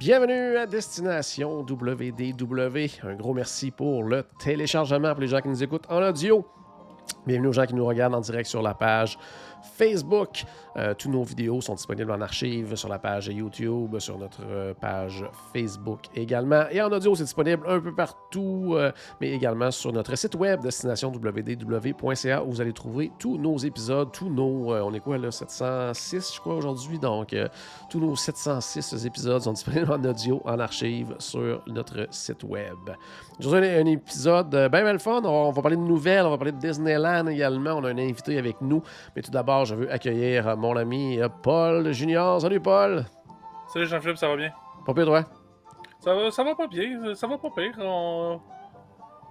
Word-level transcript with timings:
Bienvenue 0.00 0.56
à 0.56 0.66
Destination 0.66 1.60
WDW. 1.60 2.86
Un 3.04 3.14
gros 3.14 3.34
merci 3.34 3.70
pour 3.70 4.02
le 4.02 4.24
téléchargement 4.40 5.12
pour 5.12 5.20
les 5.20 5.28
gens 5.28 5.40
qui 5.40 5.48
nous 5.48 5.62
écoutent 5.62 5.88
en 5.88 6.02
audio. 6.02 6.44
Bienvenue 7.24 7.48
aux 7.48 7.52
gens 7.52 7.64
qui 7.64 7.74
nous 7.74 7.86
regardent 7.86 8.16
en 8.16 8.20
direct 8.20 8.48
sur 8.48 8.62
la 8.62 8.74
page 8.74 9.16
Facebook. 9.76 10.42
Euh, 10.76 10.92
tous 10.94 11.08
nos 11.08 11.22
vidéos 11.22 11.60
sont 11.60 11.74
disponibles 11.74 12.10
en 12.10 12.20
archive 12.20 12.74
sur 12.74 12.88
la 12.88 12.98
page 12.98 13.28
YouTube, 13.28 13.98
sur 13.98 14.18
notre 14.18 14.42
euh, 14.44 14.74
page 14.74 15.24
Facebook 15.52 16.00
également. 16.14 16.64
Et 16.70 16.82
en 16.82 16.90
audio, 16.90 17.14
c'est 17.14 17.24
disponible 17.24 17.64
un 17.68 17.78
peu 17.78 17.94
partout, 17.94 18.72
euh, 18.72 18.90
mais 19.20 19.30
également 19.30 19.70
sur 19.70 19.92
notre 19.92 20.16
site 20.16 20.34
web 20.34 20.60
destination 20.62 21.12
www.ca 21.12 22.42
où 22.42 22.50
vous 22.50 22.60
allez 22.60 22.72
trouver 22.72 23.12
tous 23.18 23.38
nos 23.38 23.56
épisodes, 23.58 24.10
tous 24.12 24.28
nos. 24.28 24.74
on 24.74 24.92
est 24.94 25.00
quoi 25.00 25.16
là 25.16 25.30
706, 25.30 26.34
je 26.34 26.40
crois, 26.40 26.56
aujourd'hui. 26.56 26.98
Donc, 26.98 27.36
tous 27.88 28.00
nos 28.00 28.16
706 28.16 29.06
épisodes 29.06 29.42
sont 29.42 29.52
disponibles 29.54 29.92
en 29.92 30.04
audio, 30.04 30.42
en 30.44 30.58
archive 30.58 31.14
sur 31.18 31.62
notre 31.68 32.08
site 32.10 32.42
web. 32.42 32.76
Aujourd'hui, 33.38 33.68
un, 33.68 33.86
épisode 33.86 34.50
bien, 34.50 34.68
bien 34.68 34.98
fun. 34.98 35.22
On 35.24 35.50
va 35.50 35.62
parler 35.62 35.76
de 35.76 35.82
nouvelles, 35.82 36.24
on 36.24 36.30
va 36.30 36.38
parler 36.38 36.52
de 36.52 36.58
Disneyland 36.58 37.26
également. 37.26 37.74
On 37.74 37.84
a 37.84 37.90
un 37.90 37.98
invité 37.98 38.38
avec 38.38 38.60
nous. 38.60 38.82
Mais 39.14 39.22
tout 39.22 39.30
d'abord, 39.30 39.64
je 39.64 39.74
veux 39.74 39.92
accueillir 39.92 40.56
mon 40.64 40.76
ami 40.76 41.18
Paul 41.42 41.92
Junior. 41.92 42.40
Salut 42.40 42.60
Paul. 42.60 43.04
Salut 43.72 43.86
Jean-Philippe, 43.86 44.16
ça 44.18 44.28
va 44.28 44.36
bien? 44.36 44.50
Pas 44.86 44.94
pire, 44.94 45.04
toi? 45.06 45.24
Ça 46.00 46.14
va, 46.14 46.30
ça 46.30 46.42
va 46.44 46.54
pas 46.54 46.66
bien, 46.66 47.14
ça 47.14 47.26
va 47.26 47.38
pas 47.38 47.50
pire. 47.54 47.74
On- 47.78 48.40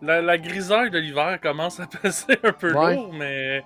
La, 0.02 0.22
la 0.22 0.38
grisaille 0.38 0.90
de 0.92 0.98
l'hiver 1.00 1.40
commence 1.42 1.80
à 1.80 1.88
passer 2.02 2.38
un 2.44 2.52
peu 2.52 2.74
Ouais. 2.74 2.96
lourd, 2.96 3.14
mais. 3.14 3.64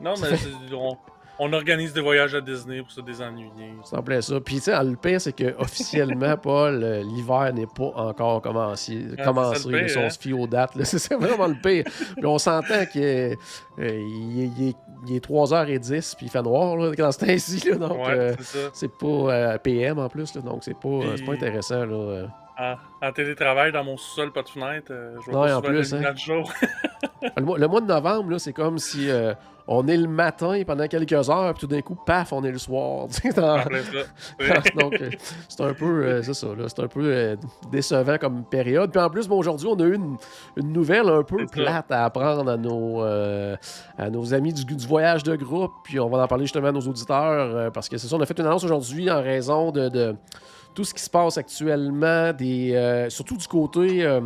Non, 0.00 0.14
mais 0.20 0.74
on, 0.74 0.96
on 1.44 1.52
organise 1.52 1.92
des 1.92 2.00
voyages 2.00 2.34
à 2.34 2.40
Disney 2.40 2.80
pour 2.82 2.90
se 2.92 3.00
désennuyer. 3.00 3.50
C'est 3.84 3.96
en 3.96 4.02
plein 4.02 4.20
ça. 4.20 4.40
Puis, 4.40 4.56
tu 4.56 4.62
sais, 4.62 4.84
le 4.84 4.96
pire, 4.96 5.20
c'est 5.20 5.32
que 5.32 5.54
officiellement, 5.58 6.36
Paul, 6.36 6.82
euh, 6.84 7.02
l'hiver 7.02 7.52
n'est 7.52 7.66
pas 7.66 7.90
encore 7.96 8.40
commencé. 8.42 9.06
Ah, 9.18 9.24
commencé 9.24 9.60
ça 9.62 9.68
le 9.68 9.80
là, 9.80 9.88
si 9.88 9.98
on 9.98 10.04
hein? 10.04 10.10
se 10.10 10.18
fie 10.18 10.32
aux 10.32 10.46
dates. 10.46 10.72
C'est 10.84 11.14
vraiment 11.14 11.48
le 11.48 11.56
pire. 11.60 11.84
Puis, 12.16 12.26
on 12.26 12.38
s'entend 12.38 12.86
qu'il 12.86 13.02
est, 13.02 13.38
euh, 13.78 13.88
il 13.88 14.42
est, 14.44 14.50
il 14.58 14.68
est- 14.68 14.76
il 15.08 15.16
est 15.16 15.24
3h10, 15.24 16.14
puis 16.16 16.26
il 16.26 16.28
fait 16.30 16.42
noir 16.42 16.76
là, 16.76 16.92
quand 16.96 17.10
c'est 17.10 17.28
ainsi. 17.32 17.68
Là, 17.68 17.74
donc, 17.76 18.06
Ouais, 18.06 18.12
euh, 18.16 18.34
c'est 18.38 18.58
ça. 18.58 18.68
c'est 18.72 18.92
pas 18.96 19.06
euh, 19.06 19.58
PM 19.58 19.98
en 19.98 20.08
plus. 20.08 20.32
Là, 20.36 20.42
donc, 20.42 20.62
c'est 20.62 20.78
pas, 20.78 21.00
c'est 21.16 21.24
pas 21.24 21.32
Puis- 21.32 21.40
intéressant. 21.40 21.84
Là. 21.84 21.94
euh. 21.96 22.26
En, 22.56 22.76
en 23.08 23.12
télétravail, 23.12 23.72
dans 23.72 23.82
mon 23.82 23.96
sous-sol, 23.96 24.30
pas 24.30 24.42
de 24.42 24.48
fenêtre, 24.48 24.92
euh, 24.92 25.16
je 25.26 25.30
vois 25.32 25.46
pas 25.46 25.56
en 25.56 25.60
plus, 25.62 25.92
hein. 25.92 26.12
du 26.12 26.22
jour. 26.22 26.52
Le 27.36 27.42
mois, 27.44 27.56
le 27.58 27.66
mois 27.68 27.80
de 27.80 27.86
novembre, 27.86 28.30
là, 28.30 28.38
c'est 28.38 28.52
comme 28.52 28.78
si 28.78 29.08
euh, 29.10 29.32
on 29.68 29.86
est 29.86 29.96
le 29.96 30.08
matin 30.08 30.60
pendant 30.66 30.86
quelques 30.88 31.30
heures, 31.30 31.54
puis 31.54 31.60
tout 31.60 31.66
d'un 31.66 31.80
coup, 31.82 31.94
paf, 31.94 32.32
on 32.32 32.42
est 32.44 32.50
le 32.50 32.58
soir. 32.58 33.06
dans-. 33.36 33.58
Donc, 34.78 35.00
euh, 35.00 35.10
c'est 35.48 35.62
un 35.62 35.74
peu, 35.74 36.04
euh, 36.04 36.22
c'est 36.22 36.34
ça, 36.34 36.48
c'est 36.66 36.80
un 36.80 36.88
peu 36.88 37.04
euh, 37.04 37.36
décevant 37.70 38.18
comme 38.18 38.44
période. 38.44 38.90
Puis 38.90 39.00
en 39.00 39.10
plus, 39.10 39.28
bon, 39.28 39.38
aujourd'hui, 39.38 39.68
on 39.70 39.78
a 39.78 39.84
eu 39.84 39.94
une, 39.94 40.16
une 40.56 40.72
nouvelle 40.72 41.08
un 41.08 41.22
peu 41.22 41.38
ça. 41.40 41.46
plate 41.52 41.92
à 41.92 42.04
apprendre 42.04 42.50
à 42.50 42.56
nos, 42.56 43.02
euh, 43.02 43.56
à 43.98 44.10
nos 44.10 44.34
amis 44.34 44.52
du, 44.52 44.64
du 44.64 44.86
voyage 44.86 45.22
de 45.22 45.36
groupe. 45.36 45.72
Puis 45.84 46.00
on 46.00 46.08
va 46.08 46.22
en 46.22 46.28
parler 46.28 46.44
justement 46.44 46.68
à 46.68 46.72
nos 46.72 46.80
auditeurs, 46.80 47.72
parce 47.72 47.88
que 47.88 47.98
c'est 47.98 48.08
ça, 48.08 48.16
on 48.16 48.20
a 48.20 48.26
fait 48.26 48.38
une 48.38 48.46
annonce 48.46 48.64
aujourd'hui 48.64 49.10
en 49.10 49.22
raison 49.22 49.70
de, 49.70 49.88
de 49.88 50.16
tout 50.74 50.84
ce 50.84 50.94
qui 50.94 51.02
se 51.02 51.10
passe 51.10 51.38
actuellement, 51.38 52.32
des, 52.32 53.06
surtout 53.10 53.36
du 53.36 53.46
côté... 53.46 54.20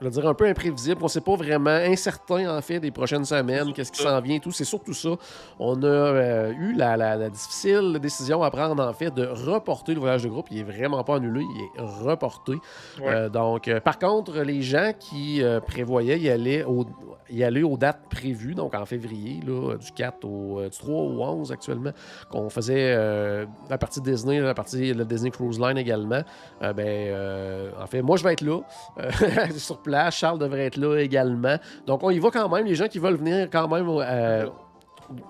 je 0.00 0.04
veux 0.06 0.10
dire, 0.10 0.26
un 0.28 0.34
peu 0.34 0.46
imprévisible. 0.46 0.98
On 1.00 1.04
ne 1.04 1.08
sait 1.10 1.20
pas 1.20 1.36
vraiment, 1.36 1.70
incertain 1.70 2.56
en 2.56 2.60
fait 2.62 2.80
des 2.80 2.90
prochaines 2.90 3.24
semaines, 3.24 3.72
qu'est-ce 3.72 3.92
qui 3.92 4.02
s'en 4.02 4.20
vient, 4.20 4.38
tout. 4.38 4.50
C'est 4.52 4.64
surtout 4.64 4.94
ça. 4.94 5.10
On 5.58 5.82
a 5.82 5.86
euh, 5.86 6.52
eu 6.52 6.72
la, 6.74 6.96
la- 6.96 7.16
la 7.16 7.28
difficile 7.30 7.98
décision 8.00 8.42
à 8.42 8.50
prendre 8.50 8.82
en 8.82 8.92
fait 8.92 9.10
de 9.12 9.26
reporter 9.26 9.94
le 9.94 10.00
voyage 10.00 10.22
de 10.22 10.28
groupe. 10.28 10.46
Il 10.50 10.58
est 10.58 10.62
vraiment 10.62 11.04
pas 11.04 11.16
annulé, 11.16 11.42
il 11.42 11.60
est 11.80 11.82
reporté. 12.04 12.52
Ouais. 13.00 13.08
Euh, 13.08 13.28
donc, 13.28 13.68
euh, 13.68 13.80
par 13.80 13.98
contre, 13.98 14.38
les 14.40 14.62
gens 14.62 14.92
qui 14.98 15.42
prévoyaient 15.66 16.18
y 16.18 16.30
aller, 16.30 16.64
au, 16.64 16.86
y 17.28 17.44
aller 17.44 17.62
aux 17.62 17.76
dates 17.76 18.08
prévues, 18.10 18.54
donc 18.54 18.74
en 18.74 18.86
février, 18.86 19.40
là, 19.46 19.76
du 19.76 19.92
4 19.92 20.24
au 20.24 20.60
euh, 20.60 20.68
du 20.68 20.78
3 20.78 20.94
au 20.94 21.22
11 21.22 21.52
actuellement, 21.52 21.90
qu'on 22.30 22.48
faisait 22.48 22.94
la 22.96 23.78
partie 23.78 24.00
Disney, 24.00 24.40
la 24.40 24.54
partie 24.54 24.94
la 24.94 25.04
Disney 25.04 25.30
Cruise 25.30 25.60
Line 25.60 25.76
également, 25.78 26.22
ben, 26.60 27.70
en 27.80 27.86
fait, 27.86 28.02
moi 28.02 28.16
je 28.16 28.24
vais 28.24 28.32
être 28.32 28.40
là 28.42 28.60
sur 29.56 29.78
place. 29.78 29.89
Charles 30.10 30.38
devrait 30.38 30.66
être 30.66 30.76
là 30.76 30.96
également. 30.98 31.56
Donc, 31.86 32.02
on 32.02 32.10
y 32.10 32.18
va 32.18 32.30
quand 32.30 32.48
même. 32.48 32.66
Les 32.66 32.74
gens 32.74 32.88
qui 32.88 32.98
veulent 32.98 33.16
venir 33.16 33.48
quand 33.50 33.68
même 33.68 33.86
euh, 33.88 34.46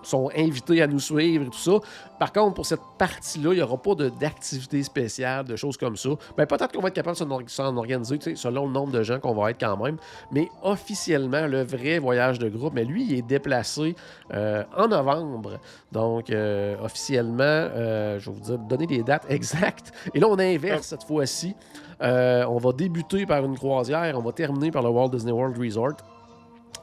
sont 0.02 0.30
invités 0.36 0.82
à 0.82 0.86
nous 0.86 1.00
suivre 1.00 1.44
et 1.46 1.48
tout 1.48 1.58
ça. 1.58 1.72
Par 2.18 2.32
contre, 2.32 2.54
pour 2.54 2.66
cette 2.66 2.82
partie-là, 2.98 3.52
il 3.52 3.56
n'y 3.56 3.62
aura 3.62 3.78
pas 3.78 3.94
d'activité 3.94 4.82
spéciale, 4.82 5.46
de 5.46 5.56
choses 5.56 5.78
comme 5.78 5.96
ça. 5.96 6.10
Ben, 6.36 6.44
peut-être 6.46 6.72
qu'on 6.72 6.82
va 6.82 6.88
être 6.88 6.94
capable 6.94 7.14
de 7.16 7.18
s'en 7.18 7.30
or- 7.30 7.40
s'en 7.46 7.74
organiser, 7.78 8.18
selon 8.34 8.66
le 8.66 8.72
nombre 8.72 8.92
de 8.92 9.02
gens 9.02 9.18
qu'on 9.18 9.34
va 9.34 9.50
être 9.52 9.60
quand 9.60 9.82
même. 9.82 9.96
Mais 10.32 10.50
officiellement, 10.62 11.46
le 11.46 11.62
vrai 11.62 11.98
voyage 11.98 12.38
de 12.38 12.48
groupe, 12.50 12.74
mais 12.74 12.84
lui, 12.84 13.04
il 13.04 13.14
est 13.18 13.22
déplacé 13.22 13.96
euh, 14.34 14.64
en 14.76 14.88
novembre. 14.88 15.58
Donc, 15.92 16.28
euh, 16.28 16.76
officiellement, 16.82 17.42
euh, 17.42 18.18
je 18.18 18.28
vais 18.30 18.36
vous 18.36 18.42
dire, 18.42 18.58
donner 18.58 18.86
les 18.86 19.02
dates 19.02 19.24
exactes. 19.30 19.92
Et 20.12 20.20
là, 20.20 20.26
on 20.28 20.38
inverse 20.38 20.88
cette 20.88 21.04
fois-ci. 21.04 21.54
Euh, 22.02 22.44
on 22.46 22.58
va 22.58 22.72
débuter 22.72 23.26
par 23.26 23.44
une 23.44 23.56
croisière, 23.58 24.16
on 24.18 24.22
va 24.22 24.32
terminer 24.32 24.70
par 24.70 24.82
le 24.82 24.88
Walt 24.88 25.08
Disney 25.10 25.32
World 25.32 25.58
Resort. 25.58 25.96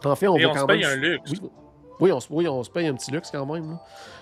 En 0.05 0.16
fait, 0.16 0.28
on 0.28 0.38
Et 0.38 0.44
va 0.44 0.50
on 0.50 0.53
quand 0.53 0.59
se 0.61 0.66
même... 0.66 0.78
paye 0.81 0.85
un 0.85 0.95
luxe. 0.95 1.31
Oui, 1.31 1.50
oui, 2.00 2.11
on, 2.11 2.19
se- 2.19 2.28
oui, 2.29 2.47
on 2.47 2.63
se 2.63 2.69
paye 2.69 2.88
un 2.88 2.94
petit 2.94 3.11
luxe 3.11 3.31
quand 3.31 3.45
même. 3.45 3.72
là. 3.72 3.81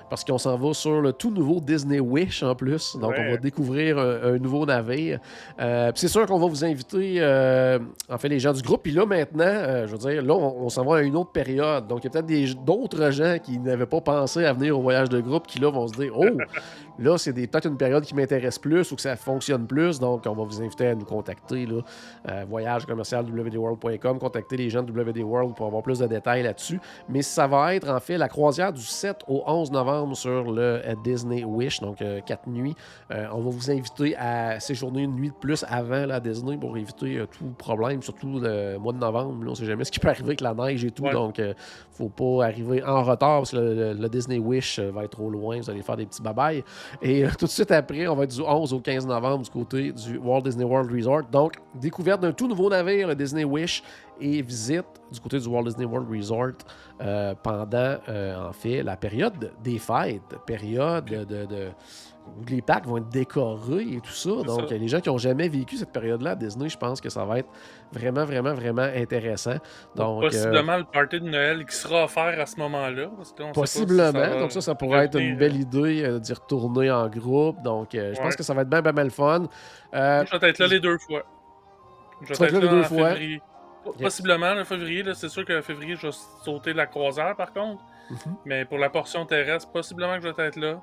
Parce 0.09 0.23
qu'on 0.23 0.37
s'en 0.37 0.57
va 0.57 0.73
sur 0.73 1.01
le 1.01 1.13
tout 1.13 1.31
nouveau 1.31 1.59
Disney 1.59 1.99
Wish 1.99 2.43
en 2.43 2.55
plus. 2.55 2.95
Donc, 2.97 3.11
Ouais. 3.11 3.25
on 3.27 3.31
va 3.31 3.37
découvrir 3.37 3.97
un, 3.97 4.33
un 4.33 4.37
nouveau 4.37 4.65
navire. 4.65 5.19
Euh, 5.59 5.91
puis 5.91 5.99
c'est 6.01 6.07
sûr 6.07 6.25
qu'on 6.25 6.39
va 6.39 6.47
vous 6.47 6.63
inviter, 6.65 7.15
euh, 7.19 7.79
en 8.09 8.17
fait, 8.17 8.29
les 8.29 8.39
gens 8.39 8.53
du 8.53 8.61
groupe. 8.61 8.83
Puis 8.83 8.91
là, 8.91 9.05
maintenant, 9.05 9.43
euh, 9.45 9.87
je 9.87 9.91
veux 9.91 9.97
dire, 9.97 10.21
là, 10.23 10.33
on, 10.33 10.65
on 10.65 10.69
s'en 10.69 10.83
va 10.85 10.97
à 10.97 11.01
une 11.01 11.15
autre 11.15 11.31
période. 11.31 11.87
Donc, 11.87 12.03
il 12.03 12.05
y 12.13 12.17
a 12.17 12.21
peut-être 12.21 12.65
d'autres 12.65 13.11
gens 13.11 13.37
qui 13.41 13.57
n'avaient 13.59 13.85
pas 13.85 14.01
pensé 14.01 14.45
à 14.45 14.53
venir 14.53 14.77
au 14.77 14.81
voyage 14.81 15.09
de 15.09 15.19
groupe 15.21 15.47
qui, 15.47 15.59
là, 15.59 15.69
vont 15.69 15.87
se 15.87 15.93
dire 15.93 16.11
Oh, 16.15 16.25
là, 16.99 17.17
c'est 17.17 17.33
peut-être 17.33 17.67
une 17.67 17.77
période 17.77 18.03
qui 18.03 18.15
m'intéresse 18.15 18.59
plus 18.59 18.91
ou 18.91 18.95
que 18.95 19.01
ça 19.01 19.15
fonctionne 19.15 19.65
plus. 19.67 19.99
Donc, 19.99 20.23
on 20.27 20.33
va 20.33 20.43
vous 20.43 20.61
inviter 20.61 20.87
à 20.87 20.95
nous 20.95 21.05
contacter. 21.05 21.65
Là, 21.65 21.81
euh, 22.29 22.45
voyage 22.49 22.85
commercial 22.85 23.25
wdworld.com, 23.25 24.19
contacter 24.19 24.57
les 24.57 24.69
gens 24.69 24.83
de 24.83 24.91
WD 24.91 25.19
World 25.23 25.55
pour 25.55 25.65
avoir 25.67 25.81
plus 25.83 25.99
de 25.99 26.07
détails 26.07 26.43
là-dessus. 26.43 26.79
Mais 27.09 27.21
ça 27.21 27.47
va 27.47 27.75
être 27.75 27.89
en 27.89 27.99
fait 27.99 28.17
la 28.17 28.27
croisière 28.27 28.71
du 28.73 28.81
7 28.81 29.21
au 29.27 29.43
11 29.47 29.71
novembre 29.71 29.94
sur 30.13 30.51
le 30.51 30.61
euh, 30.61 30.95
Disney 31.03 31.43
Wish, 31.43 31.79
donc 31.79 31.97
4 32.25 32.47
nuits. 32.49 32.75
Euh, 33.11 33.25
on 33.33 33.41
va 33.41 33.49
vous 33.49 33.71
inviter 33.71 34.15
à 34.17 34.59
séjourner 34.59 35.03
une 35.03 35.15
nuit 35.15 35.29
de 35.29 35.33
plus 35.35 35.63
avant 35.69 36.05
la 36.05 36.19
Disney 36.19 36.57
pour 36.57 36.77
éviter 36.77 37.17
euh, 37.19 37.25
tout 37.27 37.45
problème, 37.57 38.01
surtout 38.01 38.39
le 38.39 38.77
mois 38.77 38.93
de 38.93 38.97
novembre. 38.99 39.43
Là, 39.43 39.47
on 39.47 39.49
ne 39.51 39.55
sait 39.55 39.65
jamais 39.65 39.83
ce 39.85 39.91
qui 39.91 39.99
peut 39.99 40.09
arriver 40.09 40.27
avec 40.29 40.41
la 40.41 40.53
neige 40.53 40.83
et 40.83 40.91
tout, 40.91 41.03
Ouais. 41.03 41.11
donc 41.11 41.39
euh, 41.39 41.53
faut 41.91 42.09
pas 42.09 42.45
arriver 42.45 42.83
en 42.83 43.03
retard 43.03 43.39
parce 43.41 43.51
que 43.51 43.57
le, 43.57 43.73
le- 43.73 43.93
le 43.93 44.09
Disney 44.09 44.37
Wish 44.39 44.79
euh, 44.79 44.91
va 44.91 45.03
être 45.05 45.11
trop 45.11 45.29
loin, 45.29 45.57
vous 45.59 45.69
allez 45.69 45.81
faire 45.81 45.97
des 45.97 46.05
petits 46.05 46.21
babayes. 46.21 46.63
Et 47.01 47.23
euh, 47.25 47.29
tout 47.37 47.45
de 47.45 47.51
suite 47.51 47.71
après, 47.71 48.07
on 48.07 48.15
va 48.15 48.23
être 48.23 48.35
du 48.35 48.41
11 48.41 48.73
au 48.73 48.79
15 48.79 49.07
novembre 49.07 49.43
du 49.43 49.49
côté 49.49 49.91
du 49.91 50.17
Walt 50.17 50.41
Disney 50.41 50.65
World 50.65 50.91
Resort. 50.91 51.23
Donc, 51.31 51.53
découverte 51.73 52.21
d'un 52.21 52.31
tout 52.33 52.47
nouveau 52.47 52.69
navire, 52.69 53.07
le 53.07 53.15
Disney 53.15 53.43
Wish, 53.43 53.83
et 54.19 54.41
visite 54.41 54.85
du 55.11 55.19
côté 55.19 55.39
du 55.39 55.47
Walt 55.47 55.63
Disney 55.63 55.85
World 55.85 56.07
Resort 56.09 56.53
euh, 57.01 57.33
pendant, 57.41 57.97
euh, 58.09 58.49
en 58.49 58.53
fait, 58.53 58.83
la 58.83 58.95
période 58.97 59.51
des 59.63 59.79
fêtes, 59.79 60.21
période 60.45 61.05
de... 61.05 61.45
de- 61.45 61.69
où 62.25 62.43
les 62.49 62.61
parcs 62.61 62.87
vont 62.87 62.97
être 62.97 63.09
décorés 63.09 63.83
et 63.83 64.01
tout 64.01 64.11
ça. 64.11 64.31
Donc, 64.43 64.67
ça. 64.67 64.75
les 64.75 64.87
gens 64.87 64.99
qui 64.99 65.09
n'ont 65.09 65.17
jamais 65.17 65.47
vécu 65.47 65.77
cette 65.77 65.91
période-là 65.91 66.31
à 66.31 66.35
Disney, 66.35 66.69
je 66.69 66.77
pense 66.77 66.99
que 66.99 67.09
ça 67.09 67.23
va 67.23 67.37
être 67.39 67.49
vraiment, 67.91 68.25
vraiment, 68.25 68.53
vraiment 68.53 68.81
intéressant. 68.81 69.57
Donc, 69.95 70.23
euh, 70.23 70.27
Possiblement 70.29 70.77
le 70.77 70.85
party 70.85 71.19
de 71.19 71.29
Noël 71.29 71.65
qui 71.65 71.75
sera 71.75 72.05
offert 72.05 72.39
à 72.39 72.45
ce 72.47 72.57
moment-là. 72.59 73.09
si 73.23 73.33
Possiblement. 73.53 74.39
donc 74.39 74.51
ça, 74.51 74.61
ça 74.61 74.73
pourrait 74.73 75.05
être 75.05 75.19
une 75.19 75.37
belle 75.37 75.55
idée 75.55 76.03
euh, 76.03 76.19
d'y 76.19 76.33
retourner 76.33 76.89
en 76.89 77.07
groupe. 77.09 77.61
Donc, 77.61 77.93
euh, 77.93 78.13
je 78.15 78.19
pense 78.19 78.35
que 78.35 78.43
ça 78.43 78.55
va 78.55 78.63
être 78.63 78.69
bien, 78.69 78.81
bien, 78.81 78.93
bien 78.93 79.03
le 79.03 79.09
fun. 79.11 79.43
Je 79.93 80.37
vais 80.39 80.49
être 80.49 80.59
là 80.59 80.67
les 80.67 80.79
deux 80.79 80.97
fois. 80.97 81.23
Je 82.21 82.33
vais 82.33 82.45
être 82.45 82.51
là 82.53 82.59
les 82.59 82.69
deux 82.69 82.83
fois. 82.83 83.09
février. 83.09 83.41
Possiblement, 83.93 84.53
le 84.53 84.63
février, 84.63 85.03
c'est 85.13 85.29
sûr 85.29 85.45
que 85.45 85.61
février, 85.61 85.95
je 85.95 86.07
vais 86.07 86.13
sauter 86.43 86.73
la 86.73 86.85
croisière 86.85 87.35
par 87.35 87.53
contre. 87.53 87.83
Mhm. 88.09 88.35
Mais 88.45 88.65
pour 88.65 88.77
la 88.77 88.89
portion 88.89 89.25
terrestre, 89.25 89.71
possiblement 89.71 90.15
que 90.17 90.23
je 90.23 90.29
vais 90.29 90.47
être 90.47 90.57
là. 90.57 90.81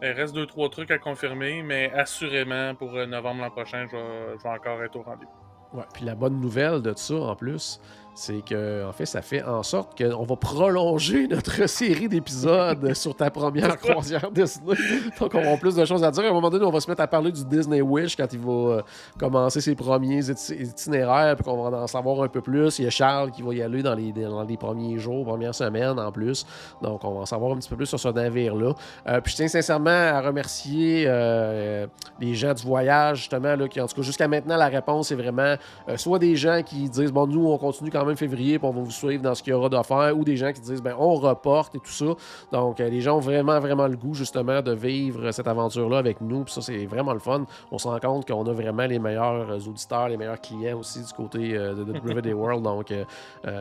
Il 0.00 0.10
reste 0.10 0.34
deux, 0.34 0.46
trois 0.46 0.68
trucs 0.68 0.90
à 0.92 0.98
confirmer, 0.98 1.62
mais 1.62 1.92
assurément, 1.92 2.74
pour 2.74 2.94
euh, 2.94 3.06
novembre 3.06 3.42
l'an 3.42 3.50
prochain, 3.50 3.86
je 3.90 3.96
vais, 3.96 4.38
je 4.38 4.42
vais 4.42 4.48
encore 4.48 4.82
être 4.82 4.94
au 4.94 5.02
rendez-vous. 5.02 5.76
Ouais, 5.76 5.84
puis 5.92 6.04
la 6.04 6.14
bonne 6.14 6.40
nouvelle 6.40 6.80
de 6.82 6.94
ça, 6.96 7.14
en 7.14 7.34
plus, 7.34 7.80
c'est 8.18 8.42
que, 8.44 8.84
en 8.84 8.90
fait, 8.92 9.06
ça 9.06 9.22
fait 9.22 9.44
en 9.44 9.62
sorte 9.62 9.96
qu'on 9.96 10.24
va 10.24 10.34
prolonger 10.34 11.28
notre 11.28 11.68
série 11.68 12.08
d'épisodes 12.08 12.92
sur 12.94 13.14
ta 13.14 13.30
première 13.30 13.76
croisière 13.78 14.28
Disney. 14.32 14.74
Donc, 15.20 15.30
on 15.34 15.38
va 15.38 15.44
avoir 15.44 15.58
plus 15.60 15.76
de 15.76 15.84
choses 15.84 16.02
à 16.02 16.10
dire. 16.10 16.24
À 16.24 16.28
un 16.28 16.32
moment 16.32 16.50
donné, 16.50 16.64
on 16.64 16.70
va 16.72 16.80
se 16.80 16.90
mettre 16.90 17.00
à 17.00 17.06
parler 17.06 17.30
du 17.30 17.44
Disney 17.44 17.80
Wish 17.80 18.16
quand 18.16 18.26
il 18.32 18.40
va 18.40 18.52
euh, 18.52 18.82
commencer 19.20 19.60
ses 19.60 19.76
premiers 19.76 20.28
iti- 20.30 20.52
itinéraires, 20.54 21.36
puis 21.36 21.44
qu'on 21.44 21.62
va 21.70 21.78
en 21.82 21.86
savoir 21.86 22.20
un 22.24 22.28
peu 22.28 22.40
plus. 22.40 22.80
Il 22.80 22.86
y 22.86 22.88
a 22.88 22.90
Charles 22.90 23.30
qui 23.30 23.40
va 23.42 23.54
y 23.54 23.62
aller 23.62 23.84
dans 23.84 23.94
les, 23.94 24.10
dans 24.10 24.42
les 24.42 24.56
premiers 24.56 24.98
jours, 24.98 25.24
premières 25.24 25.54
semaines 25.54 26.00
en 26.00 26.10
plus. 26.10 26.44
Donc, 26.82 27.04
on 27.04 27.14
va 27.14 27.20
en 27.20 27.26
savoir 27.26 27.52
un 27.52 27.56
petit 27.58 27.68
peu 27.68 27.76
plus 27.76 27.86
sur 27.86 28.00
ce 28.00 28.08
navire-là. 28.08 28.72
Euh, 29.06 29.20
puis, 29.20 29.30
je 29.30 29.36
tiens 29.36 29.48
sincèrement 29.48 29.90
à 29.90 30.20
remercier 30.20 31.04
euh, 31.06 31.86
les 32.18 32.34
gens 32.34 32.52
du 32.52 32.64
voyage, 32.64 33.18
justement, 33.18 33.54
là, 33.54 33.68
qui, 33.68 33.80
en 33.80 33.86
tout 33.86 33.94
cas, 33.94 34.02
jusqu'à 34.02 34.26
maintenant, 34.26 34.56
la 34.56 34.66
réponse 34.66 35.12
est 35.12 35.16
vraiment 35.16 35.54
soit 35.94 36.18
des 36.18 36.34
gens 36.34 36.62
qui 36.64 36.88
disent, 36.90 37.12
bon, 37.12 37.28
nous, 37.28 37.46
on 37.46 37.58
continue 37.58 37.90
quand 37.90 38.04
même 38.04 38.07
février, 38.16 38.58
puis 38.58 38.68
on 38.68 38.72
va 38.72 38.80
vous 38.80 38.90
suivre 38.90 39.22
dans 39.22 39.34
ce 39.34 39.42
qu'il 39.42 39.52
y 39.52 39.54
aura 39.54 39.68
d'affaires, 39.68 40.16
ou 40.16 40.24
des 40.24 40.36
gens 40.36 40.52
qui 40.52 40.60
disent, 40.60 40.82
ben, 40.82 40.94
on 40.98 41.14
reporte 41.14 41.74
et 41.74 41.78
tout 41.78 41.90
ça. 41.90 42.06
Donc, 42.52 42.80
euh, 42.80 42.88
les 42.88 43.00
gens 43.00 43.16
ont 43.16 43.20
vraiment, 43.20 43.58
vraiment 43.60 43.86
le 43.86 43.96
goût, 43.96 44.14
justement, 44.14 44.62
de 44.62 44.72
vivre 44.72 45.30
cette 45.32 45.48
aventure-là 45.48 45.98
avec 45.98 46.20
nous, 46.20 46.44
puis 46.44 46.54
ça, 46.54 46.62
c'est 46.62 46.86
vraiment 46.86 47.12
le 47.12 47.18
fun. 47.18 47.44
On 47.70 47.78
se 47.78 47.88
rend 47.88 47.98
compte 47.98 48.26
qu'on 48.26 48.46
a 48.46 48.52
vraiment 48.52 48.86
les 48.86 48.98
meilleurs 48.98 49.50
euh, 49.50 49.58
auditeurs, 49.58 50.08
les 50.08 50.16
meilleurs 50.16 50.40
clients 50.40 50.78
aussi 50.78 51.00
du 51.00 51.12
côté 51.12 51.56
euh, 51.56 51.74
de, 51.74 51.84
de 51.84 51.98
WD 51.98 52.26
World. 52.34 52.62
Donc, 52.62 52.92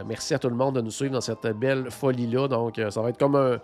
merci 0.06 0.34
à 0.34 0.40
tout 0.40 0.50
le 0.50 0.56
monde 0.56 0.76
de 0.76 0.82
nous 0.82 0.92
suivre 0.92 1.14
dans 1.14 1.22
cette 1.22 1.48
belle 1.58 1.90
folie-là. 1.90 2.48
Donc, 2.48 2.80
ça 2.90 3.02
va 3.02 3.10
être 3.10 3.18
comme 3.18 3.36
un. 3.36 3.58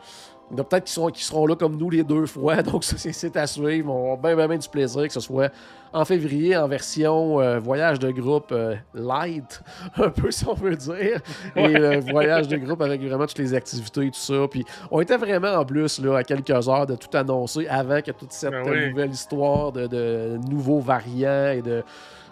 Il 0.53 0.57
y 0.57 0.59
en 0.59 0.61
a 0.61 0.65
peut-être 0.65 0.83
qui 0.85 0.93
seront, 0.93 1.09
qui 1.09 1.23
seront 1.23 1.47
là 1.47 1.55
comme 1.55 1.75
nous 1.77 1.89
les 1.89 2.03
deux 2.03 2.27
fois, 2.27 2.61
donc 2.63 2.83
ça, 2.83 2.95
c'est- 2.97 3.35
à 3.35 3.47
suivre. 3.47 3.91
On 3.91 4.15
va 4.15 4.21
bien, 4.29 4.35
bien, 4.35 4.47
bien 4.47 4.57
du 4.57 4.69
plaisir, 4.69 5.01
que 5.07 5.11
ce 5.13 5.19
soit 5.19 5.51
en 5.91 6.05
février 6.05 6.55
en 6.55 6.67
version 6.67 7.39
euh, 7.39 7.59
voyage 7.59 7.99
de 7.99 8.09
groupe 8.11 8.51
euh, 8.51 8.75
light, 8.93 9.61
un 9.97 10.09
peu 10.09 10.31
si 10.31 10.47
on 10.47 10.53
veut 10.53 10.75
dire, 10.75 11.19
et 11.55 11.75
euh, 11.75 11.99
voyage 12.11 12.47
de 12.47 12.57
groupe 12.57 12.81
avec 12.81 13.01
vraiment 13.01 13.25
toutes 13.27 13.39
les 13.39 13.53
activités 13.53 14.05
et 14.05 14.11
tout 14.11 14.19
ça. 14.19 14.47
Puis 14.49 14.63
on 14.91 15.01
était 15.01 15.17
vraiment 15.17 15.53
en 15.53 15.65
plus 15.65 15.99
là, 15.99 16.17
à 16.17 16.23
quelques 16.23 16.49
heures 16.69 16.85
de 16.87 16.95
tout 16.95 17.15
annoncer 17.17 17.67
avant 17.67 18.01
que 18.01 18.11
toute 18.11 18.31
cette 18.31 18.51
Ben 18.51 18.63
oui. 18.67 18.89
nouvelle 18.89 19.11
histoire 19.11 19.71
de, 19.71 19.87
de 19.87 20.39
nouveaux 20.49 20.79
variants 20.79 21.51
et 21.51 21.61
de. 21.61 21.83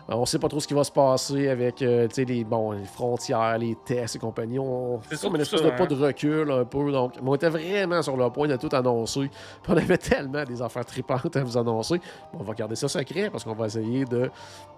On 0.07 0.25
sait 0.25 0.39
pas 0.39 0.48
trop 0.48 0.59
ce 0.59 0.68
qui 0.68 0.74
va 0.74 0.83
se 0.83 0.92
passer 0.92 1.50
avec 1.50 1.81
euh, 1.81 2.07
les, 2.18 2.44
bon, 2.44 2.71
les 2.71 2.83
frontières, 2.86 3.57
les 3.57 3.75
tests 3.86 4.15
et 4.15 4.19
compagnie. 4.19 4.59
On 4.59 5.00
C'est 5.03 5.15
fait 5.15 5.27
comme 5.27 5.36
une 5.36 5.42
espèce 5.42 5.62
ça, 5.62 5.71
de 5.71 5.77
pas 5.77 5.86
de 5.86 5.95
recul 5.95 6.51
un 6.51 6.65
peu. 6.65 6.92
Donc, 6.92 7.13
mais 7.21 7.30
on 7.30 7.36
était 7.36 7.50
vraiment 7.50 8.01
sur 8.01 8.18
le 8.18 8.30
point 8.30 8.48
de 8.48 8.56
tout 8.56 8.69
annoncer. 8.74 9.30
Puis 9.63 9.74
on 9.74 9.77
avait 9.77 9.98
tellement 9.98 10.44
des 10.44 10.62
affaires 10.62 10.86
tripantes 10.86 11.36
à 11.36 11.44
vous 11.44 11.57
annoncer. 11.57 12.01
On 12.33 12.44
va 12.44 12.53
garder 12.53 12.75
ça 12.75 12.88
secret 12.88 13.30
parce 13.30 13.44
qu'on 13.44 13.53
va 13.53 13.68
essayer 13.68 14.06
de 14.06 14.30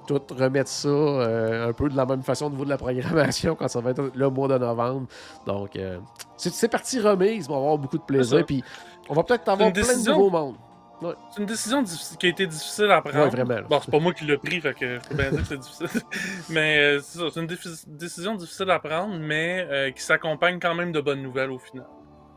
tout 0.07 0.21
remettre 0.37 0.69
ça 0.69 0.87
euh, 0.89 1.69
un 1.69 1.73
peu 1.73 1.89
de 1.89 1.95
la 1.95 2.05
même 2.05 2.23
façon 2.23 2.47
au 2.47 2.49
niveau 2.49 2.65
de 2.65 2.69
la 2.69 2.77
programmation 2.77 3.55
quand 3.55 3.67
ça 3.67 3.79
va 3.79 3.91
être 3.91 4.11
le 4.13 4.29
mois 4.29 4.47
de 4.47 4.57
novembre. 4.57 5.07
Donc, 5.45 5.75
euh, 5.75 5.99
c'est 6.37 6.67
parti 6.67 6.99
remise. 6.99 7.47
On 7.49 7.53
va 7.53 7.57
avoir 7.57 7.77
beaucoup 7.77 7.97
de 7.97 8.03
plaisir. 8.03 8.45
Puis 8.45 8.63
on 9.09 9.13
va 9.13 9.23
peut-être 9.23 9.47
avoir 9.47 9.71
plein 9.71 9.81
de 9.81 10.09
nouveaux 10.09 10.29
mondes. 10.29 10.55
C'est 11.31 11.39
une 11.41 11.45
décision 11.45 11.83
qui 12.17 12.27
a 12.27 12.29
été 12.29 12.47
difficile 12.47 12.89
à 12.91 13.01
prendre. 13.01 13.25
Ouais, 13.25 13.29
vraiment, 13.29 13.55
là. 13.55 13.61
Bon, 13.69 13.79
c'est 13.83 13.91
pas 13.91 13.99
moi 13.99 14.13
qui 14.13 14.23
l'ai 14.25 14.37
pris, 14.37 14.61
fait 14.61 14.73
que 14.73 14.99
je 15.03 15.07
peux 15.09 15.15
bien 15.15 15.31
dire 15.31 15.41
que 15.41 15.47
c'est 15.47 15.57
difficile. 15.57 16.01
mais 16.49 16.77
euh, 16.79 16.99
c'est 17.01 17.19
ça, 17.19 17.25
c'est 17.33 17.39
une 17.41 17.47
défi- 17.47 17.83
décision 17.87 18.35
difficile 18.35 18.69
à 18.69 18.79
prendre, 18.79 19.17
mais 19.17 19.67
euh, 19.69 19.91
qui 19.91 20.01
s'accompagne 20.01 20.59
quand 20.59 20.75
même 20.75 20.91
de 20.93 21.01
bonnes 21.01 21.21
nouvelles 21.21 21.51
au 21.51 21.59
final. 21.59 21.85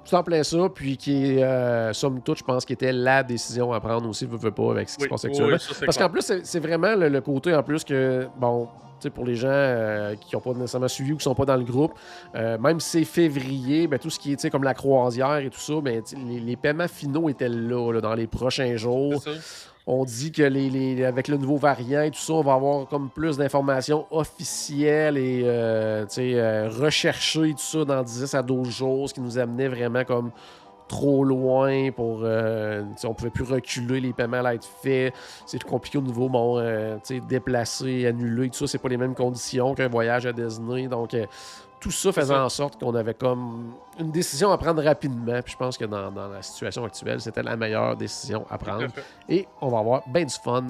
Tout 0.08 0.14
en 0.14 0.22
plein 0.22 0.42
ça, 0.42 0.68
puis 0.74 0.96
qui 0.96 1.32
est, 1.38 1.42
euh, 1.42 1.92
somme 1.92 2.20
toute, 2.22 2.38
je 2.38 2.44
pense, 2.44 2.64
qui 2.64 2.72
était 2.72 2.92
la 2.92 3.22
décision 3.22 3.72
à 3.72 3.80
prendre 3.80 4.08
aussi, 4.08 4.24
veux, 4.26 4.36
veux 4.36 4.50
pas, 4.52 4.70
avec 4.70 4.88
ce 4.88 4.96
qui 4.96 5.02
Oui, 5.02 5.06
se 5.06 5.10
passe 5.10 5.24
actuellement. 5.24 5.52
oui, 5.54 5.60
ça, 5.60 5.74
c'est 5.74 5.84
Parce 5.84 5.98
qu'en 5.98 6.08
plus, 6.10 6.32
c'est 6.44 6.60
vraiment 6.60 6.94
le, 6.94 7.08
le 7.08 7.20
côté 7.20 7.54
en 7.54 7.62
plus 7.62 7.82
que, 7.84 8.26
bon, 8.38 8.66
tu 8.66 8.70
sais, 9.00 9.10
pour 9.10 9.24
les 9.26 9.34
gens 9.34 9.48
euh, 9.50 10.14
qui 10.14 10.34
n'ont 10.34 10.40
pas 10.40 10.52
nécessairement 10.54 10.88
suivi 10.88 11.12
ou 11.12 11.16
qui 11.16 11.24
sont 11.24 11.34
pas 11.34 11.44
dans 11.44 11.56
le 11.56 11.64
groupe, 11.64 11.92
euh, 12.34 12.56
même 12.58 12.80
si 12.80 12.90
c'est 13.00 13.04
février, 13.04 13.86
ben, 13.88 13.98
tout 13.98 14.08
ce 14.10 14.18
qui 14.18 14.32
est 14.32 14.36
tu 14.36 14.42
sais, 14.42 14.50
comme 14.50 14.64
la 14.64 14.74
croisière 14.74 15.36
et 15.38 15.50
tout 15.50 15.60
ça, 15.60 15.74
ben, 15.82 16.02
les, 16.28 16.40
les 16.40 16.56
paiements 16.56 16.88
finaux 16.88 17.28
étaient 17.28 17.48
là, 17.48 17.92
là, 17.92 18.00
dans 18.00 18.14
les 18.14 18.26
prochains 18.26 18.76
jours. 18.76 19.20
C'est 19.22 19.34
ça. 19.34 19.40
On 19.88 20.04
dit 20.04 20.32
que 20.32 20.42
les, 20.42 20.68
les- 20.68 21.04
avec 21.04 21.28
le 21.28 21.36
nouveau 21.36 21.56
variant 21.58 22.02
et 22.02 22.10
tout 22.10 22.18
ça, 22.18 22.32
on 22.32 22.42
va 22.42 22.54
avoir 22.54 22.88
comme 22.88 23.08
plus 23.08 23.36
d'informations 23.36 24.04
officielles 24.10 25.16
et 25.16 25.42
euh, 25.44 26.04
euh, 26.18 26.68
recherchées, 26.68 27.52
tout 27.52 27.58
ça, 27.58 27.84
dans 27.84 28.02
10 28.02 28.34
à 28.34 28.42
12 28.42 28.68
jours, 28.68 29.08
ce 29.08 29.14
qui 29.14 29.20
nous 29.20 29.38
amenait 29.38 29.68
vraiment 29.68 30.04
comme 30.04 30.32
trop 30.88 31.24
loin 31.24 31.90
pour. 31.92 32.20
euh, 32.22 32.82
on 33.04 33.14
pouvait 33.14 33.30
plus 33.30 33.44
reculer, 33.44 34.00
les 34.00 34.12
paiements 34.12 34.38
allaient 34.38 34.56
être 34.56 34.68
faits. 34.82 35.14
C'est 35.44 35.62
compliqué 35.62 35.98
au 35.98 36.02
niveau, 36.02 36.28
bon, 36.28 36.58
euh, 36.58 36.96
déplacer, 37.28 38.06
annuler, 38.06 38.50
tout 38.50 38.58
ça, 38.58 38.66
c'est 38.66 38.78
pas 38.78 38.88
les 38.88 38.96
mêmes 38.96 39.14
conditions 39.14 39.74
qu'un 39.74 39.88
voyage 39.88 40.26
à 40.26 40.32
Disney. 40.32 40.88
Donc, 40.88 41.14
euh, 41.14 41.26
tout 41.86 41.92
ça 41.92 42.10
faisait 42.10 42.34
en 42.34 42.48
sorte 42.48 42.80
qu'on 42.80 42.96
avait 42.96 43.14
comme 43.14 43.74
une 44.00 44.10
décision 44.10 44.50
à 44.50 44.58
prendre 44.58 44.82
rapidement. 44.82 45.40
Puis 45.40 45.52
je 45.52 45.56
pense 45.56 45.78
que 45.78 45.84
dans, 45.84 46.10
dans 46.10 46.26
la 46.26 46.42
situation 46.42 46.84
actuelle, 46.84 47.20
c'était 47.20 47.44
la 47.44 47.56
meilleure 47.56 47.96
décision 47.96 48.44
à 48.50 48.58
prendre. 48.58 48.88
Et 49.28 49.46
on 49.60 49.68
va 49.68 49.78
avoir 49.78 50.02
bien 50.08 50.24
du 50.24 50.34
fun 50.34 50.64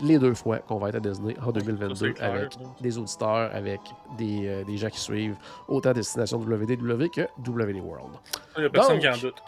les 0.00 0.20
deux 0.20 0.34
fois 0.34 0.58
qu'on 0.58 0.78
va 0.78 0.90
être 0.90 0.94
à 0.94 1.00
Disney 1.00 1.34
en 1.44 1.50
2022 1.50 1.94
Ça, 1.94 2.06
c'est 2.06 2.12
clair, 2.12 2.30
avec 2.30 2.56
des 2.80 2.96
auditeurs, 2.96 3.50
avec 3.52 3.80
des, 4.16 4.46
euh, 4.46 4.64
des 4.64 4.76
gens 4.76 4.88
qui 4.88 5.00
suivent 5.00 5.36
autant 5.66 5.92
Destination 5.92 6.38
WDW 6.38 7.08
que 7.12 7.22
WD 7.44 7.80
World. 7.80 8.12
Il 8.56 8.60
n'y 8.60 8.66
a 8.66 8.70
personne 8.70 8.92
Donc, 8.94 9.00
qui 9.00 9.08
en 9.08 9.16
doute. 9.16 9.42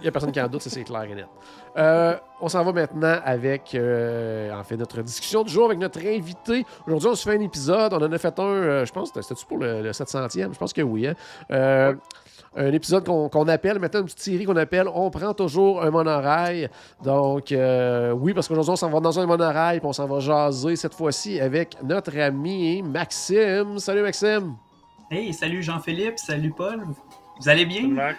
Il 0.00 0.02
n'y 0.02 0.08
a 0.08 0.12
personne 0.12 0.32
qui 0.32 0.40
en 0.40 0.48
doute, 0.48 0.62
ça 0.62 0.70
c'est 0.70 0.82
clair 0.82 1.04
et 1.04 1.14
net. 1.14 1.26
Euh, 1.76 2.16
on 2.40 2.48
s'en 2.48 2.62
va 2.64 2.72
maintenant 2.72 3.18
avec 3.24 3.74
euh, 3.74 4.62
fait 4.62 4.76
notre 4.76 5.02
discussion 5.02 5.42
du 5.42 5.52
jour 5.52 5.66
avec 5.66 5.78
notre 5.78 5.98
invité. 6.06 6.64
Aujourd'hui, 6.86 7.08
on 7.08 7.14
se 7.14 7.28
fait 7.28 7.36
un 7.36 7.40
épisode. 7.40 7.92
On 7.92 7.96
en 7.98 8.12
a 8.12 8.18
fait 8.18 8.38
un, 8.38 8.42
euh, 8.42 8.84
je 8.86 8.92
pense, 8.92 9.12
c'était-tu 9.14 9.44
pour 9.46 9.58
le, 9.58 9.82
le 9.82 9.90
700e? 9.90 10.52
Je 10.52 10.58
pense 10.58 10.72
que 10.72 10.82
oui. 10.82 11.06
hein. 11.08 11.14
Euh, 11.50 11.94
Un 12.56 12.72
épisode 12.72 13.04
qu'on 13.04 13.48
appelle, 13.48 13.78
maintenant 13.78 14.00
une 14.00 14.06
petite 14.06 14.20
série 14.20 14.44
qu'on 14.44 14.56
appelle 14.56 14.88
On 14.92 15.10
prend 15.10 15.34
toujours 15.34 15.82
un 15.82 15.90
monorail. 15.90 16.68
Donc, 17.04 17.52
oui, 17.52 18.34
parce 18.34 18.48
qu'aujourd'hui, 18.48 18.72
on 18.72 18.76
s'en 18.76 18.88
va 18.90 19.00
dans 19.00 19.18
un 19.20 19.26
monorail 19.26 19.80
puis 19.80 19.88
on 19.88 19.92
s'en 19.92 20.06
va 20.06 20.18
jaser 20.20 20.74
cette 20.76 20.94
fois-ci 20.94 21.40
avec 21.40 21.76
notre 21.82 22.16
ami 22.18 22.82
Maxime. 22.82 23.78
Salut 23.78 24.02
Maxime! 24.02 24.54
Hey, 25.10 25.32
salut 25.32 25.62
Jean-Philippe, 25.62 26.18
salut 26.18 26.52
Paul. 26.56 26.84
Vous 27.40 27.48
allez 27.48 27.66
bien? 27.66 27.88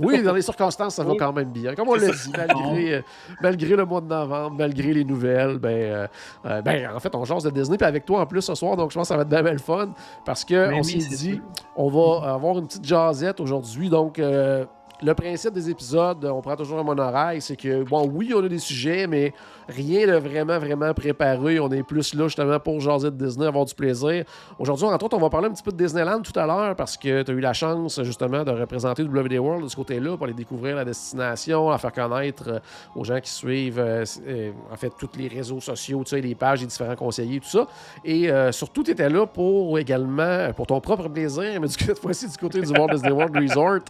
Oui, 0.00 0.22
dans 0.22 0.32
les 0.32 0.42
circonstances, 0.42 0.94
ça 0.94 1.04
va 1.04 1.14
quand 1.18 1.32
même 1.32 1.50
bien. 1.50 1.74
Comme 1.74 1.88
on 1.88 1.94
l'a 1.94 2.08
dit, 2.08 2.32
malgré, 2.36 2.94
euh, 2.94 3.02
malgré 3.42 3.76
le 3.76 3.84
mois 3.84 4.00
de 4.00 4.06
novembre, 4.06 4.56
malgré 4.58 4.92
les 4.92 5.04
nouvelles, 5.04 5.58
ben, 5.58 5.68
euh, 5.70 6.06
euh, 6.46 6.62
ben, 6.62 6.90
en 6.94 7.00
fait, 7.00 7.14
on 7.14 7.24
change 7.24 7.42
de 7.44 7.50
Disney. 7.50 7.76
Puis 7.76 7.86
avec 7.86 8.04
toi 8.04 8.20
en 8.20 8.26
plus 8.26 8.42
ce 8.42 8.54
soir, 8.54 8.76
donc 8.76 8.90
je 8.90 8.94
pense 8.96 9.08
que 9.08 9.14
ça 9.14 9.16
va 9.16 9.22
être 9.22 9.28
bien, 9.28 9.42
bien 9.42 9.52
le 9.52 9.58
fun. 9.58 9.92
Parce 10.24 10.44
qu'on 10.44 10.54
Ben 10.54 10.82
s'est 10.82 10.98
dit, 10.98 11.40
on 11.76 11.88
va 11.88 12.32
avoir 12.34 12.58
une 12.58 12.66
petite 12.66 12.84
jasette 12.84 13.40
aujourd'hui. 13.40 13.88
Donc, 13.88 14.18
euh, 14.18 14.64
le 15.02 15.14
principe 15.14 15.52
des 15.52 15.68
épisodes, 15.68 16.24
on 16.24 16.40
prend 16.40 16.56
toujours 16.56 16.78
un 16.78 16.84
monorail, 16.84 17.40
c'est 17.40 17.56
que, 17.56 17.82
bon, 17.82 18.08
oui, 18.12 18.32
on 18.34 18.44
a 18.44 18.48
des 18.48 18.58
sujets, 18.58 19.06
mais 19.06 19.32
rien 19.68 20.06
de 20.06 20.12
vraiment, 20.12 20.58
vraiment 20.58 20.92
préparé. 20.94 21.58
On 21.60 21.70
est 21.70 21.82
plus 21.82 22.14
là 22.14 22.24
justement 22.24 22.58
pour 22.60 22.80
jaser 22.80 23.10
de 23.10 23.24
Disney, 23.24 23.46
avoir 23.46 23.64
du 23.64 23.74
plaisir. 23.74 24.24
Aujourd'hui, 24.58 24.86
entre 24.86 25.04
autres, 25.04 25.16
on 25.16 25.20
va 25.20 25.30
parler 25.30 25.48
un 25.48 25.52
petit 25.52 25.62
peu 25.62 25.72
de 25.72 25.76
Disneyland 25.76 26.20
tout 26.20 26.38
à 26.38 26.46
l'heure 26.46 26.76
parce 26.76 26.96
que 26.96 27.22
tu 27.22 27.30
as 27.30 27.34
eu 27.34 27.40
la 27.40 27.52
chance 27.52 28.02
justement 28.02 28.44
de 28.44 28.50
représenter 28.50 29.02
WD 29.02 29.38
World 29.38 29.64
de 29.64 29.68
ce 29.68 29.76
côté-là 29.76 30.16
pour 30.16 30.24
aller 30.24 30.34
découvrir 30.34 30.76
la 30.76 30.84
destination, 30.84 31.70
la 31.70 31.78
faire 31.78 31.92
connaître 31.92 32.44
euh, 32.48 32.58
aux 32.94 33.04
gens 33.04 33.20
qui 33.20 33.30
suivent 33.30 33.78
euh, 33.78 34.04
euh, 34.26 34.52
en 34.70 34.76
fait 34.76 34.92
tous 34.98 35.10
les 35.16 35.28
réseaux 35.28 35.60
sociaux, 35.60 36.02
tu 36.04 36.10
sais, 36.10 36.20
les 36.20 36.34
pages 36.34 36.60
des 36.60 36.66
différents 36.66 36.96
conseillers, 36.96 37.40
tout 37.40 37.48
ça. 37.48 37.66
Et 38.04 38.30
surtout, 38.50 38.82
tu 38.82 38.90
étais 38.90 39.08
là 39.08 39.26
pour 39.26 39.78
également, 39.78 40.52
pour 40.54 40.66
ton 40.66 40.80
propre 40.80 41.08
plaisir, 41.08 41.60
mais 41.60 41.68
du 41.68 41.76
coup, 41.76 41.84
cette 41.86 41.98
fois-ci 41.98 42.28
du 42.28 42.36
côté 42.36 42.60
du 42.60 42.72
Walt 42.72 42.88
Disney 42.92 43.12
World 43.12 43.36
Resort 43.36 43.80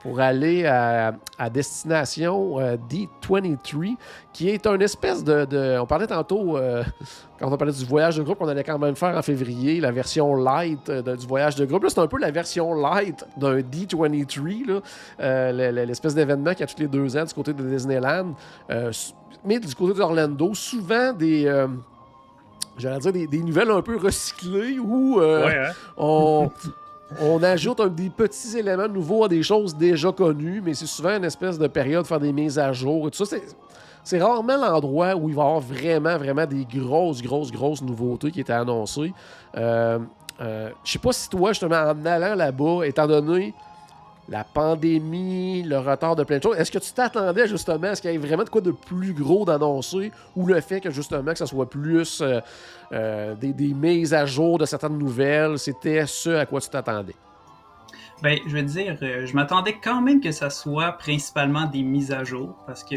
pour 0.00 0.20
aller 0.20 0.59
à, 0.66 1.14
à 1.38 1.50
destination 1.50 2.58
euh, 2.60 2.76
D23, 2.90 3.96
qui 4.32 4.48
est 4.48 4.66
un 4.66 4.78
espèce 4.80 5.22
de, 5.24 5.44
de- 5.44 5.78
On 5.80 5.86
parlait 5.86 6.06
tantôt, 6.06 6.56
euh, 6.56 6.82
quand 7.38 7.52
on 7.52 7.56
parlait 7.56 7.72
du 7.72 7.84
voyage 7.84 8.16
de 8.16 8.22
groupe 8.22 8.38
qu'on 8.38 8.48
allait 8.48 8.64
quand 8.64 8.78
même 8.78 8.96
faire 8.96 9.16
en 9.16 9.22
février, 9.22 9.80
la 9.80 9.90
version 9.92 10.34
light 10.36 10.88
euh, 10.88 11.02
de- 11.02 11.16
du 11.16 11.26
voyage 11.26 11.56
de 11.56 11.64
groupe. 11.66 11.82
Là, 11.84 11.90
c'est 11.90 12.00
un 12.00 12.06
peu 12.06 12.18
la 12.18 12.30
version 12.30 12.74
light 12.74 13.24
d'un 13.36 13.58
D23, 13.60 14.66
là, 14.66 14.80
euh, 15.20 15.52
le- 15.52 15.70
le- 15.76 15.84
l'espèce 15.84 16.14
d'événement 16.14 16.50
qu'il 16.52 16.60
y 16.60 16.64
a 16.64 16.66
tous 16.66 16.80
les 16.80 16.88
deux 16.88 17.16
ans 17.16 17.24
du 17.24 17.34
côté 17.34 17.52
de 17.52 17.62
Disneyland. 17.62 18.34
Mais 19.44 19.58
du 19.58 19.74
côté 19.74 19.98
d'Orlando, 19.98 20.52
souvent 20.54 21.12
des. 21.12 21.46
J'allais 22.78 22.98
dire 22.98 23.12
des, 23.12 23.26
des 23.26 23.42
nouvelles 23.42 23.70
un 23.70 23.82
peu 23.82 23.96
recyclées 23.98 24.78
où 24.78 25.20
euh, 25.20 25.44
Ouais, 25.46 25.58
hein? 25.68 25.72
on, 25.98 26.50
on 27.18 27.42
ajoute 27.42 27.80
des 27.94 28.10
petits 28.10 28.58
éléments 28.58 28.88
nouveaux 28.88 29.24
à 29.24 29.28
des 29.28 29.42
choses 29.42 29.74
déjà 29.74 30.12
connues, 30.12 30.60
mais 30.64 30.74
c'est 30.74 30.86
souvent 30.86 31.16
une 31.16 31.24
espèce 31.24 31.58
de 31.58 31.66
période 31.66 32.02
de 32.02 32.06
faire 32.06 32.20
des 32.20 32.32
mises 32.32 32.58
à 32.58 32.72
jour 32.72 33.08
et 33.08 33.10
tout 33.10 33.24
ça. 33.24 33.36
C'est, 33.36 33.42
c'est 34.04 34.22
rarement 34.22 34.56
l'endroit 34.56 35.14
où 35.14 35.28
il 35.28 35.34
va 35.34 35.42
y 35.42 35.46
avoir 35.46 35.60
vraiment, 35.60 36.16
vraiment 36.16 36.46
des 36.46 36.64
grosses, 36.64 37.22
grosses, 37.22 37.50
grosses 37.50 37.82
nouveautés 37.82 38.30
qui 38.30 38.40
étaient 38.40 38.52
annoncées. 38.52 39.12
Euh, 39.56 39.98
euh, 40.40 40.70
je 40.84 40.92
sais 40.92 40.98
pas 40.98 41.12
si 41.12 41.28
toi, 41.28 41.50
justement, 41.50 41.76
en 41.76 42.06
allant 42.06 42.34
là-bas, 42.34 42.84
étant 42.84 43.06
donné 43.06 43.54
la 44.30 44.44
pandémie, 44.44 45.62
le 45.64 45.78
retard 45.78 46.14
de 46.16 46.24
plein 46.24 46.38
de 46.38 46.42
choses. 46.42 46.56
Est-ce 46.56 46.70
que 46.70 46.78
tu 46.78 46.92
t'attendais 46.92 47.48
justement 47.48 47.88
à 47.88 47.94
ce 47.96 48.00
qu'il 48.02 48.10
y 48.12 48.14
ait 48.14 48.18
vraiment 48.18 48.44
de 48.44 48.48
quoi 48.48 48.60
de 48.60 48.70
plus 48.70 49.12
gros 49.12 49.44
d'annoncer 49.44 50.12
ou 50.36 50.46
le 50.46 50.60
fait 50.60 50.80
que 50.80 50.90
justement 50.90 51.32
que 51.32 51.38
ça 51.38 51.46
soit 51.46 51.68
plus 51.68 52.20
euh, 52.22 52.40
euh, 52.92 53.34
des, 53.34 53.52
des 53.52 53.74
mises 53.74 54.14
à 54.14 54.24
jour 54.26 54.56
de 54.58 54.64
certaines 54.66 54.96
nouvelles, 54.96 55.58
c'était 55.58 56.06
ce 56.06 56.30
à 56.30 56.46
quoi 56.46 56.60
tu 56.60 56.68
t'attendais? 56.70 57.14
Ben, 58.22 58.38
je 58.46 58.52
veux 58.56 58.62
dire, 58.62 58.98
euh, 59.02 59.26
je 59.26 59.34
m'attendais 59.34 59.76
quand 59.82 60.00
même 60.02 60.20
que 60.20 60.30
ça 60.30 60.50
soit 60.50 60.92
principalement 60.92 61.64
des 61.66 61.82
mises 61.82 62.12
à 62.12 62.22
jour 62.22 62.54
parce 62.66 62.84
que 62.84 62.96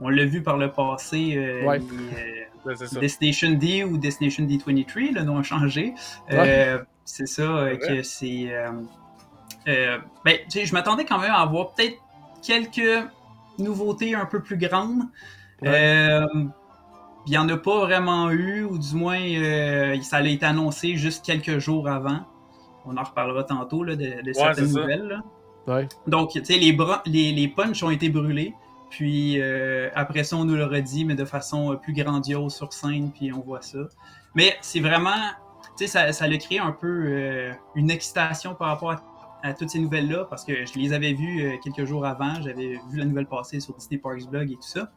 on 0.00 0.08
l'a 0.08 0.24
vu 0.24 0.42
par 0.42 0.56
le 0.58 0.70
passé. 0.72 1.34
euh, 1.36 1.64
Ouais. 1.64 1.78
les, 1.78 1.84
euh, 1.86 2.42
Ouais, 2.66 2.74
c'est 2.76 2.88
ça. 2.88 2.98
Destination 2.98 3.50
D 3.52 3.84
ou 3.84 3.96
Destination 3.96 4.42
D23, 4.44 5.14
le 5.14 5.22
nom 5.22 5.38
a 5.38 5.42
changé. 5.44 5.94
Euh, 6.32 6.78
c'est 7.04 7.26
ça 7.28 7.68
que 7.80 8.02
c'est. 8.02 8.52
Euh, 9.68 9.98
ben, 10.24 10.38
tu 10.44 10.60
sais, 10.60 10.66
je 10.66 10.72
m'attendais 10.72 11.04
quand 11.04 11.18
même 11.18 11.32
à 11.32 11.40
avoir 11.40 11.74
peut-être 11.74 11.96
quelques 12.42 13.04
nouveautés 13.58 14.14
un 14.14 14.26
peu 14.26 14.42
plus 14.42 14.56
grandes. 14.56 15.02
Ouais. 15.62 15.68
Euh, 15.70 16.26
Il 17.26 17.30
n'y 17.30 17.38
en 17.38 17.48
a 17.48 17.56
pas 17.56 17.80
vraiment 17.80 18.30
eu, 18.30 18.62
ou 18.64 18.78
du 18.78 18.94
moins, 18.94 19.18
euh, 19.20 20.00
ça 20.02 20.18
a 20.18 20.22
été 20.22 20.46
annoncé 20.46 20.96
juste 20.96 21.24
quelques 21.24 21.58
jours 21.58 21.88
avant. 21.88 22.20
On 22.84 22.96
en 22.96 23.02
reparlera 23.02 23.42
tantôt 23.42 23.82
là, 23.82 23.96
de, 23.96 24.22
de 24.22 24.32
certaines 24.32 24.72
nouvelles. 24.72 25.08
là. 25.08 25.22
Ouais. 25.66 25.88
Donc, 26.06 26.30
tu 26.30 26.44
sais, 26.44 26.56
les, 26.56 26.76
les, 27.06 27.32
les 27.32 27.48
punchs 27.48 27.82
ont 27.82 27.90
été 27.90 28.08
brûlés. 28.10 28.54
Puis 28.90 29.40
euh, 29.40 29.90
après 29.96 30.22
ça, 30.22 30.36
on 30.36 30.44
nous 30.44 30.54
le 30.54 30.64
redit, 30.64 31.04
mais 31.04 31.16
de 31.16 31.24
façon 31.24 31.76
plus 31.82 31.92
grandiose 31.92 32.54
sur 32.54 32.72
scène, 32.72 33.10
puis 33.10 33.32
on 33.32 33.40
voit 33.40 33.60
ça. 33.62 33.80
Mais 34.36 34.56
c'est 34.60 34.78
vraiment, 34.78 35.10
tu 35.76 35.84
sais, 35.84 35.86
ça, 35.88 36.12
ça 36.12 36.26
a 36.26 36.36
créé 36.36 36.60
un 36.60 36.70
peu 36.70 36.86
euh, 37.08 37.52
une 37.74 37.90
excitation 37.90 38.54
par 38.54 38.68
rapport 38.68 38.92
à, 38.92 39.02
à 39.42 39.54
toutes 39.54 39.70
ces 39.70 39.78
nouvelles-là, 39.78 40.26
parce 40.28 40.44
que 40.44 40.64
je 40.66 40.78
les 40.78 40.92
avais 40.92 41.12
vues 41.12 41.42
euh, 41.44 41.56
quelques 41.62 41.84
jours 41.84 42.04
avant, 42.06 42.34
j'avais 42.42 42.78
vu 42.90 42.98
la 42.98 43.04
nouvelle 43.04 43.26
passer 43.26 43.60
sur 43.60 43.74
Disney 43.74 43.98
Parks 43.98 44.24
Blog 44.30 44.50
et 44.50 44.54
tout 44.56 44.62
ça. 44.62 44.90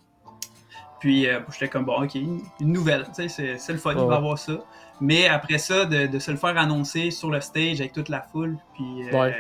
Puis 1.00 1.28
euh, 1.28 1.40
j'étais 1.54 1.70
comme, 1.70 1.86
bon, 1.86 2.04
ok, 2.04 2.16
une 2.16 2.42
nouvelle, 2.60 3.06
tu 3.06 3.14
sais, 3.14 3.28
c'est 3.30 3.58
c'est 3.58 3.72
le 3.74 3.80
fun, 3.80 3.94
il 3.94 4.00
Ouais. 4.00 4.08
va 4.08 4.16
avoir 4.16 4.38
ça. 4.38 4.54
Mais 5.02 5.28
après 5.28 5.58
ça, 5.58 5.86
de, 5.86 6.08
de 6.08 6.20
se 6.20 6.30
le 6.32 6.38
faire 6.38 6.58
annoncer 6.58 7.10
sur 7.12 7.30
le 7.30 7.40
stage 7.40 7.80
avec 7.80 7.94
toute 7.94 8.10
la 8.10 8.22
foule, 8.22 8.58
puis 8.74 9.08
euh, 9.08 9.18
Ouais. 9.18 9.36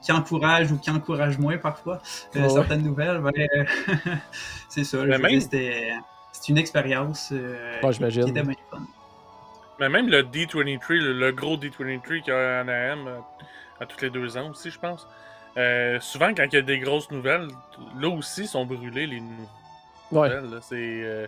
qui 0.00 0.12
encourage 0.12 0.70
ou 0.70 0.78
qui 0.78 0.90
encourage 0.90 1.38
moins 1.38 1.58
parfois 1.58 2.00
euh, 2.36 2.48
certaines 2.48 2.82
nouvelles, 2.82 3.18
ben, 3.20 3.32
euh, 3.36 3.64
c'est 4.68 4.84
ça. 4.84 4.98
C'était 5.40 5.92
c'est 6.32 6.48
une 6.48 6.58
expérience 6.58 7.30
euh, 7.32 7.80
Ouais, 7.82 7.92
qui 8.10 8.20
était 8.20 8.42
bien 8.42 8.54
fun. 8.70 8.78
Mais 9.80 9.88
même 9.88 10.08
le 10.08 10.22
D23, 10.22 10.80
le, 10.94 11.12
le 11.18 11.32
gros 11.32 11.56
D23 11.56 12.00
qu'il 12.22 12.28
y 12.28 12.30
a 12.30 12.60
Anaheim 12.60 13.06
euh, 13.08 13.18
à 13.82 13.86
tous 13.86 14.00
les 14.02 14.10
deux 14.10 14.36
ans 14.36 14.50
aussi, 14.50 14.70
je 14.70 14.78
pense. 14.78 15.06
euh, 15.58 16.00
souvent, 16.00 16.32
quand 16.34 16.44
il 16.50 16.54
y 16.54 16.58
a 16.58 16.62
des 16.62 16.78
grosses 16.78 17.10
nouvelles, 17.10 17.48
là 18.00 18.08
aussi 18.08 18.46
sont 18.46 18.64
brûlées 18.64 19.06
les 19.06 19.20
nou- 19.20 19.48
Ouais. 20.10 20.28
nouvelles. 20.30 20.50
là. 20.50 20.58
C'est, 20.62 20.76
euh, 20.78 21.26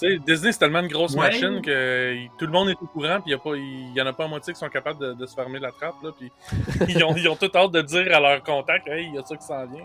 tu 0.00 0.08
sais, 0.08 0.18
Disney, 0.26 0.52
c'est 0.52 0.58
tellement 0.58 0.80
une 0.80 0.88
grosse 0.88 1.12
Ouais. 1.14 1.26
machine 1.28 1.60
que 1.60 2.16
tout 2.38 2.46
le 2.46 2.52
monde 2.52 2.70
est 2.70 2.76
au 2.80 2.86
courant, 2.86 3.20
puis 3.20 3.24
il 3.26 3.30
y 3.32 3.34
a 3.34 3.38
pas- 3.38 3.56
il 3.56 3.92
y 3.92 4.00
en 4.00 4.06
a 4.06 4.12
pas 4.14 4.24
à 4.24 4.28
moitié 4.28 4.54
qui 4.54 4.58
sont 4.58 4.68
capables 4.70 4.98
de, 5.00 5.12
de 5.12 5.26
se 5.26 5.34
fermer 5.34 5.58
la 5.58 5.70
trappe. 5.72 5.96
Là, 6.02 6.10
puis 6.18 6.30
ils, 6.88 7.04
ont, 7.04 7.14
ils 7.16 7.28
ont 7.28 7.36
tout 7.36 7.50
hâte 7.54 7.72
de 7.72 7.82
dire 7.82 8.16
à 8.16 8.20
leur 8.20 8.42
contact 8.42 8.86
Hey, 8.88 9.06
il 9.08 9.14
y 9.14 9.18
a 9.18 9.24
ça 9.24 9.36
qui 9.36 9.44
s'en 9.44 9.66
vient. 9.66 9.84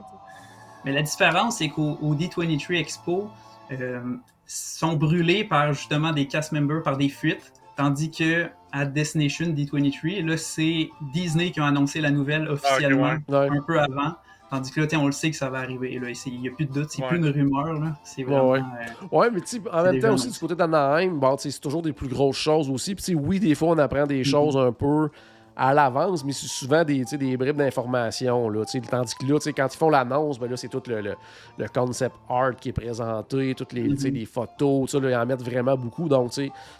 Mais 0.85 0.91
la 0.93 1.01
différence, 1.01 1.57
c'est 1.57 1.67
qu'au 1.69 1.97
au 2.01 2.15
D23 2.15 2.77
Expo, 2.79 3.29
euh, 3.71 4.01
sont 4.45 4.93
brûlés 4.93 5.43
par 5.45 5.73
justement 5.73 6.11
des 6.11 6.27
cast 6.27 6.51
members, 6.53 6.83
par 6.83 6.95
des 6.97 7.09
fuites, 7.09 7.51
tandis 7.75 8.11
que 8.11 8.47
à 8.71 8.85
Destination 8.85 9.45
D23, 9.47 10.25
là, 10.25 10.35
c'est 10.37 10.89
Disney 11.13 11.51
qui 11.51 11.59
a 11.59 11.65
annoncé 11.65 12.01
la 12.01 12.09
nouvelle 12.11 12.47
officiellement. 12.49 13.15
Ouais. 13.27 13.49
un 13.49 13.61
peu 13.65 13.79
avant. 13.79 14.13
Tandis 14.49 14.71
que 14.71 14.81
là, 14.81 14.87
tiens, 14.87 14.99
on 14.99 15.07
le 15.07 15.11
sait 15.11 15.31
que 15.31 15.35
ça 15.35 15.49
va 15.49 15.59
arriver. 15.59 15.97
là. 15.99 16.07
C'est- 16.13 16.29
Il 16.29 16.39
n'y 16.41 16.47
a 16.47 16.51
plus 16.51 16.65
de 16.65 16.71
doute, 16.73 16.87
c'est 16.91 17.01
Ouais. 17.01 17.07
plus 17.09 17.17
une 17.17 17.27
rumeur. 17.27 17.73
là. 17.79 17.95
C'est 18.03 18.23
vraiment. 18.23 18.49
ouais. 18.51 18.59
euh, 18.59 19.07
Ouais, 19.11 19.29
mais 19.31 19.41
tu 19.41 19.47
sais, 19.57 19.61
en 19.71 19.83
même 19.83 19.99
temps 19.99 20.13
aussi, 20.13 20.29
du 20.29 20.37
côté 20.37 20.53
d'Anaheim, 20.55 21.13
bon, 21.19 21.35
c'est 21.39 21.59
toujours 21.59 21.81
des 21.81 21.93
plus 21.93 22.07
grosses 22.07 22.37
choses 22.37 22.69
aussi. 22.69 22.93
Puis, 22.93 23.15
oui, 23.15 23.39
des 23.39 23.55
fois, 23.55 23.69
on 23.69 23.77
apprend 23.79 24.05
des 24.05 24.19
Mhm. 24.19 24.23
choses 24.25 24.55
un 24.57 24.71
peu 24.71 25.09
à 25.55 25.73
l'avance, 25.73 26.23
mais 26.25 26.31
c'est 26.31 26.47
souvent 26.47 26.83
des, 26.83 27.03
des 27.05 27.37
bribes 27.37 27.57
d'informations. 27.57 28.51
Tandis 28.89 29.15
que 29.15 29.25
là, 29.25 29.37
quand 29.55 29.73
ils 29.73 29.77
font 29.77 29.89
l'annonce, 29.89 30.39
ben 30.39 30.49
là, 30.49 30.57
c'est 30.57 30.67
tout 30.67 30.81
le, 30.87 31.01
le- 31.01 31.15
le 31.57 31.67
concept 31.67 32.15
art 32.29 32.55
qui 32.55 32.69
est 32.69 32.73
présenté, 32.73 33.53
toutes 33.55 33.73
les, 33.73 33.89
Mhm. 33.89 34.13
les 34.13 34.25
photos, 34.25 34.93
là, 34.95 35.09
ils 35.09 35.15
en 35.15 35.25
mettent 35.25 35.43
vraiment 35.43 35.75
beaucoup. 35.75 36.09
Donc, 36.09 36.31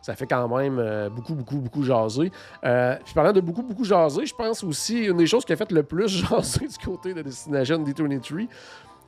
ça 0.01 0.15
fait 0.15 0.25
quand 0.27 0.47
même 0.57 0.79
euh, 0.79 1.09
beaucoup, 1.09 1.35
beaucoup, 1.35 1.57
beaucoup 1.57 1.83
jaser. 1.83 2.31
Euh, 2.63 2.95
puis, 3.03 3.13
parlant 3.13 3.31
de 3.33 3.41
beaucoup, 3.41 3.63
beaucoup 3.63 3.83
jaser, 3.83 4.25
je 4.25 4.33
pense 4.35 4.63
aussi, 4.63 5.05
une 5.05 5.17
des 5.17 5.27
choses 5.27 5.45
qui 5.45 5.53
a 5.53 5.55
fait 5.55 5.71
le 5.71 5.83
plus 5.83 6.07
jaser 6.29 6.67
du 6.67 6.77
côté 6.85 7.13
de 7.13 7.21
Destination 7.21 7.77
D23, 7.83 8.47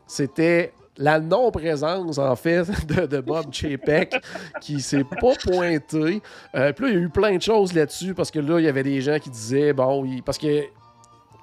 c'était 0.07 0.73
la 0.97 1.19
non-présence, 1.19 2.17
en 2.17 2.35
fait, 2.35 2.63
de, 2.87 3.05
de 3.05 3.19
Bob 3.21 3.45
Chapek, 3.51 4.15
qui 4.61 4.79
s'est 4.81 5.03
pas 5.03 5.33
pointé. 5.43 6.21
Euh, 6.55 6.71
puis 6.73 6.85
là, 6.85 6.91
il 6.91 6.93
y 6.93 6.97
a 6.97 7.01
eu 7.01 7.09
plein 7.09 7.35
de 7.35 7.41
choses 7.41 7.73
là-dessus, 7.73 8.13
parce 8.13 8.31
que 8.31 8.39
là, 8.39 8.59
il 8.59 8.65
y 8.65 8.69
avait 8.69 8.83
des 8.83 9.01
gens 9.01 9.19
qui 9.19 9.29
disaient, 9.29 9.73
bon, 9.73 10.05
il- 10.05 10.23
parce 10.23 10.37
que 10.37 10.63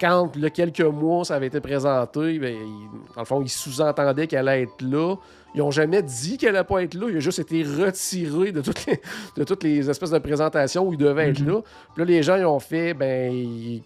quand, 0.00 0.32
il 0.36 0.44
a 0.44 0.50
quelques 0.50 0.80
mois, 0.80 1.24
ça 1.24 1.34
avait 1.36 1.46
été 1.46 1.60
présenté, 1.60 2.38
ben, 2.38 2.54
il- 2.54 3.14
dans 3.14 3.20
le 3.20 3.26
fond, 3.26 3.42
ils 3.42 3.48
sous-entendaient 3.48 4.26
qu'elle 4.26 4.48
allait 4.48 4.62
être 4.62 4.80
là. 4.82 5.16
Ils 5.54 5.58
n'ont 5.58 5.70
jamais 5.70 6.02
dit 6.02 6.38
qu'elle 6.38 6.56
allait 6.56 6.64
pas 6.64 6.82
être 6.82 6.94
là. 6.94 7.08
Il 7.10 7.18
a 7.18 7.20
juste 7.20 7.38
été 7.38 7.62
retiré 7.62 8.52
de 8.52 8.62
toutes 8.62 8.86
les, 8.86 9.00
de 9.36 9.44
toutes 9.44 9.62
les 9.64 9.88
espèces 9.90 10.10
de 10.10 10.18
présentations 10.18 10.88
où 10.88 10.92
il 10.94 10.98
devait 10.98 11.28
être 11.28 11.40
Mhm. 11.40 11.48
là. 11.48 11.60
Puis 11.94 11.98
là, 11.98 12.04
les 12.06 12.22
gens, 12.22 12.36
ils 12.36 12.46
ont 12.46 12.58
fait, 12.58 12.94
ben, 12.94 13.30
ils- 13.30 13.82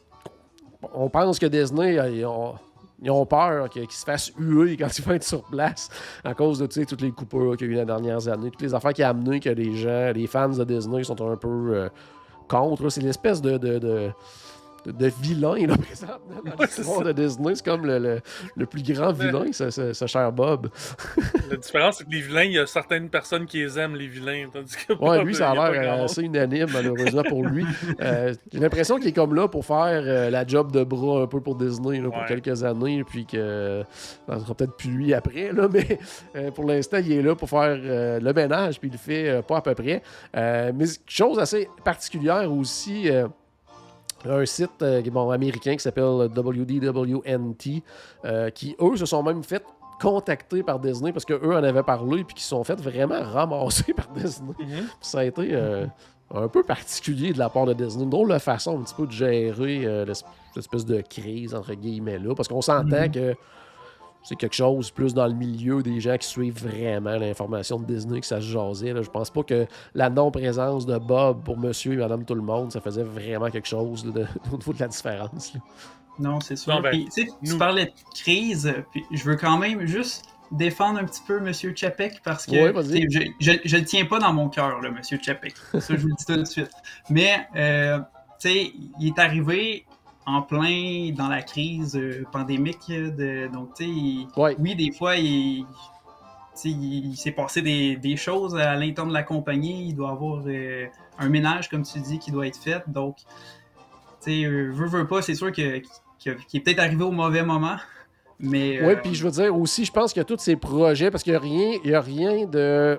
on 0.94 1.08
pense 1.10 1.38
que 1.40 1.46
Disney, 1.46 1.96
ils 2.16 2.24
ont, 2.24 2.54
ils 3.02 3.10
ont 3.10 3.26
peur 3.26 3.68
qu'ils 3.68 3.90
se 3.90 4.04
fassent 4.04 4.32
huer 4.38 4.76
quand 4.76 4.98
ils 4.98 5.04
vont 5.04 5.12
être 5.12 5.24
sur 5.24 5.42
place 5.44 5.88
à 6.24 6.34
cause 6.34 6.58
de 6.58 6.66
toutes 6.66 7.00
les 7.02 7.12
coupures 7.12 7.56
qu'il 7.56 7.66
y 7.68 7.70
a 7.70 7.72
eu 7.74 7.76
les 7.76 7.84
dernières 7.84 8.28
années, 8.28 8.50
toutes 8.50 8.62
les 8.62 8.74
affaires 8.74 8.92
qui 8.92 9.02
a 9.02 9.10
amené 9.10 9.40
que 9.40 9.50
les 9.50 9.74
gens, 9.76 10.12
les 10.14 10.26
fans 10.26 10.48
de 10.48 10.64
Disney 10.64 11.04
sont 11.04 11.20
un 11.28 11.36
peu 11.36 11.48
euh, 11.74 11.88
contre. 12.48 12.88
C'est 12.88 13.02
l'espèce 13.02 13.42
de, 13.42 13.58
de, 13.58 13.78
de, 13.78 14.10
de- 14.86 14.92
de 14.92 15.12
vilain 15.20 15.66
là, 15.66 15.74
dans 16.44 16.50
Ouais, 16.58 16.66
l'histoire 16.66 17.02
de 17.02 17.12
Disney. 17.12 17.54
C'est 17.54 17.64
comme 17.64 17.84
le, 17.86 17.98
le- 17.98 18.20
le 18.56 18.66
plus 18.66 18.82
grand 18.82 19.12
vilain, 19.12 19.52
ce, 19.52 19.70
ce- 19.70 19.92
ce 19.92 20.06
cher 20.06 20.30
Bob. 20.32 20.68
La 21.50 21.56
différence, 21.56 21.98
c'est 21.98 22.04
que 22.04 22.10
les 22.10 22.20
vilains, 22.20 22.44
il 22.44 22.52
y 22.52 22.58
a 22.58 22.66
certaines 22.66 23.08
personnes 23.08 23.46
qui 23.46 23.58
les 23.58 23.78
aiment, 23.78 23.96
les 23.96 24.06
vilains. 24.06 24.46
Tandis 24.52 24.76
que 24.86 24.92
Ouais, 24.94 25.18
Bob, 25.18 25.26
lui, 25.26 25.34
ça 25.34 25.50
a 25.50 25.54
l'air 25.70 25.98
euh, 26.00 26.04
assez 26.04 26.22
unanime, 26.22 26.68
malheureusement, 26.72 27.22
pour 27.28 27.44
lui. 27.44 27.64
Euh, 28.00 28.34
J'ai 28.52 28.58
l'impression 28.58 28.96
qu'il 28.98 29.08
est 29.08 29.12
comme 29.12 29.34
là 29.34 29.48
pour 29.48 29.64
faire 29.64 30.02
euh, 30.04 30.30
la 30.30 30.46
job 30.46 30.70
de 30.70 30.84
bras 30.84 31.22
un 31.22 31.26
peu 31.26 31.40
pour 31.40 31.56
Disney 31.56 31.98
là, 32.00 32.08
pour 32.10 32.18
Ouais. 32.18 32.26
quelques 32.28 32.62
années, 32.62 33.04
puis 33.04 33.24
que 33.26 33.82
ça 34.28 34.38
sera 34.40 34.54
peut-être 34.54 34.76
plus 34.76 34.90
lui 34.90 35.14
après, 35.14 35.52
là, 35.52 35.66
mais 35.72 35.98
euh, 36.36 36.50
pour 36.50 36.64
l'instant, 36.64 36.98
il 36.98 37.12
est 37.12 37.22
là 37.22 37.34
pour 37.34 37.48
faire 37.48 37.76
euh, 37.80 38.20
le 38.20 38.32
ménage, 38.32 38.78
puis 38.78 38.88
il 38.88 38.92
le 38.92 38.98
fait 38.98 39.28
euh, 39.28 39.42
pas 39.42 39.58
à 39.58 39.60
peu 39.62 39.74
près. 39.74 40.02
Mais 40.34 40.84
chose 41.06 41.38
assez 41.38 41.68
particulière 41.84 42.52
aussi. 42.52 43.08
Un 44.30 44.44
site 44.46 44.82
euh, 44.82 45.02
bon, 45.10 45.30
américain 45.30 45.72
qui 45.74 45.80
s'appelle 45.82 46.04
WDWNT, 46.34 47.82
euh, 48.24 48.50
qui 48.50 48.76
eux 48.80 48.96
se 48.96 49.06
sont 49.06 49.22
même 49.22 49.42
fait 49.42 49.64
contacter 50.00 50.62
par 50.62 50.78
Disney 50.78 51.12
parce 51.12 51.24
qu'eux 51.24 51.54
en 51.54 51.62
avaient 51.64 51.82
parlé 51.82 52.22
puis 52.24 52.34
qui 52.34 52.42
se 52.42 52.50
sont 52.50 52.62
fait 52.64 52.78
vraiment 52.80 53.20
ramasser 53.22 53.92
par 53.96 54.08
Disney. 54.14 54.52
Mhm. 54.58 54.86
Ça 55.00 55.20
a 55.20 55.24
été 55.24 55.48
euh, 55.52 55.86
un 56.34 56.48
peu 56.48 56.62
particulier 56.62 57.32
de 57.32 57.38
la 57.38 57.48
part 57.48 57.64
de 57.66 57.72
Disney. 57.72 58.04
Une 58.04 58.10
drôle 58.10 58.30
de 58.32 58.38
façon 58.38 58.78
un 58.78 58.82
petit 58.82 58.94
peu 58.94 59.06
de 59.06 59.12
gérer 59.12 59.86
euh, 59.86 60.04
l'es- 60.04 60.24
l'espèce 60.54 60.84
de 60.84 61.00
crise, 61.00 61.54
entre 61.54 61.72
guillemets, 61.74 62.18
là. 62.18 62.34
Parce 62.34 62.48
qu'on 62.48 62.60
s'entend 62.62 63.02
Mhm. 63.04 63.10
que 63.10 63.34
c'est 64.28 64.36
quelque 64.36 64.54
chose 64.56 64.90
plus 64.90 65.14
dans 65.14 65.26
le 65.26 65.34
milieu 65.34 65.82
des 65.82 66.00
gens 66.00 66.16
qui 66.18 66.26
suivent 66.26 66.66
vraiment 66.66 67.16
l'information 67.16 67.78
de 67.78 67.84
Disney 67.84 68.20
que 68.20 68.26
ça 68.26 68.40
se 68.40 68.46
jasait. 68.46 68.92
Là. 68.92 69.02
Je 69.02 69.10
pense 69.10 69.30
pas 69.30 69.42
que 69.44 69.66
la 69.94 70.10
non-présence 70.10 70.84
de 70.84 70.98
Bob 70.98 71.44
pour 71.44 71.56
monsieur 71.56 71.92
et 71.92 71.96
madame 71.96 72.24
tout 72.24 72.34
le 72.34 72.42
monde, 72.42 72.72
ça 72.72 72.80
faisait 72.80 73.04
vraiment 73.04 73.50
quelque 73.50 73.68
chose 73.68 74.04
là, 74.04 74.12
de- 74.12 74.26
au 74.52 74.56
niveau 74.56 74.72
de 74.72 74.80
la 74.80 74.88
différence. 74.88 75.54
là. 75.54 75.60
Non, 76.18 76.40
c'est 76.40 76.56
sûr. 76.56 76.74
Non, 76.74 76.80
ben, 76.80 76.90
Puis, 76.90 77.04
tu 77.04 77.10
sais, 77.24 77.28
tu 77.44 77.52
nous- 77.52 77.58
parlais 77.58 77.84
de 77.86 77.92
crise, 78.14 78.74
puis 78.90 79.04
je 79.12 79.22
veux 79.24 79.36
quand 79.36 79.58
même 79.58 79.84
juste 79.86 80.24
défendre 80.50 80.98
un 80.98 81.04
petit 81.04 81.20
peu 81.26 81.36
M. 81.38 81.52
Chapek 81.76 82.20
parce 82.24 82.46
que 82.46 82.52
Ouais, 82.52 82.72
je, 83.10 83.20
je, 83.40 83.52
je 83.64 83.76
le 83.76 83.84
tiens 83.84 84.06
pas 84.06 84.18
dans 84.18 84.32
mon 84.32 84.48
cœur, 84.48 84.80
là, 84.80 84.88
M. 84.88 85.00
Chapek. 85.22 85.54
Ça, 85.78 85.80
je 85.94 85.96
vous 85.96 86.08
le 86.08 86.14
dis 86.14 86.24
tout 86.24 86.36
de 86.36 86.44
suite. 86.44 86.70
Mais, 87.10 87.46
euh, 87.56 87.98
tu 88.40 88.48
sais, 88.48 88.72
il 88.98 89.08
est 89.08 89.18
arrivé 89.18 89.84
en 90.26 90.42
plein 90.42 91.12
dans 91.16 91.28
la 91.28 91.42
crise 91.42 91.96
euh, 91.96 92.24
pandémique. 92.32 92.88
De, 92.88 93.48
donc, 93.52 93.74
tu 93.74 93.84
sais, 93.86 94.40
Ouais. 94.40 94.56
oui, 94.58 94.74
des 94.74 94.90
fois, 94.92 95.16
il, 95.16 95.64
il, 96.64 97.06
il 97.10 97.16
s'est 97.16 97.30
passé 97.32 97.62
des, 97.62 97.96
des 97.96 98.16
choses 98.16 98.56
à 98.56 98.74
l'intérieur 98.74 99.06
de 99.08 99.12
la 99.14 99.22
compagnie. 99.22 99.88
Il 99.88 99.94
doit 99.94 100.10
avoir 100.10 100.42
euh, 100.46 100.86
un 101.18 101.28
ménage, 101.28 101.68
comme 101.68 101.82
tu 101.82 102.00
dis, 102.00 102.18
qui 102.18 102.30
doit 102.32 102.46
être 102.46 102.58
fait. 102.58 102.82
Donc, 102.88 103.16
tu 103.18 103.24
sais, 104.20 104.44
euh, 104.44 104.70
veut, 104.72 104.86
veut 104.88 105.06
pas, 105.06 105.22
c'est 105.22 105.34
sûr 105.34 105.52
que- 105.52 105.78
que- 106.24 106.30
qu'il 106.48 106.60
est 106.60 106.60
peut-être 106.64 106.80
arrivé 106.80 107.04
au 107.04 107.12
mauvais 107.12 107.42
moment. 107.44 107.76
Mais, 108.40 108.80
Oui, 108.82 108.92
euh, 108.92 108.96
puis 109.02 109.14
je 109.14 109.24
veux 109.24 109.30
dire 109.30 109.56
aussi, 109.56 109.84
je 109.86 109.92
pense 109.92 110.12
que 110.12 110.20
tous 110.20 110.38
ces 110.38 110.56
projets, 110.56 111.10
parce 111.10 111.22
qu'il 111.22 111.32
n'y 111.32 111.36
a 111.38 111.40
rien, 111.40 111.78
il 111.84 111.90
y 111.90 111.94
a 111.94 112.00
rien 112.02 112.46
de. 112.46 112.98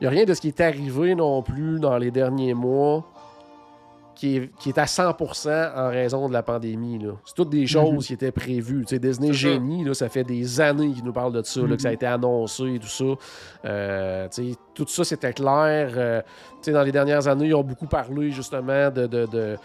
Il 0.00 0.04
y 0.04 0.06
a 0.06 0.10
rien 0.10 0.24
de 0.24 0.34
ce 0.34 0.40
qui 0.40 0.48
est 0.48 0.60
arrivé 0.60 1.14
non 1.14 1.42
plus 1.42 1.78
dans 1.80 1.96
les 1.98 2.10
derniers 2.10 2.52
mois 2.54 3.08
qui 4.24 4.36
est, 4.38 4.50
qui 4.58 4.70
est 4.70 4.78
à 4.78 4.86
100% 4.86 5.72
en 5.76 5.88
raison 5.90 6.28
de 6.28 6.32
la 6.32 6.42
pandémie. 6.42 6.98
C'est 7.26 7.34
toutes 7.34 7.50
des 7.50 7.66
choses 7.66 7.92
Mhm. 7.92 7.98
qui 7.98 8.12
étaient 8.14 8.32
prévues. 8.32 8.84
Disney. 8.88 9.32
Génie, 9.34 9.84
là, 9.84 9.92
ça 9.92 10.08
fait 10.08 10.24
des 10.24 10.60
années 10.62 10.92
qu'ils 10.92 11.04
nous 11.04 11.12
parlent 11.12 11.32
de 11.32 11.42
ça, 11.42 11.60
là, 11.60 11.66
Mhm. 11.66 11.76
que 11.76 11.82
ça 11.82 11.88
a 11.88 11.92
été 11.92 12.06
annoncé 12.06 12.64
et 12.74 12.78
tout 12.78 12.86
ça. 12.88 13.04
Euh, 13.66 14.28
tout 14.74 14.86
ça, 14.88 15.04
c'était 15.04 15.32
clair. 15.32 15.92
Euh, 15.96 16.22
dans 16.66 16.82
les 16.82 16.92
dernières 16.92 17.28
années, 17.28 17.48
ils 17.48 17.54
ont 17.54 17.62
beaucoup 17.62 17.86
parlé 17.86 18.30
justement 18.30 18.90
de, 18.90 19.06
de- 19.06 19.26
de- 19.26 19.56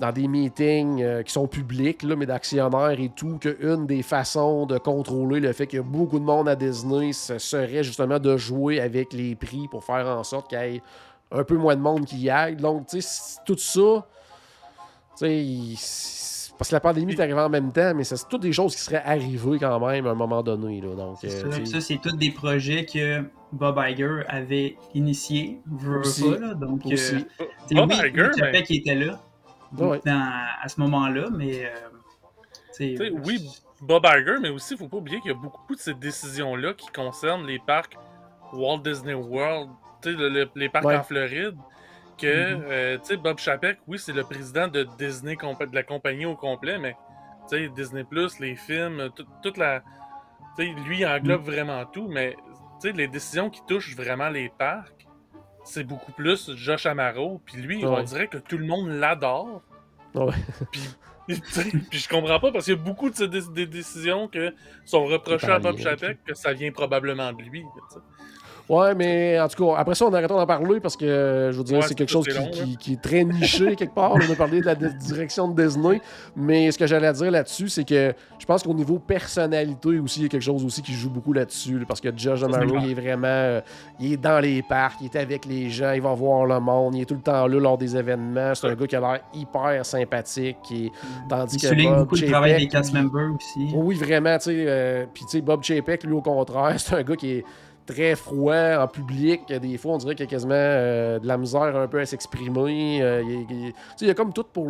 dans 0.00 0.12
des 0.12 0.26
meetings 0.28 1.02
euh, 1.02 1.22
qui 1.22 1.32
sont 1.32 1.46
publics, 1.46 2.02
là, 2.02 2.16
mais 2.16 2.24
d'actionnaires 2.26 2.98
et 2.98 3.10
tout, 3.14 3.38
qu'une 3.38 3.86
des 3.86 4.02
façons 4.02 4.64
de 4.66 4.78
contrôler 4.78 5.40
le 5.40 5.52
fait 5.52 5.66
qu'il 5.66 5.78
y 5.78 5.80
a 5.80 5.84
beaucoup 5.84 6.18
de 6.18 6.24
monde 6.24 6.48
à 6.48 6.56
Disney, 6.56 7.12
ce 7.12 7.38
serait 7.38 7.82
justement 7.84 8.18
de 8.18 8.36
jouer 8.38 8.80
avec 8.80 9.12
les 9.12 9.34
prix 9.34 9.68
pour 9.70 9.84
faire 9.84 10.06
en 10.06 10.24
sorte 10.24 10.48
qu'il 10.48 10.58
y 10.58 10.76
ait 10.76 10.82
un 11.30 11.44
peu 11.44 11.56
moins 11.56 11.76
de 11.76 11.80
monde 11.80 12.04
qui 12.04 12.18
y 12.18 12.30
aille. 12.30 12.56
Donc, 12.56 12.86
tu 12.88 13.00
sais, 13.00 13.38
tout 13.44 13.56
ça, 13.58 14.06
tu 15.18 15.76
sais, 15.76 16.52
parce 16.58 16.70
que 16.70 16.74
la 16.74 16.80
pandémie 16.80 17.12
est 17.12 17.20
arrivée 17.20 17.40
en 17.40 17.48
même 17.48 17.70
temps, 17.72 17.92
mais 17.94 18.04
c'est 18.04 18.16
toutes 18.28 18.42
des 18.42 18.52
choses 18.52 18.74
qui 18.74 18.80
seraient 18.82 19.02
arrivées 19.04 19.58
quand 19.58 19.78
même 19.86 20.06
à 20.06 20.10
un 20.10 20.14
moment 20.14 20.42
donné. 20.42 20.80
Là. 20.80 20.94
Donc, 20.94 21.18
C'est 21.20 21.44
euh, 21.44 21.64
ça. 21.66 21.80
c'est 21.80 21.98
tous 21.98 22.16
des 22.16 22.30
projets 22.30 22.86
que 22.86 23.22
Bob 23.52 23.78
Iger 23.86 24.22
avait 24.28 24.76
initiés, 24.94 25.60
Aussi. 26.00 26.22
pas, 26.30 26.38
là. 26.38 26.54
Donc, 26.54 26.86
euh, 26.86 26.92
Aussi. 26.92 27.24
t'sais, 27.66 27.74
Bob 27.74 27.90
oui, 27.90 27.96
Iger, 27.96 28.06
Nick 28.06 28.16
mais- 28.16 28.38
Chapek 28.38 28.70
était 28.70 28.94
là 28.94 29.20
Ouais. 29.76 30.00
dans- 30.06 30.32
à 30.62 30.68
ce 30.68 30.80
moment-là, 30.80 31.28
mais. 31.30 31.66
euh, 31.66 31.70
t'sais, 32.72 32.94
Tu 32.98 33.04
sais, 33.04 33.10
oui, 33.24 33.46
Bob 33.82 34.06
Iger, 34.06 34.36
mais 34.40 34.48
aussi, 34.50 34.74
il 34.74 34.78
faut 34.78 34.88
pas 34.88 34.96
oublier 34.96 35.20
qu'il 35.20 35.32
y 35.32 35.34
a 35.34 35.36
beaucoup 35.38 35.74
de 35.74 35.80
ces 35.80 35.92
décisions-là 35.94 36.72
qui 36.74 36.86
concernent 36.88 37.46
les 37.46 37.58
parcs 37.58 37.98
Walt 38.54 38.78
Disney 38.78 39.12
World, 39.14 39.68
le- 40.12 40.28
le- 40.28 40.50
les 40.54 40.68
parcs 40.68 40.84
Ouais. 40.84 40.96
en 40.96 41.02
Floride, 41.02 41.56
que, 42.18 42.54
Mhm. 42.54 42.64
euh, 42.68 42.98
tu 42.98 43.04
sais, 43.06 43.16
Bob 43.16 43.38
Chapek, 43.38 43.78
oui, 43.86 43.98
c'est 43.98 44.12
le 44.12 44.22
président 44.24 44.68
de 44.68 44.86
Disney, 44.98 45.36
de 45.36 45.74
la 45.74 45.82
compagnie 45.82 46.26
au 46.26 46.34
complet, 46.36 46.78
mais, 46.78 46.96
tu 47.50 47.56
sais, 47.56 47.68
Disney+, 47.68 48.04
les 48.40 48.56
films, 48.56 49.10
tout- 49.14 49.26
toute 49.42 49.56
la... 49.58 49.82
Tu 50.58 50.64
sais, 50.64 50.74
lui, 50.86 51.00
il 51.00 51.06
englobe 51.06 51.42
Mm. 51.42 51.50
vraiment 51.50 51.84
tout, 51.86 52.08
mais, 52.08 52.34
tu 52.80 52.88
sais, 52.88 52.92
les 52.92 53.08
décisions 53.08 53.50
qui 53.50 53.60
touchent 53.66 53.94
vraiment 53.94 54.28
les 54.30 54.48
parcs, 54.48 55.06
c'est 55.64 55.84
beaucoup 55.84 56.12
plus 56.12 56.54
Josh 56.54 56.86
Amaro, 56.86 57.40
puis 57.44 57.56
lui, 57.60 57.84
on 57.84 58.02
dirait 58.02 58.28
que 58.28 58.38
tout 58.38 58.56
le 58.56 58.64
monde 58.66 58.88
l'adore. 58.88 59.62
Ouais. 60.14 60.32
Puis, 61.28 61.34
puis 61.90 61.98
je 61.98 62.08
comprends 62.08 62.38
pas 62.38 62.52
parce 62.52 62.66
qu'il 62.66 62.74
y 62.74 62.78
a 62.78 62.80
beaucoup 62.80 63.10
de 63.10 63.16
ces 63.16 63.26
dé- 63.26 63.40
des 63.52 63.66
décisions 63.66 64.28
que 64.28 64.54
sont 64.84 65.04
reprochées 65.06 65.48
à 65.50 65.58
Pas 65.58 65.70
en 65.70 65.72
Bob 65.72 65.78
Chapek 65.80 66.22
que 66.24 66.34
ça 66.34 66.52
vient 66.52 66.70
probablement 66.70 67.32
de 67.32 67.42
lui. 67.42 67.64
Ouais, 68.68 68.94
mais 68.96 69.38
en 69.38 69.46
tout 69.46 69.64
cas, 69.64 69.78
après 69.78 69.94
ça, 69.94 70.06
on 70.06 70.12
arrêtera 70.12 70.38
d'en 70.40 70.46
parler 70.46 70.80
parce 70.80 70.96
que 70.96 71.04
euh, 71.04 71.52
je 71.52 71.58
veux 71.58 71.62
dire, 71.64 71.78
Ouais, 71.78 71.84
c'est 71.86 71.94
quelque 71.94 72.10
chose 72.10 72.26
qui, 72.26 72.34
long, 72.36 72.48
qui- 72.50 72.76
qui 72.76 72.92
est 72.94 73.00
très 73.00 73.22
niché 73.22 73.76
quelque 73.76 73.94
part. 73.94 74.14
On 74.14 74.32
a 74.32 74.34
parlé 74.36 74.60
de 74.60 74.66
la 74.66 74.74
di- 74.74 74.92
direction 75.06 75.46
de 75.48 75.62
Disney. 75.62 76.00
Mais 76.34 76.72
ce 76.72 76.78
que 76.78 76.86
j'allais 76.86 77.12
dire 77.12 77.30
là-dessus, 77.30 77.68
c'est 77.68 77.84
que 77.84 78.12
je 78.38 78.44
pense 78.44 78.64
qu'au 78.64 78.74
niveau 78.74 78.98
personnalité 78.98 79.98
aussi, 80.00 80.20
il 80.20 80.22
y 80.24 80.26
a 80.26 80.28
quelque 80.28 80.42
chose 80.42 80.64
aussi 80.64 80.82
qui 80.82 80.92
joue 80.92 81.10
beaucoup 81.10 81.32
là-dessus. 81.32 81.78
là, 81.78 81.84
parce 81.86 82.00
que 82.00 82.08
Josh 82.16 82.42
Amaro, 82.42 82.76
il 82.82 82.90
est 82.90 82.94
vraiment. 82.94 83.26
euh, 83.28 83.60
il 84.00 84.14
est 84.14 84.16
dans 84.16 84.40
les 84.40 84.62
parcs, 84.62 84.96
il 85.00 85.06
est 85.06 85.16
avec 85.16 85.44
les 85.44 85.70
gens, 85.70 85.92
il 85.92 86.02
va 86.02 86.12
voir 86.14 86.44
le 86.46 86.58
monde, 86.58 86.94
il 86.96 87.02
est 87.02 87.06
tout 87.06 87.14
le 87.14 87.20
temps 87.20 87.46
là 87.46 87.60
lors 87.60 87.78
des 87.78 87.96
événements. 87.96 88.54
C'est 88.54 88.66
un 88.66 88.74
gars 88.74 88.86
qui 88.86 88.96
a 88.96 89.00
l'air 89.00 89.20
hyper 89.32 89.86
sympathique. 89.86 90.56
Qui, 90.64 90.90
tandis 91.28 91.56
Il 91.56 91.60
que 91.62 91.68
souligne 91.68 91.90
Bob 91.90 91.98
beaucoup 92.00 92.16
le 92.16 92.26
travail 92.26 92.50
Chapek, 92.52 92.64
des 92.64 92.68
cast 92.68 92.92
members 92.94 93.30
aussi. 93.36 93.68
Oui, 93.74 93.94
vraiment, 93.96 94.36
tu 94.38 94.44
sais. 94.44 94.64
euh, 94.66 95.04
Puis, 95.14 95.24
tu 95.24 95.30
sais, 95.30 95.40
Bob 95.40 95.62
Chapek, 95.62 96.02
lui, 96.04 96.14
au 96.14 96.20
contraire, 96.22 96.74
c'est 96.78 96.94
un 96.96 97.02
gars 97.02 97.16
qui 97.16 97.30
est 97.30 97.44
très 97.86 98.14
froid 98.16 98.76
en 98.80 98.88
public. 98.88 99.42
Des 99.48 99.78
fois, 99.78 99.94
on 99.94 99.98
dirait 99.98 100.14
qu'il 100.14 100.24
a 100.24 100.28
quasiment 100.28 100.54
euh, 100.54 101.18
de 101.18 101.26
la 101.26 101.38
misère 101.38 101.76
un 101.76 101.86
peu 101.86 102.00
à 102.00 102.06
s'exprimer. 102.06 103.00
Euh, 103.02 103.22
il, 103.24 103.72
il- 104.00 104.06
y 104.06 104.10
a 104.10 104.14
comme 104.14 104.32
tout, 104.32 104.44
pour, 104.52 104.68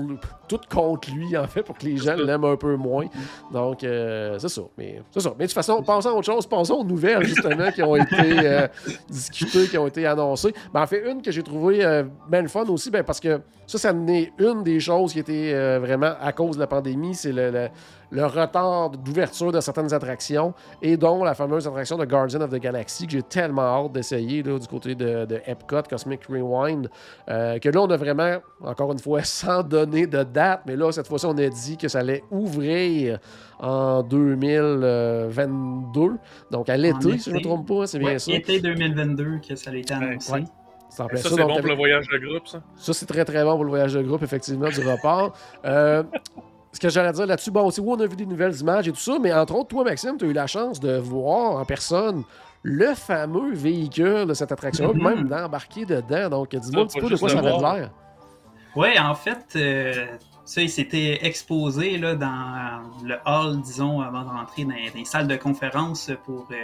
tout 0.49 0.61
contre 0.71 1.11
lui, 1.13 1.37
en 1.37 1.47
fait, 1.47 1.63
pour 1.63 1.77
que 1.79 1.85
les 1.87 1.97
gens 1.97 2.15
l'aiment 2.15 2.45
un 2.45 2.57
peu 2.57 2.77
moins. 2.77 3.07
Donc, 3.53 3.83
euh, 3.85 4.39
c'est 4.39 4.49
ça. 4.49 4.63
Mais. 4.79 5.01
Mais 5.15 5.23
de 5.23 5.43
toute 5.47 5.53
façon, 5.53 5.83
passons 5.83 6.11
à 6.11 6.13
autre 6.13 6.27
chose. 6.27 6.47
Passons 6.47 6.75
aux 6.75 6.85
nouvelles, 6.85 7.25
justement, 7.25 7.71
qui 7.73 7.83
ont 7.83 7.97
été 7.97 8.67
discutées, 9.09 9.67
qui 9.69 9.79
ont 9.79 9.87
été 9.87 10.07
annoncées. 10.07 10.53
Ben, 10.73 10.83
en 10.83 10.87
fait, 10.87 11.11
une 11.11 11.23
que 11.23 11.31
j'ai 11.31 11.43
trouvée 11.43 12.03
bien 12.31 12.47
fun 12.49 12.65
aussi, 12.67 12.91
ben, 12.91 13.03
parce 13.03 13.21
que 13.21 13.41
ça, 13.67 13.79
ça 13.79 13.93
n'est 13.93 14.33
une 14.39 14.63
des 14.63 14.79
choses 14.81 15.13
qui 15.13 15.19
était 15.21 15.79
vraiment 15.79 16.13
à 16.21 16.33
cause 16.33 16.57
de 16.57 16.61
la 16.61 16.67
pandémie, 16.67 17.15
c'est 17.15 17.33
le, 17.33 17.51
le- 17.51 17.69
le 18.11 18.27
retard 18.27 18.91
d'ouverture 18.91 19.53
de 19.53 19.61
certaines 19.61 19.93
attractions, 19.93 20.55
et 20.83 20.97
dont 20.97 21.25
la 21.25 21.35
fameuse 21.35 21.67
attraction 21.67 21.97
de 21.99 22.05
Guardian 22.05 22.41
of 22.41 22.51
the 22.51 22.57
Galaxy, 22.61 23.07
que 23.07 23.13
j'ai 23.13 23.23
tellement 23.23 23.63
hâte 23.85 23.93
d'essayer 23.93 24.43
là, 24.43 24.59
du 24.59 24.67
côté 24.67 24.95
de, 24.95 25.25
de 25.25 25.41
Epcot, 25.47 25.83
Cosmic 25.89 26.25
Rewind, 26.27 26.89
euh, 27.29 27.59
que 27.59 27.69
là, 27.69 27.81
on 27.83 27.91
a 27.91 27.97
vraiment, 27.97 28.37
encore 28.63 28.93
une 28.93 28.99
fois, 28.99 29.21
sans 29.25 29.63
donner 29.63 30.07
de 30.07 30.23
date, 30.23 30.63
mais 30.67 30.77
là, 30.77 30.91
cette 30.93 31.07
fois-ci, 31.09 31.27
on 31.27 31.37
a 31.39 31.49
dit 31.49 31.77
que 31.77 31.89
ça 31.89 32.01
allait 32.01 32.23
ouvrir 32.31 33.19
en 33.59 34.03
2022, 34.03 36.11
donc 36.51 36.69
à 36.69 36.77
l'été, 36.77 37.19
si 37.19 37.31
je 37.31 37.31
ne 37.31 37.37
me 37.37 37.43
trompe 37.43 37.67
pas, 37.69 37.87
c'est 37.87 37.99
bien 37.99 38.13
Ouais, 38.13 38.19
ça. 38.19 38.33
été 38.33 38.61
2022 38.61 39.41
que 39.47 39.55
ça 39.57 39.71
a 39.71 39.75
été 39.75 39.95
annoncé. 39.95 40.33
ouais. 40.33 40.45
Ça, 40.89 41.07
ça, 41.15 41.29
c'est 41.31 41.37
donc 41.37 41.49
bon 41.49 41.57
pour 41.59 41.67
le 41.69 41.75
voyage 41.75 42.07
de 42.09 42.19
groupe, 42.19 42.47
ça. 42.47 42.63
ça, 42.77 42.93
c'est 42.95 43.07
très 43.07 43.25
très 43.25 43.43
bon 43.45 43.55
pour 43.57 43.65
le 43.65 43.71
voyage 43.71 43.93
de 43.95 44.03
groupe, 44.03 44.23
effectivement, 44.23 44.69
du 44.69 44.81
report. 44.89 45.37
Euh, 45.65 46.03
ce 46.77 46.81
que 46.81 46.89
j'allais 46.91 47.13
dire 47.13 47.27
là-dessus, 47.27 47.51
bon, 47.51 47.69
où 47.69 47.93
on 47.93 47.99
a 48.01 48.07
vu 48.07 48.17
des 48.17 48.27
nouvelles 48.27 48.55
images 48.61 48.87
et 48.87 48.93
tout 48.93 49.01
ça, 49.01 49.19
mais 49.21 49.33
entre 49.33 49.55
autres, 49.55 49.69
toi, 49.69 49.83
Maxime, 49.85 50.17
tu 50.19 50.27
as 50.27 50.29
eu 50.29 50.33
la 50.33 50.47
chance 50.47 50.79
de 50.79 50.99
voir 50.99 51.57
en 51.57 51.65
personne 51.65 52.23
le 52.63 52.95
fameux 52.95 53.53
véhicule 53.55 54.27
de 54.27 54.35
cette 54.35 54.53
attraction, 54.53 54.93
Mhm. 54.93 55.03
même 55.03 55.29
d'embarquer 55.29 55.85
dedans. 55.87 56.29
Donc, 56.29 56.55
dis-moi 56.55 56.83
un 56.83 56.87
petit 56.87 57.01
peu 57.01 57.09
de 57.09 57.17
quoi 57.17 57.29
ça 57.29 57.39
avait 57.39 57.51
l'air. 57.51 57.91
Ouais, 58.75 58.99
en 58.99 59.15
fait, 59.15 59.47
euh, 59.57 60.07
ça, 60.45 60.61
il 60.61 60.69
s'était 60.69 61.25
exposé 61.27 61.97
là, 61.97 62.15
dans 62.15 62.83
le 63.05 63.17
hall, 63.25 63.61
disons, 63.63 64.01
avant 64.03 64.23
de 64.23 64.29
rentrer 64.29 64.65
dans, 64.65 64.71
dans 64.71 64.95
les 64.95 65.05
salles 65.05 65.29
de 65.29 65.37
conférence 65.37 66.11
pour, 66.25 66.47
euh, 66.51 66.55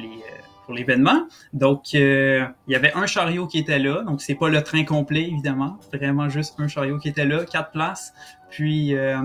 les, 0.00 0.08
euh, 0.08 0.42
pour 0.64 0.74
l'événement. 0.74 1.26
Donc, 1.52 1.94
euh, 1.94 2.44
il 2.66 2.72
y 2.72 2.76
avait 2.76 2.92
un 2.94 3.06
chariot 3.06 3.46
qui 3.46 3.58
était 3.58 3.78
là. 3.78 4.02
Donc, 4.02 4.22
c'est 4.22 4.34
pas 4.34 4.48
le 4.48 4.62
train 4.62 4.84
complet, 4.84 5.22
évidemment. 5.22 5.78
Vraiment 5.92 6.28
juste 6.28 6.54
un 6.58 6.68
chariot 6.68 6.98
qui 6.98 7.08
était 7.08 7.26
là, 7.26 7.44
quatre 7.44 7.70
places. 7.70 8.12
Puis, 8.50 8.94
euh, 8.94 9.16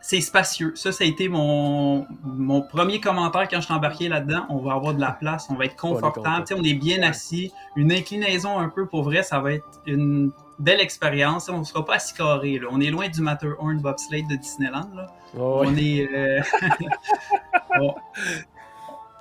c'est 0.00 0.20
spacieux. 0.20 0.72
Ça, 0.76 0.92
ça 0.92 1.04
a 1.04 1.06
été 1.06 1.28
mon, 1.28 2.06
mon 2.24 2.60
premier 2.60 3.00
commentaire 3.00 3.48
quand 3.48 3.60
je 3.60 3.64
suis 3.64 3.74
embarqué 3.74 4.08
là-dedans. 4.08 4.44
On 4.50 4.58
va 4.58 4.74
avoir 4.74 4.94
de 4.94 5.00
la 5.00 5.12
place, 5.12 5.46
on 5.50 5.54
va 5.54 5.64
être 5.64 5.76
confortable. 5.80 6.44
On 6.54 6.62
est 6.62 6.74
bien 6.74 7.02
assis. 7.02 7.52
Une 7.76 7.92
inclinaison 7.92 8.58
un 8.58 8.68
peu 8.68 8.86
pour 8.86 9.02
vrai, 9.02 9.22
ça 9.22 9.40
va 9.40 9.52
être 9.54 9.64
une 9.86 10.30
belle 10.58 10.80
expérience. 10.80 11.48
On 11.48 11.58
ne 11.60 11.64
sera 11.64 11.84
pas 11.84 11.94
assis 11.94 12.14
carré. 12.14 12.58
Là. 12.58 12.68
On 12.70 12.80
est 12.80 12.90
loin 12.90 13.08
du 13.08 13.20
Matterhorn 13.20 13.78
bobsleigh 13.80 14.24
de 14.28 14.36
Disneyland. 14.36 14.90
Là. 14.94 15.06
Oh. 15.38 15.62
On 15.64 15.76
est. 15.76 16.08
euh, 16.14 16.40
on, 17.80 17.94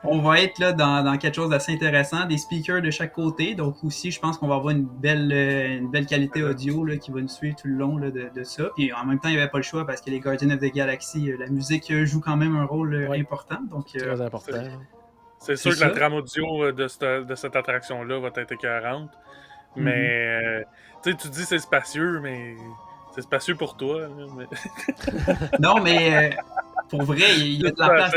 on 0.06 0.20
va 0.22 0.42
être 0.42 0.60
là 0.60 0.74
dans, 0.74 1.04
dans 1.04 1.18
quelque 1.18 1.36
chose 1.36 1.50
d'assez 1.50 1.74
intéressant, 1.74 2.26
des 2.26 2.38
speakers 2.38 2.82
de 2.82 2.92
chaque 2.92 3.13
côté. 3.13 3.56
Donc 3.56 3.84
aussi, 3.84 4.12
je 4.12 4.20
pense 4.20 4.38
qu'on 4.38 4.48
va 4.48 4.56
avoir 4.56 4.72
une 4.72 4.84
belle, 4.86 5.32
euh, 5.32 5.78
une 5.78 5.89
belle 5.89 6.06
qualité 6.06 6.44
audio 6.44 6.84
là, 6.84 6.98
qui 6.98 7.12
va 7.12 7.22
nous 7.22 7.28
suivre 7.30 7.56
tout 7.56 7.68
le 7.68 7.76
long 7.76 7.98
là, 7.98 8.12
de, 8.12 8.30
de 8.36 8.44
ça. 8.44 8.66
Puis 8.76 8.92
en 8.94 9.06
même 9.06 9.20
temps, 9.20 9.30
il 9.30 9.36
n'y 9.36 9.42
avait 9.42 9.50
pas 9.50 9.60
le 9.60 9.63
choix 9.63 9.86
parce 9.88 10.02
que 10.02 10.10
les 10.10 10.20
Guardians 10.20 10.50
of 10.52 10.60
the 10.60 10.74
Galaxy, 10.74 11.32
euh, 11.32 11.38
la 11.39 11.48
musique 11.48 11.89
euh, 11.92 12.06
joue 12.06 12.20
quand 12.20 12.36
même 12.38 12.56
un 12.56 12.66
rôle 12.66 13.08
Ouais. 13.10 13.20
important. 13.20 13.60
Donc 13.72 13.88
euh, 13.96 14.00
Très 14.00 14.22
important. 14.22 14.58
C'est 15.39 15.56
sûr 15.58 15.76
que 15.76 15.80
la 15.82 15.89
trame 15.89 16.13
audio 16.13 16.72
de 16.72 16.88
cette, 16.88 17.04
de 17.28 17.36
cette 17.36 17.56
attraction-là 17.56 18.20
va 18.20 18.30
être 18.36 18.52
écœurante. 18.52 19.12
Mhm. 19.76 19.84
Mais, 19.84 20.39
euh, 20.44 20.63
tu 21.04 21.12
sais, 21.12 21.18
tu 21.18 21.30
dis 21.30 21.44
c'est 21.44 21.60
spacieux, 21.60 22.20
mais 22.22 22.56
c'est 23.16 23.22
spacieux 23.22 23.56
pour 23.56 23.76
toi. 23.76 24.02
là, 24.02 24.08
mais- 24.38 24.48
non, 25.60 25.82
mais 25.82 26.16
euh, 26.16 26.36
pour 26.89 27.04
vrai, 27.04 27.36
il 27.38 27.62
y 27.62 27.68
a 27.68 27.72
de 27.72 27.80
la 27.80 27.89
place. 27.89 28.13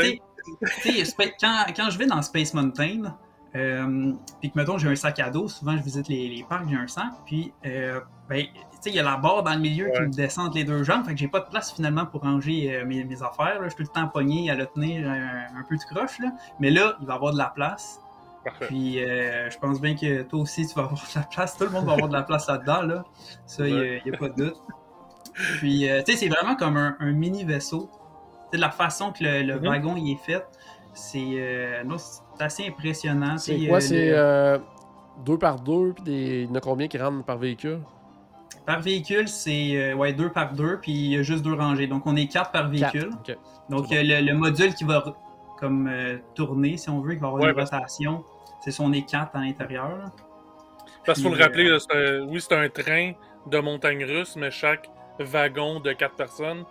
Quand, 1.39 1.65
quand 1.75 1.89
je 1.89 1.97
vais 1.97 2.05
dans 2.05 2.21
Space 2.21 2.53
Mountain, 2.53 3.13
euh, 3.55 4.13
puis 4.39 4.51
que 4.51 4.57
mettons 4.57 4.77
j'ai 4.77 4.89
un 4.89 4.95
sac 4.95 5.19
à 5.19 5.29
dos, 5.29 5.47
souvent 5.47 5.77
je 5.77 5.83
visite 5.83 6.07
les, 6.09 6.27
les 6.27 6.43
parcs, 6.43 6.67
j'ai 6.69 6.75
un 6.75 6.87
sac, 6.87 7.11
puis 7.25 7.53
euh, 7.65 7.99
ben, 8.29 8.43
tu 8.43 8.51
sais, 8.81 8.89
il 8.89 8.95
y 8.95 8.99
a 8.99 9.03
la 9.03 9.17
barre 9.17 9.41
dans 9.43 9.53
le 9.53 9.59
milieu 9.59 9.89
qui 9.95 10.01
me 10.01 10.11
descend 10.11 10.47
entre 10.47 10.57
les 10.57 10.63
deux 10.63 10.83
jambes, 10.83 11.05
fait 11.05 11.13
que 11.13 11.19
j'ai 11.19 11.27
pas 11.27 11.39
de 11.39 11.49
place 11.49 11.73
finalement 11.73 12.05
pour 12.05 12.21
ranger 12.21 12.75
euh, 12.75 12.85
mes, 12.85 13.03
mes 13.03 13.23
affaires. 13.23 13.61
là. 13.61 13.63
Je 13.63 13.69
suis 13.69 13.77
tout 13.77 13.91
le 13.93 14.01
temps 14.01 14.07
pogné 14.09 14.51
à 14.51 14.55
le 14.55 14.65
tenir 14.67 15.09
un 15.09 15.63
peu 15.67 15.75
de 15.77 15.83
croche, 15.83 16.19
là. 16.19 16.31
mais 16.59 16.71
là, 16.71 16.97
il 16.99 17.07
va 17.07 17.13
y 17.13 17.15
avoir 17.15 17.33
de 17.33 17.37
la 17.37 17.49
place. 17.49 17.99
Parfait. 18.43 18.67
Puis 18.67 18.99
je 18.99 19.57
pense 19.59 19.81
bien 19.81 19.95
que 19.95 20.21
toi 20.21 20.39
aussi, 20.41 20.67
tu 20.67 20.73
vas 20.75 20.83
avoir 20.83 21.01
de 21.01 21.19
la 21.19 21.23
place. 21.23 21.57
Tout 21.57 21.65
le 21.65 21.71
monde 21.71 21.85
va 21.85 21.93
avoir 21.93 22.07
de 22.07 22.13
la 22.13 22.23
place 22.23 22.47
là-dedans. 22.47 22.81
Là. 22.83 23.03
Ça, 23.45 23.67
il 23.67 24.01
n'y 24.05 24.11
a, 24.13 24.17
pas 24.17 24.29
de 24.29 24.35
doute. 24.35 24.61
Puis, 25.57 25.87
tu 26.05 26.11
sais, 26.11 26.17
c'est 26.17 26.29
vraiment 26.29 26.55
comme 26.55 26.77
un, 26.77 26.95
un 26.99 27.11
mini 27.11 27.43
vaisseau. 27.43 27.89
De 28.53 28.57
la 28.57 28.69
façon 28.71 29.11
que 29.11 29.23
le, 29.23 29.41
le 29.43 29.55
Mhm. 29.59 29.65
wagon 29.67 29.95
il 29.97 30.13
est 30.13 30.23
fait, 30.25 30.45
c'est 30.93 31.19
euh, 31.19 31.83
c'est 31.97 32.43
assez 32.43 32.67
impressionnant. 32.67 33.37
C'est 33.37 33.67
quoi? 33.67 33.77
euh, 33.77 33.79
C'est 33.81 34.05
le- 34.09 34.15
euh, 34.17 34.57
deux 35.25 35.37
par 35.37 35.59
deux, 35.59 35.93
puis 35.93 36.03
des... 36.03 36.41
il 36.43 36.49
y 36.49 36.51
en 36.51 36.55
a 36.55 36.61
combien 36.61 36.87
qui 36.87 36.97
rentrent 36.97 37.25
par 37.25 37.37
véhicule? 37.37 37.79
Par 38.65 38.81
véhicule, 38.81 39.27
c'est 39.27 39.75
euh, 39.75 39.95
ouais, 39.95 40.13
deux 40.13 40.29
par 40.29 40.53
deux, 40.53 40.77
puis 40.81 40.91
il 40.91 41.13
y 41.13 41.17
a 41.17 41.23
juste 41.23 41.43
deux 41.43 41.53
rangées. 41.53 41.87
Donc, 41.87 42.05
on 42.05 42.15
est 42.15 42.27
quatre 42.27 42.51
par 42.51 42.69
véhicule. 42.69 43.11
Quatre. 43.23 43.39
Donc, 43.69 43.91
euh, 43.91 44.01
le, 44.03 44.21
le 44.25 44.33
module 44.33 44.73
qui 44.73 44.83
va 44.83 45.03
comme 45.59 45.87
euh, 45.87 46.17
tourner, 46.35 46.77
si 46.77 46.89
on 46.89 47.01
veut, 47.01 47.13
qui 47.15 47.19
va 47.19 47.27
avoir 47.27 47.41
Ouais, 47.43 47.49
une 47.49 47.55
parce- 47.55 47.71
rotation, 47.71 48.23
c'est 48.61 48.71
son 48.71 48.91
est 48.93 49.03
quatre 49.09 49.35
à 49.35 49.39
l'intérieur. 49.41 50.11
Parce 51.05 51.19
qu'il 51.19 51.29
faut 51.29 51.35
le 51.35 51.41
rappeler, 51.41 51.69
là, 51.69 51.79
c'est 51.79 51.95
un- 51.95 52.27
oui, 52.27 52.39
c'est 52.41 52.55
un 52.55 52.69
train 52.69 53.13
de 53.45 53.59
montagne 53.59 54.03
russe, 54.03 54.35
mais 54.35 54.51
chaque 54.51 54.89
wagon 55.19 55.79
de 55.79 55.93
quatre 55.93 56.15
personnes 56.15 56.63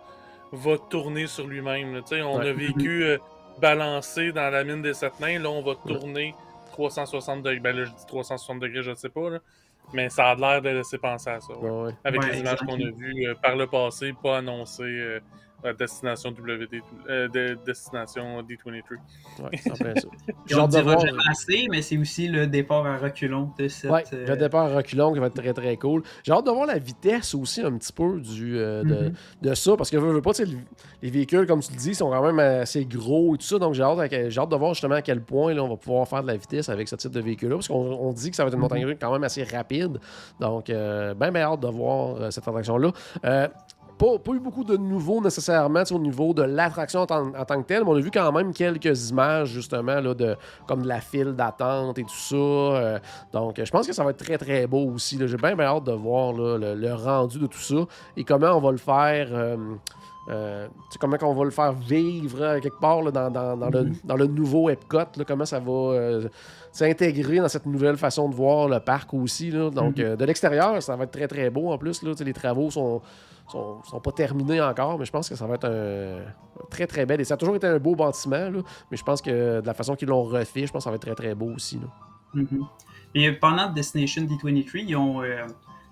va 0.52 0.78
tourner 0.90 1.26
sur 1.26 1.46
lui-même. 1.46 1.94
là. 1.94 2.00
Tu 2.02 2.08
sais, 2.16 2.22
On 2.22 2.38
Ouais. 2.38 2.48
a 2.48 2.52
vécu 2.52 3.04
euh, 3.04 3.18
balancé 3.60 4.32
dans 4.32 4.50
la 4.50 4.64
mine 4.64 4.82
des 4.82 4.94
sept 4.94 5.18
nains, 5.20 5.38
là 5.40 5.50
on 5.50 5.62
va 5.62 5.72
Ouais. 5.72 5.76
tourner 5.98 6.34
360 6.72 7.42
degrés. 7.42 7.60
Ben 7.60 7.76
là, 7.76 7.84
je 7.84 7.90
dis 7.90 8.06
360 8.06 8.60
degrés, 8.60 8.82
je 8.82 8.90
ne 8.90 8.94
sais 8.96 9.08
pas, 9.08 9.30
là. 9.30 9.38
mais 9.92 10.08
ça 10.10 10.30
a 10.30 10.34
l'air 10.34 10.60
de 10.62 10.68
laisser 10.70 10.98
penser 10.98 11.30
à 11.30 11.40
ça. 11.40 11.52
ouais. 11.56 11.70
Ouais, 11.70 11.82
ouais. 11.86 11.92
Avec 12.04 12.20
Ouais, 12.22 12.32
les 12.32 12.40
images 12.40 12.58
qu'on 12.58 12.74
a 12.74 12.90
vues 12.90 13.28
euh, 13.28 13.34
par 13.40 13.54
le 13.56 13.66
passé, 13.68 14.12
pas 14.20 14.38
annoncées 14.38 14.82
euh, 14.82 15.20
à 15.66 15.72
destination 15.72 16.30
WD, 16.30 16.80
euh, 17.08 17.28
de- 17.28 17.58
destination 17.66 18.42
D23. 18.42 18.96
Ouais, 19.42 19.50
c'est 19.58 19.72
plein 19.78 19.94
ça. 19.96 20.08
J'ai 20.46 20.54
on 20.56 20.60
hâte 20.60 20.72
de 20.72 20.80
voir. 20.80 21.04
assez, 21.30 21.66
mais 21.70 21.82
c'est 21.82 21.98
aussi 21.98 22.28
le 22.28 22.46
départ 22.46 22.86
à 22.86 22.96
reculons 22.98 23.50
de 23.58 23.68
cette. 23.68 23.90
Ouais, 23.90 24.04
euh, 24.12 24.26
le 24.26 24.36
départ 24.36 24.66
à 24.72 24.76
reculons 24.76 25.12
qui 25.12 25.18
va 25.18 25.26
être 25.26 25.34
très 25.34 25.52
très 25.52 25.76
cool. 25.76 26.02
J'ai 26.24 26.32
hâte 26.32 26.46
de 26.46 26.50
voir 26.50 26.66
la 26.66 26.78
vitesse 26.78 27.34
aussi 27.34 27.62
un 27.62 27.76
petit 27.76 27.92
peu 27.92 28.20
du, 28.20 28.58
euh, 28.58 28.82
de, 28.84 28.94
Mhm. 29.08 29.12
de 29.42 29.54
ça, 29.54 29.76
parce 29.76 29.90
que 29.90 29.96
veux, 29.96 30.12
veux 30.12 30.22
pas, 30.22 30.32
le- 30.38 30.46
les 31.02 31.10
véhicules, 31.10 31.46
comme 31.46 31.60
tu 31.60 31.72
le 31.72 31.78
dis, 31.78 31.94
sont 31.94 32.10
quand 32.10 32.22
même 32.22 32.38
assez 32.38 32.84
gros 32.84 33.34
et 33.34 33.38
tout 33.38 33.44
ça, 33.46 33.58
donc 33.58 33.74
j'ai 33.74 33.82
hâte, 33.82 33.98
à- 33.98 34.28
j'ai 34.30 34.40
hâte 34.40 34.48
de 34.50 34.56
voir 34.56 34.74
justement 34.74 34.94
à 34.94 35.02
quel 35.02 35.20
point 35.22 35.52
là, 35.54 35.62
on 35.62 35.68
va 35.68 35.76
pouvoir 35.76 36.06
faire 36.08 36.22
de 36.22 36.28
la 36.28 36.36
vitesse 36.36 36.68
avec 36.68 36.88
ce 36.88 36.96
type 36.96 37.10
de 37.12 37.20
véhicule-là, 37.20 37.56
parce 37.56 37.68
qu'on 37.68 37.74
on 37.76 38.12
dit 38.12 38.30
que 38.30 38.36
ça 38.36 38.44
va 38.44 38.48
être 38.48 38.54
une 38.54 38.60
montagne 38.60 38.84
russe 38.84 38.96
quand 39.00 39.12
même 39.12 39.24
assez 39.24 39.42
rapide, 39.44 39.98
donc 40.40 40.70
euh, 40.70 41.14
ben, 41.14 41.30
ben 41.30 41.42
hâte 41.42 41.60
de 41.60 41.68
voir 41.68 42.16
euh, 42.16 42.30
cette 42.30 42.46
attraction-là. 42.46 42.92
Pas, 43.98 44.32
eu 44.34 44.38
beaucoup 44.40 44.62
de 44.64 44.76
nouveaux 44.76 45.22
nécessairement 45.22 45.82
au 45.90 45.98
niveau 45.98 46.34
de 46.34 46.42
l'attraction 46.42 47.00
en, 47.00 47.06
tant- 47.06 47.30
que 47.32 47.66
telle, 47.66 47.82
mais 47.84 47.90
on 47.90 47.96
a 47.96 48.00
vu 48.00 48.10
quand 48.10 48.30
même 48.30 48.52
quelques 48.52 49.10
images 49.10 49.48
justement 49.48 50.00
là, 50.00 50.12
de, 50.12 50.36
comme 50.66 50.82
de 50.82 50.88
la 50.88 51.00
file 51.00 51.32
d'attente 51.32 51.98
et 51.98 52.02
tout 52.02 52.10
ça. 52.10 52.36
euh, 52.36 52.98
donc, 53.32 53.60
je 53.62 53.70
pense 53.70 53.86
que 53.86 53.92
ça 53.94 54.04
va 54.04 54.10
être 54.10 54.22
très, 54.24 54.36
très 54.38 54.66
beau 54.66 54.90
aussi. 54.94 55.18
J'ai 55.26 55.36
bien, 55.36 55.56
bien 55.56 55.66
hâte 55.66 55.84
de 55.84 55.92
voir 55.92 56.32
le 56.74 56.92
rendu 56.94 57.38
de 57.38 57.46
tout 57.46 57.58
ça 57.58 57.76
et 58.16 58.24
comment 58.24 58.52
on 58.52 58.60
va 58.60 58.70
le 58.72 58.76
faire. 58.78 59.28
euh, 59.32 59.56
euh, 60.28 60.66
tu 60.68 60.72
sais, 60.90 60.98
comment 60.98 61.16
on 61.22 61.34
va 61.34 61.44
le 61.44 61.50
faire 61.50 61.72
vivre 61.72 62.40
euh, 62.42 62.60
quelque 62.60 62.80
part 62.80 63.02
là, 63.02 63.10
dans, 63.10 63.30
dans- 63.30 63.56
dans 63.56 63.70
le, 63.70 63.90
dans 64.04 64.16
le 64.16 64.26
nouveau 64.26 64.68
Epcot, 64.70 64.98
là, 65.16 65.24
comment 65.26 65.44
ça 65.44 65.60
va 65.60 65.70
euh, 65.72 66.28
s'intégrer 66.72 67.38
dans 67.38 67.48
cette 67.48 67.66
nouvelle 67.66 67.96
façon 67.96 68.28
de 68.28 68.34
voir 68.34 68.68
le 68.68 68.80
parc 68.80 69.14
aussi. 69.14 69.50
là. 69.50 69.70
Donc, 69.70 69.98
Mhm. 69.98 70.04
euh, 70.04 70.16
de 70.16 70.24
l'extérieur, 70.24 70.82
ça 70.82 70.96
va 70.96 71.04
être 71.04 71.12
très 71.12 71.28
très 71.28 71.48
beau 71.50 71.70
en 71.72 71.78
plus. 71.78 72.02
Les 72.02 72.32
travaux 72.32 72.70
sont, 72.70 73.00
sont, 73.48 73.82
sont 73.84 74.00
pas 74.00 74.12
terminés 74.12 74.60
encore, 74.60 74.98
mais 74.98 75.04
je 75.04 75.12
pense 75.12 75.28
que 75.28 75.36
ça 75.36 75.46
va 75.46 75.54
être 75.54 75.68
un 75.68 76.24
très 76.70 76.86
très 76.86 77.06
bel. 77.06 77.20
Et 77.20 77.24
ça 77.24 77.34
a 77.34 77.36
toujours 77.36 77.56
été 77.56 77.66
un 77.66 77.78
beau 77.78 77.94
bâtiment, 77.94 78.50
mais 78.90 78.96
je 78.96 79.02
pense 79.04 79.22
que 79.22 79.60
de 79.60 79.66
la 79.66 79.74
façon 79.74 79.94
qu'ils 79.94 80.08
l'ont 80.08 80.24
refait, 80.24 80.66
je 80.66 80.72
pense 80.72 80.80
que 80.82 80.84
ça 80.84 80.90
va 80.90 80.96
être 80.96 81.02
très 81.06 81.14
très 81.14 81.34
beau 81.34 81.52
aussi. 81.54 81.80
Mhm. 82.34 82.66
Et 83.14 83.32
pendant 83.32 83.70
Destination 83.70 84.22
D23, 84.22 84.84
ils 84.88 84.96
ont, 84.96 85.22
euh, 85.22 85.46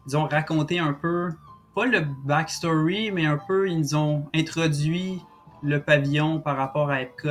ils 0.07 0.17
ont 0.17 0.25
raconté 0.27 0.79
un 0.79 0.93
peu, 0.93 1.31
pas 1.75 1.87
le 1.87 2.01
backstory, 2.25 3.11
mais 3.11 3.27
un 3.27 3.39
peu, 3.39 3.69
ils 3.69 3.97
ont 3.97 4.27
introduit 4.35 5.21
le 5.63 5.81
pavillon 5.83 6.41
par 6.41 6.57
rapport 6.57 6.91
à 6.91 7.03
Epcot, 7.03 7.29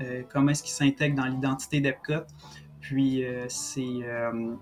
euh, 0.00 0.22
comment 0.32 0.52
est-ce 0.52 0.62
qu'il 0.62 0.72
s'intègre 0.72 1.16
dans 1.16 1.26
l'identité 1.26 1.80
d'Epcot. 1.80 2.24
Puis 2.80 3.24
euh, 3.24 3.44
c'est 3.48 3.82
euh, 4.02 4.54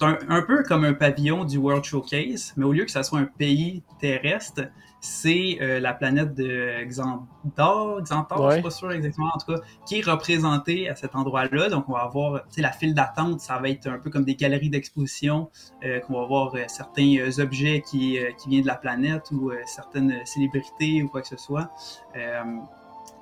un 0.00 0.42
peu 0.42 0.62
comme 0.62 0.84
un 0.84 0.94
pavillon 0.94 1.44
du 1.44 1.58
World 1.58 1.84
Showcase, 1.84 2.54
mais 2.56 2.64
au 2.64 2.72
lieu 2.72 2.84
que 2.84 2.90
ça 2.90 3.02
soit 3.02 3.18
un 3.18 3.24
pays 3.24 3.82
terrestre, 4.00 4.62
c'est 5.00 5.58
euh, 5.60 5.78
la 5.80 5.94
planète 5.94 6.34
de 6.34 6.84
Xandar, 6.84 8.02
Xantar, 8.02 8.38
je 8.38 8.42
Ouais. 8.42 8.52
suis 8.54 8.62
pas 8.62 8.70
sûr 8.70 8.90
exactement, 8.92 9.30
en 9.32 9.38
tout 9.38 9.52
cas, 9.52 9.60
qui 9.86 9.98
est 10.00 10.04
représentée 10.04 10.88
à 10.88 10.94
cet 10.96 11.14
endroit-là. 11.14 11.68
Donc, 11.68 11.88
on 11.88 11.92
va 11.92 12.00
avoir, 12.00 12.42
tu 12.48 12.54
sais, 12.56 12.62
la 12.62 12.72
file 12.72 12.94
d'attente, 12.94 13.40
ça 13.40 13.58
va 13.58 13.68
être 13.68 13.86
un 13.86 13.98
peu 13.98 14.10
comme 14.10 14.24
des 14.24 14.34
galeries 14.34 14.70
d'exposition, 14.70 15.50
euh, 15.84 16.00
qu'on 16.00 16.20
va 16.20 16.26
voir 16.26 16.54
euh, 16.54 16.64
certains 16.66 17.16
euh, 17.18 17.40
objets 17.42 17.82
qui, 17.88 18.18
qui 18.38 18.48
viennent 18.48 18.62
de 18.62 18.66
la 18.66 18.76
planète 18.76 19.30
ou 19.30 19.52
certaines 19.66 20.14
célébrités 20.26 21.02
ou 21.02 21.08
quoi 21.08 21.22
que 21.22 21.28
ce 21.28 21.36
soit. 21.36 21.70
Tu 22.14 22.20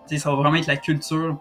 sais, 0.06 0.18
ça 0.18 0.30
va 0.30 0.36
vraiment 0.36 0.56
être 0.56 0.66
la 0.68 0.76
culture 0.76 1.36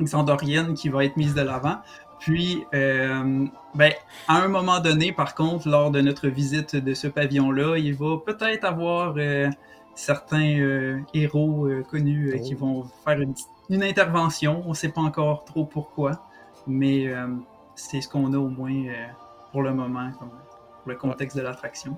xandorienne 0.00 0.74
qui 0.74 0.88
va 0.88 1.04
être 1.04 1.16
mise 1.16 1.34
de 1.34 1.40
l'avant. 1.40 1.78
Puis, 2.24 2.64
euh, 2.72 3.44
ben, 3.74 3.92
à 4.28 4.42
un 4.42 4.48
moment 4.48 4.80
donné, 4.80 5.12
par 5.12 5.34
contre, 5.34 5.68
lors 5.68 5.90
de 5.90 6.00
notre 6.00 6.28
visite 6.28 6.74
de 6.74 6.94
ce 6.94 7.06
pavillon-là, 7.06 7.76
il 7.76 7.94
va 7.94 8.16
peut-être 8.24 8.64
avoir 8.64 9.12
euh, 9.18 9.50
certains 9.94 10.58
euh, 10.58 11.00
héros 11.12 11.66
euh, 11.66 11.82
connus 11.82 12.32
euh, 12.32 12.38
qui 12.38 12.54
Oh. 12.54 12.64
vont 12.64 12.84
faire 13.04 13.20
une, 13.20 13.82
intervention. 13.82 14.62
On 14.64 14.70
ne 14.70 14.74
sait 14.74 14.88
pas 14.88 15.02
encore 15.02 15.44
trop 15.44 15.66
pourquoi, 15.66 16.26
mais 16.66 17.08
euh, 17.08 17.26
c'est 17.74 18.00
ce 18.00 18.08
qu'on 18.08 18.32
a 18.32 18.38
au 18.38 18.48
moins 18.48 18.72
euh, 18.72 19.06
pour 19.52 19.60
le 19.62 19.74
moment, 19.74 20.10
comme, 20.18 20.30
pour 20.30 20.92
le 20.92 20.94
contexte 20.96 21.36
de 21.36 21.42
l'attraction. 21.42 21.94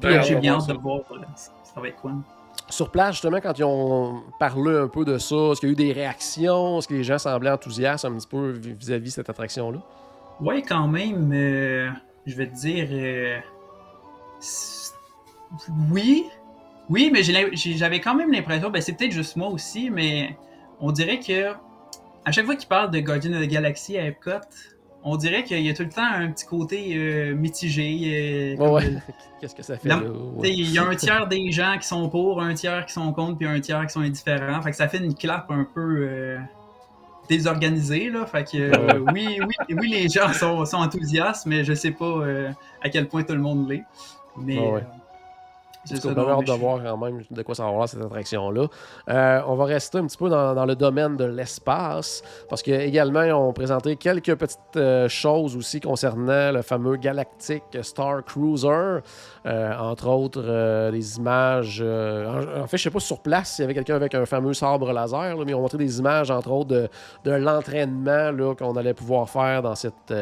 Ben, 0.00 0.22
J'ai 0.22 0.36
bien 0.36 0.54
hâte 0.54 0.68
de 0.68 0.72
voir 0.72 1.00
ça 1.36 1.80
va 1.82 1.88
être 1.88 2.00
quoi. 2.00 2.12
Sur 2.68 2.90
place, 2.90 3.12
justement, 3.12 3.40
quand 3.40 3.58
ils 3.58 3.64
ont 3.64 4.22
parlé 4.38 4.76
un 4.78 4.86
peu 4.88 5.04
de 5.04 5.18
ça, 5.18 5.34
est-ce 5.34 5.60
qu'il 5.60 5.68
y 5.70 5.72
a 5.72 5.72
eu 5.72 5.76
des 5.76 5.92
réactions? 5.92 6.78
Est-ce 6.78 6.86
que 6.88 6.94
les 6.94 7.02
gens 7.04 7.18
semblaient 7.18 7.50
enthousiastes 7.50 8.04
un 8.04 8.12
petit 8.14 8.28
peu 8.28 8.50
vis- 8.50 8.74
vis-à-vis 8.74 9.10
de 9.10 9.14
cette 9.14 9.28
attraction-là? 9.30 9.78
Ouais, 10.40 10.62
quand 10.62 10.86
même, 10.86 11.32
euh, 11.32 11.90
je 12.26 12.36
vais 12.36 12.46
te 12.46 12.54
dire. 12.54 12.86
euh, 12.92 13.38
oui, 15.90 16.26
oui, 16.88 17.10
mais 17.12 17.22
j'avais 17.22 18.00
quand 18.00 18.14
même 18.14 18.32
l'impression, 18.32 18.70
ben 18.70 18.80
c'est 18.80 18.92
peut-être 18.92 19.12
juste 19.12 19.36
moi 19.36 19.48
aussi, 19.48 19.90
mais 19.90 20.36
on 20.80 20.92
dirait 20.92 21.20
que 21.20 21.52
à 22.24 22.32
chaque 22.32 22.46
fois 22.46 22.56
qu'ils 22.56 22.68
parlent 22.68 22.90
de 22.90 23.00
Guardian 23.00 23.32
of 23.32 23.42
the 23.42 23.48
Galaxy 23.48 23.98
à 23.98 24.06
Epcot, 24.06 24.30
on 25.02 25.16
dirait 25.16 25.44
qu'il 25.44 25.60
y 25.60 25.70
a 25.70 25.74
tout 25.74 25.82
le 25.84 25.88
temps 25.88 26.04
un 26.04 26.30
petit 26.30 26.46
côté 26.46 26.92
euh, 26.94 27.34
mitigé. 27.34 28.56
euh, 28.58 28.70
Ouais, 28.70 28.84
comme, 28.84 29.00
Qu'est-ce 29.40 29.54
que 29.54 29.62
ça 29.62 29.76
fait 29.76 29.92
Ouais. 29.92 30.50
Il 30.50 30.70
y 30.70 30.78
a 30.78 30.84
un 30.84 30.94
tiers 30.96 31.26
des 31.26 31.50
gens 31.50 31.76
qui 31.80 31.86
sont 31.86 32.08
pour, 32.08 32.42
un 32.42 32.54
tiers 32.54 32.84
qui 32.86 32.92
sont 32.92 33.12
contre, 33.12 33.38
puis 33.38 33.46
un 33.46 33.60
tiers 33.60 33.86
qui 33.86 33.92
sont 33.92 34.00
indifférents. 34.00 34.60
Fait 34.62 34.70
que 34.70 34.76
ça 34.76 34.88
fait 34.88 34.98
une 34.98 35.14
clap 35.14 35.50
un 35.50 35.66
peu 35.74 36.06
euh, 36.08 36.38
désorganisée. 37.28 38.10
Là. 38.10 38.26
Fait 38.26 38.44
que 38.44 38.98
oui, 39.12 39.38
oui, 39.40 39.74
oui, 39.76 39.88
les 39.88 40.08
gens 40.08 40.32
sont, 40.32 40.64
sont 40.66 40.78
enthousiastes, 40.78 41.46
mais 41.46 41.64
je 41.64 41.72
sais 41.72 41.92
pas 41.92 42.24
à 42.82 42.88
quel 42.90 43.08
point 43.08 43.22
tout 43.22 43.34
le 43.34 43.40
monde 43.40 43.68
l'est. 43.70 43.84
Mais 44.36 44.58
Ouais, 44.58 44.84
Parce 45.88 46.00
qu'on 46.00 46.10
a 46.14 46.30
hâte 46.32 46.46
de 46.46 46.52
voir 46.52 46.82
quand 46.82 46.96
même 46.98 47.22
de 47.30 47.42
quoi 47.42 47.54
ça 47.54 47.62
va 47.62 47.70
avoir 47.70 47.88
cette 47.88 48.02
attraction-là. 48.02 48.66
Euh, 49.08 49.40
on 49.46 49.54
va 49.54 49.64
rester 49.64 49.98
un 49.98 50.06
petit 50.06 50.18
peu 50.18 50.28
dans, 50.28 50.54
dans 50.54 50.66
le 50.66 50.76
domaine 50.76 51.16
de 51.16 51.24
l'espace, 51.24 52.22
parce 52.50 52.62
que 52.62 52.70
également 52.70 53.22
ils 53.22 53.32
ont 53.32 53.52
présenté 53.52 53.96
quelques 53.96 54.34
petites 54.34 54.58
euh, 54.76 55.08
choses 55.08 55.56
aussi 55.56 55.80
concernant 55.80 56.52
le 56.52 56.60
fameux 56.62 56.96
Galactic 56.96 57.62
Star 57.82 58.24
Cruiser, 58.24 58.98
Euh, 59.46 59.72
entre 59.78 60.06
autres 60.08 60.90
des 60.90 61.16
images. 61.16 61.80
en, 61.82 62.62
en 62.62 62.66
fait, 62.66 62.76
je 62.76 62.82
sais 62.82 62.90
pas 62.90 63.00
sur 63.00 63.20
place 63.20 63.52
s'il 63.54 63.62
y 63.62 63.64
avait 63.64 63.72
quelqu'un 63.74 63.96
avec 63.96 64.14
un 64.14 64.26
fameux 64.26 64.52
sabre 64.52 64.92
laser, 64.92 65.34
là, 65.36 65.44
mais 65.46 65.52
ils 65.52 65.54
ont 65.54 65.62
montré 65.62 65.78
des 65.78 65.98
images, 65.98 66.30
entre 66.30 66.50
autres, 66.50 66.68
de, 66.68 66.88
de 67.24 67.30
l'entraînement 67.30 68.54
qu'on 68.54 68.76
allait 68.76 68.92
pouvoir 68.94 69.30
faire 69.30 69.62
dans 69.62 69.74
cette. 69.74 70.12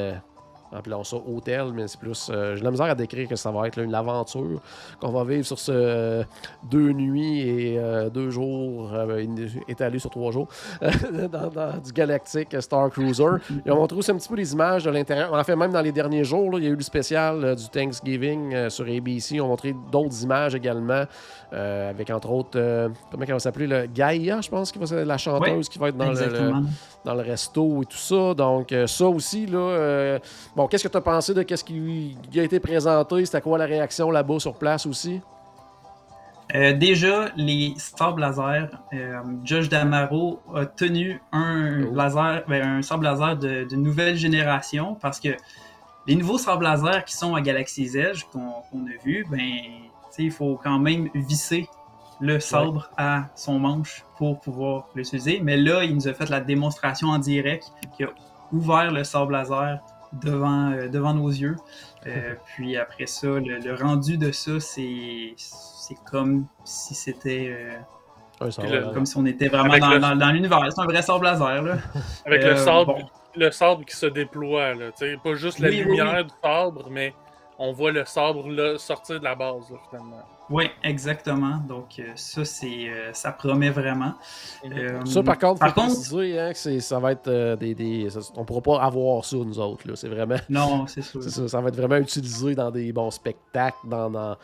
Appelons 0.73 1.05
ça 1.05 1.17
hôtel, 1.17 1.73
mais 1.75 1.89
c'est 1.89 1.99
plus. 2.01 2.29
euh, 2.31 2.55
J'ai 2.55 2.61
de 2.61 2.65
la 2.65 2.71
misère 2.71 2.87
à 2.87 2.95
décrire 2.95 3.29
que 3.29 3.37
ça 3.37 3.51
va 3.51 3.67
être 3.67 3.77
là, 3.77 3.83
une 3.85 3.95
aventure 3.95 4.61
qu'on 5.01 5.11
va 5.11 5.25
vivre 5.25 5.45
sur 5.47 5.59
ce 5.59 5.73
euh, 5.75 6.23
deux 6.71 6.93
nuits 6.93 7.41
et 7.41 7.79
euh, 7.79 8.11
deux 8.11 8.31
jours 8.31 8.91
étalés 9.69 9.99
sur 9.99 10.11
trois 10.11 10.33
jours 10.33 10.49
dans, 11.33 11.49
dans 11.49 11.79
du 11.79 11.93
Galactic 11.93 12.55
Star 12.61 12.91
Cruiser. 12.91 13.25
Ont 13.25 13.75
montré 13.77 13.97
aussi 13.97 14.11
un 14.11 14.17
petit 14.17 14.29
peu 14.29 14.37
les 14.37 14.53
images 14.53 14.85
de 14.85 14.91
l'intérieur. 14.91 15.33
En 15.33 15.45
fait, 15.45 15.57
même 15.57 15.73
dans 15.73 15.81
les 15.81 15.93
derniers 15.93 16.25
jours, 16.25 16.51
là, 16.53 16.59
il 16.59 16.65
y 16.65 16.67
a 16.67 16.71
eu 16.71 16.77
le 16.77 16.83
spécial 16.83 17.55
du 17.57 17.69
Thanksgiving 17.69 18.69
sur 18.69 18.85
ABC. 18.87 19.41
Ont 19.41 19.49
montré 19.49 19.75
d'autres 19.93 20.23
images 20.23 20.55
également, 20.55 21.05
avec 21.53 22.11
entre 22.11 22.31
autres, 22.31 22.91
comment 23.11 23.25
elle 23.27 23.33
va 23.33 23.39
s'appeler, 23.39 23.67
le 23.67 23.87
Gaïa, 23.87 24.41
je 24.41 24.49
pense, 24.49 24.73
qui 24.73 24.79
va 24.79 25.05
la 25.05 25.19
chanteuse 25.19 25.69
qui 25.69 25.79
va 25.79 25.89
être 25.89 25.97
dans 25.97 26.07
le, 26.07 26.11
le- 26.13 26.23
Exactement. 26.23 26.63
Dans 27.09 27.15
le 27.15 27.23
resto 27.23 27.83
et 27.83 27.87
tout 27.87 27.97
ça. 27.97 28.35
Donc, 28.35 28.71
euh, 28.71 28.87
ça 28.87 29.07
aussi, 29.07 29.47
là. 29.47 29.59
euh, 29.59 30.19
bon, 30.55 30.67
qu'est-ce 30.69 30.85
que 30.87 30.93
tu 30.93 30.97
as 30.99 31.01
pensé 31.01 31.33
de 31.33 31.43
qu'est-ce 31.43 31.65
qui, 31.65 32.19
qui 32.31 32.39
a 32.39 32.43
été 32.43 32.61
présenté? 32.61 33.25
C'était 33.25 33.41
quoi 33.41 33.57
la 33.57 33.65
réaction 33.65 34.11
là-bas 34.11 34.39
sur 34.39 34.55
place 34.55 34.85
aussi? 34.85 35.21
Euh, 36.55 36.75
déjà, 36.75 37.31
les 37.37 37.73
sables 37.77 38.21
laser, 38.21 38.69
euh, 38.93 39.21
Josh 39.45 39.69
Damaro 39.69 40.41
a 40.55 40.67
tenu 40.67 41.21
un 41.33 41.85
Oh. 41.85 41.95
laser, 41.95 42.43
ben, 42.47 42.83
un 42.83 43.01
laser 43.03 43.37
de, 43.37 43.65
de 43.65 43.77
nouvelle 43.77 44.17
génération 44.17 44.97
parce 45.01 45.19
que 45.21 45.31
les 46.07 46.15
nouveaux 46.15 46.39
sables 46.39 46.65
laser 46.65 47.05
qui 47.05 47.15
sont 47.15 47.35
à 47.35 47.41
Galaxy's 47.41 47.95
Edge 47.95 48.25
qu'on 48.33 48.41
a 48.41 49.05
vu, 49.05 49.27
ben, 49.31 49.41
il 50.19 50.31
faut 50.31 50.59
quand 50.63 50.79
même 50.79 51.09
visser 51.15 51.69
le 52.21 52.41
sabre 52.41 52.91
à 52.97 53.25
son 53.37 53.59
manche 53.59 54.05
pour 54.17 54.41
pouvoir 54.41 54.89
l'utiliser. 54.95 55.41
Mais 55.43 55.57
là, 55.57 55.85
il 55.85 55.95
nous 55.95 56.09
a 56.09 56.15
fait 56.15 56.29
la 56.29 56.41
démonstration 56.41 57.09
en 57.09 57.19
direct 57.19 57.71
qui 57.97 58.05
a 58.05 58.09
ouvert 58.53 58.91
le 58.91 59.05
sable 59.05 59.33
laser 59.35 59.79
devant, 60.13 60.73
euh, 60.73 60.89
devant 60.89 61.15
nos 61.15 61.29
yeux. 61.29 61.57
Euh, 62.07 62.35
puis 62.57 62.77
après 62.77 63.07
ça, 63.07 63.27
le, 63.29 63.59
le 63.59 63.75
rendu 63.75 64.17
de 64.19 64.33
ça, 64.33 64.59
c'est 64.61 65.35
c'est 65.37 65.97
comme 66.11 66.47
si 66.65 66.95
c'était 66.95 67.49
euh, 67.51 67.79
Un 68.41 68.51
sabre 68.51 68.69
le- 68.69 68.79
laser. 68.81 68.93
comme 68.95 69.07
si 69.07 69.17
on 69.17 69.27
était 69.27 69.49
vraiment 69.49 69.71
Avec 69.71 69.81
dans, 69.83 69.91
le- 69.91 69.99
dans- 70.01 70.17
dans 70.17 70.31
l'univers. 70.33 70.61
C'est 70.71 70.81
un 70.81 70.85
vrai 70.87 71.03
sable 71.03 71.25
laser 71.25 71.63
là. 71.63 71.77
Avec 72.27 72.43
Euh, 72.43 72.51
le 72.51 72.57
sabre, 72.57 72.95
bon. 72.99 73.07
le 73.37 73.51
sabre 73.53 73.85
qui 73.85 73.97
se 73.97 74.07
déploie, 74.07 74.75
là, 74.75 74.87
pas 75.23 75.35
juste 75.35 75.59
la 75.61 75.69
Oui, 75.69 75.83
oui, 75.87 75.97
lumière 75.97 76.25
du 76.25 76.35
sabre, 76.43 76.89
mais 76.91 77.15
on 77.59 77.73
voit 77.73 77.93
le 77.93 78.05
sabre 78.05 78.49
là, 78.49 78.77
sortir 78.79 79.19
de 79.21 79.25
la 79.25 79.35
base, 79.35 79.71
là, 79.71 79.77
finalement. 79.91 80.23
Oui, 80.51 80.65
exactement. 80.83 81.59
Donc, 81.69 81.99
euh, 81.99 82.05
ça, 82.15 82.45
c'est, 82.45 82.89
euh, 82.89 83.13
ça 83.13 83.33
promet 83.33 83.69
vraiment. 83.71 84.15
Euh, 84.65 85.05
Ça, 85.05 85.23
par 85.23 85.39
contre, 85.39 85.61
par 85.61 85.69
faut 85.75 85.81
contre, 85.83 85.93
préciser, 85.95 86.41
hein, 86.41 86.53
que 86.53 86.59
c'est- 86.59 86.81
ça 86.81 86.99
va 86.99 87.13
être 87.13 87.29
euh, 87.29 87.55
des. 87.57 87.75
des 87.75 88.09
ça- 88.09 88.21
on 88.37 88.45
pourra 88.45 88.61
pas 88.63 88.83
avoir 88.83 89.25
ça, 89.25 89.37
nous 89.37 89.59
autres. 89.59 89.87
là. 89.87 89.95
C'est 89.95 90.09
vraiment. 90.09 90.37
non, 90.49 90.87
c'est 90.87 91.03
sûr. 91.03 91.23
Ça, 91.23 91.49
ça 91.49 91.61
va 91.61 91.69
être 91.69 91.77
vraiment 91.77 91.97
utilisé 91.97 92.55
dans 92.55 92.71
des 92.71 92.93
bons 92.93 93.11
spectacles, 93.11 93.77
dans, 93.85 94.09
dans, 94.09 94.37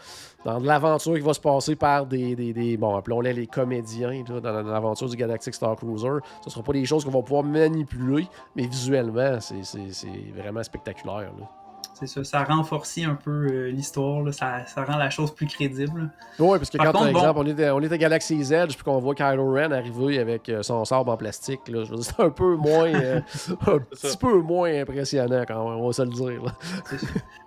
dans 0.45 0.61
de 0.61 0.67
l'aventure 0.67 1.15
qui 1.15 1.21
va 1.21 1.33
se 1.33 1.41
passer 1.41 1.75
par 1.75 2.05
des, 2.05 2.37
des, 2.37 2.53
des- 2.53 2.77
bon, 2.77 2.95
appelons-les 2.97 3.33
les 3.33 3.47
comédiens, 3.47 4.25
là, 4.29 4.41
dans, 4.41 4.63
dans 4.63 4.73
l'aventure 4.73 5.09
du 5.09 5.17
Galactic 5.17 5.55
Star 5.55 5.75
Cruiser. 5.77 6.09
Ce 6.43 6.49
ne 6.49 6.51
sera 6.51 6.63
pas 6.63 6.73
des 6.75 6.85
choses 6.85 7.05
qu'on 7.05 7.11
va 7.13 7.23
pouvoir 7.23 7.45
manipuler, 7.45 8.29
mais 8.55 8.67
visuellement, 8.67 9.41
c'est 9.41 9.65
c'est- 9.65 9.91
c'est 9.93 10.33
vraiment 10.37 10.63
spectaculaire. 10.63 11.33
là. 11.39 11.49
C'est 11.95 12.07
ça. 12.09 12.25
Ça 12.25 12.45
renforce 12.45 12.99
un 12.99 13.15
peu 13.15 13.31
euh, 13.47 13.71
l'histoire. 13.71 14.23
Ça, 14.35 14.67
ça 14.67 14.85
rend 14.85 14.97
la 14.97 15.11
chose 15.11 15.33
plus 15.35 15.47
crédible. 15.47 16.11
Oui, 16.41 16.59
parce 16.59 16.69
que 16.69 16.77
Par 16.77 16.87
quand, 16.87 16.93
par 16.93 17.03
bon- 17.05 17.09
exemple, 17.09 17.41
on, 17.41 17.47
est, 17.47 17.71
on 17.71 17.81
est 17.81 17.93
à 17.93 17.97
Galaxy's 17.99 18.51
Edge, 18.51 18.75
puis 18.75 18.83
qu'on 18.85 18.99
voit 18.99 19.15
Kylo 19.15 19.53
Ren 19.53 19.71
arriver 19.73 20.19
avec 20.19 20.49
euh, 20.49 20.63
son 20.63 20.85
sabre 20.85 21.13
en 21.13 21.17
plastique, 21.17 21.61
là, 21.69 21.85
je 21.85 21.91
veux 21.91 21.97
dire, 21.97 22.05
c'est 22.05 22.21
un 22.23 22.31
peu 22.31 22.57
moins, 22.57 22.87
euh, 22.95 23.21
un 23.67 23.79
petit 23.79 24.09
ça. 24.09 24.17
peu 24.19 24.41
moins 24.41 24.71
impressionnant, 24.81 25.45
quand 25.47 25.69
même, 25.71 25.79
on 25.81 25.87
va 25.87 25.93
se 25.93 26.03
le 26.03 26.09
dire. 26.11 26.43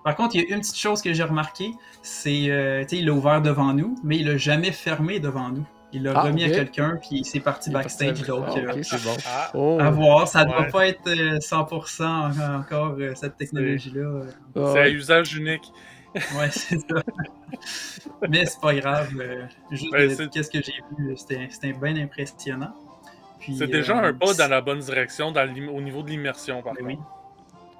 Par 0.03 0.15
contre, 0.15 0.35
il 0.35 0.41
y 0.41 0.51
a 0.51 0.55
une 0.55 0.61
petite 0.61 0.77
chose 0.77 1.01
que 1.01 1.11
j'ai 1.13 1.23
remarqué. 1.23 1.71
C'est, 2.01 2.49
euh, 2.49 2.81
tu 2.83 2.89
sais, 2.89 2.97
il 3.01 3.05
l'a 3.05 3.13
ouvert 3.13 3.41
devant 3.41 3.73
nous, 3.73 3.95
mais 4.03 4.17
il 4.17 4.27
l'a 4.27 4.37
jamais 4.37 4.71
fermé 4.71 5.19
devant 5.19 5.49
nous. 5.49 5.65
Il 5.97 6.03
l'a 6.03 6.13
Ah, 6.15 6.21
remis 6.21 6.43
à 6.43 6.49
quelqu'un, 6.49 6.97
puis 7.01 7.23
c'est 7.23 7.39
parti 7.39 7.69
backstage. 7.71 8.21
Donc, 8.23 8.45
Ah, 8.49 8.57
euh, 8.57 8.83
c'est 8.83 9.03
bon. 9.03 9.17
Ah, 9.25 9.51
Oh, 9.55 9.77
à 9.81 9.89
voir. 9.89 10.27
Ça 10.27 10.45
ne 10.45 10.51
doit 10.51 10.61
Ouais. 10.61 10.69
pas 10.71 10.87
être 10.87 11.07
euh, 11.07 11.39
100% 11.39 12.05
en- 12.05 12.59
encore 12.59 12.95
euh, 12.99 13.13
cette 13.15 13.35
technologie-là. 13.37 14.01
euh. 14.01 14.23
c'est 14.55 14.59
à 14.61 14.71
ouais. 14.83 14.91
usage 14.91 15.35
unique. 15.35 15.71
Ouais, 16.35 16.49
c'est 16.51 16.79
ça. 16.79 17.01
Mais 18.29 18.45
c'est 18.45 18.59
pas 18.61 18.73
grave. 18.75 19.09
euh, 19.19 19.43
juste 19.71 19.91
Ben, 19.91 20.29
qu'est-ce 20.29 20.49
que 20.49 20.61
j'ai 20.61 20.73
vu, 20.97 21.15
c'était 21.17 21.47
c'était 21.49 21.73
bien 21.73 21.95
impressionnant. 21.97 22.73
Puis, 23.39 23.55
C'est 23.57 23.67
déjà 23.67 23.97
euh, 24.03 24.09
un 24.09 24.13
pas 24.13 24.33
dans 24.33 24.47
la 24.49 24.61
bonne 24.61 24.79
direction 24.79 25.31
dans 25.31 25.47
au 25.47 25.81
niveau 25.81 26.01
de 26.03 26.09
l'immersion, 26.09 26.61
par 26.61 26.73
Ben 26.73 26.85
contre. 26.85 26.97
oui. 26.99 26.99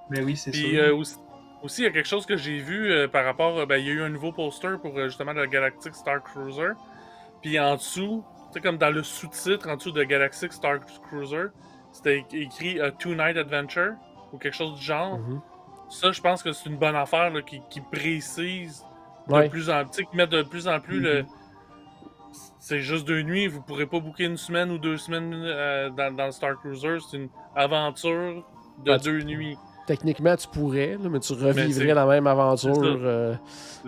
Ben 0.09 0.23
oui, 0.23 0.37
c'est 0.37 0.51
Puis 0.51 0.69
sûr. 0.71 0.81
euh, 0.83 0.93
aussi, 0.95 1.15
aussi, 1.63 1.81
il 1.81 1.85
y 1.85 1.87
a 1.87 1.91
quelque 1.91 2.07
chose 2.07 2.25
que 2.25 2.37
j'ai 2.37 2.59
vu 2.59 2.91
euh, 2.91 3.07
par 3.07 3.25
rapport. 3.25 3.57
euh, 3.59 3.65
ben, 3.65 3.77
il 3.77 3.85
y 3.87 3.89
a 3.89 3.93
eu 3.93 4.01
un 4.01 4.09
nouveau 4.09 4.31
poster 4.31 4.79
pour 4.81 4.97
euh, 4.97 5.07
justement 5.07 5.33
le 5.33 5.45
Galactic 5.47 5.93
Star 5.95 6.23
Cruiser. 6.23 6.71
Puis 7.41 7.59
en 7.59 7.75
dessous, 7.75 8.23
tu 8.47 8.53
sais, 8.53 8.61
comme 8.61 8.77
dans 8.77 8.89
le 8.89 9.03
sous-titre, 9.03 9.69
en 9.69 9.75
dessous 9.75 9.91
de 9.91 10.03
Galactic 10.03 10.51
Star 10.53 10.79
Cruiser, 11.09 11.45
c'était 11.91 12.25
écrit 12.31 12.79
a 12.81 12.91
Two 12.91 13.13
Night 13.15 13.37
Adventure 13.37 13.93
ou 14.33 14.37
quelque 14.37 14.55
chose 14.55 14.77
du 14.79 14.83
genre. 14.85 15.17
Mhm. 15.19 15.41
Ça, 15.89 16.11
je 16.11 16.19
pense 16.21 16.43
que 16.43 16.51
c'est 16.51 16.69
une 16.69 16.77
bonne 16.77 16.95
affaire 16.95 17.29
là, 17.29 17.41
qui, 17.41 17.61
qui 17.69 17.79
précise 17.81 18.83
de 19.27 19.33
Ouais. 19.33 19.49
plus 19.49 19.69
en 19.69 19.85
plus, 19.85 20.03
qui 20.05 20.15
met 20.17 20.27
de 20.27 20.41
plus 20.43 20.67
en 20.67 20.79
plus 20.79 20.99
le. 20.99 21.21
Mhm. 21.23 21.27
C'est 22.59 22.81
juste 22.81 23.07
deux 23.07 23.21
nuits, 23.21 23.47
vous 23.47 23.61
pourrez 23.61 23.85
pas 23.85 23.99
booker 23.99 24.25
une 24.25 24.35
semaine 24.37 24.69
ou 24.71 24.77
deux 24.77 24.97
semaines 24.97 25.33
euh, 25.33 25.89
dans, 25.91 26.13
dans 26.13 26.25
le 26.25 26.31
Star 26.31 26.57
Cruiser. 26.59 26.97
C'est 27.09 27.17
une 27.17 27.29
aventure 27.55 28.43
de 28.83 28.91
Ah, 28.91 28.99
tu- 28.99 29.05
deux 29.11 29.21
nuits. 29.23 29.57
Techniquement, 29.87 30.35
tu 30.35 30.47
pourrais, 30.49 30.97
là, 31.01 31.09
mais 31.09 31.19
tu 31.19 31.33
revivrais 31.33 31.93
la 31.95 32.05
même 32.05 32.27
aventure. 32.27 32.73
euh, 32.83 33.33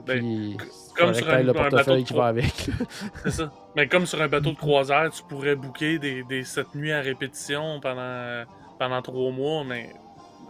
Ben, 0.07 0.17
puis 0.19 0.57
comme 0.97 1.13
sur 1.13 1.29
un- 1.29 1.43
le 1.43 1.53
portefeuille 1.53 2.03
de 2.03 2.07
qui 2.07 2.13
va 2.13 2.25
avec. 2.27 2.69
C'est 3.23 3.31
ça. 3.31 3.51
Mais 3.75 3.87
comme 3.87 4.05
sur 4.05 4.21
un 4.21 4.27
bateau 4.27 4.51
de 4.51 4.57
croisière, 4.57 5.09
tu 5.11 5.21
pourrais 5.23 5.55
booker 5.55 5.99
des, 5.99 6.23
des 6.23 6.43
sept 6.45 6.73
nuits 6.73 6.91
à 6.93 7.01
répétition 7.01 7.79
pendant, 7.81 8.43
pendant 8.79 9.01
trois 9.01 9.31
mois, 9.31 9.63
mais 9.65 9.89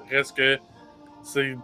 reste 0.10 0.38
que 0.38 0.58
c'est. 1.24 1.56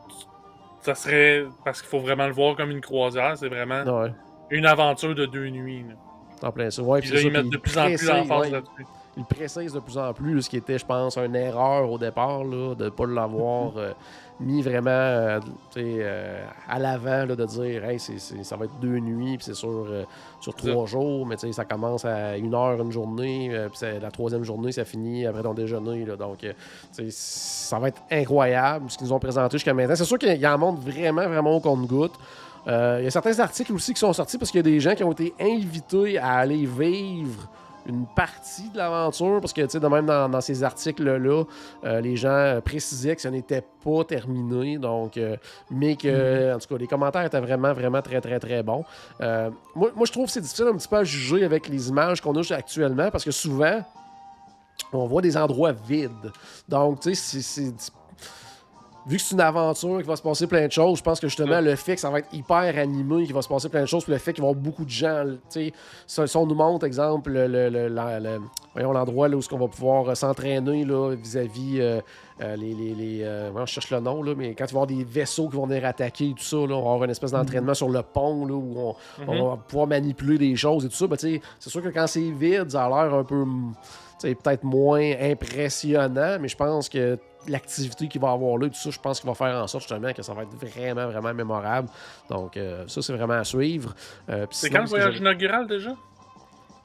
Ça 0.82 0.96
serait. 0.96 1.46
Parce 1.64 1.82
qu'il 1.82 1.90
faut 1.90 2.00
vraiment 2.00 2.26
le 2.28 2.34
voir 2.34 2.56
comme 2.56 2.72
une 2.72 2.82
croisière, 2.82 3.38
c'est 3.38 3.48
vraiment 3.50 3.84
ouais, 3.84 4.12
une 4.50 4.66
aventure 4.66 5.14
de 5.16 5.26
deux 5.28 5.50
nuits. 5.50 5.86
là. 5.88 6.48
en 6.48 6.52
plein 6.52 6.70
ça. 6.72 6.82
Ouais, 6.82 7.02
Puis 7.02 7.12
là, 7.12 7.22
ils 7.22 7.32
mettent 7.32 7.50
de 7.50 7.58
plus 7.58 7.78
en 7.78 7.86
plus 7.86 8.06
d'emphase 8.06 8.42
ouais, 8.42 8.50
là-dessus. 8.50 8.86
Il 9.18 9.24
précise 9.24 9.72
de 9.72 9.80
plus 9.80 9.98
en 9.98 10.14
plus, 10.14 10.42
ce 10.42 10.50
qui 10.50 10.58
était, 10.58 10.78
je 10.78 10.86
pense, 10.86 11.18
une 11.18 11.36
erreur 11.36 11.90
au 11.90 11.98
départ, 11.98 12.44
là, 12.44 12.76
de 12.76 12.86
ne 12.86 12.90
pas 12.90 13.06
l'avoir 13.06 13.72
euh, 13.78 13.94
mis 14.42 14.62
vraiment 14.62 14.90
euh, 14.90 15.40
euh, 15.78 16.46
à 16.68 16.80
l'avant, 16.80 17.26
de 17.26 17.46
dire 17.46 17.86
hey, 17.86 17.98
ça 17.98 18.58
va 18.58 18.66
être 18.66 18.78
deux 18.82 19.00
nuits, 19.00 19.38
puis 19.38 19.46
c'est 19.46 19.54
sur, 19.54 19.88
sur 20.42 20.54
trois 20.54 20.86
jours, 20.86 21.26
mais 21.26 21.38
ça 21.38 21.64
commence 21.64 22.04
à 22.04 22.36
une 22.38 22.54
heure 22.54 22.82
une 22.82 22.92
journée, 22.92 23.68
puis 23.72 23.88
la 24.02 24.12
troisième 24.12 24.44
journée, 24.44 24.74
ça 24.74 24.84
finit 24.84 25.26
après 25.26 25.44
ton 25.44 25.54
déjeuner. 25.54 26.06
là. 26.06 26.18
donc, 26.18 26.46
ça 27.10 27.80
va 27.80 27.88
être 27.88 28.02
incroyable 28.12 28.92
ce 28.92 28.98
qu'ils 28.98 29.08
nous 29.08 29.14
ont 29.14 29.20
présenté 29.20 29.58
jusqu'à 29.58 29.74
maintenant. 29.74 29.96
C'est 29.96 30.04
sûr 30.04 30.18
qu'il 30.18 30.46
en 30.46 30.58
montre 30.58 30.82
vraiment, 30.82 31.26
vraiment 31.28 31.56
au 31.56 31.62
compte-goutte. 31.62 32.14
Il 32.68 33.04
y 33.04 33.08
a 33.08 33.12
certains 33.12 33.40
articles 33.40 33.72
aussi 33.72 33.94
qui 33.94 34.00
sont 34.00 34.12
sortis 34.12 34.38
parce 34.38 34.52
qu'il 34.52 34.58
y 34.58 34.68
a 34.68 34.70
des 34.70 34.80
gens 34.82 34.94
qui 34.94 35.04
ont 35.06 35.12
été 35.14 35.34
invités 35.40 36.18
à 36.18 36.34
aller 36.34 36.66
vivre 36.66 37.48
une 37.88 38.06
partie 38.08 38.70
de 38.70 38.78
l'aventure, 38.78 39.40
parce 39.42 39.54
que, 39.54 39.62
tu 39.62 39.70
sais, 39.70 39.80
de 39.80 39.88
même 39.88 40.06
dans, 40.06 40.30
dans 40.30 40.42
ces 40.42 40.64
articles-là, 40.64 41.46
euh, 41.84 42.02
les 42.02 42.16
gens 42.16 42.30
euh, 42.30 42.62
précisaient 42.62 43.16
que 43.16 43.22
ça 43.22 43.32
n'était 43.32 43.64
pas 43.84 44.04
terminé, 44.04 44.78
donc, 44.78 45.18
euh, 45.18 45.38
mais 45.70 45.96
que, 45.96 46.54
en 46.54 46.60
tout 46.60 46.68
cas, 46.68 46.78
les 46.78 46.88
commentaires 46.88 47.26
étaient 47.26 47.40
vraiment, 47.40 47.74
vraiment 47.74 48.02
très, 48.02 48.22
très, 48.22 48.40
très 48.40 48.64
bons. 48.64 48.84
Moi, 49.20 49.92
moi, 49.96 50.06
je 50.06 50.12
trouve 50.12 50.26
que 50.26 50.32
c'est 50.32 50.42
difficile 50.42 50.68
un 50.68 50.76
petit 50.76 50.88
peu 50.88 50.98
à 50.98 51.04
juger 51.04 51.44
avec 51.44 51.68
les 51.68 51.90
images 51.90 52.22
qu'on 52.22 52.36
a 52.36 52.54
actuellement, 52.54 53.12
parce 53.12 53.24
que 53.24 53.32
souvent, 53.32 53.84
on 54.92 55.06
voit 55.06 55.22
des 55.22 55.38
endroits 55.38 55.72
vides. 55.72 56.32
Donc, 56.68 57.02
tu 57.02 57.16
sais, 57.16 57.42
c'est 57.42 57.74
vu 59.08 59.18
que 59.18 59.22
c'est 59.22 59.36
une 59.36 59.42
aventure, 59.42 59.98
qu'il 59.98 60.06
va 60.08 60.16
se 60.16 60.22
passer 60.22 60.48
plein 60.48 60.66
de 60.68 60.72
choses, 60.72 60.98
je 61.00 61.04
pense 61.04 61.20
que 61.20 61.28
justement, 61.28 61.62
le 61.62 61.76
fait 61.76 61.96
que 61.96 62.02
ça 62.02 62.10
va 62.10 62.20
être 62.20 62.34
hyper 62.34 62.78
animé, 62.78 63.26
qu'il 63.26 63.36
va 63.36 63.42
se 63.42 63.48
passer 63.48 63.70
plein 63.70 63.82
de 63.82 63.86
choses, 63.86 64.04
puis 64.04 64.14
le 64.14 64.20
fait 64.20 64.34
qu'il 64.34 64.42
va 64.44 64.48
y 64.48 64.52
avoir 64.52 64.64
beaucoup 64.64 64.84
de 64.86 64.90
gens, 64.90 65.26
tu 65.52 65.72
sais, 66.08 66.28
si 66.28 66.38
on 66.38 66.46
nous 66.48 66.56
montre, 66.56 66.86
exemple, 66.86 67.32
le, 67.32 67.48
le- 67.48 67.70
le- 67.70 67.88
la- 67.88 68.20
le- 68.20 68.42
voyons 68.74 68.92
l'endroit 68.92 69.28
là, 69.28 69.38
où 69.38 69.42
on 69.52 69.58
va 69.58 69.68
pouvoir 69.68 70.10
euh, 70.10 70.16
s'entraîner 70.16 70.84
là, 70.86 71.14
vis-à-vis 71.16 71.80
euh, 71.80 72.02
euh, 72.42 72.56
les. 72.56 72.74
les, 72.74 73.24
euh, 73.24 73.66
cherche 73.66 73.92
le 73.92 74.00
nom, 74.00 74.22
là, 74.24 74.34
mais 74.36 74.54
quand 74.56 74.66
il 74.66 74.74
va 74.74 74.80
y 74.82 74.84
avoir 74.84 74.88
des 74.88 75.04
vaisseaux 75.04 75.48
qui 75.50 75.56
vont 75.56 75.66
venir 75.68 75.86
attaquer 75.86 76.30
et 76.30 76.34
tout 76.34 76.44
ça, 76.44 76.58
là, 76.58 76.64
on 76.76 76.82
va 76.84 76.90
avoir 76.92 77.04
une 77.04 77.12
espèce 77.12 77.32
d'entraînement 77.32 77.74
sur 77.74 77.90
le 77.90 78.02
pont 78.02 78.46
là, 78.46 78.54
où 78.54 78.74
on, 78.78 78.96
Mhm. 79.22 79.30
on 79.30 79.50
va 79.52 79.58
pouvoir 79.58 79.88
manipuler 79.88 80.38
des 80.38 80.56
choses 80.56 80.84
et 80.86 80.90
tout 80.90 80.96
ça. 80.96 81.08
Ben, 81.08 81.16
c'est 81.18 81.70
sûr 81.70 81.82
que 81.82 81.90
quand 81.90 82.08
c'est 82.08 82.20
vide, 82.32 82.72
ça 82.72 82.86
a 82.86 82.90
l'air 82.90 83.14
un 83.14 83.24
peu. 83.24 83.46
peut-être 84.22 84.64
moins 84.64 85.12
impressionnant, 85.60 86.38
mais 86.40 86.48
je 86.48 86.56
pense 86.56 86.90
que 86.90 87.18
l'activité 87.48 88.08
qu'il 88.08 88.22
va 88.22 88.32
avoir 88.32 88.58
là, 88.58 88.68
tout 88.68 88.74
ça, 88.76 88.90
je 88.90 89.00
pense 89.00 89.20
qu'il 89.20 89.30
va 89.30 89.36
faire 89.36 89.56
en 89.56 89.68
sorte 89.68 89.84
justement 89.84 90.14
que 90.14 90.22
ça 90.22 90.34
va 90.34 90.44
être 90.44 90.56
vraiment, 90.56 91.08
vraiment 91.08 91.34
mémorable. 91.34 91.90
Donc, 92.30 92.58
euh, 92.58 92.86
ça, 92.88 93.02
c'est 93.02 93.14
vraiment 93.14 93.34
à 93.36 93.44
suivre. 93.44 93.94
Euh, 94.30 94.46
C'est 94.52 94.70
quand 94.70 94.82
le 94.82 94.88
voyage 94.88 95.18
inaugural 95.18 95.68
déjà? 95.68 95.92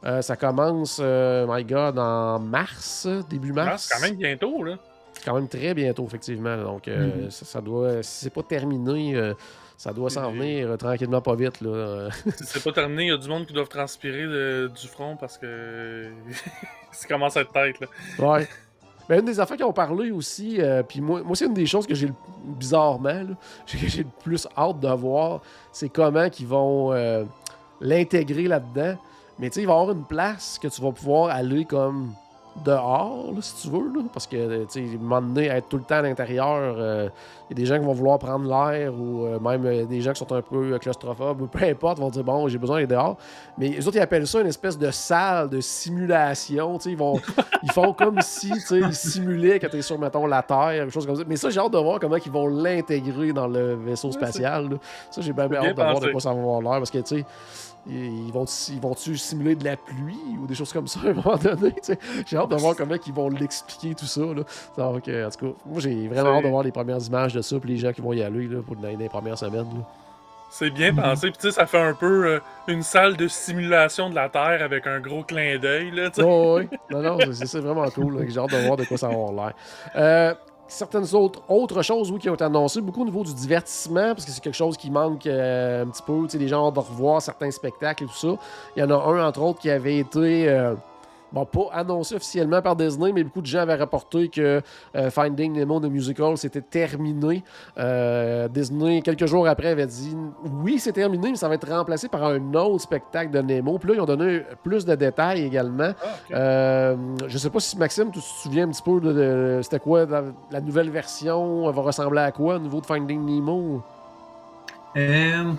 Euh, 0.05 0.23
ça 0.23 0.37
commence, 0.37 0.99
my 0.99 1.65
God, 1.65 1.99
en 1.99 2.39
mars, 2.39 3.07
début 3.29 3.51
Ah, 3.57 3.65
mars. 3.65 3.89
C'est 3.89 3.95
quand 3.95 4.07
même 4.07 4.17
bientôt, 4.17 4.63
là. 4.65 4.77
C'est 5.13 5.25
quand 5.25 5.35
même 5.35 5.49
très 5.49 5.75
bientôt, 5.75 6.07
effectivement. 6.07 6.57
Donc, 6.57 6.89
euh, 6.89 7.25
Mhm. 7.25 7.31
ça, 7.31 7.45
ça 7.45 7.61
doit, 7.61 8.03
si 8.03 8.25
c'est 8.25 8.31
pas 8.33 8.43
terminé, 8.43 9.35
ça 9.77 9.93
doit 9.93 10.09
s'en 10.09 10.31
Oui. 10.33 10.39
venir 10.39 10.79
tranquillement, 10.79 11.21
pas 11.21 11.35
vite. 11.35 11.61
Là. 11.61 12.09
Si 12.37 12.45
c'est 12.45 12.65
pas 12.65 12.73
terminé, 12.73 13.05
il 13.05 13.09
y 13.09 13.13
a 13.13 13.17
du 13.19 13.29
monde 13.29 13.47
qui 13.47 13.53
doivent 13.53 13.69
transpirer 13.69 14.25
de- 14.25 14.71
du 14.81 14.89
front 14.89 15.17
parce 15.17 15.37
que 15.37 16.11
ça 16.93 17.07
commence 17.09 17.37
à 17.37 17.43
être 17.43 17.53
tête, 17.53 17.81
là. 17.81 17.87
Ouais. 18.19 18.49
Mais 19.11 19.19
une 19.19 19.25
des 19.25 19.41
affaires 19.41 19.57
qui 19.57 19.65
ont 19.65 19.73
parlé 19.73 20.13
aussi, 20.13 20.61
euh, 20.61 20.85
puis 20.85 21.01
moi, 21.01 21.21
moi 21.25 21.35
c'est 21.35 21.47
une 21.47 21.53
des 21.53 21.67
choses 21.67 21.85
que 21.85 21.97
j'ai 21.97 22.07
le- 22.07 22.15
bizarrement, 22.45 23.09
là, 23.09 23.35
j'ai 23.67 24.05
le 24.05 24.09
plus 24.23 24.47
hâte 24.57 24.79
de 24.79 24.89
voir, 24.89 25.41
c'est 25.73 25.89
comment 25.89 26.29
ils 26.39 26.47
vont 26.47 26.93
euh, 26.93 27.25
l'intégrer 27.81 28.45
là-dedans. 28.45 28.97
Mais 29.41 29.51
tu 29.51 29.55
sais, 29.57 29.63
il 29.63 29.67
va 29.67 29.73
y 29.73 29.77
avoir 29.81 29.97
une 29.97 30.05
place 30.05 30.61
que 30.63 30.69
tu 30.69 30.81
vas 30.81 30.93
pouvoir 30.93 31.35
aller 31.35 31.65
comme 31.65 32.13
dehors, 32.65 33.33
si 33.41 33.63
tu 33.63 33.69
veux, 33.69 33.93
là, 33.93 34.03
parce 34.13 34.29
que, 34.29 34.65
tu 34.67 34.87
sais, 34.89 34.95
à 34.95 34.99
moment 34.99 35.21
donné, 35.23 35.47
être 35.47 35.69
tout 35.69 35.79
le 35.79 35.83
temps 35.83 35.97
à 35.97 36.03
l'intérieur, 36.03 36.77
euh, 36.79 37.09
il 37.51 37.59
y 37.59 37.63
a 37.63 37.65
des 37.65 37.67
gens 37.67 37.81
qui 37.81 37.85
vont 37.85 37.93
vouloir 37.93 38.21
prendre 38.21 38.49
l'air 38.49 38.95
ou 38.95 39.27
euh, 39.27 39.41
même 39.41 39.67
euh, 39.67 39.85
des 39.85 40.01
gens 40.01 40.13
qui 40.13 40.21
sont 40.21 40.33
un 40.33 40.41
peu 40.41 40.73
euh, 40.73 40.79
claustrophobes 40.79 41.43
ou 41.43 41.47
peu 41.49 41.65
importe, 41.65 41.99
vont 41.99 42.09
dire, 42.09 42.23
bon, 42.23 42.47
j'ai 42.47 42.59
besoin 42.59 42.77
d'aller 42.77 42.87
dehors. 42.87 43.17
Mais 43.59 43.71
les 43.71 43.89
autres, 43.89 43.97
ils 43.97 44.01
appellent 44.01 44.27
ça 44.29 44.41
une 44.41 44.47
espèce 44.47 44.79
de 44.79 44.89
salle 44.93 45.49
de 45.49 45.61
simulation, 45.61 46.79
tu 46.79 46.91
ils 46.91 46.97
vont... 46.97 47.21
Ils 47.63 47.73
font 47.73 47.93
comme 47.93 48.23
si, 48.23 48.51
tu 48.67 48.81
ils 48.81 48.95
simulaient 48.95 49.59
que 49.59 49.67
t'es 49.67 49.83
sur, 49.83 49.99
mettons, 49.99 50.27
la 50.27 50.43
Terre, 50.43 50.71
quelque 50.71 50.91
chose 50.91 51.07
comme 51.07 51.17
ça. 51.17 51.25
Mais 51.27 51.37
ça, 51.37 51.51
j'ai 51.51 51.61
hâte 51.61 51.73
de 51.73 51.79
voir 51.79 52.01
comment 52.01 52.17
ils 52.17 52.33
vont 52.33 52.49
l'intégrer 52.49 53.35
dans 53.35 53.47
le 53.47 53.75
vaisseau 53.75 54.11
spatial. 54.13 54.71
là. 54.71 54.77
Ça, 55.11 55.21
j'ai 55.21 55.35
bien, 55.35 55.45
hâte 55.45 55.77
de 55.77 55.83
voir 55.83 56.01
de 56.01 56.11
quoi 56.11 56.21
ça 56.21 56.33
va 56.33 56.41
avoir 56.41 56.63
l'air. 56.63 56.79
Parce 56.79 56.91
que, 56.91 56.99
tu 56.99 57.19
sais, 57.19 57.25
ils 57.87 58.29
ils 58.29 58.81
vont 58.81 58.95
simuler 58.97 59.57
de 59.57 59.65
la 59.65 59.77
pluie 59.77 60.39
ou 60.41 60.47
des 60.47 60.55
choses 60.55 60.73
comme 60.73 60.87
ça 60.87 61.01
à 61.05 61.09
un 61.09 61.13
moment 61.13 61.37
donné? 61.37 61.75
tu? 61.83 61.93
J'ai 62.27 62.37
hâte 62.37 62.51
de 62.51 62.57
voir 62.57 62.75
comment 62.77 62.95
ils 63.07 63.13
vont 63.13 63.29
l'expliquer 63.29 63.95
tout 63.95 64.07
ça. 64.07 64.23
Là. 64.23 64.43
Donc, 64.77 65.09
en 65.09 65.31
tout 65.31 65.47
cas, 65.47 65.53
moi, 65.67 65.81
j'ai 65.81 66.09
vraiment 66.09 66.37
hâte 66.37 66.45
de 66.45 66.49
voir 66.49 66.63
les 66.63 66.73
premières 66.73 67.05
images 67.07 67.35
de 67.35 67.40
ça, 67.43 67.59
puis 67.59 67.71
les 67.71 67.77
gens 67.79 67.93
qui 67.93 68.01
vont 68.01 68.13
y 68.13 68.23
aller 68.23 68.47
là, 68.47 68.61
pour 68.67 68.77
les, 68.83 68.97
les 68.97 69.09
premières 69.09 69.39
semaines. 69.39 69.65
là. 69.75 69.85
C'est 70.53 70.71
bien 70.71 70.93
pensé, 70.93 71.31
puis 71.31 71.39
tu 71.41 71.47
sais, 71.49 71.53
ça 71.53 71.65
fait 71.67 71.81
un 71.81 71.95
peu 71.95 72.27
euh, 72.27 72.41
une 72.67 72.83
salle 72.83 73.17
de 73.17 73.29
simulation 73.29 74.11
de 74.11 74.17
la 74.17 74.29
Terre 74.29 74.61
avec 74.65 74.85
un 74.89 74.99
gros 74.99 75.23
clin 75.23 75.59
d'œil, 75.61 75.93
là, 75.93 76.11
tu 76.11 76.23
sais. 76.23 76.27
Ouais. 76.27 76.69
Non, 76.91 77.03
non, 77.03 77.19
c'est- 77.33 77.47
c'est 77.47 77.61
vraiment 77.61 77.89
cool. 77.91 78.27
J'ai 78.29 78.39
hâte 78.41 78.51
de 78.51 78.67
voir 78.67 78.77
de 78.77 78.85
quoi 78.85 78.97
ça 78.99 79.07
va 79.07 79.15
avoir 79.15 79.33
l'air. 79.33 79.53
Euh, 79.95 80.35
certaines 80.67 81.15
autres, 81.15 81.43
autres 81.49 81.83
choses 81.83 82.11
oui, 82.11 82.19
qui 82.19 82.29
ont 82.29 82.35
été 82.35 82.43
annoncées, 82.43 82.81
beaucoup 82.81 83.03
au 83.03 83.05
niveau 83.05 83.23
du 83.23 83.33
divertissement, 83.33 84.13
parce 84.15 84.25
que 84.25 84.33
c'est 84.33 84.41
quelque 84.43 84.57
chose 84.57 84.77
qui 84.77 84.91
manque 84.91 85.25
euh, 85.29 85.85
un 85.85 85.87
petit 85.89 86.03
peu. 86.03 86.27
Les 86.37 86.49
gens 86.49 86.67
ont 86.67 86.73
de 86.73 86.81
revoir 86.81 87.23
certains 87.23 87.53
spectacles 87.53 88.03
et 88.03 88.07
tout 88.09 88.13
ça. 88.17 88.35
Il 88.77 88.81
y 88.81 88.83
en 88.83 88.91
a 88.91 88.95
un, 88.95 89.25
entre 89.29 89.43
autres, 89.43 89.61
qui 89.61 89.71
avait 89.71 89.99
été. 89.99 90.49
Bon, 91.33 91.45
pas 91.45 91.69
annoncé 91.73 92.17
officiellement 92.17 92.61
par 92.61 92.75
Disney, 92.75 93.13
mais 93.13 93.23
beaucoup 93.23 93.41
de 93.41 93.47
gens 93.47 93.61
avaient 93.61 93.77
rapporté 93.77 94.29
que 94.29 94.61
euh, 94.97 95.11
Finding 95.11 95.53
Nemo 95.53 95.79
the 95.79 95.85
Musical 95.85 96.37
c'était 96.37 96.61
terminé. 96.61 97.45
Euh, 97.79 98.49
Disney, 98.49 99.01
quelques 99.03 99.27
jours 99.27 99.47
après, 99.47 99.69
avait 99.69 99.87
dit 99.87 100.17
oui, 100.63 100.79
c'est 100.79 100.93
terminé, 100.93 101.31
mais 101.31 101.37
ça 101.37 101.49
va 101.49 101.55
être 101.55 101.69
remplacé 101.69 102.09
par 102.09 102.25
un 102.25 102.55
autre 102.55 102.81
spectacle 102.81 103.31
de 103.31 103.41
Nemo. 103.41 103.79
Puis 103.79 103.91
là, 103.91 103.95
ils 103.97 104.01
ont 104.01 104.07
donné 104.07 104.43
plus 104.65 104.85
de 104.85 104.95
détails 104.95 105.45
également. 105.45 105.91
Ah, 106.03 106.07
ok. 106.29 106.35
Euh, 106.37 106.97
je 107.29 107.39
sais 107.39 107.51
pas 107.51 107.61
si 107.61 107.79
Maxime, 107.79 108.11
tu 108.11 108.19
te 108.19 108.25
souviens 108.25 108.65
un 108.67 108.71
petit 108.71 108.83
peu 108.83 109.01
de, 109.01 109.13
de- 109.13 109.61
c'était 109.63 109.79
quoi 109.79 110.07
la, 110.07 110.25
la 110.51 110.61
nouvelle 110.61 110.91
version, 110.91 111.69
elle 111.69 111.75
va 111.77 111.83
ressembler 111.83 112.23
à 112.23 112.33
quoi 112.33 112.57
au 112.57 112.59
niveau 112.59 112.81
de 112.81 112.87
Finding 112.87 113.25
Nemo? 113.25 113.83
Euh, 114.97 115.53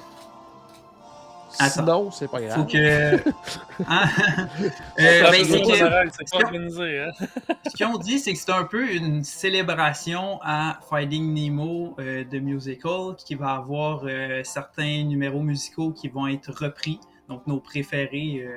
Attends. 1.59 1.69
Sinon, 1.85 2.11
c'est 2.11 2.29
pas 2.29 2.41
grave. 2.41 2.55
faut 2.59 2.65
que. 2.65 3.17
Hein? 3.87 4.05
Euh, 4.99 5.23
ben, 5.31 5.43
c'est 5.45 5.61
que- 5.61 6.35
organisé, 6.35 6.99
hein. 7.01 7.11
ce 7.67 7.75
qu'ils 7.75 7.85
ont 7.87 7.97
dit, 7.97 8.19
c'est 8.19 8.33
que 8.33 8.39
c'est 8.39 8.51
un 8.51 8.63
peu 8.63 8.89
une 8.91 9.23
célébration 9.23 10.39
à 10.43 10.79
Finding 10.89 11.33
Nemo 11.33 11.95
euh, 11.99 12.23
de 12.23 12.39
musical, 12.39 13.15
qui 13.25 13.35
va 13.35 13.51
avoir 13.53 14.03
euh, 14.05 14.41
certains 14.43 15.03
numéros 15.03 15.41
musicaux 15.41 15.91
qui 15.91 16.09
vont 16.09 16.27
être 16.27 16.51
repris. 16.51 16.99
Donc, 17.27 17.47
nos 17.47 17.59
préférés, 17.59 18.43
euh, 18.45 18.51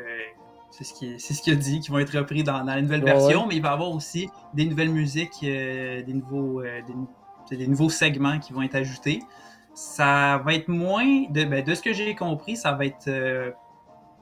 c'est 0.70 0.84
ce 0.84 0.92
qu'il 0.94 1.18
c'est 1.20 1.32
ce 1.34 1.42
qu'il 1.42 1.52
a 1.54 1.56
dit, 1.56 1.80
qui 1.80 1.90
vont 1.90 1.98
être 1.98 2.16
repris 2.16 2.42
dans, 2.44 2.58
dans 2.64 2.74
la 2.74 2.82
nouvelle 2.82 3.02
Ouais, 3.04 3.12
version. 3.12 3.42
ouais. 3.42 3.46
Mais 3.50 3.56
il 3.56 3.62
va 3.62 3.70
y 3.70 3.72
avoir 3.72 3.90
aussi 3.90 4.28
des 4.52 4.66
nouvelles 4.66 4.90
musiques, 4.90 5.30
euh, 5.44 6.02
des, 6.02 6.12
nouveaux, 6.12 6.60
euh, 6.62 6.80
des 7.50 7.66
nouveaux 7.66 7.90
segments 7.90 8.38
qui 8.40 8.52
vont 8.52 8.62
être 8.62 8.74
ajoutés. 8.74 9.22
Ça 9.74 10.40
va 10.44 10.54
être 10.54 10.68
moins, 10.68 11.24
de, 11.30 11.44
ben, 11.44 11.64
de 11.64 11.74
ce 11.74 11.82
que 11.82 11.92
j'ai 11.92 12.14
compris, 12.14 12.56
ça 12.56 12.72
va 12.72 12.86
être 12.86 13.08
euh, 13.08 13.50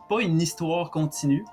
pas 0.08 0.20
une 0.20 0.40
histoire 0.40 0.90
continue. 0.90 1.44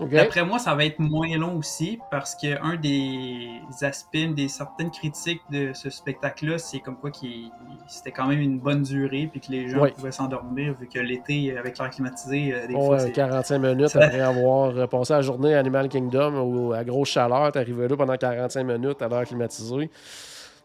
Ok. 0.00 0.08
D'après 0.08 0.42
moi, 0.42 0.58
ça 0.58 0.74
va 0.74 0.86
être 0.86 0.98
moins 1.00 1.28
long 1.36 1.58
aussi 1.58 2.00
parce 2.10 2.34
que 2.34 2.58
un 2.64 2.76
des 2.76 3.60
aspects, 3.82 4.16
des 4.34 4.48
certaines 4.48 4.90
critiques 4.90 5.42
de 5.50 5.72
ce 5.74 5.90
spectacle-là, 5.90 6.56
c'est 6.56 6.80
comme 6.80 6.96
quoi 6.96 7.10
c'était 7.88 8.10
quand 8.10 8.26
même 8.26 8.40
une 8.40 8.58
bonne 8.58 8.82
durée 8.84 9.28
puis 9.30 9.40
que 9.40 9.52
les 9.52 9.68
gens 9.68 9.80
pouvaient 9.94 10.10
s'endormir 10.10 10.74
vu 10.80 10.88
que 10.88 10.98
l'été 10.98 11.56
avec 11.58 11.78
l'air 11.78 11.90
climatisé, 11.90 12.54
euh, 12.54 12.66
des 12.66 12.72
fois 12.72 12.88
Ouais, 12.88 12.98
c'est 13.00 13.12
45 13.12 13.58
minutes 13.62 13.88
ça- 13.88 14.02
après 14.02 14.20
avoir 14.20 14.70
euh, 14.76 14.86
passé 14.86 15.12
la 15.12 15.20
journée 15.20 15.54
à 15.54 15.58
Animal 15.58 15.90
Kingdom 15.90 16.40
ou 16.40 16.72
à 16.72 16.84
grosse 16.84 17.10
chaleur, 17.10 17.52
t'arrivais 17.52 17.86
là 17.86 17.94
pendant 17.96 18.16
45 18.16 18.64
minutes 18.64 19.02
à 19.02 19.08
l'heure 19.08 19.24
climatisée. 19.24 19.90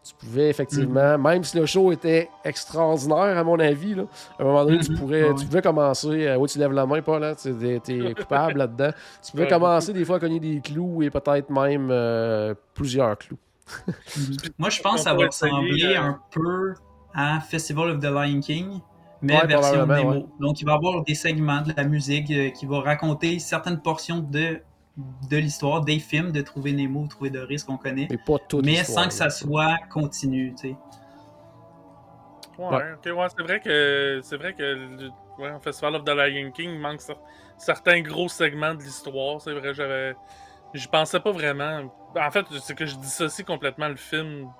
Tu 0.08 0.14
pouvais 0.26 0.48
effectivement, 0.48 1.18
Mhm. 1.18 1.22
même 1.22 1.44
si 1.44 1.58
le 1.58 1.66
show 1.66 1.92
était 1.92 2.30
extraordinaire 2.44 3.36
à 3.36 3.44
mon 3.44 3.58
avis, 3.58 3.94
là, 3.94 4.04
à 4.38 4.42
un 4.42 4.46
moment 4.46 4.64
donné, 4.64 4.78
tu, 4.78 4.92
Mhm. 4.92 4.98
pourrais, 4.98 5.22
Ouais. 5.28 5.34
tu 5.34 5.44
pouvais 5.44 5.60
commencer. 5.62 6.26
euh, 6.26 6.36
oui, 6.38 6.48
tu 6.48 6.58
lèves 6.58 6.72
la 6.72 6.86
main, 6.86 7.02
pas 7.02 7.18
là, 7.18 7.34
tu 7.34 7.48
es, 7.66 7.78
t'es 7.80 8.14
coupable 8.14 8.58
là-dedans. 8.58 8.90
Tu 9.22 9.32
pouvais 9.32 9.42
Ouais. 9.44 9.48
commencer 9.50 9.92
des 9.92 10.04
fois 10.04 10.16
à 10.16 10.20
cogner 10.20 10.40
des 10.40 10.60
clous 10.62 11.02
et 11.02 11.10
peut-être 11.10 11.50
même 11.50 11.88
euh, 11.90 12.54
plusieurs 12.74 13.18
clous. 13.18 13.36
Moi, 14.58 14.70
je 14.70 14.80
pense 14.80 14.94
que 14.96 15.00
ça 15.02 15.14
va 15.14 15.26
ressembler 15.26 15.96
un 15.96 16.18
peu 16.30 16.74
à 17.14 17.40
Festival 17.40 17.90
of 17.90 17.98
the 18.00 18.04
Lion 18.04 18.40
King, 18.40 18.80
mais 19.20 19.34
Ouais, 19.36 19.46
version 19.46 19.86
démo. 19.86 20.28
Donc, 20.40 20.60
il 20.60 20.64
va 20.64 20.72
y 20.72 20.74
avoir 20.76 21.02
des 21.04 21.14
segments 21.14 21.60
de 21.62 21.72
la 21.76 21.84
musique 21.84 22.30
euh, 22.30 22.50
qui 22.50 22.64
vont 22.66 22.80
raconter 22.80 23.38
certaines 23.38 23.80
portions 23.80 24.20
de, 24.20 24.60
de 25.30 25.36
l'histoire, 25.36 25.82
des 25.84 25.98
films 25.98 26.32
de 26.32 26.40
Trouver 26.42 26.72
Nemo, 26.72 27.06
Trouver 27.06 27.30
Doris 27.30 27.64
qu'on 27.64 27.76
connaît, 27.76 28.08
Mais 28.10 28.16
pas 28.18 28.38
tout. 28.48 28.60
mais 28.64 28.82
sans 28.84 29.06
que 29.06 29.14
ça 29.14 29.30
soit 29.30 29.76
continu, 29.90 30.54
tu 30.54 30.68
sais. 30.70 30.76
Ouais, 32.58 32.92
ok, 32.94 33.16
ouais, 33.16 33.26
c'est 33.36 33.42
vrai 33.42 33.60
que 33.60 34.20
c'est 34.22 34.36
vrai 34.36 34.52
que 34.52 34.62
le 34.62 35.10
ouais, 35.38 35.50
Festival 35.62 35.94
of 35.94 36.04
the 36.04 36.08
Lion 36.08 36.50
King, 36.50 36.70
il 36.72 36.80
manque 36.80 37.00
cer- 37.00 37.16
certains 37.56 38.00
gros 38.00 38.28
segments 38.28 38.74
de 38.74 38.82
l'histoire. 38.82 39.40
C'est 39.40 39.54
vrai, 39.54 39.72
j'avais. 39.74 40.16
J'y 40.74 40.88
pensais 40.88 41.20
pas 41.20 41.30
vraiment. 41.30 41.88
En 42.16 42.30
fait, 42.30 42.46
c'est 42.60 42.74
que 42.74 42.84
je 42.84 42.96
dissocie 42.96 43.44
complètement 43.44 43.88
le 43.88 43.96
film 43.96 44.50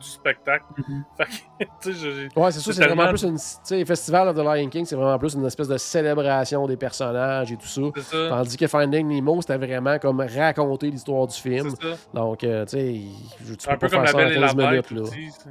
du 0.00 0.06
spectacle. 0.08 0.64
Mhm. 0.76 1.04
Que, 1.18 1.24
Ouais, 2.40 2.50
c'est 2.52 2.60
ça, 2.60 2.72
C'est 2.72 2.86
vraiment 2.86 3.08
plus 3.08 3.22
une. 3.24 3.36
Tu 3.36 3.42
sais, 3.62 3.84
Festival 3.84 4.28
of 4.28 4.34
the 4.36 4.38
Lion 4.40 4.68
King, 4.68 4.84
c'est 4.84 4.96
vraiment 4.96 5.18
plus 5.18 5.34
une 5.34 5.44
espèce 5.44 5.68
de 5.68 5.76
célébration 5.76 6.66
des 6.66 6.76
personnages 6.76 7.52
et 7.52 7.56
tout 7.56 7.66
ça. 7.66 7.80
c'est 7.96 8.02
ça. 8.02 8.28
Tandis 8.30 8.56
que 8.56 8.66
Finding 8.66 9.06
Nemo, 9.06 9.40
c'était 9.42 9.58
vraiment 9.58 9.98
comme 9.98 10.20
raconter 10.20 10.90
l'histoire 10.90 11.26
du 11.26 11.34
film. 11.36 11.70
C'est 11.70 11.90
ça. 11.90 11.96
Donc, 12.14 12.42
euh, 12.44 12.64
tu 12.64 12.70
sais, 12.70 13.00
je- 13.44 13.54
tu 13.54 13.68
Un 13.68 13.72
peux 13.76 13.86
peu 13.86 13.88
pas 13.88 13.96
comme 13.98 14.06
faire 14.06 14.16
La 14.16 14.24
Belle 14.24 14.36
et 14.36 14.40
la 14.40 14.46
15 14.48 14.56
Bête 14.56 14.90
minutes. 14.90 15.46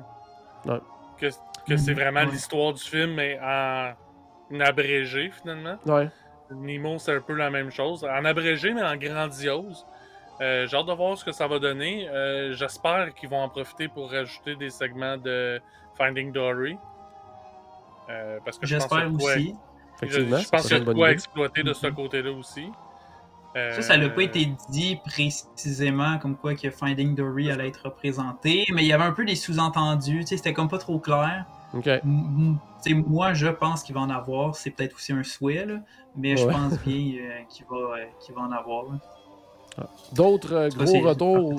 Là. 0.65 0.73
Ouais. 0.73 0.79
Que, 1.19 1.27
que 1.67 1.77
c'est 1.77 1.93
vraiment 1.93 2.21
ouais. 2.21 2.25
l'histoire 2.31 2.73
du 2.73 2.81
film, 2.83 3.13
mais 3.13 3.39
en, 3.43 3.91
en 4.55 4.59
abrégé 4.59 5.31
finalement. 5.41 5.77
Ouais. 5.85 6.09
Nemo, 6.53 6.97
c'est 6.97 7.15
un 7.15 7.21
peu 7.21 7.33
la 7.33 7.49
même 7.49 7.71
chose. 7.71 8.03
En 8.03 8.25
abrégé, 8.25 8.73
mais 8.73 8.83
en 8.83 8.95
grandiose. 8.97 9.85
Euh, 10.41 10.67
J'ai 10.67 10.75
hâte 10.77 10.87
de 10.87 10.93
voir 10.93 11.17
ce 11.17 11.23
que 11.23 11.31
ça 11.31 11.47
va 11.47 11.59
donner. 11.59 12.09
Euh, 12.09 12.53
J'espère 12.53 13.13
qu'ils 13.13 13.29
vont 13.29 13.41
en 13.41 13.49
profiter 13.49 13.87
pour 13.87 14.09
rajouter 14.11 14.55
des 14.55 14.69
segments 14.71 15.17
de 15.17 15.61
Finding 15.97 16.31
Dory. 16.31 16.77
Euh, 18.09 18.39
parce 18.43 18.57
que 18.57 18.65
je 18.65 18.75
pense 18.77 18.83
J'espère 18.83 19.05
qu'il 19.05 19.07
y 19.07 19.09
a 19.09 19.17
de 19.17 19.17
quoi- 19.21 19.31
aussi. 19.33 19.55
Je, 20.01 20.05
Effectivement. 20.07 20.37
je 20.37 20.49
pense 20.49 20.61
qu'il 20.63 20.71
y 20.71 20.75
a 20.75 20.79
de 20.83 20.93
quoi 20.93 21.07
idée. 21.07 21.13
exploiter 21.13 21.63
de 21.63 21.73
ce 21.73 21.87
Mhm. 21.87 21.93
côté-là 21.93 22.31
aussi. 22.31 22.65
Euh, 23.55 23.73
Ça, 23.75 23.81
ça 23.81 23.97
n'a 23.97 24.09
pas 24.09 24.23
été 24.23 24.49
dit 24.69 24.95
précisément 25.05 26.17
comme 26.17 26.37
quoi 26.37 26.55
que 26.55 26.69
Finding 26.71 27.13
Dory 27.15 27.51
allait 27.51 27.67
être 27.67 27.83
représenté, 27.85 28.65
mais 28.73 28.81
il 28.83 28.87
y 28.87 28.93
avait 28.93 29.03
un 29.03 29.11
peu 29.11 29.25
des 29.25 29.35
sous-entendus, 29.35 30.23
c'était 30.25 30.53
comme 30.53 30.69
pas 30.69 30.77
trop 30.77 30.99
clair. 30.99 31.45
OK. 31.73 31.85
M- 31.87 32.01
m- 32.05 32.57
tu 32.83 32.89
sais, 32.91 32.95
moi, 32.95 33.33
je 33.33 33.47
pense 33.47 33.83
qu'il 33.83 33.93
va 33.93 34.01
en 34.01 34.09
avoir, 34.09 34.55
c'est 34.55 34.71
peut-être 34.71 34.95
aussi 34.95 35.11
un 35.13 35.23
souhait, 35.23 35.65
là, 35.65 35.75
mais 36.15 36.35
je 36.37 36.45
pense 36.47 36.73
bien 36.85 37.21
euh, 37.21 37.43
qu'il 37.49 37.65
va, 37.69 37.75
euh, 37.77 38.39
en 38.41 38.51
avoir. 38.51 38.85
là. 38.85 38.99
D'autres 40.13 40.53
euh, 40.53 40.69
gros 40.69 40.99
retours. 41.01 41.53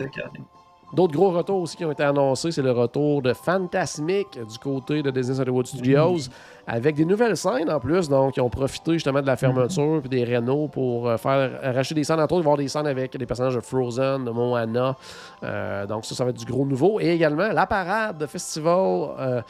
D'autres 0.93 1.15
gros 1.15 1.31
retours 1.31 1.63
aussi 1.63 1.75
qui 1.75 1.87
ont 1.87 1.93
été 1.93 2.03
annoncés, 2.03 2.53
c'est 2.53 2.61
le 2.61 2.71
retour 2.71 3.23
de 3.23 3.33
Fantasmic 3.33 4.39
du 4.39 4.59
côté 4.59 5.03
de 5.03 5.11
Disney 5.11 5.41
Hollywood 5.41 5.67
Studios, 5.67 6.29
avec 6.67 6.97
des 6.97 7.07
nouvelles 7.07 7.39
scènes 7.39 7.71
en 7.71 7.81
plus. 7.81 8.11
Donc, 8.11 8.37
ils 8.37 8.43
ont 8.43 8.51
profité 8.51 8.93
justement 8.93 9.23
de 9.23 9.27
la 9.27 9.37
fermeture 9.37 10.01
puis 10.01 10.11
des 10.11 10.25
rénaux 10.25 10.69
pour 10.69 11.09
euh, 11.09 11.17
faire 11.17 11.75
racheter 11.75 11.95
des 11.95 12.05
scènes. 12.05 12.21
Entre 12.21 12.35
autres, 12.35 12.45
voir 12.45 12.59
des 12.59 12.69
scènes 12.69 12.87
avec 12.87 13.17
des 13.17 13.25
personnages 13.25 13.55
de 13.55 13.61
Frozen, 13.61 14.27
de 14.27 14.31
Moana. 14.31 14.95
Euh, 15.43 15.87
donc, 15.87 16.05
ça, 16.05 16.15
ça 16.15 16.25
va 16.25 16.31
être 16.31 16.39
du 16.39 16.45
gros 16.45 16.67
nouveau. 16.67 17.01
Et 17.01 17.09
également, 17.09 17.49
la 17.51 17.67
parade 17.67 18.19
de 18.19 18.27
Festival 18.27 19.15
euh, 19.19 19.43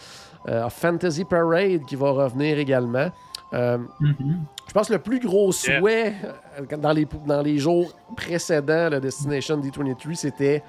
euh, 0.48 0.66
of 0.66 0.72
Fantasy 0.72 1.25
Parade 1.25 1.85
qui 1.87 1.96
va 1.96 2.11
revenir 2.11 2.57
également. 2.59 3.09
Euh, 3.55 3.79
Mhm. 4.01 4.41
je 4.69 4.73
pense 4.73 4.88
que 4.88 4.95
le 4.95 4.99
plus 4.99 5.21
gros 5.21 5.53
souhait 5.53 6.15
euh, 6.59 6.77
dans, 6.79 6.93
les, 6.93 7.07
dans 7.27 7.43
les 7.43 7.59
jours 7.59 7.93
précédents 8.17 8.88
de 8.91 8.99
Destination 8.99 9.59
D23, 9.59 10.15
c'était 10.15 10.62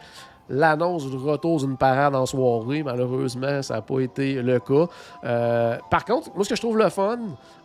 l'annonce 0.49 1.09
du 1.09 1.15
retour 1.15 1.59
d'une 1.59 1.77
parade 1.77 2.13
en 2.15 2.25
soirée. 2.25 2.83
Malheureusement, 2.83 3.61
ça 3.61 3.75
n'a 3.75 3.81
pas 3.81 4.01
été 4.01 4.41
le 4.41 4.59
cas. 4.59 4.85
Euh, 5.23 5.77
par 5.89 6.03
contre, 6.03 6.31
moi, 6.35 6.43
ce 6.43 6.49
que 6.49 6.55
je 6.55 6.61
trouve 6.61 6.77
le 6.77 6.89
fun 6.89 7.17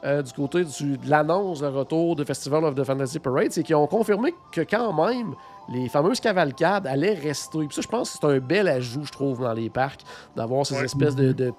euh, 0.05 0.23
du 0.23 0.33
côté 0.33 0.65
du- 0.65 0.97
de 0.97 1.11
l'annonce, 1.11 1.61
le 1.61 1.69
retour 1.69 2.15
de 2.15 2.23
Festival 2.23 2.63
of 2.65 2.77
the 2.77 2.85
Fantasy 2.85 3.19
Parade, 3.19 3.49
c'est 3.51 3.65
qu'ils 3.65 3.75
ont 3.75 3.89
confirmé 3.89 4.33
que 4.53 4.61
quand 4.61 4.93
même, 4.93 5.35
les 5.69 5.89
fameuses 5.89 6.21
cavalcades 6.21 6.87
allaient 6.87 7.15
rester. 7.15 7.59
Puis 7.59 7.75
ça, 7.75 7.83
je 7.83 7.89
pense 7.89 8.13
que 8.13 8.19
c'est 8.21 8.27
un 8.29 8.39
bel 8.39 8.69
ajout, 8.69 9.05
je 9.05 9.13
trouve, 9.13 9.41
dans 9.43 9.53
les 9.53 9.69
parcs, 9.71 10.01
d'avoir 10.37 10.65
ces 10.65 10.77
Ouais. 10.77 10.85
espèces 10.85 11.17
de, 11.17 11.33
de 11.33 11.53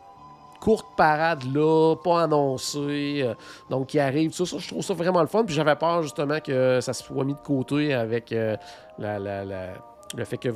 courtes 0.60 0.88
parades 0.98 1.44
là, 1.54 1.96
pas 2.04 2.24
annoncées, 2.24 3.22
euh, 3.24 3.34
donc 3.70 3.88
qui 3.88 4.00
arrivent. 4.00 4.34
Ça, 4.34 4.46
ça, 4.46 4.58
je 4.60 4.68
trouve 4.68 4.82
ça 4.84 4.94
vraiment 4.94 5.22
le 5.22 5.28
fun. 5.28 5.44
Puis 5.46 5.56
j'avais 5.56 5.76
peur 5.76 6.02
justement 6.04 6.40
que 6.40 6.80
ça 6.82 6.94
soit 6.94 7.24
mis 7.24 7.34
de 7.34 7.40
côté 7.40 7.94
avec 7.94 8.32
euh, 8.32 8.56
la, 8.98 9.20
la- 9.20 9.46
la- 9.46 9.74
le 10.16 10.26
fait 10.26 10.38
que, 10.38 10.50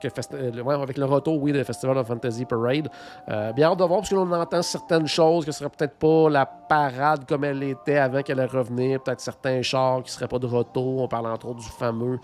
que 0.00 0.08
euh, 0.34 0.62
ouais, 0.62 0.74
avec 0.74 0.98
le 0.98 1.04
retour, 1.04 1.40
oui, 1.42 1.52
de 1.52 1.62
Festival 1.62 1.98
of 1.98 2.06
Fantasy 2.06 2.44
Parade. 2.44 2.88
Euh, 3.28 3.52
bien 3.52 3.70
hâte 3.70 3.78
de 3.78 3.84
voir, 3.84 4.00
parce 4.00 4.10
que 4.10 4.14
l'on 4.14 4.30
entend 4.32 4.62
certaines 4.62 5.06
choses, 5.06 5.44
que 5.44 5.52
ce 5.52 5.58
serait 5.58 5.70
peut-être 5.70 5.96
pas 5.96 6.30
la 6.30 6.46
parade 6.46 7.26
comme 7.28 7.44
elle 7.44 7.62
était 7.62 7.98
avant 7.98 8.22
qu'elle 8.22 8.40
revenir, 8.44 9.02
peut-être 9.02 9.20
certains 9.20 9.62
chars 9.62 10.02
qui 10.02 10.12
seraient 10.12 10.28
pas 10.28 10.38
de 10.38 10.46
retour. 10.46 11.02
On 11.02 11.08
parle 11.08 11.26
entre 11.26 11.48
autres 11.48 11.60
du 11.60 11.68
fameux 11.68 12.18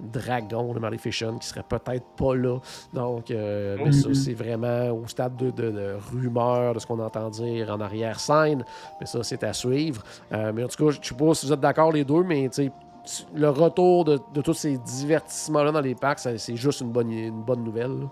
dragon 0.00 0.72
de 0.72 0.78
Maleficent 0.78 1.38
qui 1.38 1.48
serait 1.48 1.64
peut-être 1.68 2.06
pas 2.16 2.34
là. 2.34 2.58
Donc, 2.92 3.30
euh, 3.30 3.76
mais 3.84 3.92
ça, 3.92 4.08
c'est 4.14 4.34
vraiment 4.34 4.90
au 4.90 5.06
stade 5.06 5.36
de, 5.36 5.50
de, 5.50 5.70
de 5.70 5.96
rumeur, 6.12 6.74
de 6.74 6.78
ce 6.78 6.86
qu'on 6.86 7.00
entend 7.00 7.30
dire 7.30 7.70
en 7.70 7.80
arrière-scène. 7.80 8.64
Mais 9.00 9.06
ça, 9.06 9.22
c'est 9.22 9.42
à 9.44 9.52
suivre. 9.52 10.02
Euh, 10.32 10.52
mais 10.54 10.64
en 10.64 10.68
tout 10.68 10.84
cas, 10.84 10.90
je 10.90 10.98
ne 11.00 11.04
sais 11.04 11.14
pas 11.14 11.34
si 11.34 11.46
vous 11.46 11.52
êtes 11.52 11.60
d'accord 11.60 11.92
les 11.92 12.04
deux, 12.04 12.22
mais 12.22 12.48
tu 12.48 12.64
sais, 12.64 12.72
le 13.34 13.48
retour 13.50 14.04
de, 14.04 14.18
de 14.34 14.40
tous 14.42 14.54
ces 14.54 14.76
divertissements-là 14.78 15.72
dans 15.72 15.80
les 15.80 15.94
parcs, 15.94 16.20
c'est 16.20 16.56
juste 16.56 16.80
une 16.80 16.90
bonne, 16.92 17.10
une 17.10 17.42
bonne 17.42 17.62
nouvelle. 17.64 18.00
là. 18.00 18.06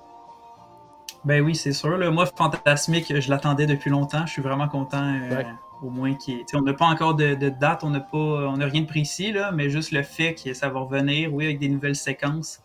Ben 1.24 1.42
oui, 1.42 1.54
c'est 1.56 1.72
sûr. 1.72 1.96
là. 1.98 2.10
Moi, 2.10 2.26
Fantasmic, 2.36 3.20
je 3.20 3.30
l'attendais 3.30 3.66
depuis 3.66 3.90
longtemps. 3.90 4.26
Je 4.26 4.32
suis 4.32 4.42
vraiment 4.42 4.68
content, 4.68 5.02
euh, 5.02 5.36
Ouais. 5.36 5.46
au 5.82 5.90
moins 5.90 6.14
sais, 6.20 6.44
On 6.54 6.62
n'a 6.62 6.72
pas 6.72 6.86
encore 6.86 7.14
de, 7.14 7.34
de 7.34 7.48
date, 7.48 7.82
on 7.82 7.90
n'a 7.90 8.00
pas, 8.00 8.16
on 8.16 8.56
n'a 8.58 8.66
rien 8.66 8.82
de 8.82 8.86
précis 8.86 9.32
là, 9.32 9.50
mais 9.52 9.68
juste 9.68 9.90
le 9.92 10.02
fait 10.02 10.34
que 10.34 10.54
ça 10.54 10.68
va 10.68 10.80
revenir, 10.80 11.34
oui, 11.34 11.44
avec 11.46 11.58
des 11.58 11.68
nouvelles 11.68 11.96
séquences, 11.96 12.60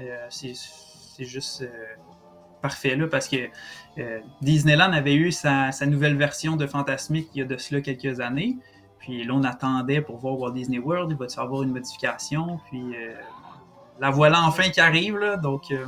euh, 0.00 0.26
c'est 0.30 0.52
c'est 0.54 1.24
juste, 1.24 1.62
euh, 1.62 1.66
parfait 2.62 2.94
là, 2.96 3.06
parce 3.06 3.28
que 3.28 3.36
Disneyland 4.42 4.92
avait 4.92 5.14
eu 5.14 5.32
sa, 5.32 5.72
sa, 5.72 5.86
nouvelle 5.86 6.16
version 6.16 6.56
de 6.56 6.66
Fantasmic 6.66 7.28
il 7.34 7.38
y 7.38 7.42
a 7.42 7.46
de 7.46 7.56
cela 7.56 7.80
quelques 7.80 8.20
années. 8.20 8.56
Puis 9.06 9.22
là, 9.22 9.34
on 9.34 9.44
attendait 9.44 10.00
pour 10.00 10.16
voir 10.16 10.36
Walt 10.36 10.50
Disney 10.50 10.80
World, 10.80 11.12
il 11.12 11.16
va 11.16 11.26
y 11.26 11.40
avoir 11.40 11.62
une 11.62 11.70
modification? 11.70 12.58
Puis 12.68 12.82
euh, 12.96 13.14
la 14.00 14.10
voilà 14.10 14.42
enfin 14.42 14.68
qui 14.68 14.80
arrive, 14.80 15.16
là, 15.16 15.36
donc... 15.36 15.70
Euh, 15.70 15.86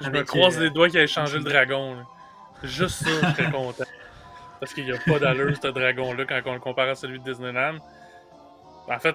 je 0.00 0.10
me 0.10 0.24
croise 0.24 0.58
les 0.58 0.70
doigts 0.70 0.88
qu'il 0.88 0.98
ait 0.98 1.06
changé 1.06 1.38
le 1.38 1.44
dragon. 1.44 1.94
Là. 1.94 2.02
Juste 2.64 3.04
ça, 3.04 3.10
je 3.10 3.34
serais 3.36 3.52
content. 3.52 3.84
Parce 4.58 4.74
qu'il 4.74 4.86
n'y 4.86 4.92
a 4.92 4.98
pas 4.98 5.20
d'allure, 5.20 5.56
ce 5.56 5.68
dragon-là, 5.68 6.24
quand 6.24 6.40
on 6.46 6.54
le 6.54 6.58
compare 6.58 6.88
à 6.88 6.94
celui 6.96 7.20
de 7.20 7.24
Disneyland. 7.24 7.76
En 8.88 8.98
fait, 8.98 9.14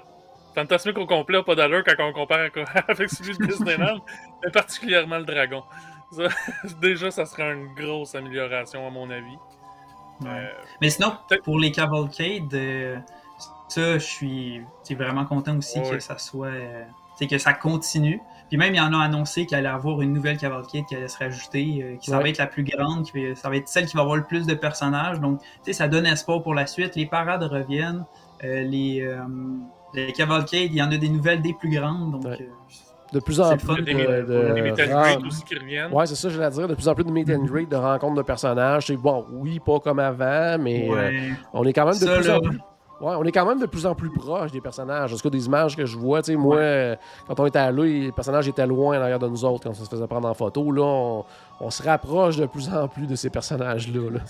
Fantasmic 0.55 0.97
au 0.97 1.05
complet 1.05 1.39
n'a 1.39 1.43
pas 1.43 1.55
d'allure 1.55 1.83
quand 1.83 1.95
on 1.99 2.07
le 2.07 2.13
compare 2.13 2.49
avec 2.87 3.09
celui 3.09 3.37
de 3.37 3.45
Disneyland, 3.45 3.99
mais 4.41 4.51
particulièrement 4.51 5.17
le 5.17 5.25
dragon. 5.25 5.63
déjà, 6.81 7.11
ça 7.11 7.25
serait 7.25 7.51
une 7.51 7.73
grosse 7.73 8.15
amélioration, 8.15 8.87
à 8.87 8.89
mon 8.89 9.09
avis. 9.09 9.35
Euh, 10.25 10.47
mais 10.81 10.89
sinon, 10.89 11.13
pour 11.43 11.59
les 11.59 11.71
cavalcades, 11.71 12.53
euh, 12.53 12.97
ça, 13.67 13.97
je 13.97 14.05
suis 14.05 14.61
vraiment 14.91 15.25
content 15.25 15.57
aussi 15.57 15.81
que 15.81 15.99
ça 15.99 16.17
soit. 16.17 16.51
c'est 17.17 17.25
euh, 17.25 17.27
que 17.27 17.37
ça 17.37 17.53
continue. 17.53 18.21
Puis 18.49 18.57
même, 18.57 18.73
il 18.73 18.77
y 18.77 18.81
en 18.81 18.93
a 18.93 19.03
annoncé 19.03 19.45
qu'il 19.45 19.57
allait 19.57 19.67
avoir 19.67 20.01
une 20.01 20.13
nouvelle 20.13 20.37
cavalcade 20.37 20.85
qui 20.85 20.95
allait 20.95 21.07
se 21.07 21.17
rajouter, 21.17 21.79
euh, 21.81 21.95
qui 21.97 22.11
ça 22.11 22.19
va 22.19 22.29
être 22.29 22.37
la 22.37 22.45
plus 22.45 22.63
grande, 22.63 23.05
qui 23.05 23.35
ça 23.35 23.49
va 23.49 23.57
être 23.57 23.67
celle 23.67 23.87
qui 23.87 23.95
va 23.95 24.03
avoir 24.03 24.17
le 24.17 24.23
plus 24.23 24.45
de 24.45 24.53
personnages. 24.53 25.19
Donc, 25.19 25.41
tu 25.41 25.47
sais, 25.63 25.73
ça 25.73 25.87
donne 25.87 26.05
espoir 26.05 26.43
pour 26.43 26.53
la 26.53 26.67
suite. 26.67 26.95
Les 26.95 27.07
parades 27.07 27.43
reviennent. 27.43 28.05
Euh, 28.43 28.61
les, 28.61 29.01
euh, 29.01 29.23
les 29.93 30.11
cavalcades, 30.11 30.71
il 30.71 30.75
y 30.75 30.81
en 30.81 30.91
a 30.91 30.97
des 30.97 31.09
nouvelles 31.09 31.41
des 31.41 31.53
plus 31.53 31.69
grandes. 31.69 32.11
Donc, 32.11 32.25
de 33.15 33.19
plus 33.21 33.39
en 33.39 33.55
plus 33.55 33.81
de, 33.81 33.93
de, 33.93 35.27
aussi 35.27 35.43
qui 35.43 35.55
reviennent. 35.55 35.91
Ouais, 35.91 36.05
c'est 36.05 36.15
ça, 36.15 36.29
je 36.29 36.37
dire. 36.37 36.67
De 36.67 36.75
plus 36.75 36.87
en 36.87 36.95
plus 36.95 37.05
de 37.05 37.11
meet 37.11 37.29
and 37.29 37.45
greet, 37.45 37.65
de 37.65 37.75
rencontres 37.77 38.15
de 38.15 38.21
personnages. 38.21 38.87
C'est 38.87 38.97
bon, 38.97 39.25
oui, 39.31 39.59
pas 39.59 39.79
comme 39.79 39.99
avant, 39.99 40.57
mais 40.59 40.89
on 41.53 41.63
est 41.63 41.73
quand 41.73 41.85
même 41.85 41.97
de 41.97 42.17
plus 42.17 42.29
en 42.29 42.39
plus 42.41 42.59
Ouais, 43.01 43.13
on 43.17 43.25
est 43.25 43.31
quand 43.33 43.45
même 43.45 43.59
de 43.59 43.65
plus 43.65 43.85
en 43.85 43.93
plus 43.93 44.09
proche 44.09 44.51
des 44.51 44.61
personnages. 44.61 45.11
En 45.11 45.17
tout 45.17 45.23
cas, 45.23 45.29
des 45.29 45.45
images 45.45 45.75
que 45.75 45.85
je 45.85 45.97
vois, 45.97 46.21
tu 46.21 46.31
sais, 46.31 46.37
moi, 46.37 46.95
quand 47.27 47.37
on 47.39 47.45
était 47.45 47.59
à 47.59 47.69
lui, 47.69 48.05
les 48.05 48.11
personnages 48.13 48.47
étaient 48.47 48.65
loin 48.65 48.97
derrière 48.97 49.19
de 49.19 49.27
nous 49.27 49.43
autres 49.43 49.63
quand 49.65 49.71
on 49.71 49.73
se 49.73 49.89
faisait 49.89 50.07
prendre 50.07 50.29
en 50.29 50.33
photo. 50.33 50.71
Là, 50.71 51.23
on, 51.59 51.69
se 51.69 51.83
rapproche 51.83 52.37
de 52.37 52.45
plus 52.45 52.69
en 52.73 52.87
plus 52.87 53.05
de 53.05 53.15
ces 53.15 53.29
personnages-là. 53.29 54.21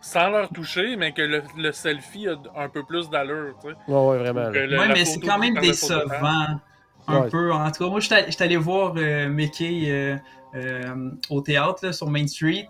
Sans, 0.00 0.30
leur 0.30 0.48
toucher, 0.50 0.96
mais 0.96 1.12
que 1.12 1.22
le, 1.22 1.72
selfie 1.72 2.28
a 2.28 2.36
un 2.56 2.68
peu 2.68 2.84
plus 2.84 3.10
d'allure, 3.10 3.54
tu 3.60 3.70
sais. 3.70 3.74
Ouais, 3.88 4.06
ouais, 4.06 4.18
vraiment. 4.18 4.50
ouais, 4.50 4.88
mais 4.88 5.04
c'est 5.04 5.20
quand 5.20 5.38
même 5.38 5.54
décevant. 5.54 6.60
Un 7.06 7.22
peu. 7.22 7.52
En 7.52 7.70
tout 7.70 7.84
cas, 7.84 7.90
moi, 7.90 8.00
je 8.00 8.06
suis 8.06 8.42
allé 8.42 8.56
voir 8.56 8.94
euh, 8.96 9.28
Mickey 9.28 9.84
euh, 9.86 10.16
euh, 10.54 11.10
au 11.30 11.40
théâtre 11.40 11.92
sur 11.94 12.10
Main 12.10 12.26
Street 12.26 12.66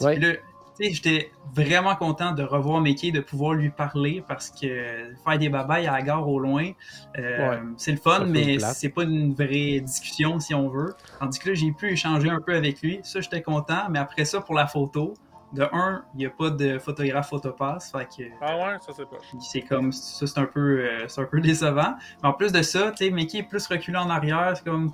j'étais 0.78 1.30
vraiment 1.54 1.96
content 1.96 2.32
de 2.32 2.42
revoir 2.42 2.82
Mickey, 2.82 3.10
de 3.10 3.20
pouvoir 3.20 3.54
lui 3.54 3.70
parler 3.70 4.22
parce 4.28 4.50
que 4.50 5.14
faire 5.24 5.38
des 5.38 5.48
babayes 5.48 5.86
à 5.86 5.92
la 5.92 6.02
gare 6.02 6.28
au 6.28 6.38
loin, 6.38 6.72
c'est 7.78 7.92
le 7.92 7.96
fun, 7.96 8.26
mais 8.26 8.58
c'est 8.58 8.90
pas 8.90 9.04
une 9.04 9.32
vraie 9.32 9.80
discussion 9.80 10.38
si 10.38 10.54
on 10.54 10.68
veut. 10.68 10.94
Tandis 11.18 11.38
que 11.38 11.48
là, 11.48 11.54
j'ai 11.54 11.72
pu 11.72 11.92
échanger 11.92 12.28
un 12.28 12.42
peu 12.42 12.54
avec 12.54 12.82
lui. 12.82 13.00
Ça, 13.04 13.22
j'étais 13.22 13.40
content, 13.40 13.88
mais 13.88 13.98
après 13.98 14.26
ça, 14.26 14.42
pour 14.42 14.54
la 14.54 14.66
photo, 14.66 15.14
de 15.52 15.62
un, 15.72 16.04
il 16.14 16.18
n'y 16.18 16.26
a 16.26 16.30
pas 16.30 16.50
de 16.50 16.78
photographe 16.78 17.30
photopass. 17.30 17.92
Fait 17.92 18.04
que, 18.04 18.28
ah 18.40 18.56
ouais, 18.56 18.76
ça 18.80 18.92
c'est 18.96 19.08
pas. 19.08 19.16
C'est 19.40 19.62
comme 19.62 19.92
ça, 19.92 20.26
c'est 20.26 20.38
un 20.38 20.46
peu 20.46 20.80
euh, 20.80 21.08
c'est 21.08 21.20
un 21.20 21.24
peu 21.24 21.40
décevant. 21.42 21.94
Mais 22.22 22.28
en 22.28 22.32
plus 22.32 22.52
de 22.52 22.62
ça, 22.62 22.90
tu 22.90 23.04
sais, 23.04 23.10
Mickey 23.10 23.38
est 23.38 23.42
plus 23.42 23.66
reculé 23.66 23.96
en 23.96 24.10
arrière, 24.10 24.52
c'est 24.56 24.64
comme 24.64 24.92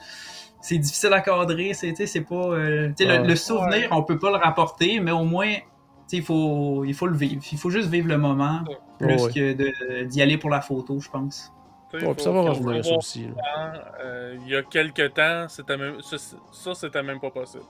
c'est 0.60 0.78
difficile 0.78 1.12
à 1.12 1.20
cadrer, 1.20 1.74
c'est 1.74 1.94
c'est 2.06 2.20
pas 2.20 2.34
euh, 2.34 2.92
le, 2.98 3.26
le, 3.26 3.36
souvenir, 3.36 3.88
on 3.90 4.02
peut 4.04 4.18
pas 4.18 4.30
le 4.30 4.36
rapporter, 4.36 5.00
mais 5.00 5.10
au 5.10 5.24
moins 5.24 5.54
il 6.18 6.22
faut, 6.22 6.84
il 6.84 6.94
faut 6.94 7.06
le 7.06 7.16
vivre. 7.16 7.42
Il 7.50 7.58
faut 7.58 7.70
juste 7.70 7.88
vivre 7.88 8.08
le 8.08 8.18
moment 8.18 8.64
plus 8.98 9.28
que 9.28 10.04
d'y 10.04 10.22
aller 10.22 10.38
pour 10.38 10.50
la 10.50 10.60
photo, 10.60 11.00
je 11.00 11.10
pense. 11.10 11.52
ça 11.90 12.30
va 12.30 12.40
revenir 12.42 12.84
ça 12.84 12.96
aussi. 12.96 13.28
Euh, 14.00 14.36
il 14.42 14.48
y 14.48 14.56
a 14.56 14.62
quelques 14.62 15.14
temps, 15.14 15.46
ça 15.48 16.74
c'était 16.74 17.02
même 17.02 17.20
pas 17.20 17.30
possible. 17.30 17.64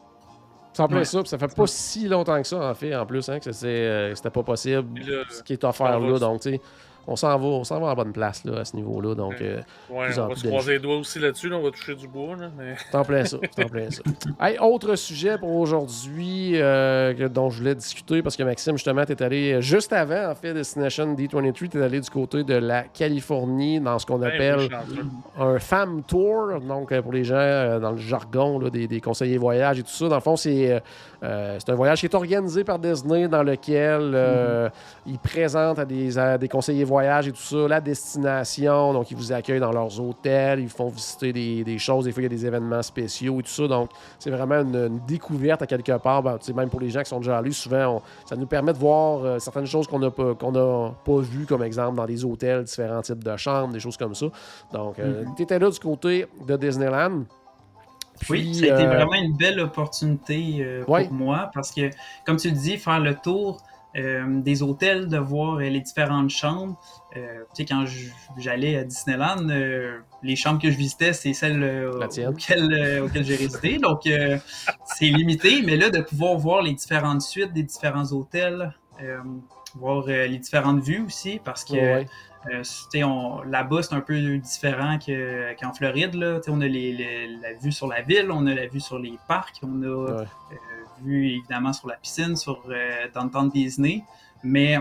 Ça 0.72 0.86
ouais. 0.86 1.04
ça, 1.04 1.24
ça 1.24 1.38
fait 1.38 1.54
pas 1.54 1.66
si 1.66 2.08
longtemps 2.08 2.40
que 2.40 2.48
ça, 2.48 2.70
en 2.70 2.74
fait, 2.74 2.94
en 2.94 3.04
plus, 3.04 3.28
hein, 3.28 3.38
que 3.38 3.50
euh, 3.64 4.14
c'était 4.14 4.30
pas 4.30 4.42
possible, 4.42 5.02
ce 5.30 5.42
qui 5.42 5.52
est 5.52 5.64
offert 5.64 6.00
là. 6.00 6.18
Donc, 6.18 6.40
tu 6.40 6.52
sais, 6.52 6.60
on 7.06 7.16
s'en 7.16 7.36
va, 7.38 7.46
on 7.46 7.64
s'en 7.64 7.80
va 7.80 7.90
à 7.90 7.94
bonne 7.94 8.12
place 8.12 8.44
là, 8.44 8.60
à 8.60 8.64
ce 8.64 8.76
niveau-là. 8.76 9.14
Donc, 9.14 9.34
euh, 9.40 9.60
ouais, 9.90 10.18
on 10.18 10.28
va 10.28 10.34
se 10.34 10.46
croiser 10.46 10.72
les 10.72 10.78
doigts 10.78 10.98
aussi 10.98 11.18
là-dessus, 11.18 11.52
on 11.52 11.62
va 11.62 11.70
toucher 11.70 11.94
du 11.94 12.08
bois. 12.08 12.36
Là, 12.36 12.50
mais... 12.56 12.76
T'en 12.90 13.04
plein 13.04 13.24
ça, 13.24 13.38
t'en 13.56 13.68
plein 13.68 13.90
ça. 13.90 14.02
Hey, 14.40 14.58
autre 14.58 14.96
sujet 14.96 15.38
pour 15.38 15.54
aujourd'hui 15.54 16.52
euh, 16.54 17.28
dont 17.28 17.50
je 17.50 17.58
voulais 17.58 17.74
discuter 17.74 18.22
parce 18.22 18.36
que 18.36 18.42
Maxime, 18.42 18.76
justement, 18.76 19.04
t'es 19.04 19.22
allé 19.22 19.62
juste 19.62 19.92
avant, 19.92 20.30
en 20.30 20.34
fait, 20.34 20.54
Destination 20.54 21.14
D23, 21.14 21.68
t'es 21.68 21.82
allé 21.82 22.00
du 22.00 22.10
côté 22.10 22.44
de 22.44 22.54
la 22.54 22.82
Californie 22.82 23.80
dans 23.80 23.98
ce 23.98 24.06
qu'on 24.06 24.22
appelle 24.22 24.68
un 25.38 25.58
Fam 25.58 26.02
Tour. 26.02 26.60
Donc, 26.60 26.92
euh, 26.92 27.02
pour 27.02 27.12
les 27.12 27.24
gens 27.24 27.34
euh, 27.36 27.78
dans 27.78 27.92
le 27.92 27.98
jargon 27.98 28.58
là, 28.58 28.70
des, 28.70 28.86
des, 28.86 29.00
conseillers 29.00 29.38
voyage 29.38 29.78
et 29.78 29.82
tout 29.82 29.90
ça, 29.90 30.08
dans 30.08 30.16
le 30.16 30.20
fond, 30.20 30.36
c'est 30.36 30.82
euh, 31.22 31.56
c'est 31.58 31.70
un 31.70 31.76
voyage 31.76 32.00
qui 32.00 32.06
est 32.06 32.14
organisé 32.14 32.64
par 32.64 32.78
Disney 32.80 33.28
dans 33.28 33.44
lequel 33.44 34.12
euh, 34.14 34.68
ils 35.06 35.18
présentent 35.18 35.78
à 35.78 35.84
des, 35.84 36.10
des, 36.38 36.48
conseillers 36.48 36.84
voyage 36.92 37.28
et 37.28 37.32
tout 37.32 37.42
ça 37.42 37.68
la 37.68 37.80
destination. 37.80 38.92
Donc, 38.92 39.10
ils 39.10 39.16
vous 39.16 39.32
accueillent 39.32 39.60
dans 39.60 39.72
leurs 39.72 40.00
hôtels, 40.00 40.60
ils 40.60 40.68
font 40.68 40.88
visiter 40.88 41.32
des, 41.32 41.78
choses. 41.78 42.04
Des 42.04 42.12
fois, 42.12 42.22
il 42.22 42.24
y 42.24 42.26
a 42.26 42.28
des 42.28 42.46
événements 42.46 42.82
spéciaux 42.82 43.40
et 43.40 43.42
tout 43.42 43.50
ça. 43.50 43.66
Donc, 43.66 43.90
c'est 44.18 44.30
vraiment 44.30 44.60
une, 44.60 45.00
découverte 45.06 45.62
à 45.62 45.66
quelque 45.66 45.96
part. 45.98 46.22
Ben, 46.22 46.38
même 46.54 46.70
pour 46.70 46.80
les 46.80 46.90
gens 46.90 47.02
qui 47.02 47.10
sont 47.10 47.18
déjà 47.18 47.38
allés, 47.38 47.52
souvent, 47.52 48.02
ça 48.24 48.36
nous 48.36 48.46
permet 48.46 48.72
de 48.72 48.78
voir 48.78 49.24
euh, 49.24 49.38
certaines 49.38 49.66
choses 49.66 49.86
qu'on 49.86 49.98
n'a 49.98 50.10
pas, 50.10 50.34
qu'on 50.34 50.52
pas 51.04 51.20
vues, 51.20 51.46
comme 51.46 51.62
exemple 51.62 51.96
dans 51.96 52.06
des 52.06 52.24
hôtels, 52.24 52.64
différents 52.64 53.02
types 53.02 53.24
de 53.24 53.36
chambres, 53.36 53.72
des 53.72 53.80
choses 53.80 53.96
comme 53.96 54.14
ça. 54.14 54.26
Donc, 54.72 54.98
mm-hmm. 54.98 55.34
tu 55.36 55.42
étais 55.42 55.58
là 55.58 55.70
du 55.70 55.78
côté 55.78 56.26
de 56.46 56.56
Disneyland 56.56 57.24
oui, 58.30 58.54
ça 58.54 58.64
a 58.64 58.80
été 58.80 58.86
euh, 58.86 58.96
vraiment 58.96 59.14
une 59.14 59.36
belle 59.36 59.60
opportunité 59.60 60.58
euh, 60.60 60.84
pour 60.84 61.12
moi 61.12 61.50
parce 61.52 61.72
que, 61.72 61.90
comme 62.24 62.36
tu 62.36 62.50
le 62.50 62.56
dis, 62.56 62.76
faire 62.76 63.00
le 63.00 63.14
tour 63.14 63.58
euh, 63.60 63.71
des 63.94 64.62
hôtels, 64.62 65.08
de 65.08 65.18
voir 65.18 65.56
les 65.56 65.80
différentes 65.80 66.30
chambres. 66.30 66.78
tu 67.12 67.20
sais, 67.52 67.64
quand 67.64 67.84
j'allais 68.38 68.76
à 68.76 68.84
Disneyland, 68.84 69.46
les 70.22 70.36
chambres 70.36 70.60
que 70.60 70.70
je 70.70 70.76
visitais, 70.76 71.12
c'est 71.12 71.32
celles 71.32 71.90
auxquelles, 72.26 73.22
j'ai 73.22 73.36
résidé. 73.36 73.78
Donc, 73.78 74.02
c'est 74.04 75.06
limité. 75.06 75.62
Mais 75.62 75.76
là, 75.76 75.90
de 75.90 76.00
pouvoir 76.00 76.36
voir 76.36 76.62
les 76.62 76.72
différentes 76.72 77.22
suites 77.22 77.52
des 77.52 77.62
différents 77.64 78.10
hôtels, 78.12 78.74
voir 79.74 80.06
les 80.06 80.38
différentes 80.38 80.80
vues 80.80 81.04
aussi, 81.04 81.40
parce 81.44 81.64
que 81.64 82.04
euh, 82.50 83.44
là-bas, 83.46 83.82
c'est 83.82 83.94
un 83.94 84.00
peu 84.00 84.38
différent 84.38 84.98
qu'en 84.98 85.72
Floride. 85.72 86.14
Là. 86.14 86.40
On 86.48 86.60
a 86.60 86.68
la 86.68 87.52
vue 87.60 87.72
sur 87.72 87.86
la 87.86 88.02
ville, 88.02 88.30
on 88.30 88.46
a 88.46 88.54
la 88.54 88.66
vue 88.66 88.80
sur 88.80 88.98
les 88.98 89.18
parcs, 89.28 89.60
on 89.62 89.82
a 89.82 89.86
euh, 89.86 90.24
vue 91.04 91.28
évidemment 91.36 91.72
sur 91.72 91.88
la 91.88 91.96
piscine, 91.96 92.36
sur 92.36 92.62
euh, 92.68 93.08
Downtown 93.14 93.48
Disney. 93.50 94.04
Mais 94.42 94.76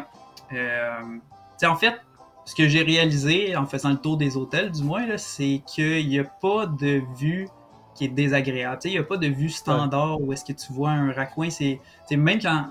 en 1.64 1.76
fait, 1.76 2.02
ce 2.46 2.56
que 2.56 2.68
j'ai 2.68 2.82
réalisé 2.82 3.56
en 3.56 3.66
faisant 3.66 3.90
le 3.90 3.98
tour 3.98 4.18
des 4.18 4.36
hôtels, 4.36 4.72
du 4.72 4.84
moins, 4.84 5.06
c'est 5.18 5.62
qu'il 5.66 6.08
n'y 6.08 6.20
a 6.20 6.24
pas 6.24 6.66
de 6.66 7.02
vue 7.18 7.48
qui 7.96 8.06
est 8.06 8.10
désagréable. 8.10 8.80
Il 8.86 8.92
n'y 8.92 8.98
a 8.98 9.04
pas 9.04 9.18
de 9.18 9.28
vue 9.28 9.50
standard 9.50 10.22
où 10.22 10.34
est-ce 10.34 10.46
que 10.46 10.54
tu 10.54 10.74
vois 10.74 10.92
un 10.92 11.12
raccoin. 11.12 11.50
C'est 11.50 11.80
même 12.12 12.40
quand 12.42 12.68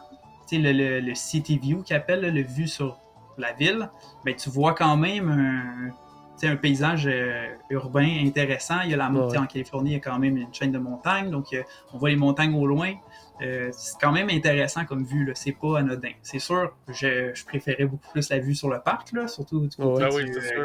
le, 0.53 0.73
le, 0.73 1.01
le, 1.01 1.15
City 1.15 1.59
View 1.59 1.83
qui 1.83 1.95
appelle, 1.95 2.23
le 2.23 2.43
vue 2.43 2.67
sur 2.67 2.99
la 3.39 3.53
ville, 3.53 3.89
ben, 4.25 4.35
tu 4.35 4.51
vois 4.51 4.75
quand 4.75 4.97
même 4.97 5.29
un, 5.29 6.47
un 6.47 6.57
paysage 6.57 7.07
euh, 7.07 7.49
urbain 7.71 8.09
intéressant. 8.25 8.81
Il 8.85 8.91
y 8.91 8.95
a 8.95 8.97
la 8.97 9.09
montée 9.09 9.39
en 9.39 9.47
Californie, 9.47 9.91
il 9.91 9.95
y 9.95 9.97
a 9.97 10.01
quand 10.01 10.19
même 10.19 10.37
une 10.37 10.53
chaîne 10.53 10.73
de 10.73 10.79
montagnes, 10.79 11.31
donc 11.31 11.53
euh, 11.53 11.63
on 11.93 11.99
voit 11.99 12.11
les 12.11 12.17
montagnes 12.17 12.55
au 12.55 12.67
loin. 12.67 12.95
Euh, 13.43 13.71
c'est 13.73 13.99
quand 14.01 14.13
même 14.13 14.29
intéressant 14.29 14.85
comme 14.85 15.05
vue, 15.05 15.31
c'est 15.35 15.53
pas 15.53 15.79
anodin. 15.79 16.13
C'est 16.23 16.39
sûr, 16.39 16.73
je, 16.89 17.31
je, 17.35 17.45
préférais 17.45 17.87
beaucoup 17.87 18.11
plus 18.13 18.29
la 18.29 18.39
vue 18.39 18.55
sur 18.55 18.69
le 18.69 18.81
parc, 18.81 19.13
là, 19.13 19.29
surtout 19.29 19.61
du 19.61 19.77
côté 19.77 20.07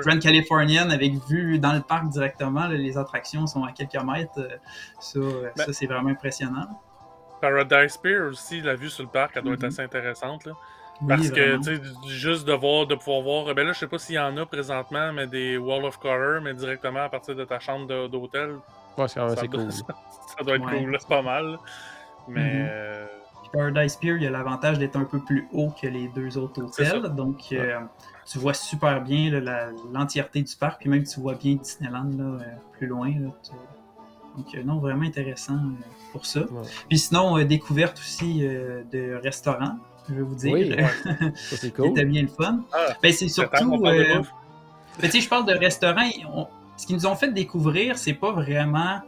Grand 0.02 0.20
Californian 0.20 0.90
avec 0.90 1.14
vue 1.30 1.60
dans 1.60 1.74
le 1.74 1.82
parc 1.82 2.10
directement. 2.10 2.68
les 2.68 2.98
attractions 2.98 3.48
sont 3.48 3.64
à 3.64 3.72
quelques 3.72 4.04
mètres. 4.04 4.60
ça, 5.00 5.20
ben 5.20 5.52
ça 5.56 5.74
c'est 5.74 5.86
vraiment 5.86 6.10
impressionnant. 6.10 6.68
Paradise 7.42 7.98
Pier 7.98 8.18
aussi, 8.20 8.62
la 8.62 8.76
vue 8.76 8.90
sur 8.90 9.04
le 9.04 9.10
parc, 9.10 9.34
elle 9.36 9.44
doit 9.44 9.54
être 9.54 9.62
mm-hmm. 9.62 9.68
assez 9.68 9.82
intéressante. 9.82 10.46
Là. 10.46 10.54
Parce 11.08 11.30
que, 11.30 11.58
tu 11.58 11.76
sais, 11.76 11.82
juste 12.08 12.48
de 12.48 12.54
voir, 12.54 12.88
de 12.88 12.96
pouvoir 12.96 13.22
voir, 13.22 13.56
ben 13.56 13.68
là, 13.68 13.74
je 13.74 13.80
sais 13.80 13.88
pas 13.88 13.98
s'il 13.98 14.16
y 14.16 14.20
en 14.20 14.36
a 14.38 14.46
présentement, 14.46 15.12
mais 15.12 15.28
des 15.28 15.58
Wall 15.58 15.84
of 15.84 15.98
Color, 15.98 16.42
mais 16.42 16.54
directement 16.54 17.04
à 17.04 17.10
partir 17.10 17.36
de 17.36 17.44
ta 17.44 17.60
chambre 17.60 18.08
d'hôtel. 18.08 18.56
Ouais, 18.98 19.08
c'est 19.08 19.48
cool. 19.50 19.72
Ça, 19.72 20.44
doit 20.44 20.56
être 20.56 20.66
cool, 20.66 20.96
c'est 21.00 21.08
pas 21.08 21.22
mal. 21.22 21.58
Mais. 22.28 22.42
Mm-hmm. 22.42 22.70
Euh, 22.72 23.06
Paradise 23.54 23.96
Pier, 23.96 24.16
il 24.18 24.24
y 24.24 24.28
a 24.28 24.32
l'avantage 24.32 24.80
d'être 24.80 24.98
un 24.98 25.06
peu 25.06 25.20
plus 25.20 25.48
haut 25.54 25.70
que 25.82 25.88
les 25.88 26.10
deux 26.10 26.38
autres 26.38 26.62
hôtels. 26.62 27.04
Donc, 27.16 27.38
euh, 27.54 27.80
tu 28.26 28.38
vois 28.38 28.54
super 28.54 29.02
bien 29.02 29.32
l'entièreté 29.94 30.42
du 30.42 30.56
parc, 30.58 30.82
puis 30.82 30.90
même 30.90 31.04
tu 31.04 31.22
vois 31.22 31.36
bien 31.36 31.56
Disneyland 31.56 32.10
là, 32.18 32.24
euh, 32.24 32.40
plus 32.74 32.88
loin. 32.88 33.10
Donc, 33.12 34.46
euh, 34.56 34.64
non, 34.64 34.80
vraiment 34.80 35.06
intéressant 35.06 35.54
euh, 35.56 35.84
pour 36.12 36.26
ça. 36.26 36.42
Ouais. 36.42 36.64
Puis 36.90 37.00
sinon, 37.00 37.38
euh, 37.38 37.46
découverte 37.46 37.98
aussi 37.98 38.46
euh, 38.46 38.84
de 38.92 39.14
restaurants, 39.24 39.78
je 40.10 40.16
vais 40.16 40.22
vous 40.22 40.36
dire. 40.36 40.52
Oui, 40.54 40.74
ouais. 40.74 40.86
Ça, 41.36 41.56
c'est 41.56 41.74
cool. 41.74 41.88
C'était 41.88 42.06
bien 42.06 42.24
le 42.24 42.28
fun. 42.28 42.60
Ah, 42.74 42.88
Ben, 43.02 43.14
c'est 43.14 43.30
surtout. 43.30 43.78
ben, 43.80 44.22
tu 45.00 45.10
sais, 45.12 45.22
je 45.22 45.30
parle 45.30 45.46
de 45.46 45.54
restaurants. 45.54 46.10
on- 46.34 46.48
ce 46.78 46.86
qu'ils 46.86 46.98
nous 46.98 47.06
ont 47.06 47.16
fait 47.16 47.32
découvrir, 47.32 47.98
c'est 47.98 48.14
pas 48.16 48.34
vraiment 48.34 49.00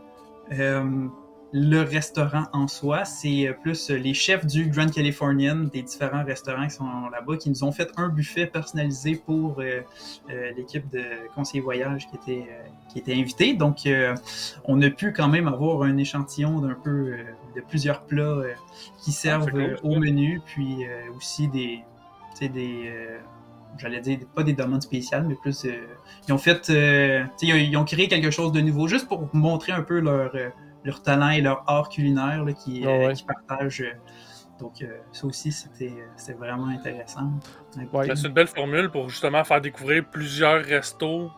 euh, 0.53 1.07
le 1.53 1.81
restaurant 1.81 2.43
en 2.51 2.67
soi, 2.67 3.05
c'est 3.05 3.47
euh, 3.47 3.53
plus 3.53 3.89
euh, 3.89 3.95
les 3.97 4.13
chefs 4.13 4.45
du 4.45 4.67
Grand 4.69 4.91
Californian, 4.91 5.55
des 5.71 5.81
différents 5.81 6.23
restaurants 6.25 6.67
qui 6.67 6.75
sont 6.75 7.09
là-bas, 7.09 7.37
qui 7.37 7.49
nous 7.49 7.63
ont 7.63 7.71
fait 7.71 7.89
un 7.95 8.09
buffet 8.09 8.47
personnalisé 8.47 9.15
pour 9.25 9.59
euh, 9.59 9.81
euh, 10.29 10.51
l'équipe 10.57 10.89
de 10.91 11.03
conseillers 11.35 11.61
voyage 11.63 12.07
qui 12.07 12.15
était, 12.17 12.47
euh, 12.51 12.63
qui 12.89 12.99
était 12.99 13.13
invitée. 13.15 13.53
Donc, 13.53 13.87
on 14.65 14.81
a 14.81 14.89
pu 14.89 15.13
quand 15.13 15.29
même 15.29 15.47
avoir 15.47 15.83
un 15.83 15.95
échantillon 15.97 16.59
d'un 16.59 16.73
peu 16.73 17.11
de 17.55 17.61
plusieurs 17.61 18.01
plats 18.01 18.41
qui 19.01 19.11
servent 19.11 19.49
cool, 19.49 19.61
euh, 19.61 19.75
ça. 19.77 19.83
au 19.85 19.95
menu, 19.99 20.41
puis 20.45 20.85
aussi 21.15 21.47
des, 21.47 21.79
tu 22.33 22.37
sais, 22.39 22.49
des 22.49 22.91
j'allais 23.77 24.01
dire 24.01 24.19
pas 24.33 24.43
des 24.43 24.53
demandes 24.53 24.81
spéciales, 24.81 25.25
mais 25.27 25.35
plus 25.35 25.65
ils 26.27 26.33
ont 26.33 26.37
fait, 26.37 26.59
tu 26.61 26.73
sais, 26.73 27.25
ils 27.41 27.53
ont- 27.53 27.57
ils 27.57 27.77
ont 27.77 27.85
créé 27.85 28.07
quelque 28.07 28.31
chose 28.31 28.51
de 28.51 28.59
nouveau 28.59 28.87
juste 28.87 29.07
pour 29.07 29.29
montrer 29.33 29.71
un 29.71 29.83
peu 29.83 29.99
leur 29.99 30.31
leur 30.87 31.01
talent 31.03 31.29
et 31.29 31.41
leur 31.41 31.63
art 31.67 31.89
culinaire 31.89 32.43
là, 32.45 32.53
qui, 32.53 32.85
euh, 32.85 33.07
ouais. 33.07 33.13
qui 33.13 33.23
partagent. 33.23 33.81
euh, 33.81 33.93
Donc, 34.59 34.81
euh, 34.81 34.97
ça 35.11 35.27
aussi, 35.27 35.51
c'était 35.51 35.93
vraiment 36.33 36.67
intéressant. 36.67 37.29
Ouais. 37.93 38.07
Ben, 38.07 38.15
c'est 38.15 38.27
une 38.27 38.33
belle 38.33 38.47
formule 38.47 38.89
pour 38.89 39.09
justement 39.09 39.43
faire 39.43 39.61
découvrir 39.61 40.03
plusieurs 40.09 40.63
restos 40.63 41.29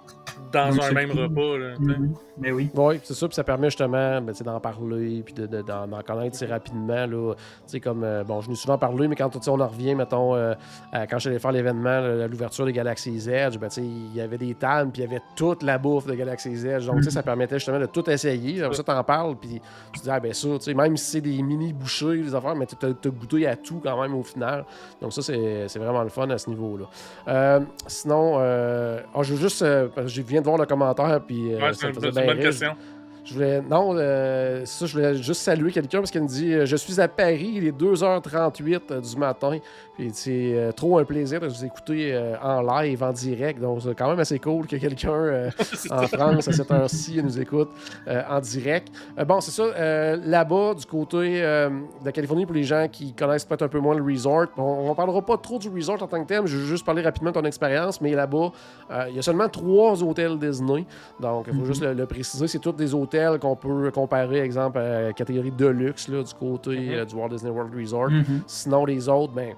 dans 0.52 0.80
un 0.82 0.92
même 0.92 1.10
cool. 1.10 1.20
repas. 1.22 1.58
Là. 1.58 1.76
Mhm. 1.80 2.14
Mais 2.42 2.52
oui. 2.52 2.70
Oui, 2.74 3.00
c'est 3.04 3.14
ça, 3.14 3.28
puis 3.28 3.36
ça 3.36 3.44
permet 3.44 3.68
justement 3.68 4.22
ben, 4.22 4.34
d'en 4.46 4.60
parler, 4.62 5.22
puis 5.26 5.34
de, 5.34 5.46
de- 5.46 5.62
d'en, 5.62 5.86
d'en 5.88 6.02
connaître 6.02 6.44
rapidement. 6.46 7.06
Là. 7.06 7.34
Tu 7.36 7.42
sais, 7.68 7.80
comme, 7.82 8.04
euh, 8.04 8.24
bon, 8.24 8.40
je 8.40 8.50
n'ai 8.50 8.56
souvent 8.56 8.78
parlé, 8.78 9.08
mais 9.10 9.16
quand 9.16 9.30
on 9.50 9.60
en 9.60 9.68
revient, 9.68 9.96
mettons, 9.96 10.36
euh, 10.36 10.54
quand 11.10 11.20
j'allais 11.20 11.40
faire 11.40 11.52
l'événement, 11.52 12.00
l'ouverture 12.30 12.66
de 12.66 12.72
Galaxy's 12.72 13.28
Edge, 13.28 13.58
ben, 13.58 13.68
tu 13.68 13.76
sais, 13.76 13.82
il 13.84 14.16
y 14.16 14.22
avait 14.22 14.38
des 14.38 14.56
tables, 14.56 14.92
puis 14.92 15.02
il 15.02 15.06
y 15.06 15.08
avait 15.08 15.22
toute 15.36 15.62
la 15.64 15.78
bouffe 15.78 16.06
de 16.06 16.14
Galaxy's 16.14 16.64
Edge. 16.64 16.86
Donc, 16.86 16.98
tu 16.98 17.04
sais, 17.04 17.12
ça 17.12 17.24
permettait 17.24 17.56
justement 17.60 17.80
de 17.80 17.86
tout 17.88 18.10
essayer. 18.10 18.64
Après 18.64 18.78
ça, 18.78 18.84
t'en 18.84 19.04
parles, 19.04 19.36
puis 19.36 19.60
tu 19.94 20.00
te 20.00 20.04
dis, 20.06 20.10
ah, 20.10 20.20
ben 20.22 20.34
ça, 20.34 20.48
tu 20.54 20.60
sais, 20.62 20.74
même 20.74 20.96
si 20.96 21.12
c'est 21.12 21.22
des 21.22 21.42
mini 21.42 21.74
bouchées, 21.74 22.22
des 22.22 22.34
affaires, 22.34 22.56
mais 22.56 22.66
tu 22.66 22.76
as 22.86 23.10
goûté 23.10 23.46
à 23.48 23.58
tout 23.58 23.82
quand 23.84 24.02
même 24.02 24.16
au 24.16 24.24
final. 24.24 24.64
Donc, 25.02 25.12
ça, 25.12 25.22
c'est, 25.22 25.68
c'est 25.68 25.80
vraiment 25.80 26.04
le 26.04 26.10
fun 26.10 26.29
à 26.32 26.38
ce 26.38 26.50
niveau-là. 26.50 26.86
Euh, 27.28 27.60
sinon, 27.88 28.38
euh, 28.40 29.00
ah, 29.14 29.22
je 29.24 29.34
veux 29.34 29.40
juste, 29.42 29.62
euh, 29.62 29.88
je 30.06 30.22
viens 30.22 30.42
de 30.42 30.46
voir 30.46 30.58
le 30.58 30.66
commentaire, 30.66 31.22
puis 31.26 31.54
Ouais, 31.56 31.60
ça 31.60 31.74
c'est 31.74 31.86
me 31.88 31.90
une, 31.90 31.96
faisait 31.96 32.02
c'est 32.02 32.08
une 32.08 32.14
bien 32.14 32.26
bonne 32.26 32.38
rire. 32.38 32.46
question. 32.46 32.76
Je 33.26 33.34
voulais. 33.34 33.62
Non, 33.62 33.94
euh, 33.96 34.66
ça, 34.66 34.86
je 34.86 34.94
voulais 34.94 35.16
juste 35.16 35.42
saluer 35.42 35.72
quelqu'un 35.72 36.00
parce 36.00 36.10
qu'il 36.10 36.22
me 36.24 36.28
dit 36.28 36.54
euh, 36.54 36.66
Je 36.66 36.76
suis 36.76 37.00
à 37.00 37.08
Paris, 37.08 37.52
il 37.56 37.68
est 37.68 37.72
2h38 37.80 38.80
euh, 38.92 39.02
du 39.02 39.16
matin. 39.18 39.58
Puis 39.96 40.10
c'est 40.14 40.70
trop 40.78 40.98
un 40.98 41.04
plaisir 41.04 41.42
de 41.42 41.48
vous 41.48 41.66
écouter 41.66 42.18
en 42.42 42.62
live, 42.62 43.04
en 43.04 43.12
direct. 43.12 43.60
Donc, 43.60 43.82
c'est 43.82 43.94
quand 43.96 44.10
même 44.10 44.20
assez 44.22 44.40
cool 44.40 44.66
que 44.66 44.78
quelqu'un 44.78 45.50
en 45.92 46.08
France, 46.08 46.48
à 46.48 46.52
cette 46.54 46.72
heure-ci, 46.72 47.22
nous 47.22 47.38
écoute 47.38 47.70
en 48.08 48.40
direct. 48.40 48.88
Bon, 49.28 49.42
c'est 49.42 49.52
ça. 49.52 50.16
Là-bas, 50.16 50.74
du 50.76 50.86
côté 50.86 51.42
de 51.42 52.06
la 52.06 52.12
Californie, 52.14 52.46
pour 52.46 52.56
les 52.56 52.64
gens 52.64 52.88
qui 52.90 53.12
connaissent 53.12 53.44
peut-être 53.44 53.64
un 53.64 53.68
peu 53.68 53.80
moins 53.80 53.94
le 53.94 54.02
resort, 54.02 54.46
on 54.56 54.88
ne 54.88 54.94
parlera 54.94 55.22
pas 55.22 55.36
trop 55.38 55.60
du 55.60 55.68
resort 55.68 56.02
en 56.02 56.08
tant 56.08 56.24
que 56.24 56.28
tel. 56.30 56.46
Je 56.48 56.56
vais 56.58 56.66
juste 56.66 56.86
parler 56.86 57.02
rapidement 57.02 57.32
de 57.32 57.36
ton 57.42 57.46
expérience. 57.46 58.00
Mais 58.00 58.12
là-bas, 58.16 58.54
il 59.10 59.16
y 59.18 59.20
a 59.20 59.22
seulement 59.22 59.50
trois 59.50 60.02
hôtels 60.02 60.40
Disney. 60.40 60.86
Donc, 61.20 61.48
il 61.48 61.54
faut 61.54 61.60
Mhm. 61.60 61.66
juste 61.66 61.82
le, 61.84 61.94
le 61.94 62.06
préciser. 62.06 62.48
C'est 62.48 62.60
tous 62.60 62.72
des 62.72 62.94
hôtels 62.94 63.09
qu'on 63.40 63.56
peut 63.56 63.92
comparer, 63.92 64.40
exemple, 64.40 64.78
à 64.80 65.02
la 65.04 65.14
catégorie 65.14 65.52
Deluxe 65.52 66.08
là, 66.08 66.24
du 66.24 66.34
côté 66.34 66.72
Mhm. 66.80 66.90
euh, 66.94 67.06
du 67.06 67.16
Walt 67.16 67.30
Disney 67.30 67.52
World 67.52 67.74
Resort. 67.76 68.10
Mhm. 68.12 68.42
Sinon, 68.48 68.86
les 68.86 69.10
autres, 69.10 69.34
ben, 69.34 69.54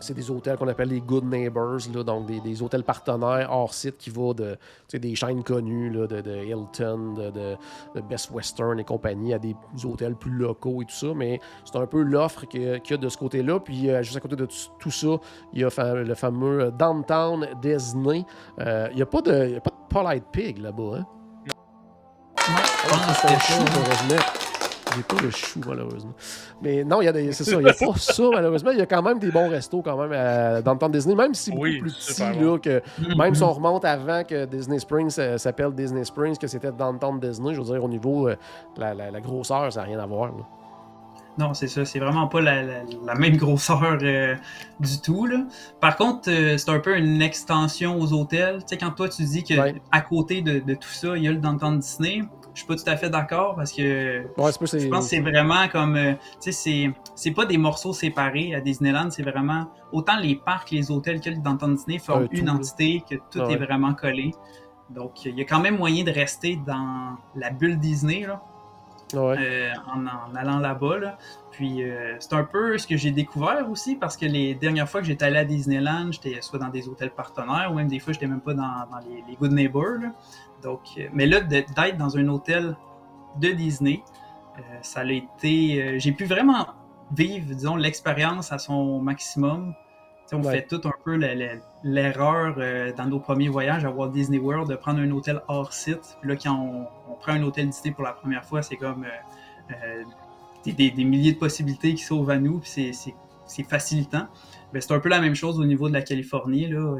c'est 0.00 0.14
des 0.14 0.30
hôtels 0.30 0.56
qu'on 0.56 0.68
appelle 0.68 0.90
les 0.90 1.00
Good 1.00 1.24
Neighbors, 1.24 1.78
là, 1.92 2.04
donc 2.04 2.26
des, 2.26 2.38
des 2.38 2.62
hôtels 2.62 2.84
partenaires 2.84 3.48
hors 3.50 3.74
site 3.74 3.98
qui 3.98 4.10
vont 4.10 4.32
de 4.32 4.56
des 4.92 5.16
chaînes 5.16 5.42
connues 5.42 5.90
là, 5.90 6.06
de, 6.06 6.20
de 6.20 6.36
Hilton, 6.44 7.14
de, 7.14 7.30
de- 7.30 7.56
de 7.96 8.00
Best 8.08 8.30
Western 8.30 8.78
et 8.78 8.84
compagnie, 8.84 9.34
à 9.34 9.40
des 9.40 9.56
hôtels 9.84 10.14
plus 10.14 10.30
locaux 10.30 10.82
et 10.82 10.84
tout 10.84 10.94
ça. 10.94 11.08
Mais 11.16 11.40
c'est 11.64 11.76
un 11.76 11.86
peu 11.86 12.02
l'offre 12.02 12.46
qu'il 12.46 12.62
y 12.62 12.92
a 12.94 12.96
de 12.96 13.08
ce 13.08 13.16
côté-là. 13.18 13.58
Puis 13.58 13.90
euh, 13.90 14.00
juste 14.04 14.16
à 14.16 14.20
côté 14.20 14.36
de 14.36 14.46
tout, 14.78 14.90
ça, 14.92 15.16
il 15.52 15.62
y 15.62 15.64
a 15.64 15.70
fa- 15.70 15.94
le 15.94 16.14
fameux 16.14 16.60
euh, 16.66 16.70
Downtown 16.70 17.48
Disney. 17.60 18.24
Euh, 18.60 18.86
il 18.92 18.96
n'y 18.96 19.02
a, 19.02 19.06
pas 19.06 19.20
de- 19.20 19.48
y 19.48 19.56
a 19.56 19.60
pas 19.60 19.70
de 19.70 19.88
Polite 19.92 20.24
Pig 20.30 20.58
là-bas. 20.58 20.98
Hein? 21.00 21.06
Que 22.48 22.92
Ah, 22.92 23.14
c'était 23.14 23.38
chou. 23.40 23.62
J'ai 24.96 25.02
pas 25.02 25.22
le 25.22 25.30
chou, 25.30 25.60
malheureusement. 25.66 26.12
Mais 26.62 26.82
non, 26.82 27.00
c'est 27.02 27.44
ça, 27.44 27.52
il 27.52 27.58
n'y 27.64 27.68
a 27.70 27.74
pas 27.74 27.92
ça, 27.96 28.22
malheureusement. 28.32 28.70
Il 28.70 28.78
y 28.78 28.82
a 28.82 28.86
quand 28.86 29.02
même 29.02 29.18
des 29.18 29.30
bons 29.30 29.48
restos 29.50 29.82
quand 29.82 29.96
même 29.98 30.12
à, 30.12 30.62
dans 30.62 30.72
le 30.72 30.78
temps 30.78 30.88
de 30.88 30.94
Disney, 30.94 31.14
même 31.14 31.34
si 31.34 31.44
c'est 31.44 31.50
beaucoup 31.50 31.64
Oui, 31.64 31.78
plus 31.78 31.92
petit, 31.94 32.20
là, 32.22 32.32
bon. 32.32 32.58
que 32.58 32.82
même 33.16 33.34
si 33.34 33.42
on 33.42 33.52
remonte 33.52 33.84
avant 33.84 34.24
que 34.24 34.46
Disney 34.46 34.78
Springs 34.78 35.14
euh, 35.18 35.36
s'appelle 35.36 35.72
Disney 35.72 36.04
Springs, 36.04 36.38
que 36.38 36.46
c'était 36.46 36.72
Downtown 36.72 37.20
Disney, 37.20 37.52
je 37.54 37.60
veux 37.60 37.66
dire, 37.72 37.84
au 37.84 37.88
niveau 37.88 38.28
euh, 38.28 38.36
la, 38.78 38.94
la- 38.94 39.10
la 39.10 39.20
grosseur, 39.20 39.70
ça 39.72 39.80
n'a 39.80 39.86
rien 39.86 39.98
à 40.00 40.06
voir. 40.06 40.28
là. 40.32 40.44
Non, 41.36 41.54
c'est 41.54 41.68
ça. 41.68 41.84
C'est 41.84 42.00
vraiment 42.00 42.26
pas 42.26 42.40
la, 42.40 42.62
la- 42.62 42.82
la 43.06 43.14
même 43.14 43.36
grosseur 43.36 43.98
euh, 44.02 44.34
du 44.80 45.00
tout. 45.00 45.26
Là. 45.26 45.44
Par 45.80 45.96
contre, 45.96 46.28
euh, 46.30 46.56
c'est 46.58 46.70
un 46.70 46.80
peu 46.80 46.96
une 46.96 47.22
extension 47.22 47.96
aux 48.00 48.12
hôtels. 48.12 48.56
Tu 48.62 48.68
sais, 48.70 48.76
quand 48.78 48.90
toi, 48.90 49.08
tu 49.08 49.22
dis 49.22 49.44
que 49.44 49.54
Ouais. 49.54 49.80
à 49.92 50.00
côté 50.00 50.40
de, 50.42 50.58
de 50.58 50.74
tout 50.74 50.88
ça, 50.88 51.16
il 51.16 51.22
y 51.22 51.28
a 51.28 51.30
le 51.30 51.36
Downtown 51.38 51.78
Disney, 51.78 52.22
je 52.58 52.64
suis 52.64 52.66
pas 52.66 52.74
tout 52.74 52.90
à 52.90 52.96
fait 52.96 53.08
d'accord 53.08 53.54
parce 53.54 53.70
que 53.72 54.22
Ouais, 54.36 54.50
je 54.52 54.58
pense 54.88 55.04
que 55.04 55.08
c'est 55.10 55.20
vraiment 55.20 55.68
comme. 55.68 55.94
euh, 55.96 56.14
tu 56.14 56.50
sais, 56.50 56.52
c'est- 56.52 56.90
c'est 57.14 57.30
pas 57.30 57.46
des 57.46 57.56
morceaux 57.56 57.92
séparés 57.92 58.52
à 58.54 58.60
Disneyland, 58.60 59.10
c'est 59.10 59.22
vraiment. 59.22 59.66
Autant 59.92 60.18
les 60.18 60.34
parcs, 60.34 60.72
les 60.72 60.90
hôtels 60.90 61.20
que 61.20 61.30
le 61.30 61.36
Downtown 61.36 61.76
Disney 61.76 61.98
forment 61.98 62.26
une 62.32 62.50
entité, 62.50 63.04
que 63.08 63.14
tout 63.14 63.38
Ah 63.40 63.44
est 63.44 63.46
ouais. 63.50 63.56
vraiment 63.56 63.94
collé. 63.94 64.32
Donc, 64.90 65.24
il 65.24 65.38
y 65.38 65.42
a 65.42 65.44
quand 65.44 65.60
même 65.60 65.76
moyen 65.78 66.02
de 66.02 66.10
rester 66.10 66.58
dans 66.66 67.16
la 67.36 67.50
bulle 67.50 67.78
Disney, 67.78 68.26
là 68.26 68.42
Ouais. 69.14 69.36
euh, 69.38 69.70
en, 69.94 70.04
en 70.06 70.34
allant 70.34 70.58
là-bas. 70.58 70.98
là. 70.98 71.18
Puis 71.52 71.82
euh, 71.82 72.16
c'est 72.20 72.34
un 72.34 72.44
peu 72.44 72.76
ce 72.76 72.86
que 72.86 72.96
j'ai 72.96 73.10
découvert 73.10 73.68
aussi 73.70 73.96
parce 73.96 74.16
que 74.16 74.26
les 74.26 74.54
dernières 74.54 74.88
fois 74.88 75.00
que 75.00 75.06
j'étais 75.06 75.24
allé 75.24 75.38
à 75.38 75.44
Disneyland, 75.44 76.10
j'étais 76.12 76.40
soit 76.42 76.58
dans 76.58 76.68
des 76.68 76.88
hôtels 76.88 77.10
partenaires 77.10 77.70
ou 77.72 77.76
même 77.76 77.88
des 77.88 77.98
fois 78.00 78.12
j'étais 78.12 78.26
même 78.26 78.40
pas 78.42 78.52
dans, 78.54 78.62
dans 78.90 78.98
les, 79.08 79.24
les 79.28 79.36
Good 79.36 79.52
Neighbors. 79.52 79.98
là. 80.02 80.08
Donc, 80.62 80.80
euh, 80.98 81.08
mais 81.12 81.26
là, 81.26 81.40
d'être 81.40 81.72
dans 81.96 82.16
un 82.16 82.28
hôtel 82.28 82.76
de 83.40 83.48
Disney, 83.50 84.02
euh, 84.58 84.60
ça 84.82 85.00
a 85.00 85.04
été. 85.12 85.82
euh, 85.82 85.98
j'ai 85.98 86.12
pu 86.12 86.24
vraiment 86.24 86.66
vivre, 87.14 87.46
disons, 87.54 87.76
l'expérience 87.76 88.52
à 88.52 88.58
son 88.58 89.00
maximum. 89.00 89.74
On 90.32 90.42
Ouais. 90.42 90.56
fait 90.60 90.66
tout 90.66 90.86
un 90.86 90.92
peu 91.04 91.18
l'erreur 91.82 92.56
euh, 92.58 92.92
dans 92.92 93.06
nos 93.06 93.18
premiers 93.18 93.48
voyages 93.48 93.84
à 93.86 93.90
Walt 93.90 94.10
Disney 94.10 94.38
World 94.38 94.68
de 94.68 94.76
prendre 94.76 94.98
un 95.00 95.10
hôtel 95.10 95.40
hors 95.48 95.72
site. 95.72 96.18
Puis 96.20 96.28
là, 96.30 96.36
quand 96.36 96.52
on, 96.54 96.86
on 97.10 97.14
prend 97.14 97.32
un 97.32 97.42
hôtel 97.42 97.70
Disney 97.70 97.94
pour 97.94 98.04
la 98.04 98.12
première 98.12 98.44
fois, 98.44 98.60
c'est 98.62 98.76
comme 98.76 99.04
euh, 99.04 99.72
euh, 99.72 100.02
des, 100.64 100.72
des- 100.72 100.90
des 100.90 101.04
milliers 101.04 101.32
de 101.32 101.38
possibilités 101.38 101.94
qui 101.94 102.02
s'ouvrent 102.02 102.30
à 102.32 102.36
nous, 102.38 102.58
puis 102.58 102.92
c'est- 102.92 103.64
facilitant. 103.64 104.26
C'est 104.78 104.92
un 104.92 105.00
peu 105.00 105.08
la 105.08 105.20
même 105.20 105.34
chose 105.34 105.58
au 105.58 105.64
niveau 105.64 105.88
de 105.88 105.94
la 105.94 106.02
Californie. 106.02 106.66
Là. 106.66 106.94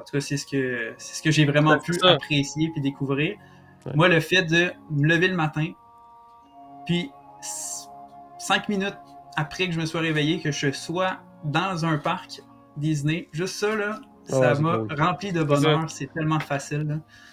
En 0.00 0.04
tout 0.04 0.12
cas, 0.12 0.20
c'est 0.20 0.36
ce 0.36 0.46
que, 0.46 0.92
c'est 0.98 1.16
ce 1.16 1.22
que 1.22 1.30
j'ai 1.30 1.44
vraiment 1.44 1.78
pu 1.78 1.92
ça. 1.94 2.10
apprécier 2.12 2.70
puis 2.72 2.80
découvrir. 2.80 3.36
Ouais. 3.86 3.92
Moi, 3.94 4.08
le 4.08 4.20
fait 4.20 4.42
de 4.44 4.70
me 4.90 5.06
lever 5.08 5.28
le 5.28 5.34
matin, 5.36 5.66
puis 6.86 7.10
cinq 8.38 8.68
minutes 8.68 8.96
après 9.36 9.66
que 9.66 9.72
je 9.72 9.80
me 9.80 9.86
sois 9.86 10.00
réveillé, 10.00 10.40
que 10.40 10.50
je 10.50 10.70
sois 10.72 11.18
dans 11.44 11.84
un 11.84 11.98
parc 11.98 12.40
Disney, 12.76 13.28
juste 13.32 13.54
ça, 13.56 13.74
là, 13.74 14.00
Ouais, 14.30 14.38
ça 14.40 14.60
m'a 14.60 14.76
cool. 14.76 15.00
rempli 15.00 15.32
de 15.32 15.42
bonheur. 15.42 15.88
C'est 15.88 16.12
tellement 16.12 16.38
facile. 16.40 16.82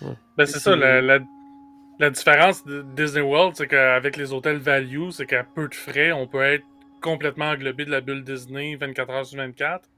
là. 0.02 0.08
Ben, 0.38 0.46
c'est 0.46 0.54
C'est- 0.54 0.60
ça, 0.60 0.76
la, 0.78 1.02
la, 1.02 1.20
la 2.00 2.10
différence 2.10 2.64
de 2.64 2.86
Disney 2.96 3.22
World, 3.22 3.56
c'est 3.58 3.68
qu'avec 3.68 4.16
les 4.16 4.32
hôtels 4.32 4.60
value, 4.60 5.10
c'est 5.10 5.26
qu'à 5.26 5.44
peu 5.44 5.68
de 5.68 5.76
frais, 5.76 6.14
on 6.14 6.26
peut 6.26 6.42
être 6.42 6.64
complètement 7.02 7.50
englobé 7.50 7.84
de 7.84 7.92
la 7.92 8.00
bulle 8.00 8.24
Disney 8.24 8.76
24 8.78 9.10
heures 9.12 9.26
sur 9.26 9.38
24. 9.38 9.90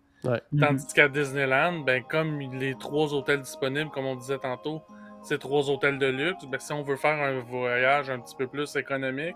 Tandis 0.59 0.87
qu'à 0.93 1.07
Disneyland, 1.07 1.79
ben, 1.79 2.03
comme 2.03 2.39
les 2.39 2.75
trois 2.75 3.13
hôtels 3.13 3.41
disponibles, 3.41 3.89
comme 3.91 4.05
on 4.05 4.15
disait 4.15 4.39
tantôt, 4.39 4.81
c'est 5.23 5.39
trois 5.39 5.69
hôtels 5.69 5.99
de 5.99 6.07
luxe, 6.07 6.45
ben, 6.45 6.59
si 6.59 6.71
on 6.73 6.81
veut 6.83 6.95
faire 6.95 7.21
un 7.21 7.39
voyage 7.39 8.09
un 8.09 8.19
petit 8.19 8.35
peu 8.35 8.47
plus 8.47 8.75
économique, 8.75 9.35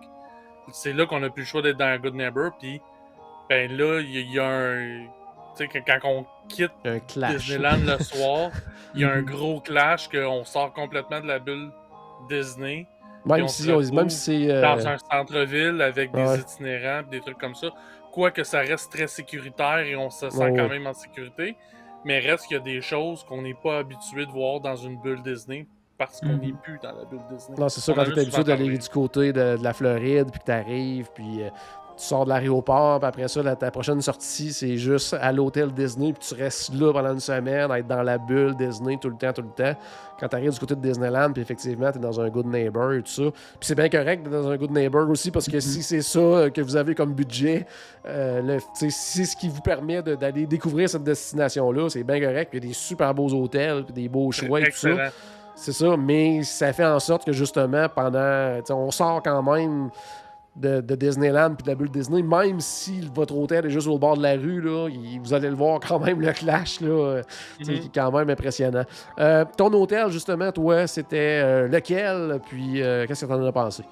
c'est 0.71 0.93
là 0.93 1.05
qu'on 1.05 1.21
a 1.23 1.29
plus 1.29 1.41
le 1.43 1.47
choix 1.47 1.61
d'être 1.61 1.77
dans 1.77 1.85
un 1.85 1.97
Good 1.97 2.15
Neighbor. 2.15 2.51
Puis, 2.59 2.81
ben 3.49 3.71
là, 3.75 3.99
il 4.01 4.09
y, 4.11 4.17
a- 4.17 4.21
il 4.21 4.31
y 4.33 4.39
a 4.39 4.47
un. 4.47 5.05
Tu 5.57 5.67
sais, 5.67 5.83
quand 5.85 5.99
on 6.09 6.25
quitte. 6.47 6.71
Disneyland 7.33 7.77
le 7.85 8.01
soir, 8.03 8.51
il 8.95 9.01
y 9.01 9.03
a 9.03 9.11
un 9.11 9.21
gros 9.21 9.59
clash 9.59 10.07
qu'on 10.09 10.43
sort 10.45 10.71
complètement 10.73 11.19
de 11.19 11.27
la 11.27 11.39
bulle 11.39 11.71
Disney 12.29 12.87
Même 13.25 13.43
on 13.43 13.47
si, 13.47 13.63
se 13.63 13.71
on- 13.71 13.77
retrouve 13.77 13.93
même 13.95 14.09
si 14.09 14.45
c'est. 14.45 14.51
euh, 14.51 14.61
dans 14.61 14.87
un 14.87 14.97
centre-ville 14.97 15.81
avec 15.81 16.11
des 16.13 16.21
ouais. 16.21 16.39
itinérants 16.39 17.03
des 17.09 17.19
trucs 17.19 17.37
comme 17.39 17.55
ça. 17.55 17.67
Quoique 18.11 18.43
ça 18.43 18.59
reste 18.59 18.91
très 18.91 19.07
sécuritaire 19.07 19.79
et 19.79 19.95
on 19.95 20.09
se 20.09 20.29
sent 20.29 20.37
Ouais, 20.37 20.49
quand 20.55 20.63
ouais. 20.63 20.69
même 20.69 20.87
en 20.87 20.93
sécurité, 20.93 21.55
mais 22.05 22.19
reste 22.19 22.47
qu'il 22.47 22.57
y 22.57 22.59
a 22.59 22.63
des 22.63 22.81
choses 22.81 23.23
qu'on 23.23 23.41
n'est 23.41 23.53
pas 23.53 23.79
habitué 23.79 24.25
de 24.25 24.31
voir 24.31 24.59
dans 24.59 24.75
une 24.75 24.97
bulle 24.99 25.21
Disney 25.23 25.65
parce 25.97 26.19
qu'on 26.19 26.29
Mhm. 26.29 26.41
n'est 26.41 26.53
plus 26.53 26.79
dans 26.81 26.93
la 26.93 27.05
bulle 27.05 27.19
Disney. 27.31 27.55
Non, 27.59 27.69
c'est 27.69 27.79
ça, 27.79 27.91
On 27.91 27.95
quand 27.95 28.05
tu 28.05 28.11
es 28.17 28.19
habitué 28.21 28.43
d'aller 28.43 28.77
du 28.77 28.89
côté 28.89 29.31
de, 29.31 29.55
de 29.57 29.63
la 29.63 29.71
Floride, 29.73 30.31
puis 30.31 30.39
que 30.39 30.45
tu 30.45 30.51
arrives, 30.51 31.09
puis 31.13 31.43
euh, 31.43 31.49
tu 31.97 32.03
sors 32.05 32.25
de 32.25 32.29
l'aéroport, 32.29 32.99
puis 32.99 33.07
après 33.07 33.27
ça, 33.27 33.43
la- 33.43 33.55
ta 33.55 33.69
prochaine 33.71 34.01
sortie, 34.01 34.51
c'est 34.53 34.77
juste 34.77 35.15
à 35.19 35.31
l'hôtel 35.31 35.71
Disney, 35.71 36.13
puis 36.13 36.27
tu 36.27 36.33
restes 36.41 36.73
là 36.73 36.91
pendant 36.93 37.13
une 37.13 37.19
semaine, 37.19 37.71
à 37.71 37.79
être 37.79 37.87
dans 37.87 38.01
la 38.03 38.17
bulle 38.17 38.55
Disney 38.55 38.97
tout 39.01 39.09
le 39.09 39.15
temps, 39.17 39.33
tout 39.33 39.41
le 39.43 39.49
temps. 39.49 39.77
Quand 40.19 40.27
tu 40.27 40.35
arrives 40.35 40.51
du 40.51 40.59
côté 40.59 40.75
de 40.75 40.81
Disneyland, 40.81 41.31
puis 41.33 41.41
effectivement, 41.41 41.91
tu 41.91 41.97
es 41.97 42.01
dans 42.01 42.19
un 42.21 42.29
good 42.29 42.45
neighbor 42.45 42.93
et 42.93 43.01
tout 43.01 43.11
ça. 43.11 43.23
Puis 43.31 43.59
c'est 43.61 43.75
bien 43.75 43.89
correct 43.89 44.23
d'être 44.23 44.31
dans 44.31 44.49
un 44.49 44.57
good 44.57 44.69
neighbor 44.71 45.09
aussi, 45.09 45.31
parce 45.31 45.47
que 45.47 45.59
si 45.59 45.81
c'est 45.81 46.01
ça 46.03 46.19
euh, 46.19 46.49
que 46.51 46.61
vous 46.61 46.75
avez 46.75 46.93
comme 46.93 47.13
budget, 47.13 47.65
euh, 48.07 48.59
c'est 48.73 48.89
ce 48.91 49.35
qui 49.35 49.49
vous 49.49 49.61
permet 49.61 50.01
d'aller 50.03 50.45
découvrir 50.45 50.89
cette 50.89 51.03
destination-là, 51.03 51.89
c'est 51.89 52.03
bien 52.03 52.19
correct. 52.19 52.49
Puis 52.51 52.59
il 52.59 52.63
y 52.63 52.67
a 52.67 52.69
des 52.69 52.73
super 52.75 53.13
beaux 53.13 53.29
hôtels, 53.33 53.83
puis 53.85 53.93
des 53.93 54.09
beaux 54.09 54.31
choix 54.31 54.59
et 54.61 54.65
tout 54.65 54.77
ça. 54.77 54.89
C'est 55.55 55.73
ça, 55.73 55.97
mais 55.97 56.43
ça 56.43 56.71
fait 56.71 56.85
en 56.85 56.99
sorte 56.99 57.25
que 57.25 57.33
justement, 57.33 57.87
pendant. 57.89 58.59
On 58.69 58.89
sort 58.89 59.21
quand 59.23 59.43
même 59.43 59.89
de, 60.55 60.81
de 60.81 60.95
Disneyland 60.95 61.55
puis 61.55 61.63
de 61.63 61.69
la 61.69 61.75
bulle 61.75 61.89
Disney, 61.89 62.21
même 62.21 62.59
si 62.59 63.01
votre 63.15 63.35
hôtel 63.37 63.65
est 63.65 63.69
juste 63.69 63.87
au 63.87 63.97
bord 63.97 64.17
de 64.17 64.23
la 64.23 64.33
rue, 64.33 64.59
là, 64.61 64.89
il- 64.89 65.19
vous 65.21 65.33
allez 65.33 65.49
le 65.49 65.55
voir 65.55 65.79
quand 65.79 65.99
même, 65.99 66.19
le 66.19 66.31
clash, 66.33 66.81
là, 66.81 66.87
euh, 66.89 67.23
tu 67.63 67.71
Mhm. 67.71 67.79
qui 67.79 67.85
est 67.87 67.95
quand 67.95 68.11
même 68.11 68.29
impressionnant. 68.29 68.83
Euh, 69.19 69.45
ton 69.57 69.71
hôtel, 69.73 70.09
justement, 70.09 70.51
toi, 70.51 70.87
c'était 70.87 71.41
euh, 71.43 71.67
lequel, 71.69 72.39
puis 72.49 72.73
qu'est-ce 73.07 73.25
que 73.25 73.29
t'en 73.31 73.45
as 73.45 73.51
pensé? 73.51 73.83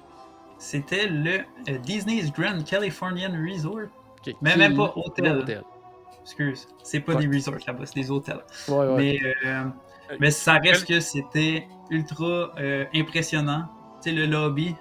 C'était 0.58 1.06
le 1.08 1.38
Disney's 1.78 2.30
Grand 2.30 2.62
Californian 2.64 3.32
Resort. 3.50 3.88
Mais 4.42 4.54
même 4.56 4.76
pas 4.76 4.92
hôtel. 4.96 5.32
l'hôtel. 5.36 5.62
Excuse, 6.22 6.68
c'est 6.82 7.00
pas 7.00 7.14
Ouais. 7.14 7.26
des 7.26 7.34
resorts 7.38 7.54
là-bas, 7.66 7.86
c'est 7.86 7.94
des 7.94 8.10
hôtels. 8.10 8.40
Ouais, 8.68 8.76
ouais. 8.86 9.18
Mais, 9.42 10.16
mais 10.20 10.30
ça 10.30 10.58
reste 10.62 10.86
que 10.86 11.00
c'était 11.00 11.66
ultra 11.88 12.52
impressionnant. 12.94 13.64
Tu 14.02 14.10
sais, 14.10 14.16
le 14.16 14.26
lobby, 14.26 14.74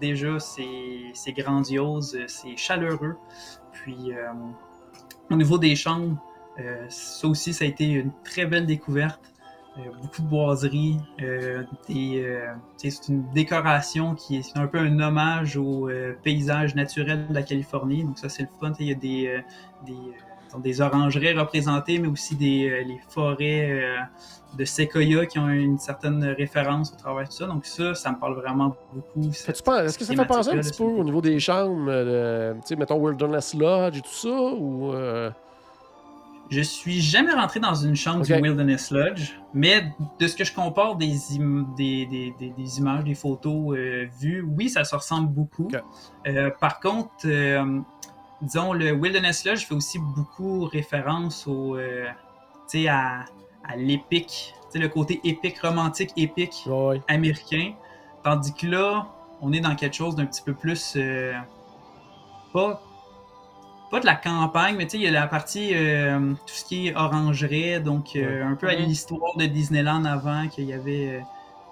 déjà, 0.00 0.38
c'est 0.38 1.32
grandiose, 1.32 2.18
c'est 2.26 2.56
chaleureux. 2.56 3.16
Puis, 3.72 4.12
euh, 4.12 4.32
au 5.30 5.36
niveau 5.36 5.58
des 5.58 5.74
chambres, 5.76 6.16
euh, 6.60 6.84
ça 6.88 7.26
aussi, 7.26 7.52
ça 7.52 7.64
a 7.64 7.68
été 7.68 7.86
une 7.86 8.12
très 8.24 8.46
belle 8.46 8.66
découverte. 8.66 9.20
Euh, 9.78 9.80
beaucoup 10.02 10.20
de 10.20 10.26
boiseries, 10.26 10.98
c'est 12.76 13.08
une 13.08 13.24
décoration 13.32 14.14
qui 14.14 14.36
est 14.36 14.56
un 14.56 14.66
peu 14.66 14.78
un 14.78 15.00
hommage 15.00 15.56
au 15.56 15.88
paysage 16.22 16.74
naturel 16.74 17.26
de 17.28 17.34
la 17.34 17.42
Californie. 17.42 18.04
Donc 18.04 18.18
ça, 18.18 18.28
c'est 18.28 18.42
le 18.42 18.48
fun. 18.60 18.72
Il 18.78 18.86
y 18.86 18.92
a 18.92 18.94
des, 18.94 19.42
des 20.58 20.80
orangeries 20.80 21.32
représentées, 21.32 21.98
mais 21.98 22.08
aussi 22.08 22.34
des 22.36 22.68
euh, 22.70 22.82
les 22.84 23.00
forêts 23.08 23.70
euh, 23.70 23.96
de 24.58 24.64
séquoia 24.64 25.24
qui 25.26 25.38
ont 25.38 25.48
une 25.48 25.78
certaine 25.78 26.22
référence 26.24 26.92
au 26.92 26.96
travers 26.96 27.26
de 27.26 27.32
ça. 27.32 27.46
Donc 27.46 27.64
ça, 27.64 27.94
ça 27.94 28.10
me 28.12 28.18
parle 28.18 28.34
vraiment 28.34 28.76
beaucoup. 28.92 29.28
Est-ce 29.30 29.98
que 29.98 30.04
ça 30.04 30.14
fait 30.14 30.26
penser 30.26 30.50
un 30.50 30.58
petit 30.58 30.76
peu 30.76 30.84
au 30.84 31.04
niveau 31.04 31.20
des 31.22 31.40
chambres, 31.40 31.86
euh, 31.88 32.52
tu 32.54 32.60
sais, 32.66 32.76
mettons 32.76 32.98
Wilderness 32.98 33.54
Lodge 33.54 33.96
et 33.98 34.02
tout 34.02 34.10
ça, 34.12 34.28
ou... 34.28 34.92
euh, 34.92 35.30
Je 36.50 36.60
suis 36.60 37.00
jamais 37.00 37.32
rentré 37.32 37.60
dans 37.60 37.74
une 37.74 37.96
chambre 37.96 38.20
Ok. 38.20 38.26
du 38.26 38.34
Wilderness 38.34 38.90
Lodge, 38.90 39.32
mais 39.54 39.86
de 40.20 40.26
ce 40.26 40.36
que 40.36 40.44
je 40.44 40.52
compare 40.54 40.96
des, 40.96 41.14
im- 41.40 41.66
des, 41.74 42.04
des, 42.04 42.34
des- 42.38 42.50
des 42.50 42.78
images, 42.78 43.04
des 43.04 43.14
photos 43.14 43.74
euh, 43.74 44.06
vues, 44.20 44.44
oui, 44.56 44.68
ça 44.68 44.84
se 44.84 44.94
ressemble 44.94 45.28
beaucoup. 45.32 45.68
Par 46.60 46.78
contre, 46.80 47.10
disons, 48.42 48.72
le 48.74 48.92
Wilderness 48.92 49.44
Lodge 49.46 49.64
fait 49.66 49.74
aussi 49.74 49.98
beaucoup 49.98 50.64
référence 50.66 51.46
au, 51.46 51.76
euh, 51.76 52.06
tu 52.68 52.82
sais, 52.82 52.88
à, 52.88 53.24
à 53.64 53.76
l'épique, 53.76 54.54
tu 54.64 54.72
sais, 54.72 54.78
le 54.78 54.88
côté 54.88 55.20
épique, 55.24 55.58
romantique, 55.60 56.10
épique 56.16 56.68
américain. 57.08 57.72
Tandis 58.24 58.52
que 58.54 58.66
là, 58.66 59.06
on 59.40 59.52
est 59.52 59.60
dans 59.60 59.74
quelque 59.74 59.94
chose 59.96 60.14
d'un 60.16 60.26
petit 60.26 60.42
peu 60.42 60.54
plus. 60.54 60.94
euh, 60.96 61.32
pas, 62.52 62.80
pas 63.90 64.00
de 64.00 64.06
la 64.06 64.14
campagne, 64.14 64.76
mais 64.76 64.84
tu 64.86 64.92
sais, 64.92 64.96
il 64.98 65.02
y 65.02 65.08
a 65.08 65.10
la 65.10 65.26
partie. 65.26 65.74
euh, 65.74 66.32
tout 66.46 66.54
ce 66.54 66.64
qui 66.64 66.88
est 66.88 66.94
orangerie, 66.96 67.80
donc 67.80 68.16
euh, 68.16 68.44
un 68.44 68.54
peu 68.54 68.68
à 68.68 68.74
l'histoire 68.74 69.36
de 69.36 69.46
Disneyland 69.46 70.04
avant, 70.04 70.48
qu'il 70.48 70.64
y 70.64 70.72
avait 70.72 71.08
euh, 71.08 71.20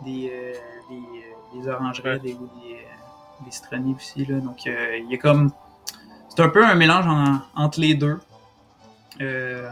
des, 0.04 0.30
euh, 0.32 0.52
des, 0.90 0.96
euh, 0.96 1.60
des 1.62 1.68
orangeries 1.68 2.20
des, 2.20 2.34
ou 2.34 2.48
des, 2.62 2.78
des 3.44 3.50
citronniers 3.50 3.94
aussi. 3.94 4.24
Là, 4.26 4.38
donc 4.40 4.66
euh, 4.66 4.98
il 4.98 5.10
y 5.10 5.14
a 5.14 5.18
comme. 5.18 5.50
C'est 6.30 6.40
un 6.42 6.48
peu 6.48 6.64
un 6.64 6.74
mélange 6.74 7.06
en- 7.06 7.40
entre 7.54 7.80
les 7.80 7.94
deux. 7.94 8.18
Euh, 9.20 9.68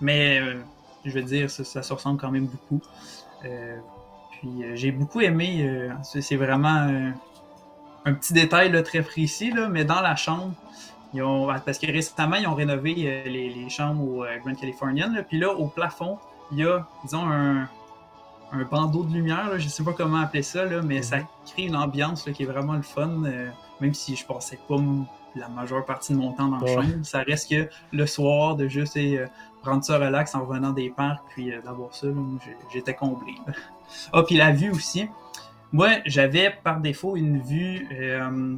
mais 0.00 0.40
euh, 0.40 0.60
je 1.04 1.12
veux 1.12 1.22
dire, 1.22 1.50
ça, 1.50 1.64
ça 1.64 1.82
se 1.82 1.92
ressemble 1.92 2.20
quand 2.20 2.30
même 2.30 2.46
beaucoup. 2.46 2.82
Euh, 3.44 3.76
puis 4.32 4.50
j'ai 4.74 4.92
beaucoup 4.92 5.20
aimé, 5.20 5.90
c'est 6.02 6.36
vraiment 6.36 6.86
un 8.04 8.14
petit 8.14 8.32
détail 8.32 8.70
là, 8.70 8.82
très 8.82 9.02
précis, 9.02 9.50
là, 9.50 9.68
mais 9.68 9.84
dans 9.84 10.00
la 10.00 10.14
chambre, 10.14 10.52
ils 11.12 11.22
ont, 11.22 11.48
parce 11.64 11.78
que 11.78 11.86
récemment, 11.90 12.36
ils 12.36 12.46
ont 12.46 12.54
rénové 12.54 12.94
les, 12.94 13.50
les 13.50 13.68
chambres 13.68 14.04
au 14.04 14.24
Grand 14.44 14.54
Californian, 14.54 15.12
là, 15.12 15.22
puis 15.24 15.38
là, 15.40 15.52
au 15.52 15.66
plafond, 15.66 16.18
il 16.52 16.58
y 16.58 16.64
a, 16.64 16.86
disons, 17.02 17.28
un, 17.28 17.62
un 18.52 18.62
bandeau 18.70 19.02
de 19.02 19.12
lumière, 19.12 19.48
là, 19.48 19.58
je 19.58 19.68
sais 19.68 19.82
pas 19.82 19.92
comment 19.92 20.18
appeler 20.18 20.42
ça, 20.42 20.64
là, 20.64 20.82
mais 20.82 21.02
ça 21.02 21.18
crée 21.46 21.64
une 21.64 21.76
ambiance 21.76 22.24
là, 22.26 22.32
qui 22.32 22.44
est 22.44 22.46
vraiment 22.46 22.74
le 22.74 22.82
fun, 22.82 23.24
euh, 23.24 23.50
même 23.80 23.94
si 23.94 24.14
je 24.14 24.24
passais 24.24 24.58
pas 24.68 24.76
la 25.36 25.48
majeure 25.48 25.84
partie 25.84 26.12
de 26.12 26.18
mon 26.18 26.32
temps 26.32 26.48
dans 26.48 26.56
la 26.58 26.62
Ouais. 26.64 26.74
chambre, 26.74 27.04
ça 27.04 27.20
reste 27.22 27.50
que 27.50 27.68
le 27.92 28.06
soir, 28.06 28.56
de 28.56 28.66
juste 28.68 28.96
euh, 28.96 29.26
prendre 29.62 29.84
ça 29.84 29.98
relax 29.98 30.34
en 30.34 30.44
revenant 30.44 30.70
des 30.72 30.90
parcs, 30.90 31.22
puis 31.30 31.52
euh, 31.52 31.60
d'avoir 31.62 31.94
ça, 31.94 32.06
j'étais 32.72 32.94
comblé. 32.94 33.32
Ah, 34.12 34.22
puis 34.22 34.36
la 34.36 34.52
vue 34.52 34.70
aussi. 34.70 35.08
Moi, 35.72 35.88
j'avais 36.04 36.50
par 36.62 36.80
défaut 36.80 37.16
une 37.16 37.40
vue. 37.40 37.88
euh, 37.92 38.54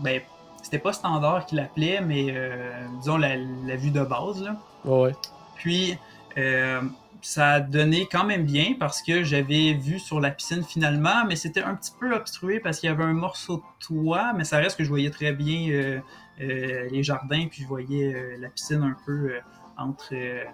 ben, 0.00 0.20
c'était 0.60 0.78
pas 0.80 0.92
standard 0.92 1.46
qu'il 1.46 1.60
appelait, 1.60 2.00
mais 2.00 2.26
euh, 2.30 2.72
disons 2.98 3.16
la, 3.16 3.36
la 3.36 3.76
vue 3.76 3.90
de 3.92 4.02
base. 4.02 4.42
Là. 4.42 4.56
Ouais. 4.84 5.12
Puis, 5.56 5.96
euh, 6.36 6.80
ça 7.24 7.52
a 7.52 7.60
donné 7.60 8.06
quand 8.12 8.24
même 8.24 8.44
bien 8.44 8.74
parce 8.78 9.00
que 9.00 9.24
j'avais 9.24 9.72
vu 9.72 9.98
sur 9.98 10.20
la 10.20 10.30
piscine 10.30 10.62
finalement, 10.62 11.24
mais 11.26 11.36
c'était 11.36 11.62
un 11.62 11.74
petit 11.74 11.92
peu 11.98 12.14
obstrué 12.14 12.60
parce 12.60 12.80
qu'il 12.80 12.90
y 12.90 12.92
avait 12.92 13.04
un 13.04 13.14
morceau 13.14 13.56
de 13.56 13.86
toit, 13.86 14.34
mais 14.34 14.44
ça 14.44 14.58
reste 14.58 14.76
que 14.76 14.84
je 14.84 14.90
voyais 14.90 15.08
très 15.08 15.32
bien 15.32 15.70
euh, 15.70 16.00
euh, 16.42 16.88
les 16.90 17.02
jardins, 17.02 17.46
puis 17.50 17.62
je 17.62 17.66
voyais 17.66 18.14
euh, 18.14 18.36
la 18.38 18.50
piscine 18.50 18.82
un 18.82 18.94
peu 19.06 19.30
euh, 19.30 19.40
entre, 19.78 20.10
euh, 20.12 20.44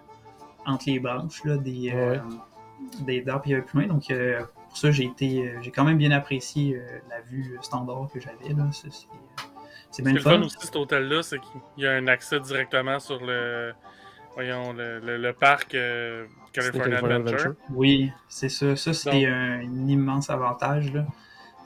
entre 0.64 0.84
les 0.86 1.00
branches 1.00 1.42
là, 1.44 1.56
des, 1.56 1.90
euh, 1.92 2.18
des 3.00 3.28
arbres 3.28 3.46
avaient 3.46 3.62
plus 3.62 3.80
loin. 3.80 3.88
Donc, 3.88 4.08
euh, 4.12 4.40
pour 4.68 4.78
ça, 4.78 4.92
j'ai 4.92 5.06
été, 5.06 5.48
euh, 5.48 5.58
j'ai 5.62 5.72
quand 5.72 5.84
même 5.84 5.98
bien 5.98 6.12
apprécié 6.12 6.76
euh, 6.76 7.00
la 7.10 7.20
vue 7.22 7.58
standard 7.62 8.08
que 8.14 8.20
j'avais. 8.20 8.54
là. 8.54 8.68
C'est, 8.70 8.92
c'est, 8.92 9.08
c'est 9.90 10.02
bien 10.04 10.12
le 10.12 10.20
fun 10.20 10.40
aussi, 10.40 10.56
cet 10.60 10.76
hôtel-là, 10.76 11.24
c'est 11.24 11.40
qu'il 11.40 11.60
y 11.78 11.86
a 11.88 11.94
un 11.94 12.06
accès 12.06 12.38
directement 12.38 13.00
sur 13.00 13.18
le. 13.26 13.72
Voyons, 14.41 14.72
le, 14.72 15.01
le- 15.01 15.18
le 15.18 15.32
parc 15.34 15.74
euh, 15.74 16.24
California 16.55 16.84
California 16.88 17.16
Adventure. 17.16 17.38
Adventure. 17.51 17.57
Oui, 17.76 18.11
c'est 18.26 18.49
ça. 18.49 18.74
Ça, 18.74 18.95
c'était 18.95 19.26
Donc- 19.26 19.34
un, 19.34 19.61
un 19.61 19.86
immense 19.88 20.30
avantage. 20.30 20.95
Là. 20.95 21.05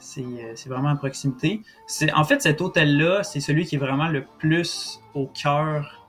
C'est, 0.01 0.19
euh, 0.21 0.51
c'est 0.55 0.67
vraiment 0.67 0.89
à 0.89 0.95
proximité. 0.97 1.61
C'est, 1.87 2.11
en 2.11 2.25
fait, 2.25 2.41
cet 2.41 2.59
hôtel-là, 2.59 3.23
c'est 3.23 3.39
celui 3.39 3.65
qui 3.65 3.75
est 3.75 3.79
vraiment 3.79 4.09
le 4.09 4.25
plus 4.39 4.99
au 5.13 5.27
cœur 5.27 6.01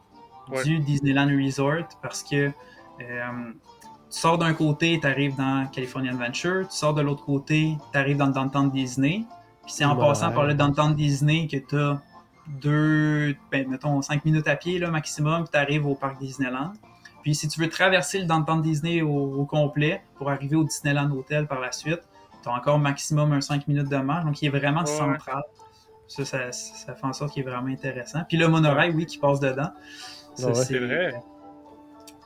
Ouais. 0.49 0.63
du 0.65 0.79
Disneyland 0.81 1.29
Resort 1.45 1.89
parce 2.03 2.25
que 2.25 2.47
euh, 2.47 2.53
tu 3.01 3.53
sors 4.11 4.37
d'un 4.39 4.53
côté, 4.55 4.99
tu 5.01 5.07
arrives 5.07 5.37
dans 5.37 5.67
California 5.73 6.11
Adventure, 6.13 6.67
tu 6.69 6.77
sors 6.77 6.95
de 6.95 7.03
l'autre 7.03 7.25
côté, 7.25 7.77
tu 7.93 7.99
arrives 7.99 8.17
dans 8.17 8.27
le 8.27 8.33
downtown 8.33 8.71
Disney. 8.73 9.25
Puis 9.65 9.73
c'est 9.73 9.85
en 9.85 9.97
Ouais. 9.97 10.05
passant 10.05 10.33
par 10.33 10.47
le 10.47 10.55
downtown 10.55 10.95
Disney 10.97 11.47
que 11.47 11.59
tu 11.59 11.77
as 11.79 12.01
deux, 12.49 13.35
ben, 13.51 13.69
mettons, 13.69 14.01
cinq 14.03 14.25
minutes 14.25 14.49
à 14.49 14.57
pied 14.57 14.79
là, 14.79 14.91
maximum, 14.91 15.43
puis 15.45 15.51
tu 15.53 15.59
arrives 15.59 15.87
au 15.87 15.95
parc 15.95 16.19
Disneyland. 16.19 16.73
Puis 17.23 17.35
si 17.35 17.49
tu 17.49 17.61
veux 17.61 17.69
traverser 17.69 18.21
le 18.21 18.27
downtown 18.27 18.63
Disney 18.63 19.03
au, 19.03 19.09
au 19.09 19.45
complet 19.47 20.03
pour 20.17 20.31
arriver 20.31 20.57
au 20.57 20.65
Disneyland 20.65 21.11
Hotel 21.11 21.47
par 21.47 21.61
la 21.61 21.73
suite, 21.73 22.01
tu 22.43 22.49
as 22.49 22.53
encore 22.53 22.79
maximum 22.79 23.33
un 23.33 23.41
5 23.41 23.67
minutes 23.67 23.89
de 23.89 23.97
marche, 23.97 24.25
donc 24.25 24.41
il 24.43 24.47
est 24.47 24.57
vraiment 24.59 24.81
Ouais. 24.83 24.87
central. 24.87 25.43
Ça, 26.09 26.25
ça, 26.25 26.53
ça 26.53 26.95
fait 26.95 27.05
en 27.05 27.13
sorte 27.13 27.33
qu'il 27.33 27.43
est 27.45 27.51
vraiment 27.51 27.67
intéressant. 27.67 28.21
Puis 28.29 28.37
le 28.37 28.47
monorail, 28.47 28.93
oui, 28.95 29.07
qui 29.07 29.19
passe 29.19 29.41
dedans. 29.41 29.71
Ouais, 30.39 30.55
C'est 30.55 30.79
vrai. 30.79 31.15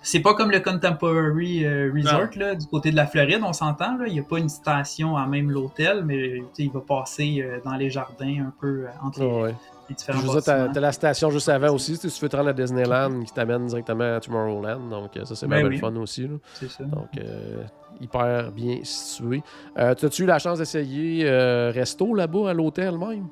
C'est 0.02 0.20
pas 0.20 0.34
comme 0.34 0.50
le 0.50 0.60
Contemporary 0.60 1.64
euh, 1.64 1.92
Resort 1.94 2.28
là, 2.36 2.54
du 2.54 2.66
côté 2.66 2.90
de 2.90 2.96
la 2.96 3.06
Floride, 3.06 3.40
on 3.44 3.52
s'entend. 3.52 3.96
là. 3.98 4.04
Il 4.06 4.12
n'y 4.14 4.20
a 4.20 4.22
pas 4.22 4.38
une 4.38 4.48
station 4.48 5.16
à 5.16 5.26
même 5.26 5.50
l'hôtel, 5.50 6.04
mais 6.04 6.42
tu 6.54 6.62
il 6.62 6.70
va 6.70 6.80
passer 6.80 7.42
euh, 7.44 7.58
dans 7.64 7.74
les 7.76 7.90
jardins 7.90 8.46
un 8.48 8.52
peu 8.60 8.84
euh, 8.84 8.88
entre 9.02 9.20
les, 9.20 9.26
Ouais. 9.26 9.54
les 9.88 9.94
différents 9.94 10.20
Je 10.20 10.26
veux 10.26 10.40
dire, 10.40 10.70
t'as 10.72 10.80
la 10.80 10.92
station 10.92 11.30
juste 11.30 11.48
avant 11.48 11.74
aussi. 11.74 11.96
Si 11.96 12.08
tu 12.08 12.20
veux 12.22 12.28
te 12.28 12.36
rendre 12.36 12.48
à 12.50 12.52
Disneyland 12.52 13.22
qui 13.24 13.32
t'amène 13.32 13.66
directement 13.66 14.16
à 14.16 14.20
Tomorrowland. 14.20 14.88
Donc, 14.88 15.10
ça, 15.24 15.34
c'est 15.34 15.46
Ben 15.46 15.58
bien 15.58 15.68
oui. 15.68 15.74
le 15.74 15.80
fun 15.80 15.94
aussi. 15.96 16.28
C'est 16.54 16.70
ça. 16.70 16.84
Donc, 16.84 17.08
euh, 17.18 17.62
hyper 18.00 18.50
bien 18.52 18.78
situé. 18.82 19.42
Euh, 19.78 19.94
T'as-tu 19.94 20.22
eu 20.22 20.26
la 20.26 20.38
chance 20.38 20.58
d'essayer 20.58 21.24
euh, 21.28 21.70
Resto 21.74 22.14
là-bas 22.14 22.50
à 22.50 22.54
l'hôtel 22.54 22.96
même? 22.96 23.26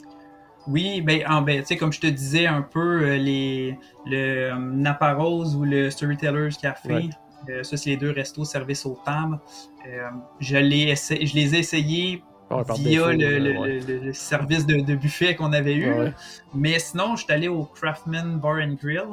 Oui, 0.68 1.00
ben, 1.00 1.24
en- 1.28 1.42
ben, 1.42 1.60
tu 1.60 1.66
sais, 1.66 1.76
comme 1.76 1.92
je 1.92 2.00
te 2.00 2.06
disais 2.06 2.46
un 2.46 2.62
peu, 2.62 3.02
euh, 3.02 3.16
les, 3.16 3.78
le 4.06 4.52
euh, 4.52 4.54
Napa 4.58 5.14
Rose 5.14 5.56
ou 5.56 5.64
le 5.64 5.90
Storytellers 5.90 6.50
Café, 6.60 6.92
Ouais. 6.92 7.10
Euh, 7.48 7.62
ça, 7.62 7.76
c'est 7.76 7.90
les 7.90 7.96
deux 7.96 8.10
restos 8.10 8.44
service 8.44 8.84
aux 8.84 8.98
tables. 9.04 9.38
Euh, 9.86 10.08
je, 10.40 10.56
les 10.56 10.94
je 10.96 11.34
les 11.34 11.54
ai 11.54 11.58
essayés 11.60 12.22
par 12.48 12.64
via 12.74 13.12
défaut, 13.12 13.18
le, 13.18 13.38
le- 13.38 13.58
ouais. 13.58 13.80
le- 13.86 13.98
le 14.06 14.12
service 14.12 14.66
de, 14.66 14.80
de 14.80 14.94
buffet 14.96 15.36
qu'on 15.36 15.52
avait 15.52 15.74
eu. 15.76 15.88
Ouais. 15.92 16.12
Mais 16.52 16.78
sinon, 16.80 17.14
je 17.14 17.22
suis 17.24 17.32
allé 17.32 17.46
au 17.46 17.62
Craftman 17.64 18.38
Bar 18.40 18.56
and 18.56 18.74
Grill. 18.82 19.04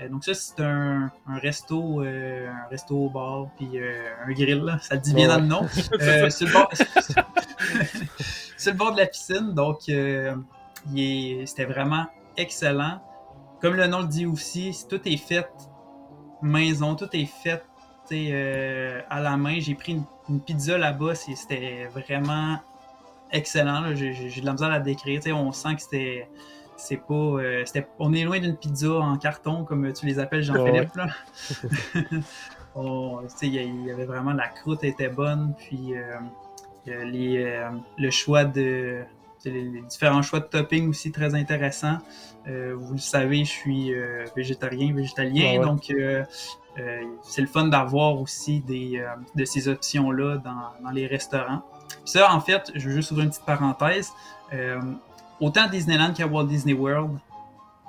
Euh, 0.00 0.08
donc 0.08 0.24
ça, 0.24 0.32
c'est 0.34 0.60
un, 0.60 1.10
un 1.28 1.38
resto, 1.38 2.02
euh, 2.02 2.48
un 2.48 2.68
resto 2.70 3.10
bar 3.10 3.48
puis 3.58 3.68
euh, 3.74 4.08
un 4.26 4.32
grill. 4.32 4.62
là. 4.64 4.78
Ça 4.80 4.96
dit 4.96 5.12
bien 5.12 5.28
Ouais. 5.28 5.34
dans 5.36 5.40
le 5.42 5.46
nom. 5.46 5.68
Sur, 6.30 6.46
le 6.46 6.52
bord... 6.52 6.70
sur 8.56 8.72
le 8.72 8.76
bord 8.78 8.92
de 8.92 8.98
la 9.00 9.06
piscine. 9.06 9.52
Donc, 9.54 9.80
euh, 9.88 10.34
c'était 11.46 11.64
vraiment 11.64 12.06
excellent. 12.36 13.00
Comme 13.60 13.74
le 13.74 13.86
nom 13.86 14.00
le 14.00 14.06
dit 14.06 14.26
aussi, 14.26 14.76
tout 14.88 15.00
est 15.08 15.16
fait 15.16 15.48
maison, 16.42 16.94
tout 16.94 17.08
est 17.14 17.26
fait 17.26 17.62
euh, 18.12 19.00
à 19.08 19.20
la 19.20 19.36
main. 19.36 19.58
J'ai 19.58 19.74
pris 19.74 19.92
une, 19.92 20.04
une 20.28 20.40
pizza 20.40 20.76
là-bas, 20.78 21.14
c'était 21.14 21.88
vraiment 21.92 22.58
excellent. 23.32 23.94
J'ai 23.94 24.40
de 24.40 24.46
la 24.46 24.52
misère 24.52 24.68
à 24.68 24.72
la 24.72 24.80
décrire. 24.80 25.20
On 25.34 25.52
sent 25.52 25.74
que 25.76 25.82
c'était. 25.82 26.28
C'est 26.76 26.98
pas. 26.98 27.14
euh, 27.14 27.64
on 27.98 28.12
est 28.12 28.24
loin 28.24 28.38
d'une 28.38 28.56
pizza 28.56 28.92
en 28.92 29.16
carton, 29.16 29.64
comme 29.64 29.90
tu 29.94 30.04
les 30.04 30.18
appelles, 30.18 30.42
Jean-Philippe. 30.42 30.90
Il 32.76 33.86
y 33.86 33.90
avait 33.90 34.04
vraiment 34.04 34.34
la 34.34 34.48
croûte 34.48 34.84
était 34.84 35.08
bonne, 35.08 35.54
puis 35.56 35.94
euh, 35.96 36.18
euh, 36.88 37.04
les, 37.04 37.42
euh, 37.42 37.70
le 37.96 38.10
choix 38.10 38.44
de. 38.44 39.02
Les, 39.46 39.62
les 39.62 39.80
différents 39.82 40.22
choix 40.22 40.40
de 40.40 40.44
topping 40.46 40.88
aussi 40.88 41.12
très 41.12 41.34
intéressants. 41.34 41.98
Euh, 42.48 42.74
vous 42.78 42.94
le 42.94 42.98
savez, 43.00 43.38
je 43.44 43.50
suis 43.50 43.94
euh, 43.94 44.24
végétarien, 44.36 44.92
végétalien, 44.92 45.52
Ouais, 45.52 45.58
ouais. 45.58 45.64
donc 45.64 45.90
euh, 45.90 46.24
c'est 47.22 47.40
le 47.40 47.46
fun 47.46 47.68
d'avoir 47.68 48.20
aussi 48.20 48.60
des, 48.60 49.02
de 49.34 49.44
ces 49.44 49.68
options-là 49.68 50.36
dans, 50.38 50.84
dans 50.84 50.90
les 50.90 51.06
restaurants. 51.06 51.62
Puis 51.88 52.12
ça, 52.12 52.32
en 52.34 52.40
fait, 52.40 52.70
je 52.74 52.88
veux 52.88 52.94
juste 52.94 53.10
ouvrir 53.12 53.24
une 53.24 53.30
petite 53.30 53.46
parenthèse. 53.46 54.12
Autant 55.40 55.62
à 55.64 55.68
Disneyland 55.68 56.12
qu'à 56.12 56.26
Walt 56.26 56.44
Disney 56.44 56.74
World, 56.74 57.18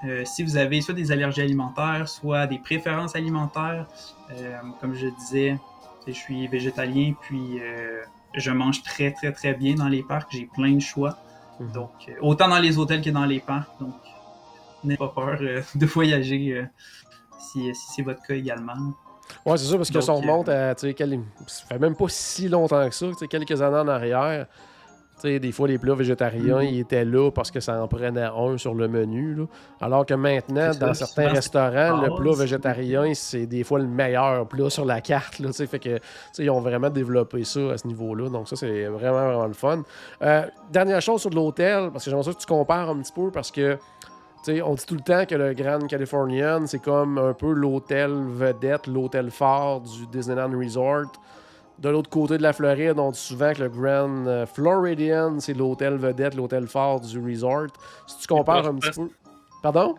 euh, 0.06 0.24
si 0.26 0.44
vous 0.44 0.58
avez 0.58 0.82
soit 0.82 0.94
des 0.94 1.12
allergies 1.12 1.42
alimentaires, 1.42 2.08
soit 2.08 2.46
des 2.46 2.60
préférences 2.60 3.16
alimentaires, 3.16 3.88
euh, 4.32 4.58
comme 4.80 4.94
je 4.96 5.08
disais, 5.08 5.58
je 6.06 6.12
suis 6.12 6.48
végétalien, 6.48 7.14
puis 7.22 7.60
euh, 7.60 8.04
je 8.36 8.52
mange 8.52 8.84
très, 8.84 9.12
très, 9.12 9.32
très 9.32 9.54
bien 9.54 9.76
dans 9.76 9.88
les 9.88 10.04
parcs. 10.04 10.32
J'ai 10.32 10.46
plein 10.46 10.74
de 10.74 10.80
choix. 10.80 11.18
Mhm. 11.60 11.72
Donc, 11.72 11.92
euh, 12.10 12.14
autant 12.22 12.48
dans 12.48 12.60
les 12.60 12.78
hôtels 12.78 13.02
que 13.02 13.10
dans 13.10 13.26
les 13.26 13.40
parcs. 13.40 13.70
Donc, 13.80 13.94
n'ayez 14.84 14.98
pas 14.98 15.10
peur 15.10 15.38
euh, 15.42 15.62
de 15.76 15.86
voyager 15.86 16.54
euh, 16.54 16.66
si, 17.40 17.74
si 17.74 17.94
c'est 17.96 18.02
votre 18.02 18.22
cas 18.24 18.36
également. 18.36 18.76
Ouais, 19.46 19.58
c'est 19.58 19.66
ça, 19.66 19.78
parce 19.78 19.92
que 19.92 20.00
si 20.00 20.10
on 20.10 20.16
remonte 20.18 20.50
à, 20.50 20.74
tu 20.76 20.90
sais, 20.90 21.20
ça 21.48 21.66
fait 21.66 21.80
même 21.80 21.96
pas 21.96 22.08
si 22.08 22.48
longtemps 22.48 22.88
que 22.88 22.96
ça, 22.96 23.08
tu 23.08 23.14
sais, 23.16 23.28
quelques 23.28 23.62
années 23.62 23.78
en 23.78 23.88
arrière, 23.88 24.48
tu 25.20 25.30
sais, 25.30 25.40
des 25.40 25.52
fois, 25.52 25.68
les 25.68 25.78
plats 25.78 25.96
végétariens, 25.96 26.58
Mhm. 26.60 26.68
ils 26.68 26.80
étaient 26.82 27.04
là 27.06 27.32
parce 27.32 27.50
que 27.52 27.60
ça 27.60 27.82
en 27.82 27.88
prenait 27.88 28.22
un 28.22 28.58
sur 28.58 28.74
le 28.76 28.88
menu, 28.88 29.34
là. 29.36 29.44
Alors 29.82 30.06
que 30.06 30.14
maintenant, 30.14 30.72
dans 30.80 30.94
certains 30.94 31.30
restaurants, 31.30 32.02
le 32.02 32.10
base. 32.10 32.18
plat 32.20 32.34
végétarien, 32.34 33.14
c'est 33.16 33.46
des 33.48 33.64
fois 33.64 33.80
le 33.80 33.88
meilleur 33.88 34.48
plat 34.48 34.70
sur 34.70 34.86
la 34.86 35.02
carte, 35.02 35.40
là, 35.40 35.48
tu 35.48 35.54
sais, 35.54 35.68
fait 35.68 35.80
que, 35.80 35.96
tu 35.98 36.02
sais, 36.34 36.44
ils 36.44 36.50
ont 36.50 36.62
vraiment 36.62 36.90
développé 36.90 37.44
ça 37.44 37.72
à 37.74 37.78
ce 37.78 37.88
niveau-là, 37.88 38.30
donc 38.30 38.48
ça, 38.48 38.56
c'est 38.56 38.86
vraiment, 38.86 39.26
vraiment 39.28 39.48
le 39.48 39.54
fun. 39.54 39.84
Euh, 40.22 40.44
dernière 40.72 41.02
chose 41.02 41.22
sur 41.22 41.32
l'hôtel, 41.32 41.90
parce 41.92 42.04
que 42.06 42.12
j'aimerais 42.12 42.26
ça 42.26 42.34
que 42.34 42.40
tu 42.40 42.46
compares 42.46 42.90
un 42.90 42.98
petit 43.00 43.14
peu, 43.14 43.32
parce 43.32 43.50
que 43.52 43.74
tu 44.44 44.54
sais, 44.54 44.62
on 44.62 44.76
dit 44.76 44.86
tout 44.86 44.94
le 44.96 45.02
temps 45.02 45.26
que 45.26 45.34
le 45.36 45.54
Grand 45.54 45.80
Californian, 45.88 46.68
c'est 46.68 46.80
comme 46.82 47.18
un 47.18 47.34
peu 47.34 47.52
l'hôtel 47.54 48.12
vedette, 48.12 48.86
l'hôtel 48.88 49.32
phare 49.32 49.82
du 49.82 50.06
Disneyland 50.12 50.52
Resort. 50.58 51.12
De 51.80 51.90
l'autre 51.90 52.10
côté 52.10 52.38
de 52.38 52.44
la 52.44 52.54
Floride, 52.54 52.98
on 52.98 53.12
dit 53.12 53.20
souvent 53.20 53.54
que 53.54 53.62
le 53.64 53.70
Grand 53.70 54.26
euh, 54.28 54.46
Floridian, 54.48 55.40
c'est 55.40 55.54
l'hôtel 55.54 55.96
vedette, 55.98 56.34
l'hôtel 56.36 56.68
phare 56.68 57.00
du 57.02 57.20
resort. 57.20 57.68
Si 58.08 58.18
tu 58.20 58.28
compares 58.28 58.68
un 58.68 58.76
petit 58.76 58.90
peu. 59.00 59.10
Pardon? 59.62 59.96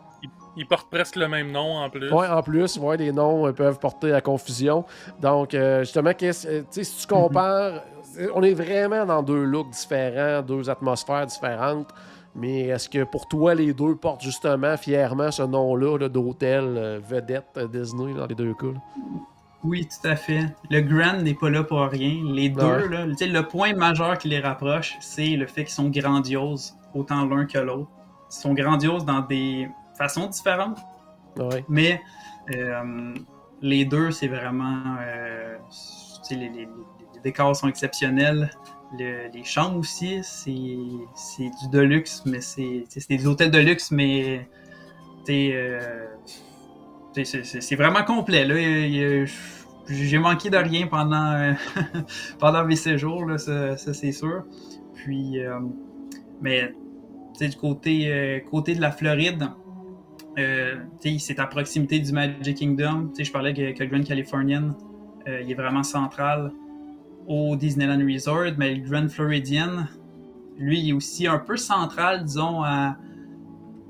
Ils 0.57 0.66
portent 0.66 0.91
presque 0.91 1.14
le 1.14 1.29
même 1.29 1.53
nom 1.53 1.76
en 1.76 1.89
plus. 1.89 2.12
Oui, 2.12 2.26
en 2.26 2.43
plus, 2.43 2.79
ouais, 2.79 2.97
les 2.97 3.12
noms 3.12 3.47
euh, 3.47 3.53
peuvent 3.53 3.79
porter 3.79 4.12
à 4.12 4.20
confusion. 4.20 4.85
Donc, 5.20 5.55
euh, 5.55 5.81
justement, 5.85 6.12
qu'est-ce- 6.14 6.64
si 6.70 6.97
tu 7.01 7.07
compares, 7.07 7.83
euh, 8.18 8.26
on 8.35 8.43
est 8.43 8.55
vraiment 8.55 9.07
dans 9.07 9.22
deux 9.22 9.45
looks 9.45 9.70
différents, 9.70 10.43
deux 10.43 10.68
atmosphères 10.68 11.26
différentes. 11.26 11.91
Mais 12.35 12.62
est-ce 12.66 12.89
que 12.89 13.05
pour 13.05 13.29
toi, 13.29 13.55
les 13.55 13.72
deux 13.72 13.95
portent 13.95 14.22
justement 14.22 14.76
fièrement 14.76 15.31
ce 15.31 15.43
nom-là 15.45 15.97
là, 15.97 16.09
d'hôtel 16.09 17.01
vedette 17.09 17.57
Disney 17.72 18.14
dans 18.14 18.26
les 18.26 18.35
deux 18.35 18.55
cas? 18.55 18.66
là? 18.66 18.81
Oui, 19.65 19.87
tout 19.89 20.07
à 20.09 20.15
fait. 20.15 20.47
Le 20.71 20.81
Grand 20.81 21.21
n'est 21.21 21.35
pas 21.35 21.51
là 21.51 21.65
pour 21.65 21.81
rien. 21.81 22.23
Les 22.33 22.49
deux, 22.49 22.63
Ouais. 22.65 22.89
là, 22.89 23.07
tu 23.09 23.15
sais, 23.17 23.27
le 23.27 23.43
point 23.43 23.75
majeur 23.75 24.17
qui 24.19 24.29
les 24.29 24.39
rapproche, 24.41 24.95
c'est 25.01 25.37
le 25.37 25.47
fait 25.47 25.65
qu'ils 25.65 25.75
sont 25.75 25.89
grandioses, 25.91 26.77
autant 26.95 27.27
l'un 27.27 27.45
que 27.45 27.59
l'autre. 27.59 27.91
Ils 28.31 28.35
sont 28.37 28.55
grandioses 28.55 29.05
dans 29.05 29.21
des 29.21 29.69
façons 29.97 30.27
différentes, 30.29 30.79
Ouais. 31.37 31.65
mais 31.69 32.01
euh, 32.55 33.15
les 33.61 33.85
deux, 33.85 34.11
c'est 34.13 34.29
vraiment. 34.29 34.97
euh, 35.01 35.57
les, 36.31 36.37
les- 36.37 36.51
les 37.15 37.21
décors 37.25 37.57
sont 37.57 37.69
exceptionnels. 37.69 38.51
Le- 38.99 39.29
les 39.35 39.45
chambres 39.45 39.79
aussi, 39.79 40.21
c'est 40.23 40.61
du 40.61 41.69
deluxe, 41.73 42.23
mais 42.27 42.41
c'est 42.41 42.85
des 43.09 43.27
hôtels 43.27 43.51
de 43.51 43.59
luxe, 43.59 43.91
mais 43.91 44.49
euh, 45.29 46.07
c'est- 47.25 47.77
vraiment 47.77 48.03
complet. 48.05 48.45
Là. 48.45 49.25
J'ai 49.89 50.19
manqué 50.19 50.51
de 50.51 50.57
rien 50.57 50.87
pendant, 50.87 51.33
euh, 51.33 51.53
pendant 52.39 52.64
mes 52.64 52.77
séjours, 52.77 53.25
là, 53.25 53.39
ça, 53.39 53.77
c'est 53.77 54.12
sûr. 54.12 54.45
Puis, 54.95 55.41
euh, 55.41 55.61
mais 56.43 56.75
du 57.41 57.57
côté, 57.57 58.12
euh, 58.12 58.41
côté 58.41 58.75
de 58.75 58.81
la 58.81 58.91
Floride, 58.91 59.49
c'est 61.19 61.39
à 61.41 61.47
proximité 61.47 61.99
du 61.99 62.12
Magic 62.12 62.59
Kingdom. 62.59 63.11
Je 63.19 63.31
parlais 63.33 63.53
que, 63.53 63.83
le 63.83 63.87
Grand 63.87 64.05
Californian, 64.05 64.77
il 65.27 65.51
est 65.51 65.55
vraiment 65.55 65.83
central 65.83 66.53
au 67.27 67.57
Disneyland 67.57 68.01
Resort, 68.07 68.53
mais 68.57 68.75
le 68.75 68.89
Grand 68.89 69.09
Floridian, 69.09 69.85
lui, 70.57 70.81
il 70.81 70.91
est 70.91 70.93
aussi 70.93 71.27
un 71.27 71.39
peu 71.39 71.57
central, 71.57 72.25
disons, 72.25 72.62
à 72.62 72.97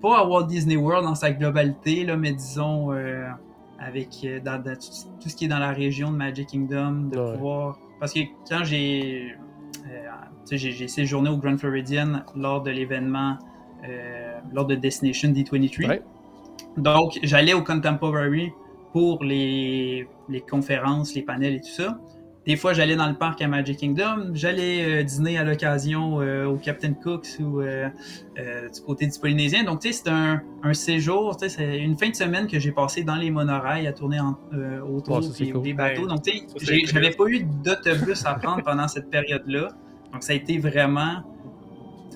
pas 0.00 0.18
à 0.18 0.24
Walt 0.26 0.44
Disney 0.46 0.76
World 0.76 1.04
dans 1.04 1.14
sa 1.14 1.32
globalité, 1.32 2.04
là, 2.04 2.16
mais 2.16 2.32
disons 2.32 2.92
euh, 2.92 3.26
avec 3.78 4.08
euh, 4.24 4.40
dans- 4.40 4.62
dans 4.62 4.74
tout, 4.74 5.28
ce 5.28 5.36
qui 5.36 5.44
est 5.46 5.48
dans 5.48 5.58
la 5.58 5.72
région 5.72 6.10
de 6.12 6.16
Magic 6.16 6.48
Kingdom, 6.48 7.08
de 7.12 7.18
Ouais. 7.18 7.32
pouvoir. 7.34 7.78
Parce 8.00 8.12
que 8.12 8.20
quand 8.48 8.64
j'ai 8.64 9.32
euh, 9.86 10.08
j'ai 10.50 10.70
j'ai 10.72 10.88
séjourné 10.88 11.28
au 11.30 11.36
Grand 11.36 11.58
Floridian 11.58 12.22
lors 12.36 12.62
de 12.62 12.70
l'événement, 12.70 13.36
lors 14.52 14.66
de 14.66 14.74
Destination 14.74 15.28
D23. 15.30 15.86
Ouais. 15.88 16.02
Donc, 16.76 17.18
j'allais 17.22 17.54
au 17.54 17.62
Contemporary 17.62 18.50
pour 18.92 19.22
les, 19.22 20.08
les 20.28 20.40
conférences, 20.40 21.14
les 21.14 21.22
panels 21.22 21.54
et 21.56 21.60
tout 21.60 21.68
ça. 21.68 21.98
Des 22.48 22.56
fois, 22.56 22.72
j'allais 22.72 22.96
dans 22.96 23.06
le 23.08 23.14
parc 23.14 23.42
à 23.42 23.46
Magic 23.46 23.76
Kingdom. 23.78 24.30
J'allais 24.32 25.00
euh, 25.00 25.02
dîner 25.02 25.36
à 25.36 25.44
l'occasion 25.44 26.22
euh, 26.22 26.46
au 26.46 26.56
Captain 26.56 26.94
Cook's 26.94 27.38
ou 27.40 27.60
euh, 27.60 27.90
euh, 28.38 28.68
du 28.70 28.80
côté 28.80 29.06
du 29.06 29.18
Polynésien. 29.20 29.64
Donc, 29.64 29.80
tu 29.80 29.92
sais, 29.92 30.00
c'est 30.02 30.10
un, 30.10 30.40
un 30.62 30.72
séjour, 30.72 31.36
tu 31.36 31.46
sais, 31.46 31.54
c'est 31.58 31.78
une 31.78 31.98
fin 31.98 32.08
de 32.08 32.14
semaine 32.14 32.46
que 32.46 32.58
j'ai 32.58 32.72
passé 32.72 33.04
dans 33.04 33.16
les 33.16 33.30
monorails 33.30 33.86
à 33.86 33.92
tourner 33.92 34.18
en, 34.18 34.38
euh, 34.54 34.80
autour 34.80 35.16
Ouais, 35.16 35.22
ça, 35.24 35.28
c'est 35.34 35.44
puis 35.44 35.52
cool. 35.52 35.62
des 35.62 35.74
bateaux. 35.74 36.06
Donc, 36.06 36.22
tu 36.22 36.30
sais, 36.56 36.78
j'avais 36.86 37.10
pas 37.10 37.26
eu 37.26 37.40
d'autobus 37.44 38.24
à 38.24 38.32
prendre 38.36 38.62
pendant 38.64 38.88
cette 38.88 39.10
période-là. 39.10 39.68
Donc, 40.14 40.22
ça 40.22 40.32
a 40.32 40.36
été 40.36 40.56
vraiment 40.56 41.22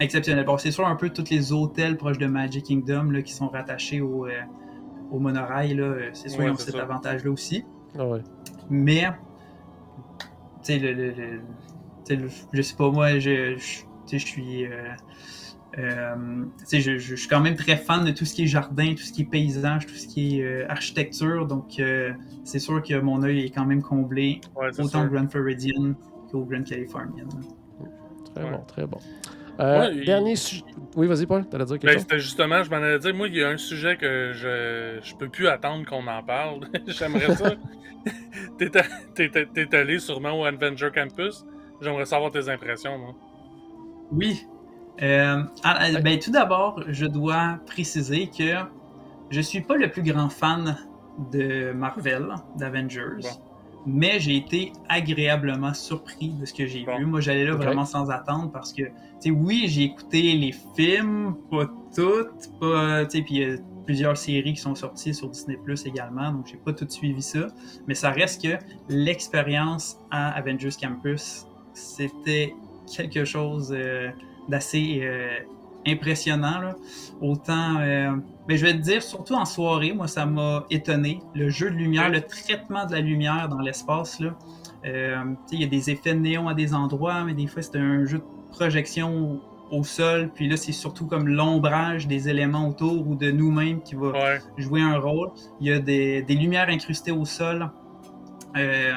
exceptionnel. 0.01 0.47
Bon, 0.47 0.57
c'est 0.57 0.71
sûr, 0.71 0.87
un 0.87 0.97
peu 0.97 1.11
tous 1.11 1.29
les 1.31 1.53
hôtels 1.53 1.99
proches 1.99 2.17
de 2.17 2.27
Magic 2.27 2.65
Kingdom 2.65 3.11
là, 3.11 3.21
qui 3.21 3.35
sont 3.35 3.49
rattachés 3.49 4.01
au, 4.01 4.25
euh, 4.25 4.31
au 5.11 5.19
monorail, 5.19 5.75
là, 5.75 5.95
c'est 6.15 6.31
sûr, 6.31 6.41
Ouais, 6.41 6.47
ils 6.47 6.53
ont 6.53 6.57
c'est 6.57 6.71
cet 6.71 6.81
avantage-là 6.81 7.31
aussi. 7.31 7.67
Ah 7.99 8.07
ouais. 8.07 8.21
Mais, 8.71 9.05
tu 10.63 10.73
sais, 10.73 10.79
le, 10.79 10.93
le- 10.93 11.11
le- 12.11 12.29
je 12.53 12.63
sais 12.63 12.77
pas, 12.77 12.91
moi, 12.91 13.19
je, 13.19 13.57
suis. 14.19 14.67
euh, 14.67 14.71
euh, 15.79 16.45
je, 16.71 17.15
suis 17.17 17.29
quand 17.29 17.41
même 17.41 17.57
très 17.57 17.77
fan 17.77 18.05
de 18.05 18.11
tout 18.11 18.25
ce 18.25 18.35
qui 18.35 18.43
est 18.43 18.47
jardin, 18.47 18.95
tout 18.95 19.03
ce 19.03 19.13
qui 19.13 19.23
est 19.23 19.27
paysage, 19.27 19.87
tout 19.87 19.95
ce 19.95 20.07
qui 20.07 20.41
est 20.41 20.45
euh, 20.45 20.67
architecture. 20.69 21.47
Donc, 21.47 21.79
euh, 21.79 22.13
c'est 22.45 22.59
sûr 22.59 22.83
que 22.83 23.01
mon 23.01 23.23
œil 23.23 23.47
est 23.47 23.51
quand 23.51 23.65
même 23.65 23.83
comblé, 23.83 24.41
Ouais, 24.57 24.69
autant 24.79 25.05
au. 25.07 25.09
Grand 25.09 25.29
Floridian 25.31 25.95
qu'au 26.31 26.45
Grand 26.45 26.63
Californian. 26.65 27.27
Très 28.35 28.45
Ouais. 28.45 28.51
bon, 28.51 28.61
très 28.67 28.87
bon. 28.87 28.99
Euh, 29.61 29.81
Ouais, 29.81 29.95
il- 29.97 30.05
Dernier 30.07 30.37
sujet. 30.37 30.65
Oui, 30.97 31.07
vas-y, 31.07 31.27
Paul, 31.27 31.47
t'allais 31.47 31.65
dire 31.65 31.75
quelque 31.79 31.87
Ben, 31.87 31.93
chose? 31.93 32.03
c'était 32.03 32.19
justement, 32.19 32.63
je 32.63 32.71
m'en 32.71 32.77
allais 32.77 32.99
dire, 32.99 33.15
moi, 33.15 33.29
il 33.29 33.37
y 33.37 33.43
a 33.43 33.49
un 33.49 33.57
sujet 33.59 33.97
que 33.97 34.33
je, 34.35 34.99
je 35.03 35.15
peux 35.17 35.29
plus 35.29 35.47
attendre 35.49 35.85
qu'on 35.87 36.07
en 36.07 36.23
parle. 36.23 36.61
J'aimerais 36.87 37.35
ça. 37.37 37.53
T'es 38.59 38.77
a- 38.77 38.83
t'es- 39.15 39.29
t'es- 39.29 39.47
t'es 39.47 39.77
allé 39.77 39.99
sûrement 40.01 40.33
au 40.41 40.45
Adventure 40.45 40.91
Campus. 40.93 41.45
J'aimerais 41.81 42.05
savoir 42.07 42.31
tes 42.33 42.49
impressions, 42.49 42.99
moi. 42.99 43.15
Oui. 44.11 44.45
Euh, 45.03 45.43
ah, 45.63 45.87
euh, 45.87 46.01
ben, 46.01 46.19
tout 46.19 46.33
d'abord, 46.33 46.83
je 46.89 47.07
dois 47.07 47.59
préciser 47.67 48.29
que 48.29 48.55
je 49.31 49.41
suis 49.41 49.61
pas 49.61 49.77
le 49.77 49.91
plus 49.91 50.03
grand 50.03 50.29
fan 50.29 50.77
de 51.33 51.73
Marvel, 51.73 52.27
d'Avengers. 52.59 53.29
Mais 53.87 54.21
j'ai 54.21 54.37
été 54.37 54.73
agréablement 54.89 55.75
surpris 55.75 56.31
de 56.31 56.47
ce 56.47 56.55
que 56.55 56.67
j'ai 56.67 56.85
Bon. 56.85 56.99
vu. 56.99 57.07
Moi, 57.07 57.21
j'allais 57.21 57.45
là 57.45 57.55
vraiment 57.55 57.85
sans 57.85 58.11
attendre 58.11 58.51
parce 58.53 58.73
que, 58.73 58.83
tu 58.83 58.91
sais, 59.21 59.31
oui, 59.31 59.65
j'ai 59.69 59.85
écouté 59.85 60.35
les 60.35 60.55
films, 60.77 61.37
pas 61.51 61.67
toutes, 61.95 62.51
pas, 62.61 63.05
tu 63.07 63.19
sais, 63.19 63.23
puis 63.25 63.35
il 63.37 63.41
y 63.41 63.45
a 63.45 63.57
plusieurs 63.85 64.17
séries 64.17 64.55
qui 64.55 64.61
sont 64.61 64.75
sorties 64.75 65.13
sur 65.13 65.29
Disney 65.29 65.59
Plus 65.63 65.85
également, 65.87 66.31
donc 66.33 66.47
j'ai 66.47 66.57
pas 66.57 66.73
tout 66.73 66.87
suivi 66.89 67.21
ça, 67.21 67.49
mais 67.87 67.95
ça 67.95 68.11
reste 68.11 68.43
que 68.43 68.57
l'expérience 68.89 69.99
à 70.11 70.31
Avengers 70.31 70.71
Campus, 70.81 71.47
c'était 71.75 72.55
quelque 72.97 73.25
chose 73.25 73.75
euh, 73.77 74.11
d'assez 74.49 75.01
euh, 75.03 75.37
impressionnant. 75.87 76.61
Là. 76.61 76.77
Autant, 77.21 77.81
euh, 77.81 78.17
mais 78.49 78.57
je 78.57 78.67
vais 78.67 78.73
te 78.73 78.79
dire, 78.79 79.03
surtout 79.03 79.35
en 79.35 79.45
soirée, 79.45 79.93
moi, 79.93 80.09
ça 80.09 80.27
m'a 80.27 80.65
étonné. 80.71 81.21
Le 81.35 81.49
jeu 81.49 81.71
de 81.71 81.77
lumière, 81.77 82.09
le 82.11 82.21
traitement 82.23 82.87
de 82.87 82.93
la 82.93 83.01
lumière 83.01 83.49
dans 83.49 83.61
l'espace, 83.61 84.19
là. 84.21 84.37
Euh, 84.85 85.23
il 85.53 85.61
y 85.61 85.65
a 85.65 85.69
des 85.69 85.91
effets 85.91 86.15
de 86.15 86.19
néon 86.19 86.49
à 86.49 86.55
des 86.55 86.75
endroits, 86.75 87.23
mais 87.25 87.35
des 87.35 87.47
fois, 87.47 87.63
c'est 87.63 87.77
un 87.77 88.05
jeu 88.05 88.19
de 88.19 88.25
projection 88.51 89.41
au 89.71 89.85
sol. 89.85 90.31
Puis 90.35 90.49
là, 90.49 90.57
c'est 90.57 90.73
surtout 90.73 91.07
comme 91.07 91.29
l'ombrage 91.29 92.09
des 92.09 92.29
éléments 92.29 92.69
autour 92.69 93.07
ou 93.07 93.15
de 93.15 93.31
nous-mêmes 93.31 93.81
qui 93.83 93.95
va 93.95 94.09
Ouais. 94.09 94.41
jouer 94.59 94.83
un 94.83 94.99
rôle. 94.99 95.31
Il 95.61 95.69
y 95.69 95.73
a 95.73 95.79
des, 95.79 96.23
des 96.23 96.35
lumières 96.35 96.69
incrustées 96.69 97.13
au 97.13 97.25
sol. 97.25 97.71
Euh, 98.57 98.93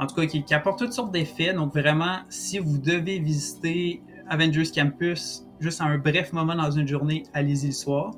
en 0.00 0.06
tout 0.06 0.14
cas, 0.14 0.26
qui, 0.26 0.42
qui 0.44 0.54
apportent 0.54 0.78
toutes 0.78 0.92
sortes 0.94 1.12
d'effets. 1.12 1.52
Donc 1.52 1.74
vraiment, 1.74 2.20
si 2.30 2.58
vous 2.58 2.78
devez 2.78 3.18
visiter 3.18 4.02
Avengers 4.28 4.70
Campus 4.74 5.44
juste 5.60 5.80
à 5.80 5.84
un 5.84 5.98
bref 5.98 6.32
moment 6.32 6.54
dans 6.54 6.70
une 6.70 6.88
journée, 6.88 7.24
allez-y 7.34 7.66
le 7.66 7.72
soir. 7.72 8.12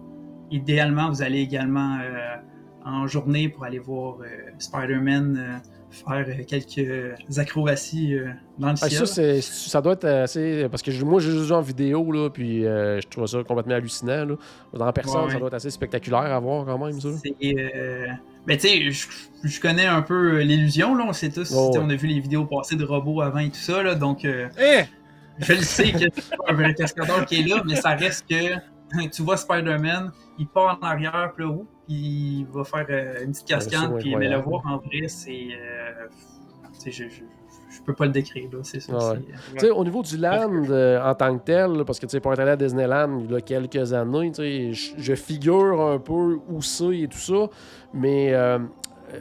Idéalement, 0.51 1.09
vous 1.11 1.22
allez 1.22 1.40
également 1.40 1.98
euh, 2.03 2.36
en 2.84 3.07
journée 3.07 3.48
pour 3.48 3.64
aller 3.64 3.78
voir 3.78 4.16
euh, 4.20 4.26
Spider-Man 4.59 5.36
euh, 5.38 5.59
faire 5.90 6.24
euh, 6.28 6.42
quelques 6.46 7.38
acrobaties 7.38 8.14
euh, 8.14 8.30
dans 8.59 8.68
le 8.68 8.74
Ah, 8.80 8.88
ciel. 8.88 9.01
ça, 9.01 9.07
c'est- 9.07 9.40
ça 9.42 9.80
doit 9.80 9.92
être 9.94 10.05
assez. 10.07 10.66
Parce 10.70 10.82
que 10.82 10.90
je- 10.90 11.05
moi, 11.05 11.20
j'ai 11.20 11.30
juste 11.32 11.46
vu 11.46 11.53
en 11.53 11.61
vidéo, 11.61 12.11
là, 12.12 12.30
puis 12.30 12.64
euh, 12.66 13.01
je 13.01 13.09
trouve 13.09 13.26
ça 13.26 13.42
complètement 13.44 13.74
hallucinant. 13.74 14.24
Là. 14.24 14.34
En 14.78 14.92
personne, 14.92 15.24
Ouais, 15.26 15.32
ça 15.32 15.38
doit 15.38 15.48
être 15.48 15.55
assez 15.55 15.70
spectaculaire 15.70 16.20
à 16.32 16.38
voir 16.38 16.64
quand 16.64 16.78
même, 16.84 17.01
ça. 17.01 17.09
Euh... 17.09 18.07
Ben, 18.46 18.57
tu 18.57 18.68
sais, 18.68 18.90
je, 18.90 19.07
je 19.44 19.61
connais 19.61 19.86
un 19.86 20.03
peu 20.03 20.40
l'illusion, 20.40 20.94
là. 20.94 21.05
On 21.09 21.12
sait 21.12 21.28
tous. 21.30 21.53
Oh, 21.55 21.70
ouais. 21.72 21.78
On 21.82 21.90
a 21.90 21.94
vu 21.94 22.07
les 22.07 22.20
vidéos 22.20 22.46
passées 22.46 22.76
de 22.76 22.84
robots 22.84 23.20
avant 23.20 23.40
et 23.40 23.51
tout 23.51 23.57
ça, 23.57 23.82
là. 23.82 23.94
Donc, 23.94 24.24
euh, 24.24 24.48
Eh! 24.59 24.84
je 25.38 25.53
le 25.53 25.62
sais 25.62 25.92
que 25.92 25.98
c'est 26.14 26.36
pas 26.36 26.44
un 26.48 26.55
vrai 26.55 26.72
cascadeur 26.74 27.24
qui 27.26 27.40
est 27.40 27.46
là, 27.48 27.62
mais 27.66 27.76
ça 27.76 27.90
reste 27.90 28.26
que. 28.28 28.55
Tu 29.12 29.22
vois 29.22 29.36
Spider-Man, 29.36 30.11
il 30.38 30.47
part 30.47 30.78
en 30.82 30.86
arrière, 30.86 31.32
puis 31.36 31.45
ouh, 31.45 31.66
puis 31.86 31.97
il 32.41 32.47
va 32.53 32.64
faire 32.64 32.86
euh, 32.91 33.24
une 33.24 33.30
petite 33.32 33.47
cascade, 33.47 33.91
puis 33.99 34.11
mais 34.16 34.28
le 34.28 34.36
voir 34.43 34.62
en 34.66 34.76
vrai, 34.78 35.09
c'est. 35.09 35.49
Euh... 35.53 36.07
Je, 36.84 36.91
je, 36.91 37.05
je 37.09 37.82
peux 37.84 37.95
pas 37.95 38.07
le 38.07 38.11
décrire, 38.12 38.49
là. 38.53 38.59
C'est 38.62 38.80
ça. 38.80 39.12
Ouais. 39.12 39.18
sais, 39.59 39.70
au 39.70 39.84
niveau 39.84 40.03
du 40.03 40.16
land 40.16 40.51
euh, 40.70 41.01
en 41.05 41.14
tant 41.14 41.36
que 41.38 41.45
tel, 41.45 41.72
là, 41.72 41.84
parce 41.84 41.99
que 42.01 42.07
tu 42.07 42.11
sais, 42.12 42.20
pour 42.20 42.32
être 42.32 42.38
allé 42.41 42.53
à 42.53 42.57
Disneyland 42.57 43.20
il 43.24 43.30
y 43.30 43.34
a 43.36 43.41
quelques 43.43 43.93
années, 43.93 44.30
tu 44.32 44.36
sais, 44.43 44.72
je- 44.72 44.95
je 44.97 45.14
figure 45.14 45.80
un 45.80 45.99
peu 45.99 46.38
où 46.49 46.62
c'est 46.62 47.01
et 47.01 47.09
tout 47.09 47.18
ça, 47.18 47.49
mais 47.93 48.32
euh, 48.32 48.59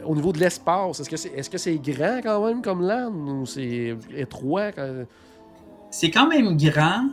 au 0.06 0.14
niveau 0.14 0.32
de 0.32 0.38
l'espace, 0.38 1.00
est-ce 1.00 1.10
que 1.10 1.16
c'est 1.16 1.30
est 1.30 1.52
-ce 1.54 1.58
c'est 1.58 1.76
grand 1.78 2.20
quand 2.22 2.46
même 2.46 2.62
comme 2.62 2.80
land 2.80 3.12
ou 3.12 3.44
c'est 3.46 3.96
étroit? 4.16 4.72
quand- 4.72 5.04
C'est 5.90 6.10
quand 6.10 6.28
même 6.28 6.56
grand, 6.56 7.08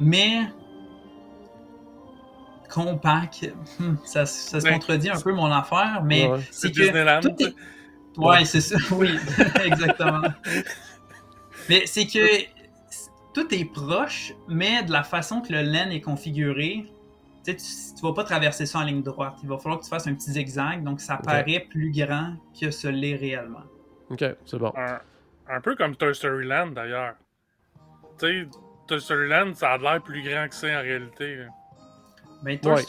mais 0.00 0.40
compact. 2.72 3.50
Hmm, 3.78 3.94
ça, 4.04 4.26
ça 4.26 4.60
se 4.60 4.64
Ouais. 4.66 4.72
contredit 4.72 5.10
un 5.10 5.20
peu 5.20 5.32
mon 5.32 5.50
affaire, 5.50 6.02
mais 6.04 6.26
Ouais. 6.26 6.40
c'est 6.50 6.70
que 6.72 6.80
Disneyland. 6.82 7.20
tout 7.20 7.34
est- 7.42 7.54
Ouais, 8.16 8.44
c'est 8.44 8.60
ça, 8.60 8.76
oui, 8.92 9.10
exactement. 9.64 10.22
mais 11.68 11.86
c'est 11.86 12.06
que 12.06 12.26
tout 13.34 13.54
est 13.54 13.64
proche, 13.64 14.32
mais 14.48 14.82
de 14.82 14.90
la 14.92 15.02
façon 15.04 15.40
que 15.40 15.52
le 15.52 15.62
LAN 15.62 15.90
est 15.90 16.00
configuré, 16.00 16.86
tu 17.44 17.54
tu 17.56 18.02
vas 18.02 18.12
pas 18.12 18.24
traverser 18.24 18.66
ça 18.66 18.80
en 18.80 18.82
ligne 18.84 19.02
droite. 19.02 19.34
Il 19.42 19.48
va 19.48 19.56
falloir 19.58 19.78
que 19.78 19.84
tu 19.84 19.90
fasses 19.90 20.06
un 20.06 20.14
petit 20.14 20.32
zigzag, 20.32 20.82
donc 20.82 21.00
ça 21.00 21.16
paraît 21.16 21.60
plus 21.70 21.90
grand 21.92 22.34
que 22.60 22.70
ce 22.70 22.88
l'est 22.88 23.16
réellement. 23.16 23.62
Ok, 24.10 24.24
c'est 24.44 24.58
bon. 24.58 24.72
Un, 24.76 25.00
un 25.48 25.60
peu 25.60 25.74
comme 25.76 25.96
Toy 25.96 26.14
Story 26.14 26.46
Land 26.46 26.68
d'ailleurs. 26.68 27.14
Tu 28.18 28.26
sais, 28.26 28.48
Toy 28.86 29.00
Story 29.00 29.28
Land, 29.28 29.54
ça 29.54 29.72
a 29.72 29.78
l'air 29.78 30.02
plus 30.02 30.22
grand 30.22 30.48
que 30.48 30.54
c'est 30.54 30.74
en 30.74 30.80
réalité. 30.80 31.36
là. 31.36 31.44
Ben, 32.42 32.58
Toy 32.58 32.72
Ouais. 32.72 32.82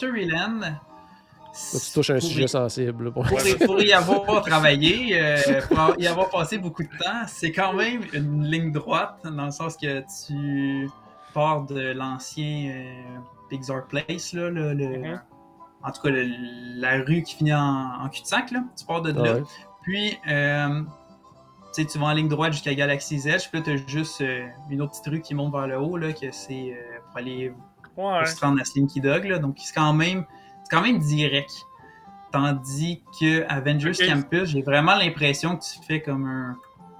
Tu 1.52 1.92
touches 1.92 2.10
un 2.10 2.20
sujet 2.20 2.46
sensible. 2.46 3.12
pour- 3.12 3.24
pour, 3.24 3.40
y- 3.40 3.66
pour 3.66 3.82
y 3.82 3.92
avoir 3.92 4.42
travaillé, 4.44 5.20
euh, 5.20 5.60
pour 5.68 5.94
y 5.98 6.06
avoir 6.06 6.30
passé 6.30 6.58
beaucoup 6.58 6.84
de 6.84 6.88
temps, 6.88 7.22
c'est 7.26 7.50
quand 7.50 7.72
même 7.72 8.02
une 8.12 8.44
ligne 8.44 8.70
droite, 8.70 9.18
dans 9.24 9.46
le 9.46 9.50
sens 9.50 9.76
que 9.76 10.00
tu 10.28 10.88
pars 11.34 11.62
de 11.66 11.90
l'ancien 11.92 12.70
euh, 12.70 13.18
Pixar 13.48 13.84
Place, 13.86 14.32
là, 14.32 14.48
le, 14.48 14.74
le- 14.74 14.98
Mhm. 14.98 15.20
en 15.82 15.90
tout 15.90 16.02
cas 16.02 16.10
le- 16.10 16.80
la 16.80 16.98
rue 17.02 17.22
qui 17.24 17.34
finit 17.34 17.52
en, 17.54 18.04
en 18.04 18.08
cul-de-sac, 18.08 18.52
là. 18.52 18.62
tu 18.78 18.84
pars 18.84 19.02
de 19.02 19.10
là. 19.12 19.34
ouais. 19.34 19.42
Puis, 19.82 20.16
euh, 20.28 20.82
tu 21.74 21.82
sais, 21.82 21.84
tu 21.84 21.98
vas 21.98 22.06
en 22.06 22.12
ligne 22.12 22.28
droite 22.28 22.52
jusqu'à 22.52 22.74
Galaxy's 22.74 23.26
Edge, 23.26 23.48
puis 23.50 23.58
là, 23.58 23.64
tu 23.64 23.70
as 23.72 23.86
juste 23.88 24.20
euh, 24.20 24.46
une 24.70 24.82
autre 24.82 24.92
petite 24.92 25.06
rue 25.06 25.20
qui 25.20 25.34
monte 25.34 25.52
vers 25.52 25.66
le 25.66 25.80
haut, 25.80 25.96
là, 25.96 26.12
que 26.12 26.30
c'est 26.30 26.72
euh, 26.74 26.98
pour 27.08 27.18
aller 27.18 27.52
Ouais. 27.96 28.18
pour 28.18 28.28
se 28.28 28.40
rendre 28.40 28.60
à 28.60 28.64
Slinky 28.64 29.00
Dog. 29.00 29.24
Là, 29.24 29.38
donc, 29.38 29.56
c'est 29.58 29.74
quand, 29.74 29.92
même, 29.92 30.24
c'est 30.64 30.76
quand 30.76 30.82
même 30.82 30.98
direct. 30.98 31.52
Tandis 32.32 33.02
que 33.20 33.44
Avengers. 33.48 33.92
Campus, 34.06 34.50
j'ai 34.50 34.62
vraiment 34.62 34.94
l'impression 34.94 35.56
que 35.56 35.64
tu 35.64 35.84
fais 35.86 36.00
comme 36.00 36.26
un 36.26 36.56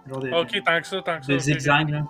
genre 0.09 0.21
de, 0.21 0.31
tant 0.31 0.45
que 0.81 0.87
ça, 0.87 1.03
tant 1.03 1.19
que 1.21 1.27
ça. 1.27 1.33
de 1.33 1.37
ok. 1.37 1.41
zigzag. 1.41 1.89
Là. 1.91 2.03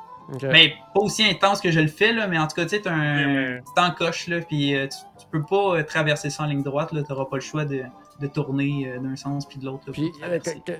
Mais 0.44 0.74
pas 0.94 1.00
aussi 1.00 1.24
intense 1.24 1.60
que 1.60 1.70
je 1.70 1.80
le 1.80 1.88
fais, 1.88 2.12
là, 2.12 2.28
mais 2.28 2.38
en 2.38 2.46
tout 2.46 2.54
cas, 2.54 2.64
tu 2.64 2.70
sais, 2.70 2.88
un 2.88 3.26
mais- 3.26 3.60
petit 3.60 3.80
encoche, 3.80 4.26
là, 4.28 4.40
puis 4.40 4.74
euh, 4.74 4.86
tu, 4.86 4.96
tu 5.18 5.26
peux 5.30 5.42
pas 5.42 5.76
euh, 5.76 5.82
traverser 5.82 6.30
ça 6.30 6.44
en 6.44 6.46
ligne 6.46 6.62
droite, 6.62 6.92
là, 6.92 7.02
t'auras 7.02 7.26
pas 7.26 7.36
le 7.36 7.42
choix 7.42 7.64
de, 7.64 7.82
de 8.20 8.26
tourner 8.26 8.86
euh, 8.86 8.98
d'un 8.98 9.16
sens 9.16 9.46
puis 9.46 9.58
de 9.58 9.64
l'autre. 9.64 9.90
Puis, 9.92 10.10
euh, 10.22 10.38